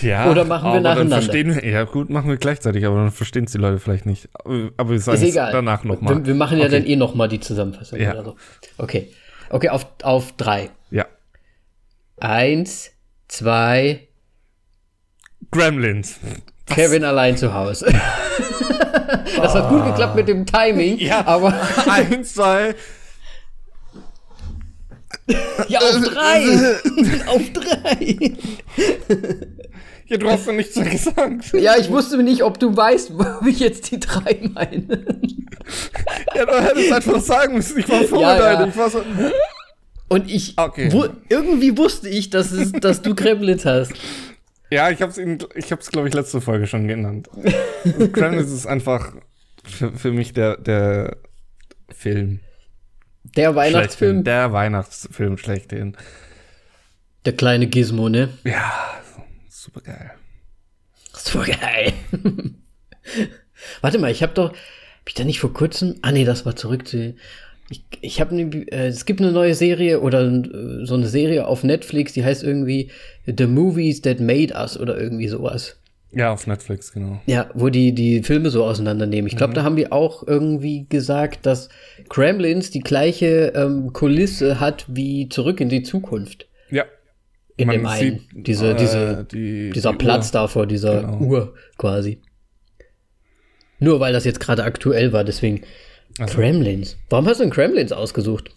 Ja. 0.00 0.30
Oder 0.30 0.44
machen 0.44 0.72
wir 0.72 0.80
nacheinander? 0.80 1.20
Verstehen 1.20 1.54
wir, 1.54 1.64
ja, 1.64 1.84
gut, 1.84 2.08
machen 2.08 2.30
wir 2.30 2.38
gleichzeitig, 2.38 2.86
aber 2.86 2.96
dann 2.96 3.10
verstehen 3.10 3.44
es 3.44 3.52
die 3.52 3.58
Leute 3.58 3.78
vielleicht 3.78 4.06
nicht. 4.06 4.28
Aber 4.44 4.90
wir 4.90 4.98
sagen 4.98 5.22
Ist 5.22 5.28
es 5.28 5.34
danach 5.34 5.84
nochmal. 5.84 6.16
Wir, 6.16 6.26
wir 6.26 6.34
machen 6.34 6.58
ja 6.58 6.68
dann 6.68 6.86
eh 6.86 6.96
nochmal 6.96 7.28
die 7.28 7.40
Zusammenfassung 7.40 8.00
Ja. 8.00 8.12
oder 8.12 8.24
so. 8.24 8.36
Okay. 8.78 9.12
Okay, 9.50 9.68
auf, 9.68 9.86
auf 10.02 10.32
drei. 10.32 10.70
Ja. 10.90 11.06
Eins, 12.18 12.92
zwei, 13.28 14.08
Gremlins. 15.50 16.18
Kevin 16.66 17.04
allein 17.04 17.36
zu 17.36 17.52
Hause. 17.52 17.86
das 19.36 19.54
hat 19.54 19.68
gut 19.68 19.84
geklappt 19.84 20.16
mit 20.16 20.28
dem 20.28 20.46
Timing, 20.46 20.96
Ja. 20.98 21.26
aber 21.26 21.52
Eins, 21.90 22.34
zwei. 22.34 22.74
ja, 25.68 25.78
auf 25.80 26.00
drei. 26.00 26.76
auf 27.26 27.42
drei. 27.52 28.32
Ja, 30.06 30.16
du 30.18 30.28
hast 30.28 30.46
doch 30.46 30.52
nichts 30.52 30.76
mehr 30.76 30.90
gesagt. 30.90 31.52
Ja, 31.54 31.76
ich 31.78 31.88
wusste 31.90 32.22
nicht, 32.22 32.42
ob 32.42 32.58
du 32.58 32.76
weißt, 32.76 33.12
wo 33.16 33.46
ich 33.46 33.60
jetzt 33.60 33.90
die 33.90 34.00
drei 34.00 34.38
meine. 34.52 35.04
Ja, 36.34 36.44
du 36.44 36.60
hättest 36.60 36.92
einfach 36.92 37.20
sagen 37.20 37.54
müssen. 37.54 37.78
Ich 37.78 37.88
war 37.88 38.00
Ja, 38.02 38.06
vorbereitet. 38.08 38.60
ja. 38.60 38.66
Ich 38.66 38.76
war 38.76 38.90
so. 38.90 39.02
Und 40.08 40.30
ich, 40.30 40.54
Okay. 40.58 40.90
wo, 40.92 41.06
irgendwie 41.28 41.76
wusste 41.78 42.08
ich, 42.08 42.30
dass, 42.30 42.50
es, 42.50 42.72
dass 42.72 43.00
du 43.00 43.14
Kremlitz 43.14 43.64
hast. 43.64 43.92
Ja, 44.70 44.90
ich 44.90 45.00
hab's 45.00 45.18
Ihnen, 45.18 45.38
ich 45.54 45.70
hab's, 45.70 45.90
glaube 45.90 46.08
ich, 46.08 46.14
letzte 46.14 46.40
Folge 46.40 46.66
schon 46.66 46.88
genannt. 46.88 47.28
Gremlins 48.12 48.50
ist 48.50 48.66
einfach 48.66 49.12
für, 49.64 49.92
für 49.92 50.10
mich 50.10 50.32
der, 50.32 50.56
der 50.56 51.16
Film. 51.94 52.40
Der 53.24 53.54
Weihnachtsfilm. 53.54 54.24
Der 54.24 54.52
Weihnachtsfilm 54.52 55.38
schlechthin. 55.38 55.96
der 57.24 57.34
kleine 57.34 57.66
Gizmo, 57.66 58.08
ne? 58.08 58.30
Ja, 58.44 58.72
super 59.48 59.80
geil. 59.80 60.10
So 61.12 61.40
geil. 61.40 61.92
Warte 63.80 63.98
mal, 63.98 64.10
ich 64.10 64.22
habe 64.22 64.34
doch, 64.34 64.50
hab 64.52 65.08
ich 65.08 65.14
da 65.14 65.24
nicht 65.24 65.40
vor 65.40 65.52
kurzem, 65.52 65.96
ah 66.02 66.12
nee, 66.12 66.24
das 66.24 66.44
war 66.44 66.56
zurück 66.56 66.88
zu, 66.88 67.14
ich, 67.70 67.84
ich 68.00 68.20
habe, 68.20 68.34
äh, 68.36 68.88
es 68.88 69.04
gibt 69.04 69.20
eine 69.20 69.32
neue 69.32 69.54
Serie 69.54 70.00
oder 70.00 70.22
äh, 70.22 70.84
so 70.84 70.94
eine 70.94 71.06
Serie 71.06 71.46
auf 71.46 71.64
Netflix, 71.64 72.12
die 72.12 72.24
heißt 72.24 72.42
irgendwie 72.42 72.90
The 73.26 73.46
Movies 73.46 74.02
That 74.02 74.20
Made 74.20 74.54
Us 74.54 74.78
oder 74.78 74.98
irgendwie 74.98 75.28
sowas. 75.28 75.76
Ja, 76.14 76.30
auf 76.32 76.46
Netflix, 76.46 76.92
genau. 76.92 77.20
Ja, 77.26 77.48
wo 77.54 77.70
die 77.70 77.92
die 77.94 78.22
Filme 78.22 78.50
so 78.50 78.64
auseinandernehmen. 78.64 79.26
Ich 79.28 79.36
glaube, 79.36 79.54
da 79.54 79.62
haben 79.64 79.76
die 79.76 79.90
auch 79.90 80.26
irgendwie 80.26 80.86
gesagt, 80.88 81.46
dass 81.46 81.70
Gremlins 82.10 82.70
die 82.70 82.80
gleiche 82.80 83.52
ähm, 83.56 83.92
Kulisse 83.94 84.60
hat 84.60 84.84
wie 84.88 85.28
Zurück 85.30 85.60
in 85.60 85.70
die 85.70 85.82
Zukunft. 85.82 86.48
Ja. 86.70 86.84
In 87.56 87.66
Man 87.68 87.76
dem 87.78 87.86
einen. 87.86 88.28
diese, 88.34 88.72
äh, 88.72 88.76
diese, 88.76 89.24
die, 89.30 89.70
dieser 89.70 89.92
die 89.92 89.98
Platz 89.98 90.26
Uhr. 90.28 90.32
da 90.32 90.48
vor 90.48 90.66
dieser 90.66 91.00
Genau. 91.00 91.18
Uhr 91.18 91.54
quasi. 91.78 92.20
Nur 93.78 94.00
weil 94.00 94.12
das 94.12 94.24
jetzt 94.24 94.40
gerade 94.40 94.64
aktuell 94.64 95.12
war, 95.12 95.24
deswegen 95.24 95.62
Also 96.18 96.34
Kremlins. 96.34 96.96
Warum 97.08 97.26
hast 97.26 97.38
du 97.40 97.44
denn 97.44 97.52
Kremlins 97.52 97.92
ausgesucht? 97.92 98.50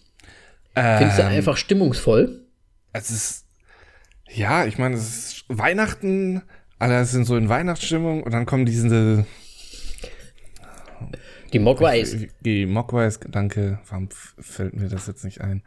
Findest 0.73 1.17
du 1.19 1.21
Ähm, 1.23 1.29
einfach 1.29 1.55
stimmungsvoll? 1.57 2.41
Es 2.91 3.09
ist, 3.09 3.45
ja, 4.29 4.65
ich 4.65 4.77
meine, 4.77 4.95
es 4.95 5.07
ist 5.07 5.45
Weihnachten, 5.47 6.41
alle 6.79 7.05
sind 7.05 7.25
so 7.25 7.35
in 7.37 7.49
Weihnachtsstimmung 7.49 8.23
und 8.23 8.31
dann 8.33 8.45
kommen 8.45 8.65
diese, 8.65 9.25
Die 11.53 11.59
Mogwais. 11.59 12.17
die 12.41 12.65
Mogwais, 12.65 13.19
danke, 13.29 13.79
warum 13.89 14.09
fällt 14.39 14.75
mir 14.75 14.89
das 14.89 15.07
jetzt 15.07 15.23
nicht 15.23 15.41
ein? 15.41 15.63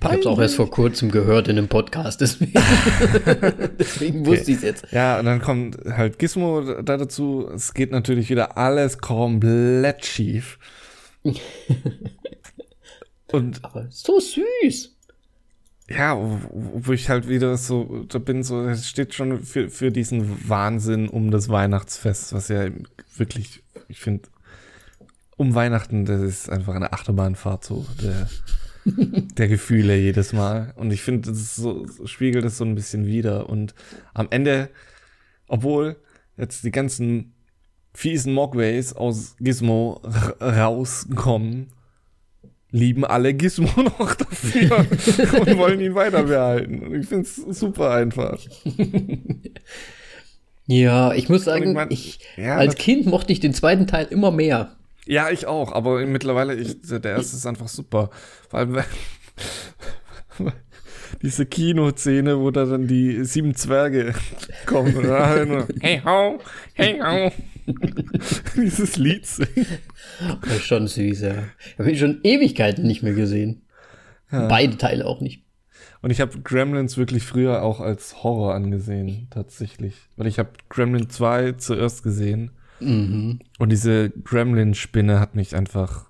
Ich 0.00 0.04
habe 0.04 0.20
es 0.20 0.26
auch 0.26 0.38
erst 0.38 0.54
vor 0.54 0.70
kurzem 0.70 1.10
gehört 1.10 1.48
in 1.48 1.58
einem 1.58 1.66
Podcast, 1.68 2.20
deswegen, 2.22 2.52
deswegen 3.78 4.26
wusste 4.26 4.52
ich 4.52 4.58
es 4.58 4.62
jetzt. 4.62 4.86
Ja, 4.92 5.18
und 5.18 5.24
dann 5.24 5.40
kommt 5.40 5.76
halt 5.86 6.18
Gizmo 6.20 6.60
da 6.82 6.96
dazu. 6.96 7.48
Es 7.52 7.74
geht 7.74 7.90
natürlich 7.90 8.30
wieder 8.30 8.56
alles 8.56 8.98
komplett 8.98 10.06
schief. 10.06 10.58
und 13.32 13.64
Aber 13.64 13.86
so 13.90 14.20
süß. 14.20 14.97
Ja, 15.90 16.16
wo, 16.52 16.92
ich 16.92 17.08
halt 17.08 17.28
wieder 17.28 17.56
so, 17.56 18.04
da 18.08 18.18
bin 18.18 18.42
so, 18.42 18.66
es 18.66 18.86
steht 18.86 19.14
schon 19.14 19.42
für, 19.42 19.70
für 19.70 19.90
diesen 19.90 20.48
Wahnsinn 20.48 21.08
um 21.08 21.30
das 21.30 21.48
Weihnachtsfest, 21.48 22.34
was 22.34 22.48
ja 22.48 22.68
wirklich, 23.16 23.62
ich 23.88 24.00
finde, 24.00 24.28
um 25.36 25.54
Weihnachten, 25.54 26.04
das 26.04 26.20
ist 26.20 26.50
einfach 26.50 26.74
eine 26.74 26.92
Achterbahnfahrt 26.92 27.64
so 27.64 27.86
der, 28.02 28.28
der 29.38 29.48
Gefühle 29.48 29.96
jedes 29.96 30.32
Mal. 30.32 30.74
Und 30.76 30.92
ich 30.92 31.02
finde, 31.02 31.30
das 31.30 31.56
so, 31.56 31.86
spiegelt 32.04 32.44
das 32.44 32.58
so 32.58 32.64
ein 32.64 32.74
bisschen 32.74 33.06
wider. 33.06 33.48
Und 33.48 33.74
am 34.12 34.26
Ende, 34.30 34.68
obwohl 35.46 35.96
jetzt 36.36 36.64
die 36.64 36.70
ganzen 36.70 37.32
fiesen 37.94 38.34
Mogways 38.34 38.92
aus 38.92 39.36
Gizmo 39.38 40.02
rauskommen, 40.40 41.68
lieben 42.70 43.04
alle 43.04 43.34
Gizmo 43.34 43.68
noch 43.82 44.14
dafür 44.14 44.78
und 45.40 45.58
wollen 45.58 45.80
ihn 45.80 45.94
weiter 45.94 46.24
behalten. 46.24 46.80
Und 46.80 47.00
ich 47.00 47.06
finde 47.06 47.26
es 47.26 47.36
super 47.36 47.90
einfach. 47.90 48.38
Ja, 50.70 51.14
ich 51.14 51.30
muss 51.30 51.46
Und 51.46 51.54
ich 51.56 51.60
sagen, 51.62 51.72
mein, 51.72 51.90
ich, 51.90 52.18
ja, 52.36 52.56
als 52.56 52.74
Kind 52.74 53.06
mochte 53.06 53.32
ich 53.32 53.40
den 53.40 53.54
zweiten 53.54 53.86
Teil 53.86 54.06
immer 54.10 54.30
mehr. 54.30 54.76
Ja, 55.06 55.30
ich 55.30 55.46
auch, 55.46 55.72
aber 55.72 56.04
mittlerweile, 56.04 56.54
ich, 56.56 56.76
der 56.82 57.02
erste 57.02 57.36
ist 57.36 57.46
einfach 57.46 57.68
super. 57.68 58.10
Vor 58.50 58.58
allem, 58.58 58.78
diese 61.22 61.46
Kino-Szene, 61.46 62.38
wo 62.38 62.50
da 62.50 62.66
dann 62.66 62.86
die 62.86 63.24
sieben 63.24 63.54
Zwerge 63.54 64.12
kommen 64.66 64.92
hey 65.80 66.02
ho, 66.04 66.38
hey 66.74 67.00
ho. 67.00 67.32
Dieses 68.56 68.96
Lied 68.96 69.26
singen. 69.26 69.66
Das 70.42 70.56
ist 70.56 70.64
schon 70.64 70.86
süß, 70.86 71.20
ja. 71.22 71.44
Habe 71.78 71.90
ich 71.90 71.98
schon 71.98 72.20
Ewigkeiten 72.22 72.86
nicht 72.86 73.02
mehr 73.02 73.14
gesehen. 73.14 73.62
Beide 74.30 74.76
Teile 74.76 75.06
auch 75.06 75.20
nicht. 75.20 75.44
Und 76.00 76.10
ich 76.10 76.20
habe 76.20 76.40
Gremlins 76.40 76.96
wirklich 76.96 77.24
früher 77.24 77.62
auch 77.62 77.80
als 77.80 78.22
Horror 78.22 78.54
angesehen, 78.54 79.28
tatsächlich. 79.30 79.94
Weil 80.16 80.26
ich 80.26 80.38
habe 80.38 80.50
Gremlin 80.68 81.10
2 81.10 81.52
zuerst 81.52 82.02
gesehen. 82.02 82.52
Mhm. 82.80 83.40
Und 83.58 83.70
diese 83.70 84.10
Gremlin-Spinne 84.10 85.18
hat 85.18 85.34
mich 85.34 85.56
einfach, 85.56 86.08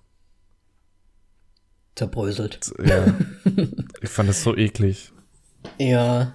Zerbröselt. 1.94 2.72
ja, 2.84 3.14
ich 4.00 4.10
fand 4.10 4.28
das 4.28 4.42
so 4.42 4.56
eklig. 4.56 5.12
Ja. 5.78 6.34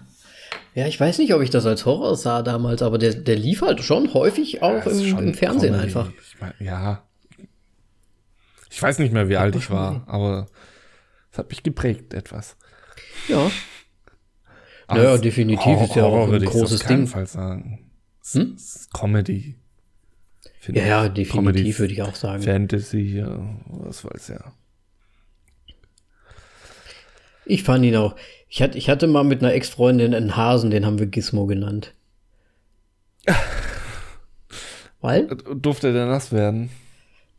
Ja, 0.75 0.87
ich 0.87 0.99
weiß 0.99 1.19
nicht, 1.19 1.33
ob 1.33 1.41
ich 1.41 1.51
das 1.51 1.65
als 1.65 1.85
Horror 1.85 2.15
sah 2.15 2.41
damals, 2.41 2.81
aber 2.81 2.97
der, 2.97 3.13
der 3.13 3.35
lief 3.35 3.61
halt 3.61 3.81
schon 3.81 4.13
häufig 4.13 4.63
auch 4.63 4.85
ist 4.85 5.01
im, 5.01 5.17
im 5.19 5.33
Fernsehen 5.33 5.73
Comedy. 5.73 5.85
einfach. 5.87 6.09
Ich 6.19 6.41
mein, 6.41 6.53
ja. 6.59 7.03
Ich 8.71 8.81
weiß 8.81 8.97
nicht 8.99 9.13
mehr, 9.13 9.29
wie 9.29 9.37
alt 9.37 9.55
ich 9.55 9.69
war, 9.69 10.03
aber 10.07 10.47
es 11.31 11.37
hat 11.37 11.49
mich 11.49 11.61
geprägt 11.61 12.13
etwas. 12.15 12.57
Ja. 13.27 13.51
Aber 14.87 14.99
Naja, 15.03 15.17
definitiv 15.17 15.81
ist 15.81 15.95
ja 15.95 16.05
auch 16.05 16.25
ein 16.25 16.31
würde 16.31 16.45
ich 16.45 16.51
großes 16.51 16.81
keinen 16.81 17.01
Ding. 17.01 17.07
Fall 17.07 17.27
sagen. 17.27 17.91
Hm? 18.31 18.57
Comedy. 18.93 19.55
Ja, 20.69 20.85
ja, 20.85 21.05
ich. 21.05 21.13
definitiv 21.13 21.33
Comedy, 21.33 21.77
würde 21.79 21.93
ich 21.93 22.01
auch 22.01 22.15
sagen. 22.15 22.41
Fantasy, 22.41 23.17
ja, 23.17 23.57
was 23.67 24.03
weiß 24.03 24.29
ja. 24.29 24.53
Ich 27.45 27.63
fand 27.63 27.83
ihn 27.85 27.95
auch. 27.95 28.15
Ich 28.55 28.61
hatte, 28.61 28.77
ich 28.77 28.87
hatte 28.87 29.07
mal 29.07 29.23
mit 29.23 29.41
einer 29.41 29.51
Ex-Freundin 29.51 30.13
einen 30.13 30.37
Hasen, 30.37 30.69
den 30.69 30.85
haben 30.85 30.99
wir 30.99 31.07
Gizmo 31.07 31.47
genannt. 31.47 31.95
Weil? 35.01 35.25
Durfte 35.55 35.91
der 35.91 36.05
nass 36.05 36.31
werden? 36.31 36.69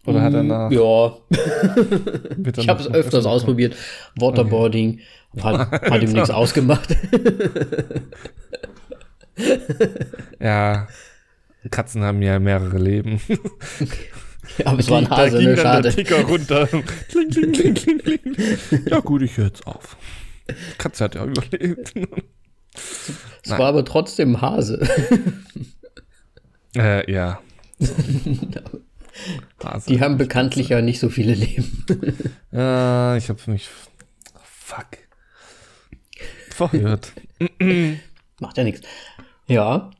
Oder 0.07 0.23
hat 0.23 0.35
er 0.35 0.43
nach? 0.43 0.73
Ja, 0.73 1.17
ich 2.57 2.69
habe 2.69 2.83
es 2.83 2.93
öfters 2.93 3.27
ausprobiert. 3.27 3.77
Waterboarding. 4.17 4.99
Hat, 5.41 5.71
hat 5.71 6.03
ihm 6.03 6.15
nichts 6.15 6.31
ausgemacht. 6.31 6.97
Ja. 10.41 10.89
Katzen 11.71 12.03
haben 12.03 12.23
ja 12.23 12.41
mehrere 12.41 12.79
Leben. 12.79 13.21
Aber 14.65 14.81
es 14.81 14.91
war 14.91 14.99
ein 14.99 15.05
da 15.05 15.19
Hase, 15.19 15.39
ging 15.39 15.51
ne? 15.51 15.55
dann 15.55 15.65
Schade. 15.65 15.83
der 15.83 15.93
Ticker 15.93 16.23
runter. 16.25 16.67
kling, 16.67 17.31
kling, 17.31 17.53
kling, 17.53 17.75
kling, 17.75 17.99
kling. 17.99 18.87
Ja 18.91 18.99
gut, 18.99 19.23
ich 19.23 19.37
höre 19.37 19.47
jetzt 19.47 19.65
auf. 19.69 19.97
Katze 20.79 21.05
hat 21.05 21.15
ja 21.15 21.25
überlebt. 21.25 21.95
Es 23.43 23.51
war 23.51 23.67
aber 23.67 23.85
trotzdem 23.85 24.41
Hase. 24.41 24.81
äh, 26.77 27.11
ja. 27.11 27.41
Hase. 29.63 29.89
Die 29.89 30.01
haben 30.01 30.19
bekanntlich 30.19 30.71
ja 30.71 30.83
nicht 30.83 30.99
so 30.99 31.09
viele 31.09 31.35
Leben. 31.35 31.87
Ja, 32.51 33.17
ich 33.17 33.29
habe 33.29 33.41
mich. 33.51 33.69
Fuck. 34.43 34.99
Verhört. 36.51 37.13
Macht 38.41 38.59
ja 38.59 38.65
nichts. 38.65 38.83
Ja. 39.47 39.91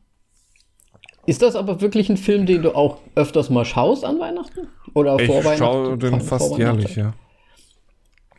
Ist 1.27 1.43
das 1.43 1.57
aber 1.57 1.81
wirklich 1.81 2.11
ein 2.11 2.17
Film, 2.17 2.45
den 2.47 2.63
du 2.63 2.75
auch 2.75 3.01
öfters 3.15 3.51
mal 3.51 3.65
schaust 3.65 4.05
an 4.05 4.19
Weihnachten? 4.19 4.69
Oder 4.95 5.19
Ich 5.19 5.27
vor 5.27 5.45
Weihnachten? 5.45 5.59
schaue 5.59 5.99
den 5.99 6.21
fast 6.21 6.59
jährlich, 6.59 6.97
ja. 6.97 7.15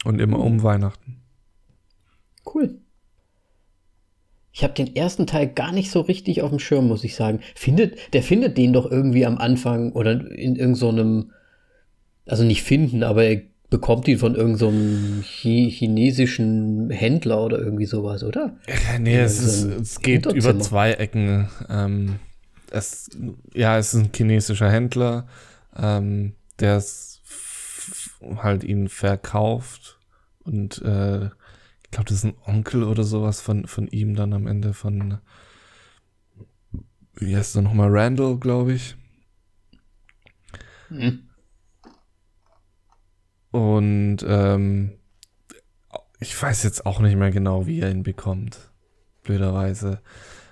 Und 0.03 0.19
immer 0.19 0.39
um 0.39 0.61
Weihnachten. 0.61 1.21
Cool. 2.45 2.79
Ich 4.51 4.63
habe 4.63 4.73
den 4.73 4.95
ersten 4.95 5.27
Teil 5.27 5.47
gar 5.47 5.73
nicht 5.73 5.91
so 5.91 5.99
richtig 5.99 6.41
auf 6.41 6.49
dem 6.49 6.59
Schirm, 6.59 6.87
muss 6.87 7.03
ich 7.03 7.15
sagen. 7.15 7.41
Findet, 7.55 8.13
der 8.13 8.23
findet 8.23 8.57
den 8.57 8.71
doch 8.71 8.89
irgendwie 8.89 9.25
am 9.25 9.37
Anfang 9.37 9.91
oder 9.91 10.11
in 10.13 10.55
irgendeinem, 10.55 10.75
so 10.75 11.29
also 12.25 12.43
nicht 12.43 12.63
finden, 12.63 13.03
aber 13.03 13.25
er 13.25 13.41
bekommt 13.69 14.07
ihn 14.07 14.17
von 14.17 14.35
irgendeinem 14.35 15.17
so 15.17 15.27
Chi 15.27 15.69
chinesischen 15.69 16.89
Händler 16.89 17.43
oder 17.43 17.59
irgendwie 17.59 17.85
sowas, 17.85 18.23
oder? 18.23 18.55
Nee, 18.99 19.17
es, 19.17 19.39
ist, 19.41 19.63
es 19.65 19.99
geht 19.99 20.25
über 20.25 20.57
zwei 20.59 20.93
Ecken. 20.93 21.49
Ähm, 21.67 22.19
es, 22.71 23.09
ja, 23.53 23.77
es 23.77 23.93
ist 23.93 23.99
ein 23.99 24.11
chinesischer 24.15 24.71
Händler, 24.71 25.27
ähm, 25.77 26.33
der 26.59 26.77
es 26.77 27.21
halt 28.37 28.63
ihn 28.63 28.87
verkauft 28.87 29.99
und 30.43 30.81
äh, 30.81 31.29
glaube, 31.95 32.09
das 32.09 32.17
ist 32.17 32.25
ein 32.25 32.35
Onkel 32.45 32.83
oder 32.83 33.03
sowas 33.03 33.39
von, 33.39 33.67
von 33.67 33.87
ihm 33.87 34.15
dann 34.15 34.33
am 34.33 34.47
Ende 34.47 34.73
von, 34.73 35.19
wie 37.13 37.35
heißt 37.35 37.55
er 37.55 37.61
nochmal, 37.61 37.89
Randall, 37.89 38.37
glaube 38.37 38.73
ich. 38.73 38.97
Mhm. 40.89 41.29
Und 43.51 44.17
ähm, 44.27 44.91
ich 46.19 46.41
weiß 46.41 46.63
jetzt 46.63 46.85
auch 46.85 46.99
nicht 46.99 47.15
mehr 47.15 47.31
genau, 47.31 47.65
wie 47.65 47.79
er 47.79 47.89
ihn 47.89 48.03
bekommt. 48.03 48.71
Blöderweise. 49.23 50.01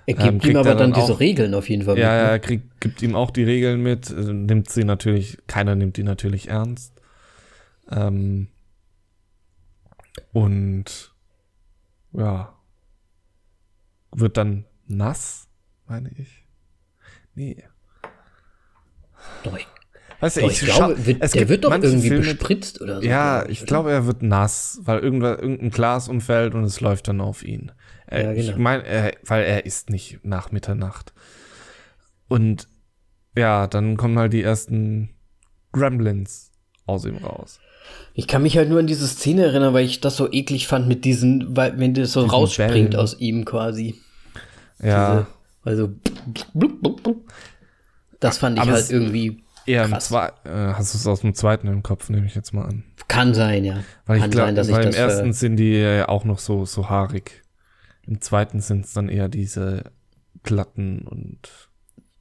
Er 0.06 0.14
gibt 0.14 0.44
ähm, 0.44 0.50
ihm 0.50 0.56
aber 0.56 0.74
dann, 0.74 0.92
dann 0.92 1.00
diese 1.00 1.20
Regeln 1.20 1.52
auf 1.52 1.68
jeden 1.68 1.82
Fall 1.82 1.98
ja, 1.98 2.08
mit. 2.08 2.16
Ja, 2.16 2.22
ne? 2.22 2.30
er 2.30 2.38
kriegt, 2.38 2.80
gibt 2.80 3.02
ihm 3.02 3.14
auch 3.14 3.30
die 3.30 3.44
Regeln 3.44 3.82
mit, 3.82 4.08
äh, 4.08 4.32
nimmt 4.32 4.70
sie 4.70 4.84
natürlich, 4.84 5.36
keiner 5.46 5.74
nimmt 5.74 5.98
die 5.98 6.04
natürlich 6.04 6.48
ernst. 6.48 6.94
Ähm, 7.90 8.48
und 10.32 11.13
ja, 12.14 12.58
wird 14.12 14.36
dann 14.36 14.64
nass, 14.86 15.48
meine 15.86 16.10
ich. 16.16 16.44
Nee. 17.34 17.64
Doch, 19.42 19.58
Weißt 20.20 20.38
du, 20.38 20.40
doch, 20.40 20.50
ich, 20.50 20.62
ich 20.62 20.74
glaube, 20.74 21.06
wird, 21.06 21.34
der 21.34 21.48
wird 21.50 21.64
doch 21.64 21.72
irgendwie 21.72 22.08
Filme, 22.08 22.24
bespritzt 22.24 22.80
oder 22.80 22.96
so. 22.96 23.06
Ja, 23.06 23.46
ich, 23.46 23.66
glaube, 23.66 23.92
er 23.92 24.06
wird 24.06 24.22
nass, 24.22 24.80
weil 24.82 25.00
irgendwann, 25.00 25.38
irgendein 25.38 25.70
Glas 25.70 26.08
umfällt 26.08 26.54
und 26.54 26.64
es 26.64 26.80
läuft 26.80 27.08
dann 27.08 27.20
auf 27.20 27.44
ihn. 27.44 27.72
Er, 28.06 28.22
ja, 28.22 28.32
genau. 28.32 28.50
Ich 28.50 28.56
meine, 28.56 29.12
weil 29.24 29.44
er 29.44 29.66
ist 29.66 29.90
nicht 29.90 30.20
nach 30.22 30.50
Mitternacht. 30.50 31.12
Und 32.28 32.68
ja, 33.36 33.66
dann 33.66 33.96
kommen 33.98 34.18
halt 34.18 34.32
die 34.32 34.42
ersten 34.42 35.10
Gremlins 35.72 36.52
aus 36.86 37.04
ihm 37.04 37.18
raus. 37.18 37.60
Ich 38.14 38.26
kann 38.26 38.42
mich 38.42 38.56
halt 38.56 38.68
nur 38.68 38.78
an 38.78 38.86
diese 38.86 39.06
Szene 39.08 39.44
erinnern, 39.44 39.74
weil 39.74 39.84
ich 39.84 40.00
das 40.00 40.16
so 40.16 40.30
eklig 40.30 40.68
fand 40.68 40.86
mit 40.88 41.04
diesen, 41.04 41.56
weil 41.56 41.78
wenn 41.78 41.94
das 41.94 42.12
so 42.12 42.20
diesen 42.20 42.30
rausspringt 42.30 42.90
Bällen. 42.90 42.96
aus 42.96 43.18
ihm 43.18 43.44
quasi. 43.44 43.96
Ja. 44.82 45.12
Diese, 45.12 45.26
also 45.64 45.90
das 48.20 48.38
fand 48.38 48.58
ich 48.58 48.62
Aber 48.62 48.72
halt 48.72 48.90
irgendwie 48.90 49.44
ja, 49.66 49.88
Krass. 49.88 50.08
Zwei, 50.08 50.28
äh, 50.44 50.74
hast 50.74 50.94
du 50.94 50.98
es 50.98 51.06
aus 51.06 51.20
dem 51.20 51.34
zweiten 51.34 51.68
im 51.68 51.82
Kopf, 51.82 52.10
nehme 52.10 52.26
ich 52.26 52.34
jetzt 52.34 52.52
mal 52.52 52.66
an. 52.66 52.84
Kann 53.08 53.34
sein, 53.34 53.64
ja. 53.64 53.82
Weil 54.06 54.18
Kann 54.18 54.30
ich 54.30 54.36
glaube, 54.36 54.54
dass 54.54 54.70
weil 54.70 54.88
ich 54.88 54.94
im 54.94 55.02
ersten 55.02 55.32
sind 55.32 55.56
die 55.56 55.72
ja 55.72 56.08
auch 56.08 56.24
noch 56.24 56.38
so, 56.38 56.66
so 56.66 56.88
haarig. 56.90 57.42
Im 58.06 58.20
zweiten 58.20 58.60
sind 58.60 58.84
es 58.84 58.92
dann 58.92 59.08
eher 59.08 59.28
diese 59.28 59.90
glatten 60.42 61.02
und 61.02 61.70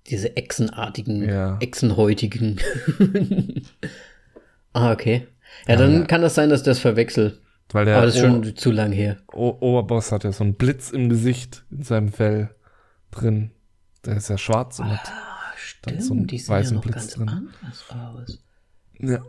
diese 0.08 0.36
echsenartigen, 0.36 1.28
ja. 1.28 1.58
echsenhäutigen. 1.60 2.60
ah, 4.74 4.92
okay. 4.92 5.28
Ja, 5.68 5.76
dann 5.76 5.94
ja. 5.94 6.06
kann 6.06 6.22
das 6.22 6.36
sein, 6.36 6.50
dass 6.50 6.64
das 6.64 6.80
verwechselt. 6.80 7.42
Weil 7.72 7.86
der 7.86 7.98
Aber 7.98 8.06
das 8.06 8.16
ist 8.16 8.22
schon 8.22 8.56
zu 8.56 8.72
lang 8.72 8.92
her. 8.92 9.18
O 9.32 9.58
Oberboss 9.60 10.12
hat 10.12 10.24
ja 10.24 10.32
so 10.32 10.44
einen 10.44 10.56
Blitz 10.56 10.92
im 10.92 11.10
Gesicht 11.10 11.64
in 11.72 11.84
seinem 11.84 12.10
Fell 12.10 12.54
drin. 13.12 13.52
Der 14.06 14.18
ist 14.18 14.30
ja 14.30 14.38
schwarz 14.38 14.80
ah. 14.80 14.84
und 14.84 14.92
hat 14.92 15.12
dann 15.84 16.02
so 16.02 16.14
einen 16.14 16.28
die 16.28 16.48
weißen 16.48 16.76
ja 16.76 16.82
Blitz 16.82 16.96
ganz 16.96 17.14
drin. 17.14 17.30
anders 17.30 17.86
aus. 17.90 18.44
Ja. 19.00 19.24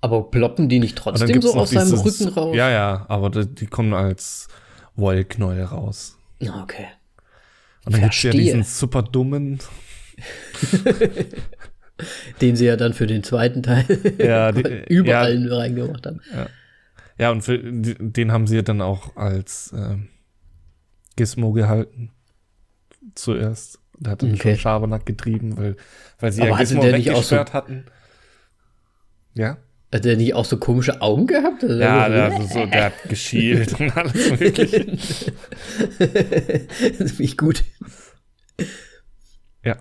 Aber 0.00 0.30
ploppen 0.30 0.68
die 0.68 0.78
nicht 0.78 0.96
trotzdem 0.96 1.42
so 1.42 1.54
aus 1.54 1.70
seinem 1.70 1.92
Rücken 1.92 2.28
raus? 2.28 2.56
Ja, 2.56 2.70
ja, 2.70 3.06
aber 3.08 3.30
die, 3.30 3.46
die 3.46 3.66
kommen 3.66 3.94
als 3.94 4.48
Wollknäuel 4.94 5.64
raus. 5.64 6.16
Okay. 6.40 6.86
Und 7.84 7.94
dann 7.94 8.02
gibt 8.02 8.14
es 8.14 8.22
ja 8.22 8.30
diesen 8.30 8.62
super 8.62 9.02
dummen. 9.02 9.58
den 12.40 12.56
sie 12.56 12.66
ja 12.66 12.76
dann 12.76 12.94
für 12.94 13.06
den 13.06 13.22
zweiten 13.22 13.62
Teil 13.62 13.84
ja, 14.18 14.52
die, 14.52 14.62
überall 14.88 15.46
ja, 15.46 15.56
reingemacht 15.56 16.06
haben. 16.06 16.20
Ja, 16.32 16.46
ja 17.18 17.30
und 17.30 17.42
für, 17.42 17.58
den 17.58 18.32
haben 18.32 18.46
sie 18.46 18.56
ja 18.56 18.62
dann 18.62 18.80
auch 18.80 19.16
als 19.16 19.72
äh, 19.72 19.96
Gizmo 21.16 21.52
gehalten. 21.52 22.10
Zuerst. 23.14 23.80
Da 24.00 24.12
hat 24.12 24.22
dann 24.22 24.34
okay. 24.34 24.50
schon 24.50 24.58
Schabernack 24.58 25.06
getrieben, 25.06 25.56
weil, 25.56 25.76
weil 26.20 26.30
sie 26.30 26.42
Aber 26.42 26.50
ja 26.50 26.56
Gizmo 26.58 26.82
weggesperrt 26.84 27.48
so, 27.48 27.54
hatten. 27.54 27.84
Ja? 29.34 29.58
Hat 29.92 30.04
der 30.04 30.16
nicht 30.16 30.34
auch 30.34 30.44
so 30.44 30.58
komische 30.58 31.00
Augen 31.00 31.26
gehabt? 31.26 31.64
Also 31.64 31.80
ja, 31.80 32.08
der, 32.08 32.24
also 32.24 32.60
so, 32.60 32.66
der 32.66 32.84
hat 32.84 33.08
geschielt 33.08 33.80
und 33.80 33.96
alles 33.96 34.30
mögliche. 34.30 34.84
das 36.98 37.12
finde 37.12 37.22
ich 37.22 37.38
gut. 37.38 37.64
Ja. 39.64 39.78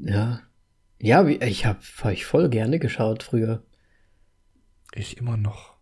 Ja. 0.00 0.40
Ja, 1.04 1.26
ich 1.26 1.66
habe 1.66 1.80
ich 2.12 2.24
voll 2.24 2.48
gerne 2.48 2.78
geschaut 2.78 3.22
früher. 3.22 3.62
Ich 4.94 5.18
immer 5.18 5.36
noch. 5.36 5.74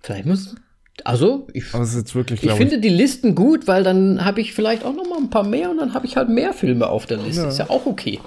Vielleicht 0.00 0.26
muss 0.26 0.56
also, 1.04 1.46
ich, 1.52 1.72
wirklich, 1.72 2.44
ich 2.44 2.52
finde 2.52 2.76
ich, 2.76 2.80
die 2.82 2.88
Listen 2.88 3.34
gut, 3.34 3.66
weil 3.66 3.82
dann 3.82 4.24
habe 4.24 4.40
ich 4.40 4.52
vielleicht 4.52 4.84
auch 4.84 4.92
noch 4.92 5.08
mal 5.08 5.18
ein 5.18 5.30
paar 5.30 5.44
mehr 5.44 5.70
und 5.70 5.78
dann 5.78 5.94
habe 5.94 6.04
ich 6.06 6.16
halt 6.16 6.28
mehr 6.28 6.52
Filme 6.52 6.86
auf 6.86 7.06
der 7.06 7.16
Liste. 7.16 7.42
Ja. 7.42 7.48
Ist 7.48 7.58
ja 7.58 7.70
auch 7.70 7.86
okay. 7.86 8.20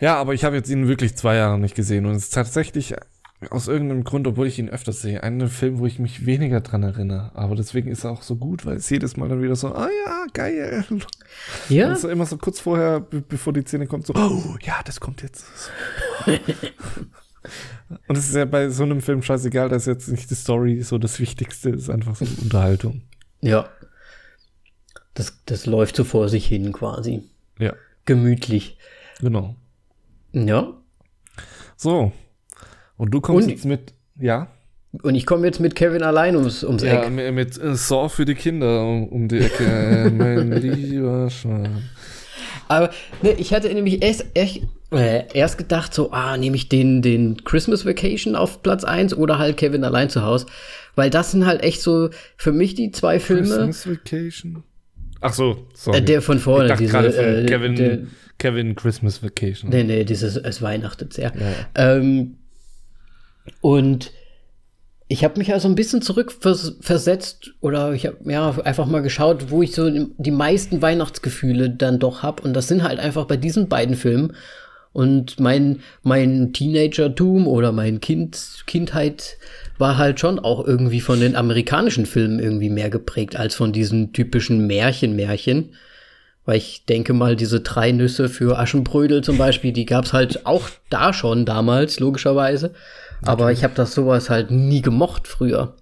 Ja, 0.00 0.16
aber 0.16 0.34
ich 0.34 0.44
habe 0.44 0.56
jetzt 0.56 0.68
ihn 0.68 0.88
wirklich 0.88 1.14
zwei 1.14 1.36
Jahre 1.36 1.58
nicht 1.58 1.74
gesehen 1.74 2.06
und 2.06 2.16
es 2.16 2.24
ist 2.24 2.34
tatsächlich 2.34 2.94
aus 3.50 3.68
irgendeinem 3.68 4.04
Grund, 4.04 4.26
obwohl 4.26 4.46
ich 4.46 4.58
ihn 4.58 4.68
öfters 4.68 5.02
sehe, 5.02 5.22
ein 5.22 5.48
Film, 5.48 5.78
wo 5.78 5.86
ich 5.86 5.98
mich 5.98 6.26
weniger 6.26 6.60
dran 6.60 6.82
erinnere. 6.82 7.30
Aber 7.34 7.54
deswegen 7.54 7.90
ist 7.90 8.04
er 8.04 8.10
auch 8.10 8.22
so 8.22 8.36
gut, 8.36 8.64
weil 8.66 8.76
es 8.76 8.88
jedes 8.90 9.16
Mal 9.16 9.28
dann 9.28 9.42
wieder 9.42 9.56
so, 9.56 9.74
ah 9.74 9.88
ja, 10.06 10.26
geil. 10.32 10.84
Ja. 11.68 11.88
Und 11.88 11.98
so 11.98 12.08
immer 12.08 12.26
so 12.26 12.36
kurz 12.36 12.60
vorher, 12.60 13.00
bevor 13.00 13.52
die 13.52 13.62
Szene 13.62 13.86
kommt, 13.86 14.06
so, 14.06 14.14
oh 14.14 14.56
ja, 14.62 14.80
das 14.84 15.00
kommt 15.00 15.22
jetzt. 15.22 15.44
Und 18.08 18.16
es 18.16 18.28
ist 18.28 18.34
ja 18.36 18.44
bei 18.44 18.70
so 18.70 18.84
einem 18.84 19.00
Film 19.00 19.22
scheißegal, 19.22 19.68
dass 19.68 19.86
jetzt 19.86 20.08
nicht 20.08 20.30
die 20.30 20.34
Story 20.34 20.82
so 20.82 20.98
das 20.98 21.18
Wichtigste 21.18 21.70
ist, 21.70 21.90
einfach 21.90 22.16
so 22.16 22.24
Unterhaltung. 22.40 23.02
Ja. 23.40 23.68
Das, 25.14 25.42
das 25.46 25.66
läuft 25.66 25.96
so 25.96 26.04
vor 26.04 26.28
sich 26.28 26.46
hin 26.46 26.72
quasi. 26.72 27.22
Ja. 27.58 27.74
Gemütlich. 28.04 28.78
Genau. 29.20 29.56
Ja. 30.32 30.72
So. 31.76 32.12
Und 33.02 33.10
du 33.10 33.20
kommst 33.20 33.48
Und, 33.48 33.50
jetzt 33.50 33.64
mit, 33.64 33.94
ja? 34.20 34.46
Und 35.02 35.16
ich 35.16 35.26
komme 35.26 35.44
jetzt 35.44 35.58
mit 35.58 35.74
Kevin 35.74 36.04
allein 36.04 36.36
ums, 36.36 36.62
ums 36.62 36.84
ja, 36.84 37.02
Eck. 37.02 37.10
mit, 37.10 37.34
mit 37.34 37.60
äh, 37.60 37.74
Saw 37.74 38.08
für 38.08 38.24
die 38.24 38.36
Kinder 38.36 38.86
um, 38.86 39.08
um 39.08 39.26
die 39.26 39.38
Ecke. 39.38 40.12
mein 40.16 40.52
lieber 40.62 41.28
Schwan. 41.28 41.82
Aber 42.68 42.90
ne, 43.20 43.32
ich 43.32 43.52
hatte 43.52 43.74
nämlich 43.74 44.04
erst, 44.04 44.26
erst, 44.34 44.60
äh, 44.92 45.24
erst 45.34 45.58
gedacht, 45.58 45.92
so, 45.92 46.12
ah, 46.12 46.36
nehme 46.36 46.54
ich 46.54 46.68
den, 46.68 47.02
den 47.02 47.42
Christmas 47.42 47.84
Vacation 47.84 48.36
auf 48.36 48.62
Platz 48.62 48.84
1 48.84 49.16
oder 49.16 49.40
halt 49.40 49.56
Kevin 49.56 49.82
allein 49.82 50.08
zu 50.08 50.22
Hause. 50.22 50.46
Weil 50.94 51.10
das 51.10 51.32
sind 51.32 51.44
halt 51.44 51.64
echt 51.64 51.82
so 51.82 52.08
für 52.36 52.52
mich 52.52 52.76
die 52.76 52.92
zwei 52.92 53.18
Filme. 53.18 53.48
Christmas 53.48 53.88
Vacation? 53.88 54.62
Ach 55.20 55.32
so, 55.32 55.66
sorry. 55.74 55.98
Äh, 55.98 56.02
der 56.02 56.22
von 56.22 56.38
vorne, 56.38 56.72
ich 56.72 56.78
diese, 56.78 56.98
äh, 56.98 57.46
Kevin, 57.46 57.74
der, 57.74 57.98
Kevin 58.38 58.76
Christmas 58.76 59.24
Vacation. 59.24 59.70
Nee, 59.70 59.82
nee, 59.82 60.04
dieses 60.04 60.36
Es 60.36 60.62
weihnachtet 60.62 61.12
sehr. 61.14 61.32
Ja. 61.34 61.96
Ähm, 61.96 62.36
und 63.60 64.12
ich 65.12 65.24
habe 65.24 65.38
mich 65.38 65.52
also 65.52 65.68
ein 65.68 65.74
bisschen 65.74 66.00
zurückversetzt 66.00 67.52
oder 67.60 67.92
ich 67.92 68.06
habe 68.06 68.16
ja 68.24 68.50
einfach 68.64 68.86
mal 68.86 69.02
geschaut, 69.02 69.50
wo 69.50 69.62
ich 69.62 69.74
so 69.74 69.90
die 69.90 70.30
meisten 70.30 70.80
Weihnachtsgefühle 70.80 71.68
dann 71.68 71.98
doch 71.98 72.22
habe. 72.22 72.42
Und 72.42 72.54
das 72.54 72.66
sind 72.66 72.82
halt 72.82 72.98
einfach 72.98 73.26
bei 73.26 73.36
diesen 73.36 73.68
beiden 73.68 73.94
Filmen. 73.94 74.34
Und 74.94 75.38
mein, 75.38 75.80
mein 76.02 76.54
Teenagertum 76.54 77.46
oder 77.46 77.72
mein 77.72 78.00
kind, 78.00 78.62
Kindheit 78.66 79.36
war 79.76 79.98
halt 79.98 80.18
schon 80.18 80.38
auch 80.38 80.66
irgendwie 80.66 81.02
von 81.02 81.20
den 81.20 81.36
amerikanischen 81.36 82.06
Filmen 82.06 82.38
irgendwie 82.38 82.70
mehr 82.70 82.88
geprägt 82.88 83.36
als 83.36 83.54
von 83.54 83.72
diesen 83.72 84.14
typischen 84.14 84.66
Märchen-Märchen. 84.66 85.74
Weil 86.46 86.56
ich 86.56 86.86
denke 86.86 87.12
mal, 87.12 87.36
diese 87.36 87.60
drei 87.60 87.92
Nüsse 87.92 88.30
für 88.30 88.58
Aschenbrödel 88.58 89.22
zum 89.22 89.36
Beispiel, 89.36 89.72
die 89.72 89.84
gab's 89.84 90.14
halt 90.14 90.46
auch 90.46 90.70
da 90.88 91.12
schon 91.12 91.44
damals, 91.44 92.00
logischerweise. 92.00 92.72
Aber 93.24 93.52
ich 93.52 93.64
habe 93.64 93.74
das 93.74 93.94
sowas 93.94 94.30
halt 94.30 94.50
nie 94.50 94.82
gemocht 94.82 95.28
früher. 95.28 95.76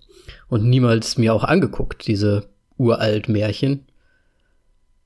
Und 0.49 0.65
niemals 0.65 1.17
mir 1.17 1.33
auch 1.33 1.45
angeguckt, 1.45 2.07
diese 2.07 2.49
uralt 2.77 3.29
Märchen. 3.29 3.87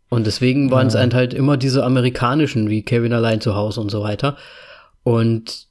Und 0.08 0.26
deswegen 0.26 0.70
waren 0.70 0.86
es 0.86 0.94
ja. 0.94 1.08
halt 1.12 1.34
immer 1.34 1.56
diese 1.56 1.84
amerikanischen, 1.84 2.70
wie 2.70 2.82
Kevin 2.82 3.12
allein 3.12 3.40
zu 3.40 3.54
Hause 3.54 3.80
und 3.80 3.90
so 3.90 4.02
weiter. 4.02 4.36
Und 5.02 5.66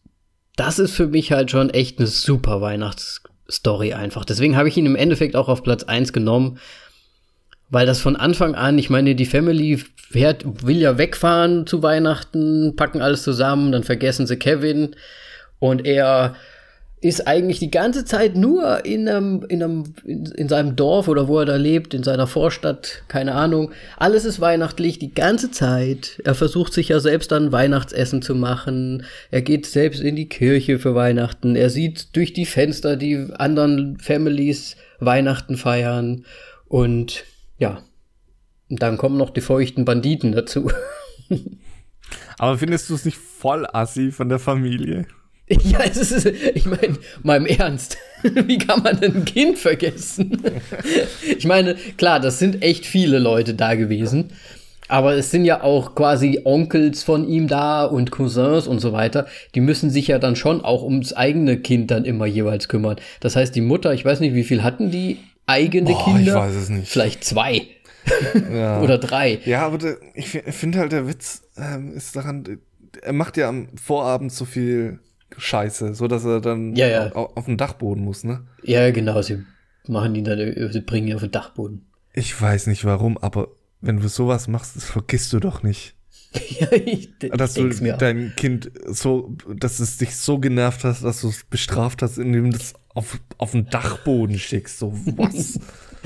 das 0.55 0.79
ist 0.79 0.93
für 0.93 1.07
mich 1.07 1.31
halt 1.31 1.49
schon 1.49 1.69
echt 1.69 1.97
eine 1.97 2.07
super 2.07 2.61
Weihnachtsstory 2.61 3.93
einfach. 3.93 4.25
Deswegen 4.25 4.55
habe 4.55 4.67
ich 4.67 4.77
ihn 4.77 4.85
im 4.85 4.95
Endeffekt 4.95 5.35
auch 5.35 5.49
auf 5.49 5.63
Platz 5.63 5.83
1 5.83 6.13
genommen, 6.13 6.59
weil 7.69 7.85
das 7.85 7.99
von 7.99 8.15
Anfang 8.15 8.53
an, 8.53 8.77
ich 8.77 8.89
meine, 8.89 9.15
die 9.15 9.25
Family 9.25 9.77
fährt, 9.95 10.43
will 10.65 10.77
ja 10.77 10.97
wegfahren 10.97 11.65
zu 11.65 11.81
Weihnachten, 11.81 12.75
packen 12.75 13.01
alles 13.01 13.23
zusammen, 13.23 13.71
dann 13.71 13.83
vergessen 13.83 14.27
sie 14.27 14.37
Kevin 14.37 14.95
und 15.57 15.85
er 15.85 16.35
ist 17.03 17.27
eigentlich 17.27 17.59
die 17.59 17.69
ganze 17.69 18.05
Zeit 18.05 18.35
nur 18.37 18.85
in, 18.85 19.09
einem, 19.09 19.43
in, 19.49 19.61
einem, 19.61 19.93
in, 20.05 20.25
in, 20.25 20.47
seinem 20.47 20.77
Dorf 20.77 21.09
oder 21.09 21.27
wo 21.27 21.39
er 21.39 21.45
da 21.45 21.57
lebt, 21.57 21.93
in 21.93 22.03
seiner 22.03 22.27
Vorstadt, 22.27 23.03
keine 23.09 23.33
Ahnung. 23.33 23.71
Alles 23.97 24.23
ist 24.23 24.39
weihnachtlich 24.39 24.99
die 24.99 25.13
ganze 25.13 25.51
Zeit. 25.51 26.21
Er 26.23 26.33
versucht 26.33 26.71
sich 26.71 26.89
ja 26.89 27.01
selbst 27.01 27.33
dann 27.33 27.51
Weihnachtsessen 27.51 28.21
zu 28.21 28.35
machen. 28.35 29.05
Er 29.31 29.41
geht 29.41 29.65
selbst 29.65 30.01
in 30.01 30.15
die 30.15 30.29
Kirche 30.29 30.79
für 30.79 30.95
Weihnachten. 30.95 31.57
Er 31.57 31.69
sieht 31.69 32.15
durch 32.15 32.31
die 32.31 32.45
Fenster 32.45 32.95
die 32.95 33.27
anderen 33.33 33.97
Families 33.99 34.77
Weihnachten 34.99 35.57
feiern. 35.57 36.23
Und 36.69 37.25
ja, 37.57 37.83
und 38.69 38.81
dann 38.81 38.97
kommen 38.97 39.17
noch 39.17 39.31
die 39.31 39.41
feuchten 39.41 39.83
Banditen 39.83 40.31
dazu. 40.31 40.71
Aber 42.37 42.57
findest 42.57 42.89
du 42.89 42.95
es 42.95 43.03
nicht 43.03 43.17
voll 43.17 43.67
assi 43.71 44.11
von 44.11 44.29
der 44.29 44.39
Familie? 44.39 45.05
Ja, 45.63 45.79
es 45.83 46.11
ist, 46.11 46.25
ich 46.25 46.65
meine, 46.65 46.97
mal 47.21 47.37
im 47.37 47.45
Ernst, 47.45 47.97
wie 48.23 48.57
kann 48.57 48.83
man 48.83 48.99
denn 48.99 49.15
ein 49.15 49.25
Kind 49.25 49.57
vergessen? 49.57 50.41
ich 51.37 51.45
meine, 51.45 51.75
klar, 51.97 52.19
das 52.19 52.39
sind 52.39 52.61
echt 52.61 52.85
viele 52.85 53.19
Leute 53.19 53.53
da 53.53 53.75
gewesen. 53.75 54.31
Aber 54.89 55.13
es 55.13 55.31
sind 55.31 55.45
ja 55.45 55.63
auch 55.63 55.95
quasi 55.95 56.41
Onkels 56.43 57.03
von 57.03 57.27
ihm 57.27 57.47
da 57.47 57.85
und 57.85 58.11
Cousins 58.11 58.67
und 58.67 58.79
so 58.79 58.91
weiter. 58.91 59.27
Die 59.55 59.61
müssen 59.61 59.89
sich 59.89 60.07
ja 60.07 60.19
dann 60.19 60.35
schon 60.35 60.61
auch 60.61 60.83
ums 60.83 61.13
eigene 61.13 61.57
Kind 61.57 61.89
dann 61.89 62.05
immer 62.05 62.25
jeweils 62.25 62.67
kümmern. 62.67 62.97
Das 63.21 63.35
heißt, 63.35 63.55
die 63.55 63.61
Mutter, 63.61 63.93
ich 63.93 64.03
weiß 64.03 64.19
nicht, 64.19 64.35
wie 64.35 64.43
viel 64.43 64.61
hatten 64.61 64.91
die 64.91 65.19
eigene 65.47 65.91
Boah, 65.91 66.03
Kinder? 66.03 66.33
Ich 66.33 66.33
weiß 66.33 66.55
es 66.55 66.69
nicht. 66.69 66.89
Vielleicht 66.89 67.23
zwei. 67.23 67.61
Ja. 68.53 68.81
Oder 68.81 68.97
drei. 68.97 69.39
Ja, 69.45 69.65
aber 69.65 69.77
der, 69.77 69.97
ich 70.13 70.27
finde 70.27 70.79
halt, 70.79 70.91
der 70.91 71.07
Witz 71.07 71.43
ähm, 71.57 71.93
ist 71.95 72.15
daran, 72.15 72.59
er 73.01 73.13
macht 73.13 73.37
ja 73.37 73.49
am 73.49 73.69
Vorabend 73.81 74.31
so 74.31 74.45
viel 74.45 74.99
Scheiße, 75.37 75.93
so 75.93 76.07
dass 76.07 76.25
er 76.25 76.41
dann 76.41 76.75
ja, 76.75 76.87
ja. 76.87 77.11
Auf, 77.13 77.37
auf 77.37 77.45
den 77.45 77.57
Dachboden 77.57 78.03
muss, 78.03 78.23
ne? 78.23 78.45
Ja, 78.63 78.91
genau, 78.91 79.21
sie 79.21 79.43
machen 79.87 80.15
ihn 80.15 80.23
dann, 80.23 80.71
sie 80.71 80.81
bringen 80.81 81.07
ihn 81.07 81.15
auf 81.15 81.21
den 81.21 81.31
Dachboden. 81.31 81.85
Ich 82.13 82.39
weiß 82.39 82.67
nicht 82.67 82.85
warum, 82.85 83.17
aber 83.17 83.49
wenn 83.81 83.99
du 83.99 84.07
sowas 84.07 84.47
machst, 84.47 84.75
das 84.75 84.85
vergisst 84.85 85.33
du 85.33 85.39
doch 85.39 85.63
nicht. 85.63 85.95
ja, 86.59 86.71
ich 86.71 87.09
dass 87.19 87.53
du 87.53 87.69
dein 87.69 88.31
auch. 88.31 88.35
Kind 88.35 88.71
so, 88.87 89.35
dass 89.55 89.79
es 89.79 89.97
dich 89.97 90.15
so 90.15 90.39
genervt 90.39 90.83
hast, 90.83 91.03
dass 91.03 91.21
du 91.21 91.29
es 91.29 91.43
bestraft 91.43 92.01
hast, 92.01 92.17
indem 92.17 92.51
du 92.51 92.57
es 92.57 92.73
auf, 92.93 93.19
auf 93.37 93.51
den 93.51 93.69
Dachboden 93.69 94.37
schickst. 94.39 94.79
So, 94.79 94.93
was? 95.15 95.59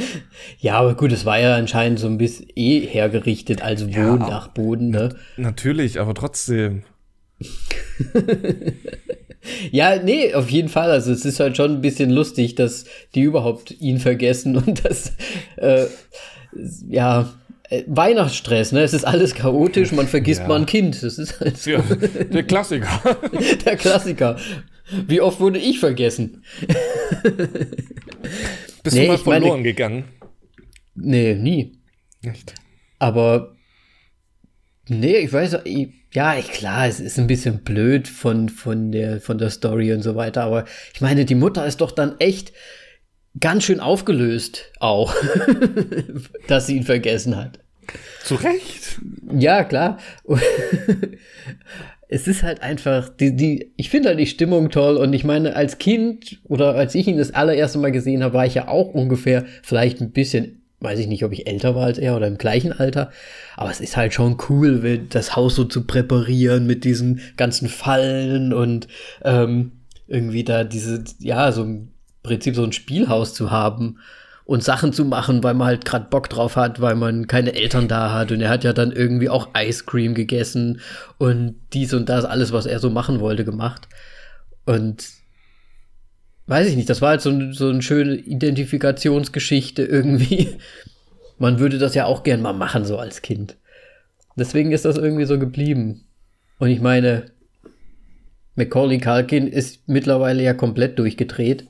ja, 0.60 0.80
aber 0.80 0.96
gut, 0.96 1.12
es 1.12 1.26
war 1.26 1.40
ja 1.40 1.56
anscheinend 1.56 2.00
so 2.00 2.08
ein 2.08 2.18
bisschen 2.18 2.48
eh 2.56 2.82
hergerichtet 2.82 3.62
als 3.62 3.86
Wohndachboden, 3.88 4.94
ja, 4.94 5.08
ne? 5.08 5.16
Natürlich, 5.38 6.00
aber 6.00 6.14
trotzdem. 6.14 6.84
Ja, 9.72 10.02
nee, 10.02 10.34
auf 10.34 10.50
jeden 10.50 10.70
Fall. 10.70 10.92
Also 10.92 11.12
es 11.12 11.26
ist 11.26 11.40
halt 11.40 11.58
schon 11.58 11.72
ein 11.72 11.82
bisschen 11.82 12.10
lustig, 12.10 12.56
dass 12.56 12.86
die 13.16 13.22
überhaupt 13.22 13.80
ihn 13.80 14.00
vergessen 14.00 14.56
und 14.56 14.86
das, 14.86 15.14
äh, 15.58 15.86
ja, 16.88 17.34
äh, 17.70 17.84
Weihnachtsstress, 17.88 18.72
ne? 18.72 18.82
Es 18.82 18.94
ist 18.94 19.06
alles 19.06 19.36
chaotisch, 19.36 19.92
man 19.92 20.08
vergisst 20.08 20.42
ja. 20.42 20.48
mal 20.48 20.60
ein 20.60 20.66
Kind. 20.66 21.04
Das 21.04 21.18
ist 21.18 21.40
halt 21.40 21.58
so. 21.58 21.72
ja, 21.72 21.82
der 21.82 22.44
Klassiker. 22.44 23.18
der 23.66 23.76
Klassiker. 23.76 24.38
Wie 25.08 25.20
oft 25.20 25.40
wurde 25.40 25.60
ich 25.60 25.80
vergessen? 25.80 26.44
Bist 28.84 28.96
nee, 28.96 29.06
du 29.06 29.12
mal 29.12 29.18
verloren 29.18 29.52
meine, 29.52 29.64
gegangen? 29.64 30.06
Nee, 30.96 31.36
nie. 31.36 31.78
Echt? 32.24 32.56
Aber 33.00 33.56
nee, 34.88 35.18
ich 35.18 35.34
weiß, 35.34 35.60
ich, 35.66 35.90
ja, 36.12 36.38
ich, 36.38 36.50
klar, 36.52 36.88
es 36.88 37.00
ist 37.00 37.20
ein 37.20 37.28
bisschen 37.28 37.60
blöd 37.60 38.08
von, 38.08 38.50
von, 38.50 38.92
der, 38.92 39.20
von 39.20 39.38
der 39.38 39.50
Story 39.50 39.94
und 39.94 40.02
so 40.02 40.16
weiter, 40.16 40.44
aber 40.44 40.66
ich 40.94 41.02
meine, 41.02 41.26
die 41.26 41.36
Mutter 41.36 41.66
ist 41.66 41.82
doch 41.82 41.92
dann 41.92 42.16
echt 42.20 42.54
ganz 43.40 43.66
schön 43.66 43.80
aufgelöst, 43.80 44.72
auch, 44.80 45.14
dass 46.48 46.68
sie 46.68 46.78
ihn 46.78 46.84
vergessen 46.84 47.36
hat. 47.36 47.60
Zu 48.24 48.36
Recht. 48.36 49.00
Ja, 49.38 49.64
klar. 49.64 50.00
es 52.10 52.28
ist 52.28 52.44
halt 52.44 52.62
einfach, 52.62 53.10
die, 53.10 53.36
die, 53.36 53.74
ich 53.78 53.90
finde 53.90 54.10
halt 54.10 54.20
die 54.20 54.28
Stimmung 54.28 54.70
toll 54.70 54.98
und 54.98 55.14
ich 55.14 55.24
meine, 55.24 55.56
als 55.56 55.78
Kind 55.78 56.40
oder 56.46 56.76
als 56.76 56.96
ich 56.96 57.08
ihn 57.08 57.18
das 57.18 57.34
allererste 57.34 57.80
Mal 57.80 57.92
gesehen 57.92 58.24
habe, 58.24 58.34
war 58.34 58.46
ich 58.46 58.56
ja 58.56 58.68
auch 58.68 58.94
ungefähr 58.94 59.46
vielleicht 59.62 60.02
ein 60.02 60.12
bisschen 60.12 60.62
weiß 60.80 61.00
ich 61.00 61.08
nicht, 61.08 61.24
ob 61.24 61.32
ich 61.32 61.48
älter 61.48 61.76
war 61.76 61.86
als 61.86 61.98
er 61.98 62.16
oder 62.16 62.28
im 62.28 62.38
gleichen 62.38 62.72
Alter. 62.72 63.12
Aber 63.56 63.72
es 63.72 63.82
ist 63.82 63.98
halt 63.98 64.14
schon 64.14 64.38
cool, 64.50 65.06
das 65.10 65.36
Haus 65.36 65.56
so 65.56 65.64
zu 65.64 65.86
präparieren 65.86 66.68
mit 66.68 66.84
diesen 66.84 67.22
ganzen 67.36 67.68
Fallen 67.68 68.54
und 68.54 68.88
ähm, 69.24 69.72
irgendwie 70.08 70.44
da 70.44 70.64
diese, 70.64 71.04
ja, 71.20 71.52
so 71.52 71.64
im 71.64 71.90
Prinzip 72.24 72.56
so 72.56 72.64
ein 72.64 72.74
Spielhaus 72.74 73.34
zu 73.34 73.52
haben 73.52 73.98
und 74.46 74.64
Sachen 74.64 74.94
zu 74.94 75.04
machen, 75.04 75.44
weil 75.44 75.56
man 75.56 75.68
halt 75.68 75.84
gerade 75.84 76.08
Bock 76.10 76.30
drauf 76.30 76.56
hat, 76.56 76.80
weil 76.80 76.96
man 76.96 77.28
keine 77.28 77.54
Eltern 77.54 77.88
da 77.88 78.14
hat. 78.14 78.32
Und 78.32 78.42
er 78.42 78.50
hat 78.50 78.64
ja 78.64 78.72
dann 78.72 78.92
irgendwie 78.92 79.30
auch 79.30 79.50
Ice 79.58 79.84
Cream 79.86 80.14
gegessen 80.14 80.80
und 81.18 81.56
dies 81.74 81.94
und 81.94 82.08
das, 82.08 82.24
alles, 82.24 82.54
was 82.54 82.66
er 82.66 82.80
so 82.80 82.90
machen 82.90 83.20
wollte, 83.20 83.44
gemacht. 83.44 83.90
Und 84.66 85.17
weiß 86.48 86.68
ich 86.68 86.76
nicht, 86.76 86.90
das 86.90 87.02
war 87.02 87.10
halt 87.10 87.22
so, 87.22 87.52
so 87.52 87.70
eine 87.70 87.82
schöne 87.82 88.16
Identifikationsgeschichte 88.16 89.84
irgendwie. 89.84 90.58
Man 91.38 91.60
würde 91.60 91.78
das 91.78 91.94
ja 91.94 92.06
auch 92.06 92.24
gern 92.24 92.42
mal 92.42 92.54
machen, 92.54 92.86
so 92.86 92.98
als 92.98 93.22
Kind. 93.22 93.58
Deswegen 94.36 94.72
ist 94.72 94.86
das 94.86 94.98
irgendwie 94.98 95.26
so 95.26 95.38
geblieben. 95.38 96.06
Und 96.60 96.70
ich 96.70 96.82
meine, 96.82 97.32
Macaulay 98.56 99.00
Culkin 99.00 99.48
ist 99.48 99.88
mittlerweile 99.88 100.42
ja 100.42 100.54
komplett 100.54 100.98
durchgedreht. 100.98 101.68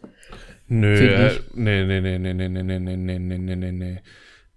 Nö, 0.70 0.96
äh, 0.96 1.32
nee, 1.54 1.84
nee, 1.86 2.02
nee, 2.02 2.18
nee, 2.18 2.34
nee, 2.34 2.48
nee, 2.48 2.64
nee, 2.64 2.80
nee, 2.80 3.20
nee, 3.20 3.38
nee, 3.38 3.56
nee, 3.56 3.72
nee. 3.72 3.98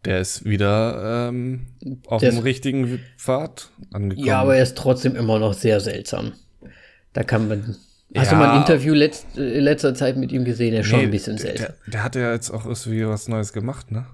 Der 0.04 0.20
ist 0.20 0.44
wieder 0.44 1.28
ähm, 1.28 1.66
auf 2.06 2.20
dem 2.20 2.38
richtigen 2.38 3.00
Pfad 3.16 3.70
angekommen. 3.92 4.26
Ja, 4.26 4.40
aber 4.40 4.56
er 4.56 4.62
ist 4.62 4.76
trotzdem 4.76 5.14
immer 5.14 5.38
noch 5.38 5.54
sehr 5.54 5.80
seltsam. 5.80 6.32
Da 7.12 7.22
kann 7.22 7.48
man 7.48 7.76
Hast 8.16 8.32
ja. 8.32 8.38
du 8.38 8.44
mal 8.44 8.50
ein 8.52 8.60
Interview 8.62 8.92
letzt, 8.92 9.36
in 9.36 9.44
äh, 9.44 9.60
letzter 9.60 9.94
Zeit 9.94 10.16
mit 10.16 10.32
ihm 10.32 10.44
gesehen? 10.44 10.74
Er 10.74 10.80
ist 10.80 10.86
nee, 10.86 10.90
schon 10.90 11.00
ein 11.00 11.10
bisschen 11.10 11.38
seltsam. 11.38 11.68
Der, 11.84 11.92
der, 11.92 12.02
hat 12.02 12.16
ja 12.16 12.32
jetzt 12.32 12.50
auch 12.50 12.64
irgendwie 12.64 13.06
was 13.06 13.28
Neues 13.28 13.52
gemacht, 13.52 13.92
ne? 13.92 14.06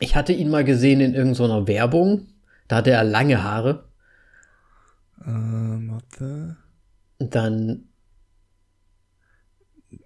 Ich 0.00 0.16
hatte 0.16 0.32
ihn 0.32 0.48
mal 0.48 0.64
gesehen 0.64 1.00
in 1.00 1.14
irgendeiner 1.14 1.66
Werbung. 1.68 2.28
Da 2.68 2.76
hatte 2.76 2.90
er 2.90 3.04
lange 3.04 3.42
Haare. 3.42 3.84
Ähm, 5.24 5.90
warte. 5.92 6.56
Dann. 7.18 7.88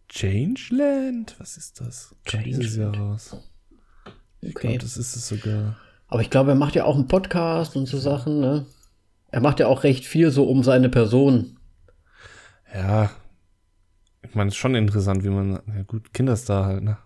Changeland? 0.08 1.36
Was 1.38 1.56
ist 1.56 1.80
das? 1.80 2.16
Changeland. 2.24 2.98
Raus. 2.98 3.36
Ich 4.40 4.56
okay. 4.56 4.68
glaube, 4.68 4.78
das 4.78 4.96
ist 4.96 5.14
es 5.14 5.28
sogar. 5.28 5.76
Aber 6.08 6.22
ich 6.22 6.30
glaube, 6.30 6.50
er 6.50 6.56
macht 6.56 6.74
ja 6.74 6.84
auch 6.84 6.96
einen 6.96 7.06
Podcast 7.06 7.76
und 7.76 7.86
so 7.86 7.98
Sachen, 7.98 8.40
ne? 8.40 8.66
Er 9.28 9.40
macht 9.40 9.60
ja 9.60 9.68
auch 9.68 9.84
recht 9.84 10.04
viel 10.04 10.32
so 10.32 10.44
um 10.44 10.64
seine 10.64 10.88
Person. 10.88 11.59
Ja. 12.74 13.10
Ich 14.22 14.34
meine, 14.34 14.48
es 14.48 14.54
ist 14.54 14.58
schon 14.58 14.74
interessant, 14.74 15.24
wie 15.24 15.30
man, 15.30 15.60
ja 15.74 15.82
gut, 15.82 16.12
Kinderstar 16.12 16.66
halt, 16.66 16.82
ne? 16.82 16.98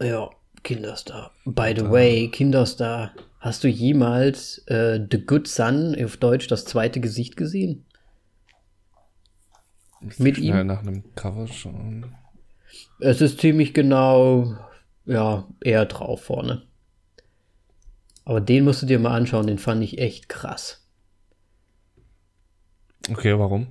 Ja, 0.00 0.30
Kinderstar. 0.62 1.32
By 1.44 1.74
the 1.76 1.90
way, 1.90 2.28
Kinderstar. 2.28 3.12
Hast 3.38 3.64
du 3.64 3.68
jemals 3.68 4.58
äh, 4.66 5.00
The 5.10 5.24
Good 5.24 5.48
Son 5.48 5.96
auf 6.02 6.16
Deutsch 6.16 6.46
das 6.48 6.64
zweite 6.64 7.00
Gesicht 7.00 7.36
gesehen? 7.36 7.86
Mit 10.18 10.38
ihm? 10.38 10.66
nach 10.66 10.80
einem 10.80 11.14
Cover 11.14 11.46
schon. 11.46 12.14
Es 13.00 13.20
ist 13.20 13.40
ziemlich 13.40 13.74
genau, 13.74 14.56
ja, 15.04 15.46
eher 15.60 15.84
drauf 15.86 16.24
vorne. 16.24 16.66
Aber 18.24 18.40
den 18.40 18.64
musst 18.64 18.82
du 18.82 18.86
dir 18.86 18.98
mal 18.98 19.16
anschauen, 19.16 19.46
den 19.46 19.58
fand 19.58 19.82
ich 19.82 19.98
echt 19.98 20.28
krass. 20.28 20.86
Okay, 23.10 23.38
warum? 23.38 23.66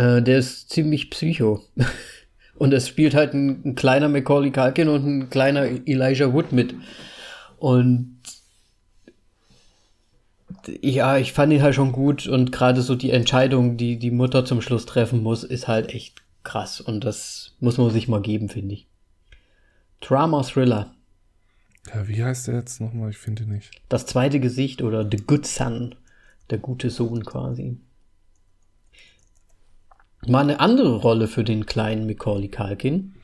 Äh, 0.00 0.22
der 0.22 0.38
ist 0.38 0.70
ziemlich 0.70 1.10
psycho. 1.10 1.62
und 2.56 2.72
es 2.72 2.88
spielt 2.88 3.14
halt 3.14 3.34
ein, 3.34 3.62
ein, 3.64 3.74
kleiner 3.74 4.08
Macaulay 4.08 4.50
Culkin 4.50 4.88
und 4.88 5.06
ein 5.06 5.30
kleiner 5.30 5.64
Elijah 5.86 6.32
Wood 6.32 6.52
mit. 6.52 6.74
Und 7.58 8.16
ja, 10.80 11.18
ich 11.18 11.34
fand 11.34 11.52
ihn 11.52 11.62
halt 11.62 11.74
schon 11.74 11.92
gut 11.92 12.26
und 12.26 12.50
gerade 12.50 12.80
so 12.80 12.94
die 12.94 13.10
Entscheidung, 13.10 13.76
die 13.76 13.98
die 13.98 14.10
Mutter 14.10 14.46
zum 14.46 14.62
Schluss 14.62 14.86
treffen 14.86 15.22
muss, 15.22 15.44
ist 15.44 15.68
halt 15.68 15.90
echt 15.90 16.22
krass 16.44 16.80
und 16.80 17.04
das 17.04 17.54
muss 17.60 17.76
man 17.76 17.90
sich 17.90 18.08
mal 18.08 18.22
geben, 18.22 18.48
finde 18.48 18.74
ich. 18.74 18.86
Drama 20.00 20.42
Thriller. 20.42 20.94
Ja, 21.94 22.08
wie 22.08 22.24
heißt 22.24 22.48
der 22.48 22.54
jetzt 22.54 22.80
nochmal? 22.80 23.10
Ich 23.10 23.18
finde 23.18 23.42
ihn 23.42 23.50
nicht. 23.50 23.70
Das 23.90 24.06
zweite 24.06 24.40
Gesicht 24.40 24.80
oder 24.80 25.06
The 25.10 25.18
Good 25.18 25.46
Son. 25.46 25.94
der 26.48 26.58
gute 26.58 26.88
Sohn 26.88 27.24
quasi. 27.24 27.76
Mal 30.26 30.40
eine 30.42 30.60
andere 30.60 30.96
Rolle 30.96 31.28
für 31.28 31.44
den 31.44 31.66
kleinen 31.66 32.06
Macaulay 32.06 32.48
Culkin. 32.48 33.14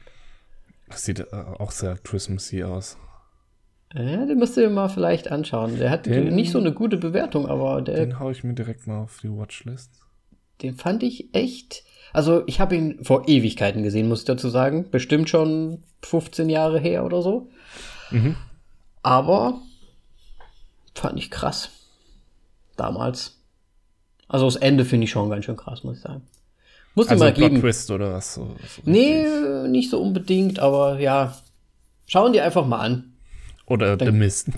Das 0.88 1.04
sieht 1.04 1.20
äh, 1.20 1.26
auch 1.58 1.70
sehr 1.70 1.96
Christmassy 1.98 2.62
aus. 2.64 2.96
Ja, 3.94 4.24
den 4.26 4.38
musst 4.38 4.56
du 4.56 4.60
dir 4.62 4.70
mal 4.70 4.88
vielleicht 4.88 5.30
anschauen. 5.30 5.78
Der 5.78 5.90
hat 5.90 6.06
Den- 6.06 6.34
nicht 6.34 6.50
so 6.52 6.58
eine 6.58 6.72
gute 6.72 6.96
Bewertung, 6.96 7.46
aber 7.46 7.82
der, 7.82 7.96
Den 7.96 8.18
hau 8.18 8.30
ich 8.30 8.44
mir 8.44 8.54
direkt 8.54 8.86
mal 8.86 9.02
auf 9.02 9.18
die 9.22 9.28
Watchlist. 9.30 9.90
den 10.62 10.74
fand 10.74 11.02
ich 11.02 11.34
echt. 11.34 11.82
Also, 12.12 12.42
ich 12.46 12.60
habe 12.60 12.74
ihn 12.76 13.04
vor 13.04 13.28
Ewigkeiten 13.28 13.82
gesehen, 13.82 14.08
muss 14.08 14.20
ich 14.20 14.24
dazu 14.26 14.48
sagen. 14.48 14.90
Bestimmt 14.90 15.28
schon 15.28 15.82
15 16.02 16.48
Jahre 16.48 16.78
her 16.80 17.04
oder 17.04 17.20
so. 17.20 17.50
Mhm. 18.10 18.36
Aber 19.02 19.60
fand 20.94 21.18
ich 21.18 21.30
krass. 21.30 21.70
Damals. 22.76 23.38
Also, 24.28 24.46
das 24.46 24.56
Ende 24.56 24.84
finde 24.84 25.04
ich 25.04 25.10
schon 25.10 25.28
ganz 25.30 25.44
schön 25.44 25.56
krass, 25.56 25.84
muss 25.84 25.96
ich 25.98 26.02
sagen. 26.02 26.22
Muss 26.96 27.08
Also 27.08 27.24
mal 27.24 27.32
geben. 27.32 27.60
Twist 27.60 27.90
oder 27.90 28.14
was? 28.14 28.34
So, 28.34 28.56
so 28.66 28.82
Nee, 28.86 29.26
richtig. 29.26 29.70
nicht 29.70 29.90
so 29.90 30.00
unbedingt, 30.00 30.58
aber 30.58 30.98
ja. 30.98 31.36
Schauen 32.06 32.32
dir 32.32 32.42
einfach 32.42 32.66
mal 32.66 32.78
an. 32.78 33.12
Oder 33.66 33.98
The 33.98 34.12
Mist. 34.12 34.48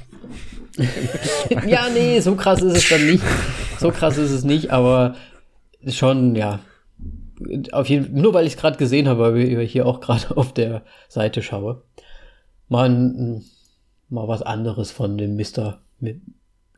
ja, 1.67 1.89
nee, 1.89 2.21
so 2.21 2.37
krass 2.37 2.63
ist 2.63 2.77
es 2.77 2.89
dann 2.89 3.07
nicht. 3.07 3.25
So 3.81 3.91
krass 3.91 4.19
ist 4.19 4.31
es 4.31 4.45
nicht, 4.45 4.71
aber 4.71 5.17
schon, 5.89 6.37
ja. 6.37 6.61
Auf 7.73 7.89
jeden 7.89 8.21
nur 8.21 8.35
weil 8.35 8.47
ich 8.47 8.53
es 8.53 8.59
gerade 8.59 8.77
gesehen 8.79 9.09
habe, 9.09 9.35
weil 9.35 9.61
ich 9.61 9.73
hier 9.73 9.87
auch 9.87 10.01
gerade 10.01 10.37
auf 10.37 10.55
der 10.55 10.83
Seite 11.09 11.43
schaue. 11.43 11.83
Mal, 12.69 13.43
mal 14.11 14.29
was 14.29 14.43
anderes 14.43 14.93
von 14.93 15.19
dem 15.19 15.37
Mr. 15.37 15.81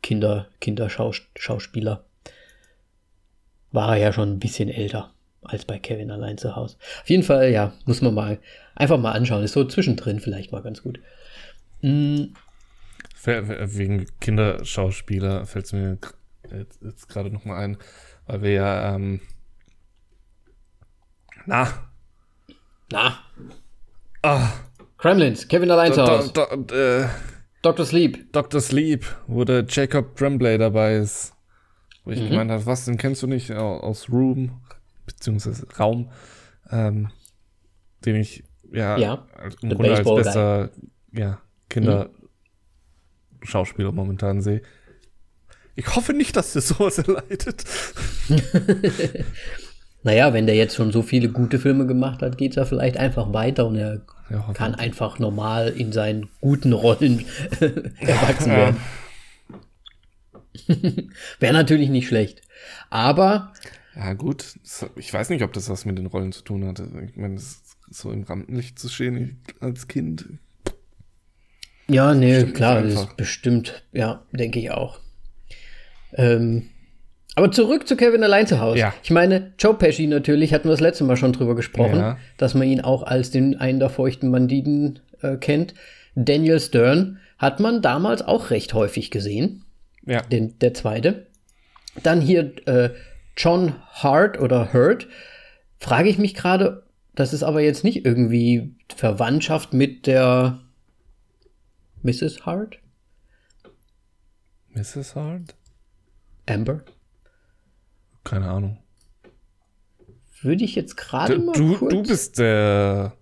Kinder, 0.03 0.47
Kinderschauspieler. 0.61 2.05
War 3.73 3.97
er 3.97 4.03
ja 4.03 4.13
schon 4.15 4.31
ein 4.31 4.39
bisschen 4.39 4.71
älter 4.71 5.13
als 5.43 5.65
bei 5.65 5.79
Kevin 5.79 6.11
allein 6.11 6.37
zu 6.39 6.55
Hause. 6.57 6.77
Auf 7.03 7.09
jeden 7.11 7.23
Fall, 7.23 7.51
ja, 7.51 7.73
muss 7.87 8.03
man 8.03 8.15
mal 8.15 8.39
einfach 8.75 8.99
mal 8.99 9.13
anschauen. 9.13 9.43
Ist 9.43 9.53
so 9.53 9.65
zwischendrin 9.65 10.21
vielleicht 10.21 10.53
mal 10.53 10.63
ganz 10.63 10.83
gut. 10.83 11.01
Fe- 11.81 13.59
Wegen 13.77 14.07
Kinderschauspieler 14.21 15.47
fällt 15.47 15.65
es 15.67 15.73
mir 15.73 15.99
jetzt, 16.51 16.79
jetzt 16.83 17.09
gerade 17.09 17.31
noch 17.31 17.45
mal 17.45 17.57
ein, 17.57 17.79
weil 18.27 18.43
wir 18.43 18.51
ja, 18.53 18.95
ähm, 18.95 19.21
na, 21.47 21.69
na, 22.93 23.19
ah, 24.23 24.51
Kremlins, 24.99 25.49
Kevin 25.49 25.71
allein 25.71 25.93
zu 25.93 26.01
Do, 26.05 26.07
Hause. 26.07 26.33
do, 26.35 26.57
do, 26.57 26.75
äh, 26.75 27.09
Dr. 27.63 27.87
Sleep. 27.87 28.33
Dr. 28.33 28.61
Sleep, 28.61 29.05
wo 29.27 29.45
der 29.45 29.65
Jacob 29.69 30.17
Tremblay 30.17 30.59
dabei 30.59 30.97
ist. 30.97 31.33
Wo 32.05 32.11
Mhm. 32.11 32.17
ich 32.17 32.29
gemeint 32.31 32.51
habe, 32.51 32.67
was, 32.67 32.85
den 32.87 32.97
kennst 32.99 33.23
du 33.23 33.27
nicht 33.27 33.51
Au- 33.53 33.81
aus 33.81 34.09
Room, 34.11 34.61
beziehungsweise 35.21 35.67
Raum, 35.79 36.11
ähm, 36.71 37.11
den 38.05 38.17
ich, 38.17 38.43
ja, 38.73 38.97
Ja, 38.99 39.27
als- 39.37 39.57
im 39.63 39.69
Grunde 39.71 39.95
als 39.95 40.09
bester, 40.09 40.71
ja, 41.13 41.41
Kinderschauspieler 41.69 43.93
momentan 43.93 44.41
sehe. 44.41 44.63
Ich 45.77 45.95
hoffe 45.95 46.13
nicht, 46.15 46.35
dass 46.37 46.53
der 46.55 46.63
sowas 46.63 46.99
erleidet. 46.99 47.65
Naja, 50.03 50.33
wenn 50.33 50.47
der 50.47 50.55
jetzt 50.55 50.77
schon 50.77 50.93
so 50.93 51.03
viele 51.03 51.29
gute 51.29 51.59
Filme 51.59 51.87
gemacht 51.87 52.23
hat, 52.23 52.39
geht's 52.39 52.57
ja 52.57 52.65
vielleicht 52.65 52.97
einfach 52.97 53.35
weiter 53.35 53.67
und 53.67 53.77
er 53.77 54.01
Ja, 54.31 54.51
kann 54.55 54.75
einfach 54.75 55.19
normal 55.19 55.69
in 55.69 55.93
seinen 55.93 56.31
guten 56.41 56.73
Rollen 56.73 57.27
erwachsen 58.01 58.51
werden. 58.51 58.77
Wäre 61.39 61.53
natürlich 61.53 61.91
nicht 61.91 62.09
schlecht. 62.09 62.41
Aber 62.89 63.53
Ja, 63.97 64.13
gut. 64.15 64.55
Ich 64.97 65.13
weiß 65.13 65.31
nicht, 65.31 65.43
ob 65.43 65.53
das 65.53 65.69
was 65.69 65.85
mit 65.85 65.99
den 65.99 66.07
Rollen 66.07 66.33
zu 66.33 66.43
tun 66.43 66.67
hatte. 66.67 66.89
Ich 67.09 67.17
meine, 67.17 67.35
das 67.35 67.45
ist 67.45 67.77
so 67.91 68.13
im 68.13 68.23
Rampenlicht 68.23 68.79
zu 68.79 68.89
stehen 68.89 69.43
als 69.61 69.89
Kind. 69.89 70.27
ja, 71.89 72.15
nee, 72.15 72.45
klar, 72.45 72.83
das 72.83 72.95
ist 72.95 73.17
bestimmt, 73.17 73.85
ja, 73.93 74.23
denke 74.33 74.61
ich 74.61 74.71
auch. 74.71 75.01
Ähm, 76.15 76.69
aber 77.35 77.51
zurück 77.53 77.87
zu 77.89 77.97
Kevin 77.97 78.23
allein 78.23 78.47
zu 78.47 78.61
Hause. 78.61 78.79
Ja. 78.79 78.95
Ich 79.03 79.11
meine, 79.11 79.55
Joe 79.59 79.75
Pesci 79.75 80.07
natürlich, 80.07 80.53
hatten 80.53 80.65
wir 80.69 80.73
das 80.73 80.81
letzte 80.81 81.05
Mal 81.05 81.17
schon 81.17 81.33
drüber 81.33 81.55
gesprochen, 81.57 81.99
Ja. 81.99 82.19
dass 82.39 82.55
man 82.55 82.69
ihn 82.69 82.81
auch 82.81 83.03
als 83.03 83.31
den 83.31 83.57
einen 83.57 83.81
der 83.81 83.91
feuchten 83.91 84.31
Banditen 84.31 85.01
äh, 85.23 85.37
kennt. 85.37 85.75
Daniel 86.15 86.61
Stern 86.61 87.19
hat 87.39 87.59
man 87.61 87.83
damals 87.83 88.23
auch 88.23 88.51
recht 88.51 88.75
häufig 88.75 89.11
gesehen. 89.11 89.65
Ja. 90.07 90.23
den, 90.23 90.59
der 90.61 90.75
zweite. 90.75 91.27
Dann 92.03 92.21
hier 92.21 92.53
äh, 92.67 92.91
John 93.37 93.75
Hart 93.91 94.39
oder 94.39 94.73
Hurt. 94.73 95.09
Frage 95.79 96.09
ich 96.09 96.19
mich 96.19 96.35
gerade, 96.35 96.85
das 97.15 97.33
ist 97.33 97.43
aber 97.43 97.61
jetzt 97.61 97.85
nicht 97.85 98.05
irgendwie 98.05 98.75
Verwandtschaft 98.95 99.73
mit 99.73 100.07
der 100.07 100.61
Mrs. 102.03 102.47
Hart? 102.47 102.79
Mrs. 104.71 105.15
Hart? 105.17 105.55
Amber? 106.49 106.83
Keine 108.25 108.49
Ahnung. 108.49 108.79
Würde 110.43 110.65
ich 110.65 110.75
jetzt 110.75 110.97
gerade 110.97 111.39
mal 111.39 111.53
du, 111.53 111.77
kurz... 111.77 111.93
du 111.93 112.03
bist 112.03 112.39
der. 112.39 113.13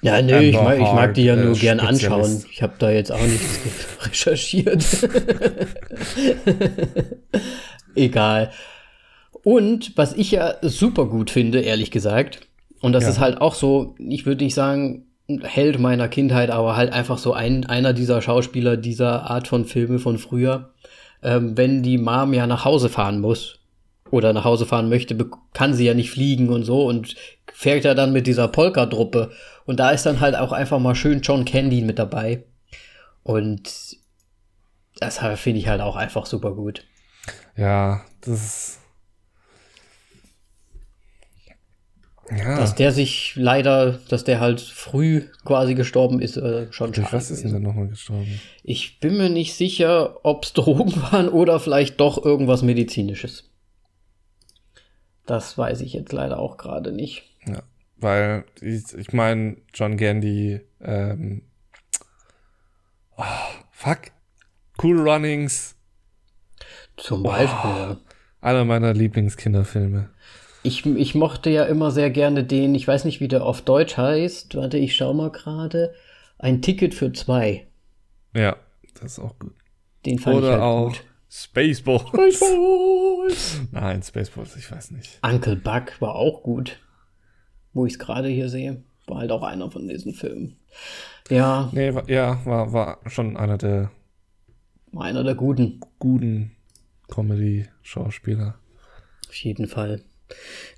ja, 0.00 0.22
nee, 0.22 0.48
ich 0.50 0.54
mag, 0.54 0.76
ich 0.76 0.92
mag 0.92 1.14
die 1.14 1.24
ja 1.24 1.34
äh, 1.34 1.44
nur 1.44 1.54
gern 1.54 1.78
Spezialist. 1.78 2.04
anschauen. 2.04 2.44
Ich 2.50 2.62
habe 2.62 2.74
da 2.78 2.90
jetzt 2.90 3.12
auch 3.12 3.20
nichts 3.20 3.58
recherchiert. 4.06 4.84
Egal. 7.94 8.52
Und 9.44 9.96
was 9.96 10.12
ich 10.12 10.30
ja 10.30 10.54
super 10.62 11.06
gut 11.06 11.30
finde, 11.30 11.60
ehrlich 11.60 11.90
gesagt, 11.90 12.40
und 12.80 12.92
das 12.92 13.04
Ja. 13.04 13.10
ist 13.10 13.20
halt 13.20 13.40
auch 13.40 13.54
so, 13.54 13.94
ich 13.98 14.26
würde 14.26 14.44
nicht 14.44 14.54
sagen, 14.54 15.06
Held 15.42 15.78
meiner 15.78 16.08
Kindheit, 16.08 16.50
aber 16.50 16.76
halt 16.76 16.92
einfach 16.92 17.16
so 17.16 17.32
ein, 17.32 17.64
einer 17.64 17.92
dieser 17.92 18.20
Schauspieler 18.20 18.76
dieser 18.76 19.30
Art 19.30 19.48
von 19.48 19.64
Filme 19.64 19.98
von 19.98 20.18
früher. 20.18 20.70
Ähm, 21.22 21.56
wenn 21.56 21.82
die 21.82 21.96
Mom 21.96 22.34
ja 22.34 22.46
nach 22.46 22.64
Hause 22.64 22.88
fahren 22.88 23.20
muss 23.20 23.60
oder 24.10 24.32
nach 24.32 24.44
Hause 24.44 24.66
fahren 24.66 24.88
möchte, 24.90 25.16
kann 25.54 25.74
sie 25.74 25.86
ja 25.86 25.94
nicht 25.94 26.10
fliegen 26.10 26.50
und 26.50 26.64
so 26.64 26.84
und 26.84 27.14
fährt 27.52 27.84
ja 27.84 27.94
dann 27.94 28.12
mit 28.12 28.26
dieser 28.26 28.48
Polka-Truppe. 28.48 29.30
Und 29.64 29.78
da 29.78 29.90
ist 29.90 30.04
dann 30.04 30.20
halt 30.20 30.34
auch 30.36 30.52
einfach 30.52 30.80
mal 30.80 30.96
schön 30.96 31.22
John 31.22 31.44
Candy 31.44 31.80
mit 31.82 31.98
dabei. 32.00 32.42
Und 33.22 33.96
das 34.98 35.18
finde 35.36 35.60
ich 35.60 35.68
halt 35.68 35.80
auch 35.80 35.96
einfach 35.96 36.26
super 36.26 36.52
gut. 36.52 36.84
Ja, 37.56 38.02
das 38.22 38.80
Ja, 42.42 42.58
Dass 42.58 42.74
der 42.74 42.92
sich 42.92 43.34
leider, 43.36 43.98
dass 44.08 44.24
der 44.24 44.40
halt 44.40 44.60
früh 44.60 45.28
quasi 45.44 45.74
gestorben 45.74 46.20
ist, 46.20 46.36
äh, 46.36 46.72
schon 46.72 46.92
durch 46.92 47.12
was 47.12 47.30
ist 47.30 47.44
denn 47.44 47.52
der 47.52 47.60
nochmal 47.60 47.88
gestorben? 47.88 48.40
Ich 48.62 49.00
bin 49.00 49.16
mir 49.16 49.30
nicht 49.30 49.54
sicher, 49.54 50.24
ob 50.24 50.44
es 50.44 50.52
Drogen 50.54 51.00
waren 51.02 51.28
oder 51.28 51.60
vielleicht 51.60 52.00
doch 52.00 52.24
irgendwas 52.24 52.62
Medizinisches. 52.62 53.50
Das 55.26 55.56
weiß 55.56 55.80
ich 55.82 55.92
jetzt 55.92 56.12
leider 56.12 56.38
auch 56.38 56.56
gerade 56.56 56.92
nicht. 56.92 57.22
Ja, 57.46 57.62
weil 57.96 58.44
ich, 58.60 58.92
ich 58.94 59.12
meine, 59.12 59.56
John 59.72 59.96
Gandy, 59.96 60.60
ähm, 60.80 61.42
oh, 63.16 63.22
fuck, 63.70 64.10
Cool 64.82 65.08
Runnings, 65.08 65.76
Zum 66.96 67.22
Beispiel. 67.22 67.70
ja. 67.70 67.96
einer 68.40 68.64
meiner 68.64 68.92
Lieblingskinderfilme. 68.94 70.10
Ich, 70.62 70.86
ich 70.86 71.14
mochte 71.14 71.50
ja 71.50 71.64
immer 71.64 71.90
sehr 71.90 72.10
gerne 72.10 72.44
den, 72.44 72.74
ich 72.74 72.86
weiß 72.86 73.04
nicht, 73.04 73.20
wie 73.20 73.28
der 73.28 73.44
auf 73.44 73.62
Deutsch 73.62 73.96
heißt. 73.96 74.54
Warte, 74.54 74.78
ich 74.78 74.94
schau 74.94 75.12
mal 75.12 75.30
gerade. 75.30 75.94
Ein 76.38 76.62
Ticket 76.62 76.94
für 76.94 77.12
zwei. 77.12 77.66
Ja, 78.34 78.56
das 78.94 79.12
ist 79.12 79.18
auch 79.18 79.38
gut. 79.38 79.54
Den 80.06 80.18
fand 80.18 80.36
ich 80.36 80.42
Oder 80.42 80.52
halt 80.52 80.62
auch 80.62 80.86
gut. 80.88 81.04
Spaceballs. 81.28 82.02
Spaceballs. 82.08 83.60
Nein, 83.72 84.02
Spaceballs, 84.02 84.56
ich 84.56 84.70
weiß 84.70 84.90
nicht. 84.92 85.18
Uncle 85.22 85.56
Buck 85.56 86.00
war 86.00 86.14
auch 86.14 86.42
gut. 86.42 86.78
Wo 87.72 87.86
ich 87.86 87.94
es 87.94 87.98
gerade 87.98 88.28
hier 88.28 88.48
sehe. 88.48 88.82
War 89.06 89.18
halt 89.18 89.32
auch 89.32 89.42
einer 89.42 89.70
von 89.70 89.88
diesen 89.88 90.14
Filmen. 90.14 90.56
Ja, 91.28 91.70
Nee, 91.72 91.94
war, 91.94 92.08
ja, 92.08 92.44
war, 92.44 92.72
war 92.72 92.98
schon 93.06 93.36
einer 93.36 93.58
der 93.58 93.90
war 94.92 95.04
einer 95.04 95.24
der 95.24 95.34
guten. 95.34 95.80
guten 95.98 96.52
Comedy-Schauspieler. 97.08 98.54
Auf 99.28 99.34
jeden 99.36 99.66
Fall. 99.66 100.02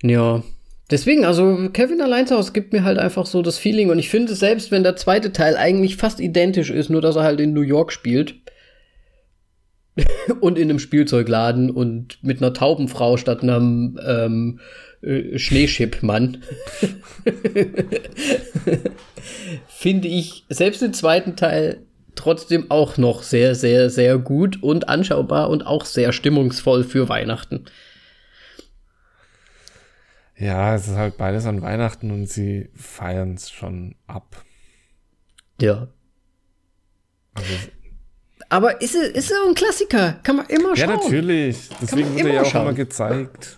Ja. 0.01 0.43
Deswegen, 0.91 1.25
also 1.25 1.69
Kevin 1.73 2.01
allein 2.01 2.27
zu 2.27 2.39
gibt 2.53 2.71
mir 2.71 2.83
halt 2.83 2.99
einfach 2.99 3.25
so 3.25 3.41
das 3.41 3.57
Feeling 3.57 3.89
und 3.89 3.97
ich 3.97 4.09
finde, 4.09 4.35
selbst 4.35 4.69
wenn 4.69 4.83
der 4.83 4.95
zweite 4.95 5.31
Teil 5.31 5.57
eigentlich 5.57 5.95
fast 5.95 6.19
identisch 6.19 6.69
ist, 6.69 6.91
nur 6.91 7.01
dass 7.01 7.15
er 7.15 7.23
halt 7.23 7.39
in 7.39 7.53
New 7.53 7.61
York 7.61 7.91
spielt 7.91 8.35
und 10.41 10.59
in 10.59 10.69
einem 10.69 10.77
Spielzeugladen 10.77 11.71
und 11.71 12.19
mit 12.21 12.39
einer 12.39 12.53
Taubenfrau 12.53 13.17
statt 13.17 13.41
einem 13.41 13.99
ähm, 14.05 14.59
äh, 15.01 15.39
Schneeschippmann, 15.39 16.43
finde 19.67 20.07
ich 20.07 20.45
selbst 20.49 20.81
den 20.83 20.93
zweiten 20.93 21.35
Teil 21.35 21.79
trotzdem 22.15 22.71
auch 22.71 22.97
noch 22.97 23.23
sehr, 23.23 23.55
sehr, 23.55 23.89
sehr 23.89 24.17
gut 24.17 24.63
und 24.63 24.89
anschaubar 24.89 25.49
und 25.49 25.65
auch 25.65 25.85
sehr 25.85 26.11
stimmungsvoll 26.11 26.83
für 26.83 27.09
Weihnachten. 27.09 27.65
Ja, 30.37 30.75
es 30.75 30.87
ist 30.87 30.95
halt 30.95 31.17
beides 31.17 31.45
an 31.45 31.61
Weihnachten 31.61 32.11
und 32.11 32.27
sie 32.27 32.69
feiern 32.75 33.35
es 33.35 33.49
schon 33.49 33.95
ab. 34.05 34.43
Ja. 35.61 35.87
Also, 37.33 37.49
Aber 38.49 38.81
ist 38.81 38.95
es 38.95 39.09
ist 39.09 39.33
ein 39.33 39.55
Klassiker? 39.55 40.19
Kann 40.23 40.37
man 40.37 40.45
immer 40.47 40.75
ja, 40.75 40.87
schauen. 40.87 40.95
natürlich. 40.95 41.69
Deswegen 41.81 42.15
wird 42.15 42.25
er 42.27 42.33
ja 42.33 42.39
immer 42.39 42.47
auch 42.47 42.53
immer 42.53 42.63
schauen. 42.65 42.75
gezeigt. 42.75 43.57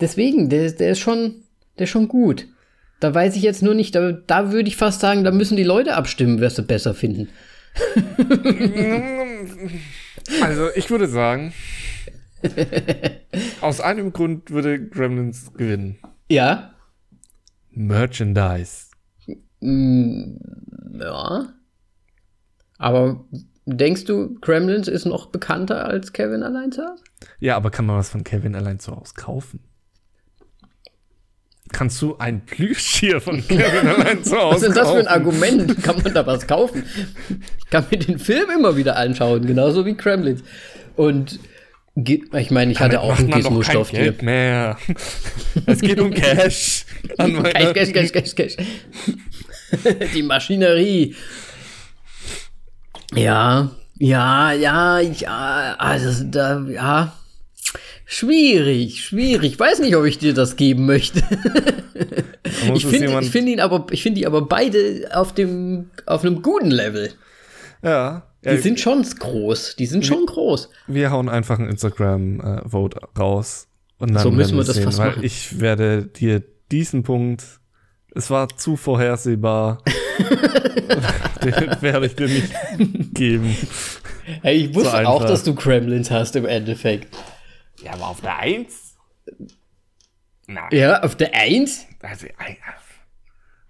Deswegen, 0.00 0.48
der, 0.48 0.70
der 0.70 0.92
ist 0.92 1.00
schon, 1.00 1.42
der 1.78 1.84
ist 1.84 1.90
schon 1.90 2.06
gut. 2.06 2.46
Da 3.00 3.12
weiß 3.14 3.36
ich 3.36 3.42
jetzt 3.42 3.62
nur 3.62 3.74
nicht, 3.74 3.94
da, 3.94 4.12
da 4.12 4.52
würde 4.52 4.68
ich 4.68 4.76
fast 4.76 5.00
sagen, 5.00 5.24
da 5.24 5.30
müssen 5.30 5.56
die 5.56 5.64
Leute 5.64 5.94
abstimmen, 5.94 6.40
wer 6.40 6.50
sie 6.50 6.62
besser 6.62 6.94
finden. 6.94 7.28
Also, 10.42 10.68
ich 10.74 10.90
würde 10.90 11.08
sagen, 11.08 11.54
aus 13.60 13.80
einem 13.80 14.12
Grund 14.12 14.50
würde 14.50 14.84
Gremlins 14.88 15.52
gewinnen. 15.54 15.98
Ja. 16.28 16.74
Merchandise. 17.70 18.86
Ja. 19.60 21.48
Aber 22.78 23.24
denkst 23.66 24.04
du, 24.04 24.38
Kremlins 24.40 24.88
ist 24.88 25.04
noch 25.04 25.26
bekannter 25.26 25.84
als 25.86 26.12
Kevin 26.12 26.42
allein 26.42 26.72
zu 26.72 26.82
Hause? 26.82 27.02
Ja, 27.40 27.56
aber 27.56 27.70
kann 27.70 27.86
man 27.86 27.96
was 27.96 28.10
von 28.10 28.24
Kevin 28.24 28.54
allein 28.54 28.78
zu 28.78 28.94
Hause 28.94 29.14
kaufen? 29.16 29.60
Kannst 31.70 32.00
du 32.00 32.16
ein 32.16 32.46
Plüschtier 32.46 33.20
von 33.20 33.46
Kevin 33.46 33.88
allein 33.88 34.24
zu 34.24 34.38
Hause 34.38 34.54
Was 34.56 34.62
ist 34.62 34.76
das 34.76 34.90
für 34.90 34.98
ein 34.98 35.06
kaufen? 35.06 35.08
Argument? 35.08 35.82
Kann 35.82 36.02
man 36.02 36.14
da 36.14 36.26
was 36.26 36.46
kaufen? 36.46 36.84
Ich 37.58 37.66
kann 37.66 37.84
mir 37.90 37.98
den 37.98 38.18
Film 38.18 38.48
immer 38.50 38.76
wieder 38.76 38.96
anschauen, 38.96 39.46
genauso 39.46 39.84
wie 39.84 39.94
Kremlins. 39.94 40.42
Und 40.96 41.38
ich 42.06 42.50
meine, 42.50 42.72
ich 42.72 42.80
hatte 42.80 43.00
auch 43.00 43.10
Macht 43.10 43.20
ein 43.20 43.30
man 43.30 43.42
doch 43.42 43.48
kein 43.48 43.58
Gizmo-Stofftier. 43.58 43.98
Geld 44.00 44.22
mehr. 44.22 44.78
Es 45.66 45.80
geht 45.80 45.98
um 46.00 46.12
Cash. 46.12 46.84
Cash. 47.16 47.74
Cash, 47.74 47.92
Cash, 47.92 48.12
Cash, 48.12 48.34
Cash. 48.34 48.56
Die 50.14 50.22
Maschinerie. 50.22 51.14
Ja, 53.14 53.70
ja, 53.98 54.52
ja, 54.52 55.00
ja, 55.00 55.74
also 55.78 56.24
da, 56.24 56.64
ja. 56.68 57.12
Schwierig, 58.04 59.04
schwierig. 59.04 59.52
Ich 59.52 59.58
weiß 59.58 59.80
nicht, 59.80 59.94
ob 59.96 60.04
ich 60.04 60.18
dir 60.18 60.32
das 60.32 60.56
geben 60.56 60.86
möchte. 60.86 61.22
Ich 62.74 62.86
finde 62.86 63.18
ich 63.20 63.30
find 63.30 63.48
ihn 63.48 63.60
aber, 63.60 63.86
ich 63.90 64.02
finde 64.02 64.20
die 64.20 64.26
aber 64.26 64.42
beide 64.42 65.10
auf 65.12 65.34
dem, 65.34 65.90
auf 66.06 66.24
einem 66.24 66.40
guten 66.42 66.70
Level. 66.70 67.12
Ja. 67.82 68.27
Die 68.44 68.50
ja 68.50 68.56
sind 68.58 68.78
schon 68.80 69.02
groß. 69.02 69.76
Die 69.76 69.86
sind 69.86 70.06
schon 70.06 70.24
groß. 70.26 70.70
wir 70.86 71.10
hauen 71.10 71.28
einfach 71.28 71.58
ein 71.58 71.66
Instagram-Vote 71.68 73.00
raus. 73.18 73.66
Und 73.98 74.14
dann 74.14 74.22
So 74.22 74.30
müssen 74.30 74.56
wir 74.56 74.64
das 74.64 74.76
sehen, 74.76 74.84
fast 74.84 74.98
weil 74.98 75.08
machen. 75.10 75.24
Ich 75.24 75.58
werde 75.60 76.06
dir 76.06 76.42
diesen 76.70 77.02
Punkt, 77.02 77.42
es 78.14 78.30
war 78.30 78.48
zu 78.48 78.76
vorhersehbar, 78.76 79.82
den 81.44 81.82
werde 81.82 82.06
ich 82.06 82.14
dir 82.14 82.28
nicht 82.28 82.52
geben. 83.14 83.56
Hey, 84.42 84.56
ich 84.66 84.74
wusste 84.74 84.94
einfach. 84.98 85.12
auch, 85.12 85.24
dass 85.24 85.42
du 85.42 85.54
Kremlins 85.54 86.10
hast 86.10 86.36
im 86.36 86.46
Endeffekt. 86.46 87.16
Ja, 87.82 87.94
aber 87.94 88.08
auf 88.08 88.20
der 88.20 88.38
Eins? 88.38 88.94
Nein. 90.46 90.68
Ja, 90.72 91.02
auf 91.02 91.16
der 91.16 91.34
Eins? 91.34 91.86
Also, 92.02 92.26
ein- 92.38 92.56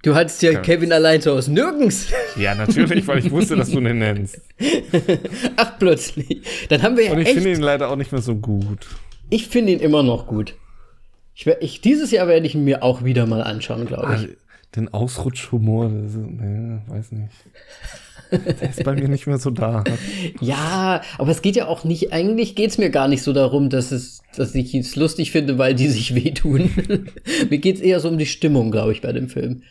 Du 0.02 0.14
hattest 0.14 0.42
ja 0.42 0.54
Kevin 0.60 0.92
allein 0.92 1.20
zu 1.20 1.32
Hause 1.32 1.52
nirgends. 1.52 2.06
ja, 2.36 2.54
natürlich, 2.54 3.06
weil 3.08 3.18
ich 3.18 3.30
wusste, 3.30 3.56
dass 3.56 3.70
du 3.70 3.80
den 3.80 3.98
nennst. 3.98 4.40
Ach, 5.56 5.78
plötzlich. 5.78 6.42
Dann 6.68 6.82
haben 6.82 6.96
wir 6.96 7.06
ja 7.06 7.12
Und 7.12 7.18
ich 7.18 7.28
finde 7.28 7.50
ihn 7.50 7.60
leider 7.60 7.90
auch 7.90 7.96
nicht 7.96 8.12
mehr 8.12 8.22
so 8.22 8.36
gut. 8.36 8.86
Ich 9.28 9.48
finde 9.48 9.72
ihn 9.72 9.80
immer 9.80 10.02
noch 10.02 10.26
gut. 10.26 10.54
Ich, 11.34 11.46
ich, 11.60 11.80
dieses 11.80 12.10
Jahr 12.10 12.28
werde 12.28 12.46
ich 12.46 12.54
ihn 12.54 12.64
mir 12.64 12.82
auch 12.82 13.04
wieder 13.04 13.26
mal 13.26 13.42
anschauen, 13.42 13.86
glaube 13.86 14.04
ich. 14.04 14.10
Also, 14.10 14.26
den 14.76 14.92
Ausrutschhumor, 14.92 15.88
nee, 15.88 16.78
weiß 16.86 17.12
nicht. 17.12 17.32
Der 18.30 18.70
ist 18.70 18.84
bei 18.84 18.94
mir 18.94 19.08
nicht 19.08 19.26
mehr 19.26 19.38
so 19.38 19.50
da. 19.50 19.84
Ja, 20.40 21.00
aber 21.16 21.30
es 21.30 21.42
geht 21.42 21.56
ja 21.56 21.66
auch 21.66 21.84
nicht, 21.84 22.12
eigentlich 22.12 22.54
geht 22.54 22.70
es 22.70 22.78
mir 22.78 22.90
gar 22.90 23.08
nicht 23.08 23.22
so 23.22 23.32
darum, 23.32 23.70
dass, 23.70 23.90
es, 23.90 24.22
dass 24.36 24.54
ich 24.54 24.74
es 24.74 24.96
lustig 24.96 25.30
finde, 25.32 25.58
weil 25.58 25.74
die 25.74 25.88
sich 25.88 26.14
wehtun. 26.14 26.70
mir 27.50 27.58
geht 27.58 27.76
es 27.76 27.82
eher 27.82 28.00
so 28.00 28.08
um 28.08 28.18
die 28.18 28.26
Stimmung, 28.26 28.70
glaube 28.70 28.92
ich, 28.92 29.00
bei 29.00 29.12
dem 29.12 29.28
Film. 29.28 29.62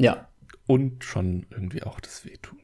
Ja. 0.00 0.28
Und 0.66 1.04
schon 1.04 1.46
irgendwie 1.50 1.82
auch 1.82 2.00
das 2.00 2.24
Wehtun. 2.24 2.58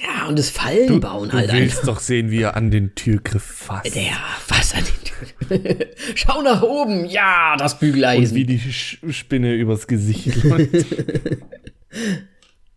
Ja, 0.00 0.28
und 0.28 0.38
das 0.38 0.50
Fallen 0.50 1.00
bauen 1.00 1.32
halt 1.32 1.50
du 1.50 1.54
willst 1.54 1.80
einfach. 1.80 1.94
doch 1.94 2.00
sehen, 2.00 2.30
wie 2.30 2.40
er 2.42 2.56
an 2.56 2.70
den 2.70 2.94
Türgriff 2.94 3.42
fasst. 3.42 3.94
Ja, 3.94 4.18
was 4.48 4.74
an 4.74 4.84
den 4.84 5.58
Türen. 5.68 5.86
Schau 6.14 6.40
nach 6.42 6.62
oben. 6.62 7.04
Ja, 7.06 7.56
das 7.58 7.74
Und 7.74 7.80
Bügeleisen. 7.80 8.34
wie 8.36 8.44
die 8.44 8.58
Spinne 8.60 9.54
übers 9.54 9.86
Gesicht 9.86 10.42
läuft. 10.44 10.86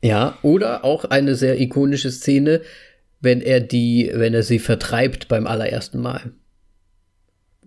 Ja, 0.01 0.37
oder 0.41 0.83
auch 0.83 1.05
eine 1.05 1.35
sehr 1.35 1.61
ikonische 1.61 2.11
Szene, 2.11 2.61
wenn 3.21 3.39
er 3.39 3.61
die, 3.61 4.11
wenn 4.13 4.33
er 4.33 4.43
sie 4.43 4.59
vertreibt 4.59 5.29
beim 5.29 5.47
allerersten 5.47 6.01
Mal. 6.01 6.33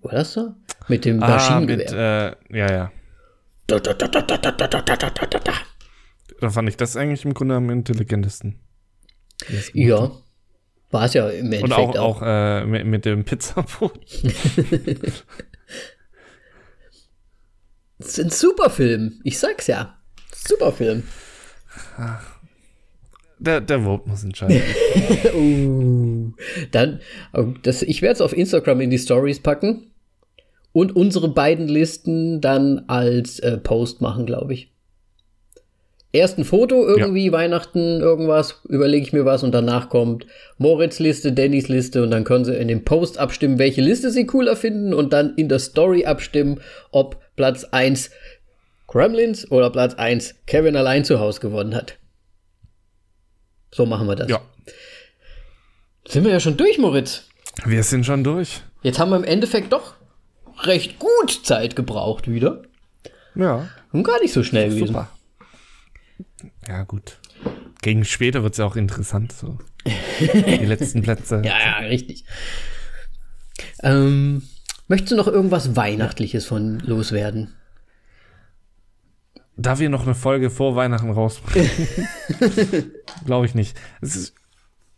War 0.03 0.13
das 0.13 0.35
so? 0.35 0.53
Mit 0.89 1.07
dem 1.07 1.23
ah, 1.23 1.27
mit, 1.27 1.35
Maschinengewehr. 1.37 2.37
äh, 2.53 2.59
ja, 2.59 2.71
ja. 2.73 2.93
Da, 3.67 3.79
da, 3.81 3.95
da, 3.95 4.07
da, 4.07 4.21
da, 4.21 4.37
da, 4.37 4.51
da, 4.53 4.67
da, 4.83 4.83
da, 4.83 5.27
da, 5.39 5.53
da. 6.41 6.47
Da 6.47 6.51
fand 6.51 6.69
ich 6.69 6.77
das 6.77 6.97
eigentlich 6.97 7.25
im 7.25 7.35
Grunde 7.35 7.55
am 7.57 7.71
intelligentesten. 7.71 8.61
Ja. 9.73 10.11
War 10.91 11.05
es 11.05 11.15
ja 11.15 11.29
im 11.29 11.47
Und 11.47 11.53
Endeffekt 11.53 11.99
auch, 11.99 12.21
auch 12.21 12.23
äh, 12.25 12.65
mit, 12.65 12.87
mit 12.87 13.05
dem 13.05 13.25
Pizzabrot. 13.25 13.99
Das 17.99 18.09
ist 18.19 18.21
ein 18.21 18.31
super 18.31 18.71
Film. 18.71 19.21
Ich 19.25 19.39
sag's 19.39 19.67
ja. 19.67 19.99
Super 20.33 20.73
Film. 20.73 21.03
Der, 23.39 23.61
der 23.61 23.83
Vote 23.83 24.09
muss 24.09 24.25
entscheiden. 24.25 24.63
Uh, 25.35 26.33
dann, 26.71 27.01
äh, 27.33 27.45
das, 27.63 27.83
ich 27.83 28.01
werde 28.01 28.15
es 28.15 28.21
auf 28.21 28.33
Instagram 28.33 28.81
in 28.81 28.91
die 28.91 28.99
Stories 28.99 29.41
packen 29.41 29.91
und 30.73 30.97
unsere 30.97 31.29
beiden 31.29 31.69
Listen 31.69 32.41
dann 32.41 32.85
als 32.87 33.39
äh, 33.41 33.59
Post 33.59 34.01
machen, 34.01 34.25
glaube 34.25 34.55
ich. 34.55 34.73
Erst 36.13 36.39
ein 36.39 36.45
Foto, 36.45 36.87
irgendwie 36.87 37.31
Weihnachten, 37.33 38.01
irgendwas, 38.01 38.61
überlege 38.69 39.05
ich 39.05 39.13
mir 39.13 39.25
was 39.25 39.43
und 39.43 39.53
danach 39.53 39.91
kommt 39.91 40.27
Moritz 40.57 40.99
Liste, 40.99 41.33
Dannys 41.33 41.69
Liste 41.69 42.03
und 42.03 42.11
dann 42.11 42.25
können 42.25 42.45
sie 42.45 42.57
in 42.57 42.69
dem 42.69 42.85
Post 42.85 43.19
abstimmen, 43.19 43.59
welche 43.59 43.83
Liste 43.83 44.11
sie 44.11 44.25
cooler 44.25 44.57
finden 44.57 44.95
und 44.95 45.13
dann 45.13 45.35
in 45.37 45.49
der 45.49 45.59
Story 45.59 46.07
abstimmen, 46.07 46.61
ob 46.91 47.21
Platz 47.37 47.65
1 47.65 48.11
Kremlins 48.87 49.51
oder 49.51 49.69
Platz 49.69 49.95
1 49.95 50.37
Kevin 50.47 50.77
allein 50.77 51.05
zu 51.05 51.21
Hause 51.21 51.41
gewonnen 51.41 51.75
hat. 51.75 51.99
So 53.73 53.85
machen 53.85 54.07
wir 54.07 54.17
das. 54.17 54.29
ja. 54.29 54.41
Sind 56.09 56.25
wir 56.25 56.31
ja 56.31 56.41
schon 56.41 56.57
durch, 56.57 56.79
Moritz. 56.79 57.25
Wir 57.65 57.83
sind 57.83 58.07
schon 58.07 58.23
durch. 58.23 58.61
Jetzt 58.83 58.99
haben 58.99 59.11
wir 59.11 59.17
im 59.17 59.25
Endeffekt 59.25 59.73
doch 59.73 59.95
recht 60.63 60.99
gut 60.99 61.41
Zeit 61.45 61.75
gebraucht 61.75 62.31
wieder. 62.31 62.63
Ja. 63.35 63.69
Und 63.93 64.05
gar 64.05 64.21
nicht 64.21 64.33
so 64.33 64.43
schnell 64.43 64.69
gewesen. 64.71 64.89
Super. 64.89 65.09
Ja, 66.69 66.85
gut. 66.85 67.19
Gegen 67.83 68.05
später 68.05 68.43
wird 68.43 68.55
es 68.55 68.59
ja 68.59 68.65
auch 68.65 68.77
interessant. 68.77 69.33
So. 69.33 69.59
Die 70.21 70.65
letzten 70.65 71.03
Plätze. 71.03 71.43
Ja, 71.45 71.59
ja, 71.59 71.77
richtig. 71.87 72.25
Ähm, 73.83 74.43
möchtest 74.89 75.13
du 75.13 75.17
noch 75.17 75.29
irgendwas 75.29 75.77
Weihnachtliches 75.77 76.47
von 76.47 76.81
loswerden? 76.81 77.55
Da 79.57 79.79
wir 79.79 79.89
noch 79.89 80.03
eine 80.03 80.15
Folge 80.15 80.51
vor 80.51 80.77
Weihnachten 80.77 81.11
rausbringen, 81.11 81.71
glaube 83.25 83.47
ich 83.47 83.55
nicht. 83.55 83.79
Ist, 84.03 84.35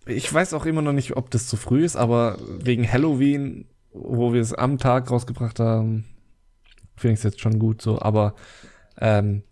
ich 0.05 0.33
weiß 0.33 0.53
auch 0.55 0.67
immer 0.67 0.83
noch 0.83 0.93
nicht, 0.93 1.17
ob 1.17 1.31
das 1.31 1.47
zu 1.47 1.57
früh 1.57 1.85
ist, 1.85 1.95
aber 1.95 2.39
wegen 2.41 2.91
Halloween, 2.91 3.67
wo 3.93 4.33
wir 4.33 4.41
es 4.41 4.53
am 4.53 4.79
Tag 4.79 5.11
rausgebracht 5.11 5.61
haben, 5.61 6.07
finde 6.97 7.15
ich 7.15 7.21
es 7.21 7.25
jetzt 7.25 7.41
schon 7.41 7.61
gut 7.61 7.83
so. 7.83 8.01
Aber 8.03 8.35
ähm, 9.01 9.45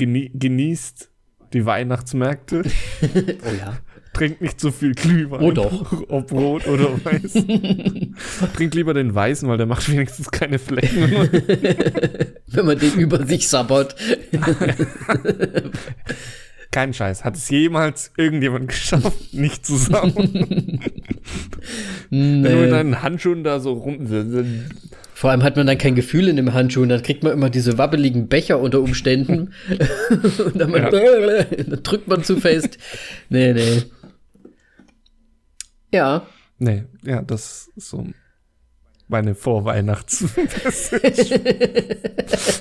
genie 0.00 0.30
genießt 0.34 1.10
die 1.52 1.66
Weihnachtsmärkte, 1.66 2.62
Oh 3.02 3.54
ja. 3.58 3.78
trinkt 4.14 4.40
nicht 4.40 4.60
zu 4.60 4.70
viel 4.72 4.94
Glühwein. 4.94 5.40
Oh 5.42 5.50
doch. 5.50 6.04
Ob 6.08 6.32
rot 6.32 6.66
oder 6.66 6.92
weiß. 7.04 7.32
Trinkt 8.54 8.74
lieber 8.74 8.94
den 8.94 9.14
weißen, 9.14 9.48
weil 9.48 9.56
der 9.58 9.66
macht 9.66 9.90
wenigstens 9.90 10.30
keine 10.30 10.58
Flecken. 10.58 11.10
Wenn 12.46 12.66
man 12.66 12.78
den 12.78 12.98
über 13.00 13.26
sich 13.26 13.48
sabbert. 13.48 13.96
Kein 16.70 16.94
Scheiß. 16.94 17.24
Hat 17.24 17.36
es 17.36 17.48
jemals 17.50 18.12
irgendjemand 18.16 18.68
geschafft, 18.68 19.34
nicht 19.34 19.66
zu 19.66 19.76
saugen? 19.76 20.80
Wenn 22.10 22.42
du 22.42 22.56
mit 22.56 22.70
deinen 22.70 23.02
Handschuhen 23.02 23.42
da 23.42 23.58
so 23.58 23.72
rum. 23.72 24.06
Vor 25.20 25.30
allem 25.30 25.42
hat 25.42 25.54
man 25.56 25.66
dann 25.66 25.76
kein 25.76 25.94
Gefühl 25.94 26.28
in 26.28 26.36
dem 26.36 26.54
Handschuh 26.54 26.80
und 26.80 26.88
dann 26.88 27.02
kriegt 27.02 27.22
man 27.22 27.34
immer 27.34 27.50
diese 27.50 27.76
wabbeligen 27.76 28.28
Becher 28.28 28.58
unter 28.58 28.80
Umständen. 28.80 29.52
und 30.08 30.58
dann, 30.58 30.70
man, 30.70 30.90
dann, 30.90 31.82
drückt 31.82 32.08
man 32.08 32.24
zu 32.24 32.38
fest. 32.38 32.78
Nee, 33.28 33.52
nee. 33.52 33.82
Ja. 35.92 36.26
Nee, 36.58 36.84
ja, 37.04 37.20
das 37.20 37.68
ist 37.76 37.90
so 37.90 38.06
meine 39.08 39.34
Vorweihnachts. 39.34 40.24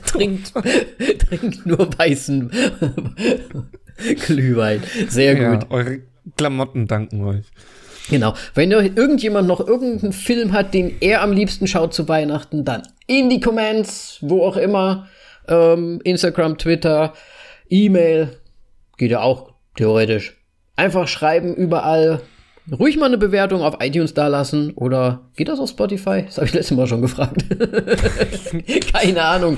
trinkt, 0.05 0.51
trinkt 0.53 1.65
nur 1.65 1.97
weißen 1.97 2.51
Glühwein. 4.25 4.83
Sehr 5.07 5.35
gut. 5.35 5.63
Ja, 5.63 5.71
eure 5.71 6.01
Klamotten 6.35 6.87
danken 6.87 7.23
euch. 7.23 7.45
Genau. 8.09 8.33
Wenn 8.55 8.71
irgendjemand 8.71 9.47
noch 9.47 9.65
irgendeinen 9.65 10.13
Film 10.13 10.53
hat, 10.53 10.73
den 10.73 10.95
er 10.99 11.21
am 11.21 11.31
liebsten 11.31 11.67
schaut 11.67 11.93
zu 11.93 12.07
Weihnachten, 12.07 12.65
dann 12.65 12.83
in 13.07 13.29
die 13.29 13.39
Comments, 13.39 14.17
wo 14.21 14.43
auch 14.43 14.57
immer. 14.57 15.07
Ähm, 15.47 15.99
Instagram, 16.03 16.57
Twitter, 16.57 17.13
E-Mail. 17.69 18.37
Geht 18.97 19.11
ja 19.11 19.21
auch 19.21 19.53
theoretisch. 19.75 20.37
Einfach 20.75 21.07
schreiben 21.07 21.55
überall. 21.55 22.21
Ruhig 22.71 22.97
mal 22.97 23.07
eine 23.07 23.17
Bewertung 23.17 23.63
auf 23.63 23.77
iTunes 23.79 24.13
da 24.13 24.27
lassen 24.27 24.73
oder 24.75 25.21
geht 25.35 25.47
das 25.47 25.59
auf 25.59 25.69
Spotify? 25.69 26.23
Das 26.25 26.37
habe 26.37 26.45
ich 26.45 26.53
letztes 26.53 26.77
Mal 26.77 26.85
schon 26.85 27.01
gefragt. 27.01 27.43
Keine 28.93 29.23
Ahnung. 29.23 29.57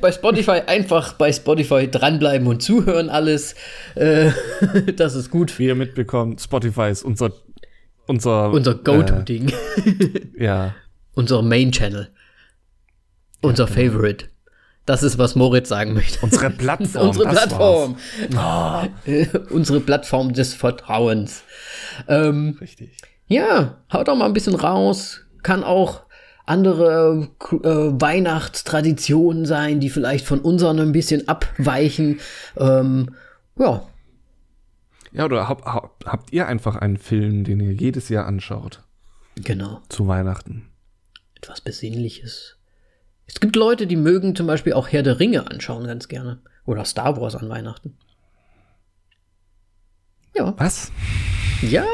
Bei 0.00 0.12
Spotify 0.12 0.62
einfach 0.66 1.14
bei 1.14 1.32
Spotify 1.32 1.88
dranbleiben 1.90 2.46
und 2.46 2.62
zuhören 2.62 3.08
alles. 3.08 3.54
Äh, 3.94 4.30
das 4.96 5.14
ist 5.14 5.30
gut. 5.30 5.58
Wie 5.58 5.66
ihr 5.66 5.74
mitbekommt, 5.74 6.40
Spotify 6.40 6.90
ist 6.90 7.02
unser 7.02 7.32
unser 8.06 8.50
unser 8.50 8.74
Go-To-Ding. 8.74 9.48
Äh, 9.48 10.44
ja. 10.44 10.74
unser 11.14 11.42
Main 11.42 11.72
Channel. 11.72 12.08
Unser 13.40 13.68
ja, 13.68 13.74
genau. 13.74 13.92
Favorite. 13.92 14.26
Das 14.86 15.02
ist, 15.02 15.18
was 15.18 15.34
Moritz 15.34 15.68
sagen 15.68 15.94
möchte. 15.94 16.20
Unsere 16.22 16.50
Plattform. 16.50 17.08
Unsere 17.08 17.28
Plattform. 17.28 17.96
Oh. 18.36 18.82
Unsere 19.50 19.80
Plattform 19.80 20.32
des 20.32 20.54
Vertrauens. 20.54 21.42
Ähm, 22.06 22.56
Richtig. 22.60 22.96
Ja, 23.26 23.78
haut 23.92 24.06
doch 24.06 24.14
mal 24.14 24.26
ein 24.26 24.32
bisschen 24.32 24.54
raus. 24.54 25.22
Kann 25.42 25.64
auch 25.64 26.05
andere 26.46 27.28
äh, 27.50 28.00
Weihnachtstraditionen 28.00 29.46
sein, 29.46 29.80
die 29.80 29.90
vielleicht 29.90 30.24
von 30.24 30.40
unseren 30.40 30.80
ein 30.80 30.92
bisschen 30.92 31.28
abweichen. 31.28 32.20
Ähm, 32.58 33.14
ja. 33.58 33.86
Ja, 35.12 35.24
oder 35.26 35.46
hab, 35.46 35.66
hab, 35.66 36.04
habt 36.06 36.32
ihr 36.32 36.46
einfach 36.46 36.76
einen 36.76 36.96
Film, 36.96 37.44
den 37.44 37.60
ihr 37.60 37.72
jedes 37.72 38.08
Jahr 38.08 38.24
anschaut? 38.24 38.82
Genau. 39.34 39.82
Zu 39.90 40.08
Weihnachten. 40.08 40.70
Etwas 41.34 41.60
Besinnliches. 41.60 42.56
Es 43.26 43.40
gibt 43.40 43.56
Leute, 43.56 43.86
die 43.86 43.96
mögen 43.96 44.34
zum 44.34 44.46
Beispiel 44.46 44.72
auch 44.72 44.88
Herr 44.88 45.02
der 45.02 45.20
Ringe 45.20 45.50
anschauen 45.50 45.86
ganz 45.86 46.08
gerne. 46.08 46.40
Oder 46.64 46.86
Star 46.86 47.20
Wars 47.20 47.36
an 47.36 47.48
Weihnachten. 47.48 47.98
Ja. 50.34 50.54
Was? 50.56 50.92
Ja. 51.62 51.86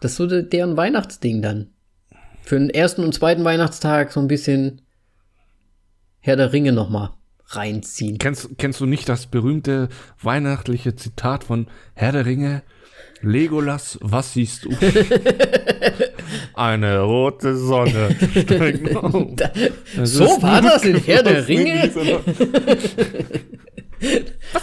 Das 0.00 0.12
ist 0.12 0.16
so 0.16 0.26
deren 0.26 0.76
Weihnachtsding 0.76 1.42
dann. 1.42 1.73
Für 2.44 2.58
den 2.58 2.68
ersten 2.70 3.02
und 3.02 3.14
zweiten 3.14 3.42
Weihnachtstag 3.42 4.12
so 4.12 4.20
ein 4.20 4.28
bisschen 4.28 4.82
Herr 6.20 6.36
der 6.36 6.52
Ringe 6.52 6.72
nochmal 6.72 7.10
reinziehen. 7.48 8.18
Kennst, 8.18 8.50
kennst 8.58 8.80
du 8.80 8.86
nicht 8.86 9.08
das 9.08 9.26
berühmte 9.26 9.88
weihnachtliche 10.22 10.94
Zitat 10.94 11.44
von 11.44 11.68
Herr 11.94 12.12
der 12.12 12.26
Ringe? 12.26 12.62
Legolas, 13.22 13.98
was 14.02 14.34
siehst 14.34 14.66
du? 14.66 14.70
Eine 16.54 17.00
rote 17.00 17.56
Sonne. 17.56 18.14
so 20.02 20.24
war 20.42 20.60
das 20.60 20.84
in 20.84 20.96
Herr 20.96 21.22
der 21.22 21.48
Ringe? 21.48 21.90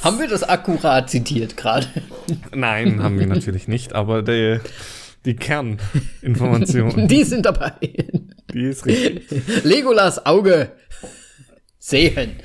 haben 0.04 0.20
wir 0.20 0.28
das 0.28 0.44
akkurat 0.44 1.10
zitiert 1.10 1.58
gerade? 1.58 1.88
Nein, 2.54 3.02
haben 3.02 3.18
wir 3.20 3.26
natürlich 3.26 3.68
nicht, 3.68 3.94
aber 3.94 4.22
die, 4.22 4.60
die 5.26 5.36
Kerninformationen. 5.36 7.08
die 7.10 7.24
sind 7.24 7.46
dabei. 7.46 7.74
Die 8.54 8.64
ist 8.64 8.86
richtig. 8.86 9.64
Legolas 9.64 10.26
Auge 10.26 10.72
sehen. 11.80 12.38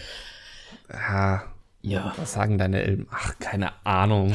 Ja. 0.92 1.44
Ja. 1.82 2.14
Was 2.16 2.32
sagen 2.32 2.58
deine 2.58 2.82
Elben? 2.82 3.06
Ach, 3.10 3.38
keine 3.38 3.70
Ahnung. 3.84 4.34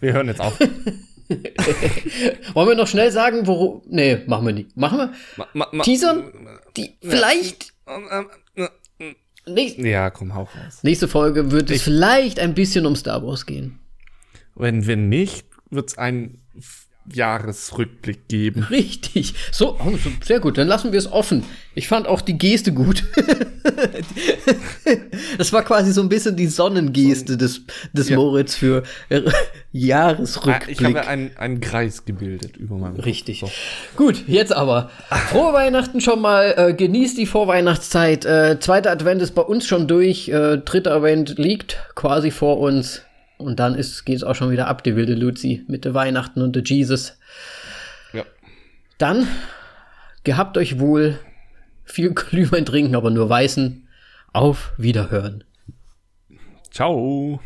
Wir 0.00 0.12
hören 0.12 0.28
jetzt 0.28 0.40
auf. 0.40 0.58
Wollen 2.54 2.68
wir 2.68 2.76
noch 2.76 2.86
schnell 2.86 3.10
sagen, 3.10 3.46
wo. 3.46 3.82
Nee, 3.88 4.20
machen 4.26 4.46
wir 4.46 4.52
nicht. 4.52 4.76
Machen 4.76 4.98
wir? 4.98 5.12
Ma, 5.36 5.48
ma, 5.54 5.68
ma, 5.72 5.82
Teasern? 5.82 6.30
Die, 6.76 6.96
vielleicht. 7.00 7.72
Nächste, 9.46 9.88
ja, 9.88 10.10
komm, 10.10 10.34
hau 10.34 10.42
raus. 10.42 10.80
Nächste 10.82 11.08
Folge 11.08 11.50
wird 11.50 11.70
es 11.70 11.82
vielleicht 11.82 12.38
ein 12.38 12.54
bisschen 12.54 12.86
um 12.86 12.96
Star 12.96 13.26
Wars 13.26 13.44
gehen. 13.44 13.78
Wenn, 14.54 14.86
wenn 14.86 15.08
nicht, 15.08 15.46
wird 15.70 15.90
es 15.90 15.98
ein 15.98 16.43
Jahresrückblick 17.12 18.28
geben. 18.28 18.66
Richtig. 18.70 19.34
So, 19.52 19.78
oh, 19.78 19.96
so, 19.96 20.10
sehr 20.22 20.40
gut. 20.40 20.56
Dann 20.56 20.68
lassen 20.68 20.92
wir 20.92 20.98
es 20.98 21.10
offen. 21.10 21.44
Ich 21.74 21.88
fand 21.88 22.06
auch 22.06 22.20
die 22.20 22.38
Geste 22.38 22.72
gut. 22.72 23.04
das 25.38 25.52
war 25.52 25.62
quasi 25.62 25.92
so 25.92 26.00
ein 26.00 26.08
bisschen 26.08 26.36
die 26.36 26.46
Sonnengeste 26.46 27.36
des, 27.36 27.62
des 27.92 28.08
ja. 28.08 28.16
Moritz 28.16 28.54
für 28.54 28.84
äh, 29.10 29.22
Jahresrückblick. 29.72 30.80
Ich 30.80 30.84
habe 30.84 31.06
einen, 31.06 31.36
einen 31.36 31.60
Kreis 31.60 32.04
gebildet 32.04 32.56
über 32.56 32.76
meinem 32.76 33.00
Richtig. 33.00 33.40
So. 33.40 33.50
Gut, 33.96 34.24
jetzt 34.26 34.54
aber. 34.54 34.90
Frohe 35.30 35.52
Weihnachten 35.52 36.00
schon 36.00 36.20
mal. 36.20 36.54
Äh, 36.56 36.74
genießt 36.74 37.18
die 37.18 37.26
Vorweihnachtszeit. 37.26 38.24
Äh, 38.24 38.58
zweiter 38.60 38.90
Advent 38.90 39.20
ist 39.20 39.34
bei 39.34 39.42
uns 39.42 39.66
schon 39.66 39.88
durch. 39.88 40.28
Äh, 40.28 40.58
dritter 40.58 40.92
Advent 40.92 41.38
liegt 41.38 41.78
quasi 41.94 42.30
vor 42.30 42.60
uns. 42.60 43.02
Und 43.44 43.60
dann 43.60 43.74
geht 43.74 44.16
es 44.16 44.24
auch 44.24 44.34
schon 44.34 44.50
wieder 44.50 44.68
ab, 44.68 44.82
die 44.84 44.96
wilde 44.96 45.14
Luzi, 45.14 45.64
mit 45.68 45.84
der 45.84 45.94
Weihnachten 45.94 46.42
und 46.42 46.56
der 46.56 46.62
Jesus. 46.62 47.18
Ja. 48.12 48.24
Dann 48.98 49.26
gehabt 50.24 50.56
euch 50.58 50.78
wohl, 50.78 51.18
viel 51.84 52.12
Glühwein 52.14 52.64
trinken, 52.64 52.94
aber 52.94 53.10
nur 53.10 53.28
weißen. 53.28 53.88
Auf 54.32 54.72
Wiederhören. 54.78 55.44
Ciao. 56.70 57.40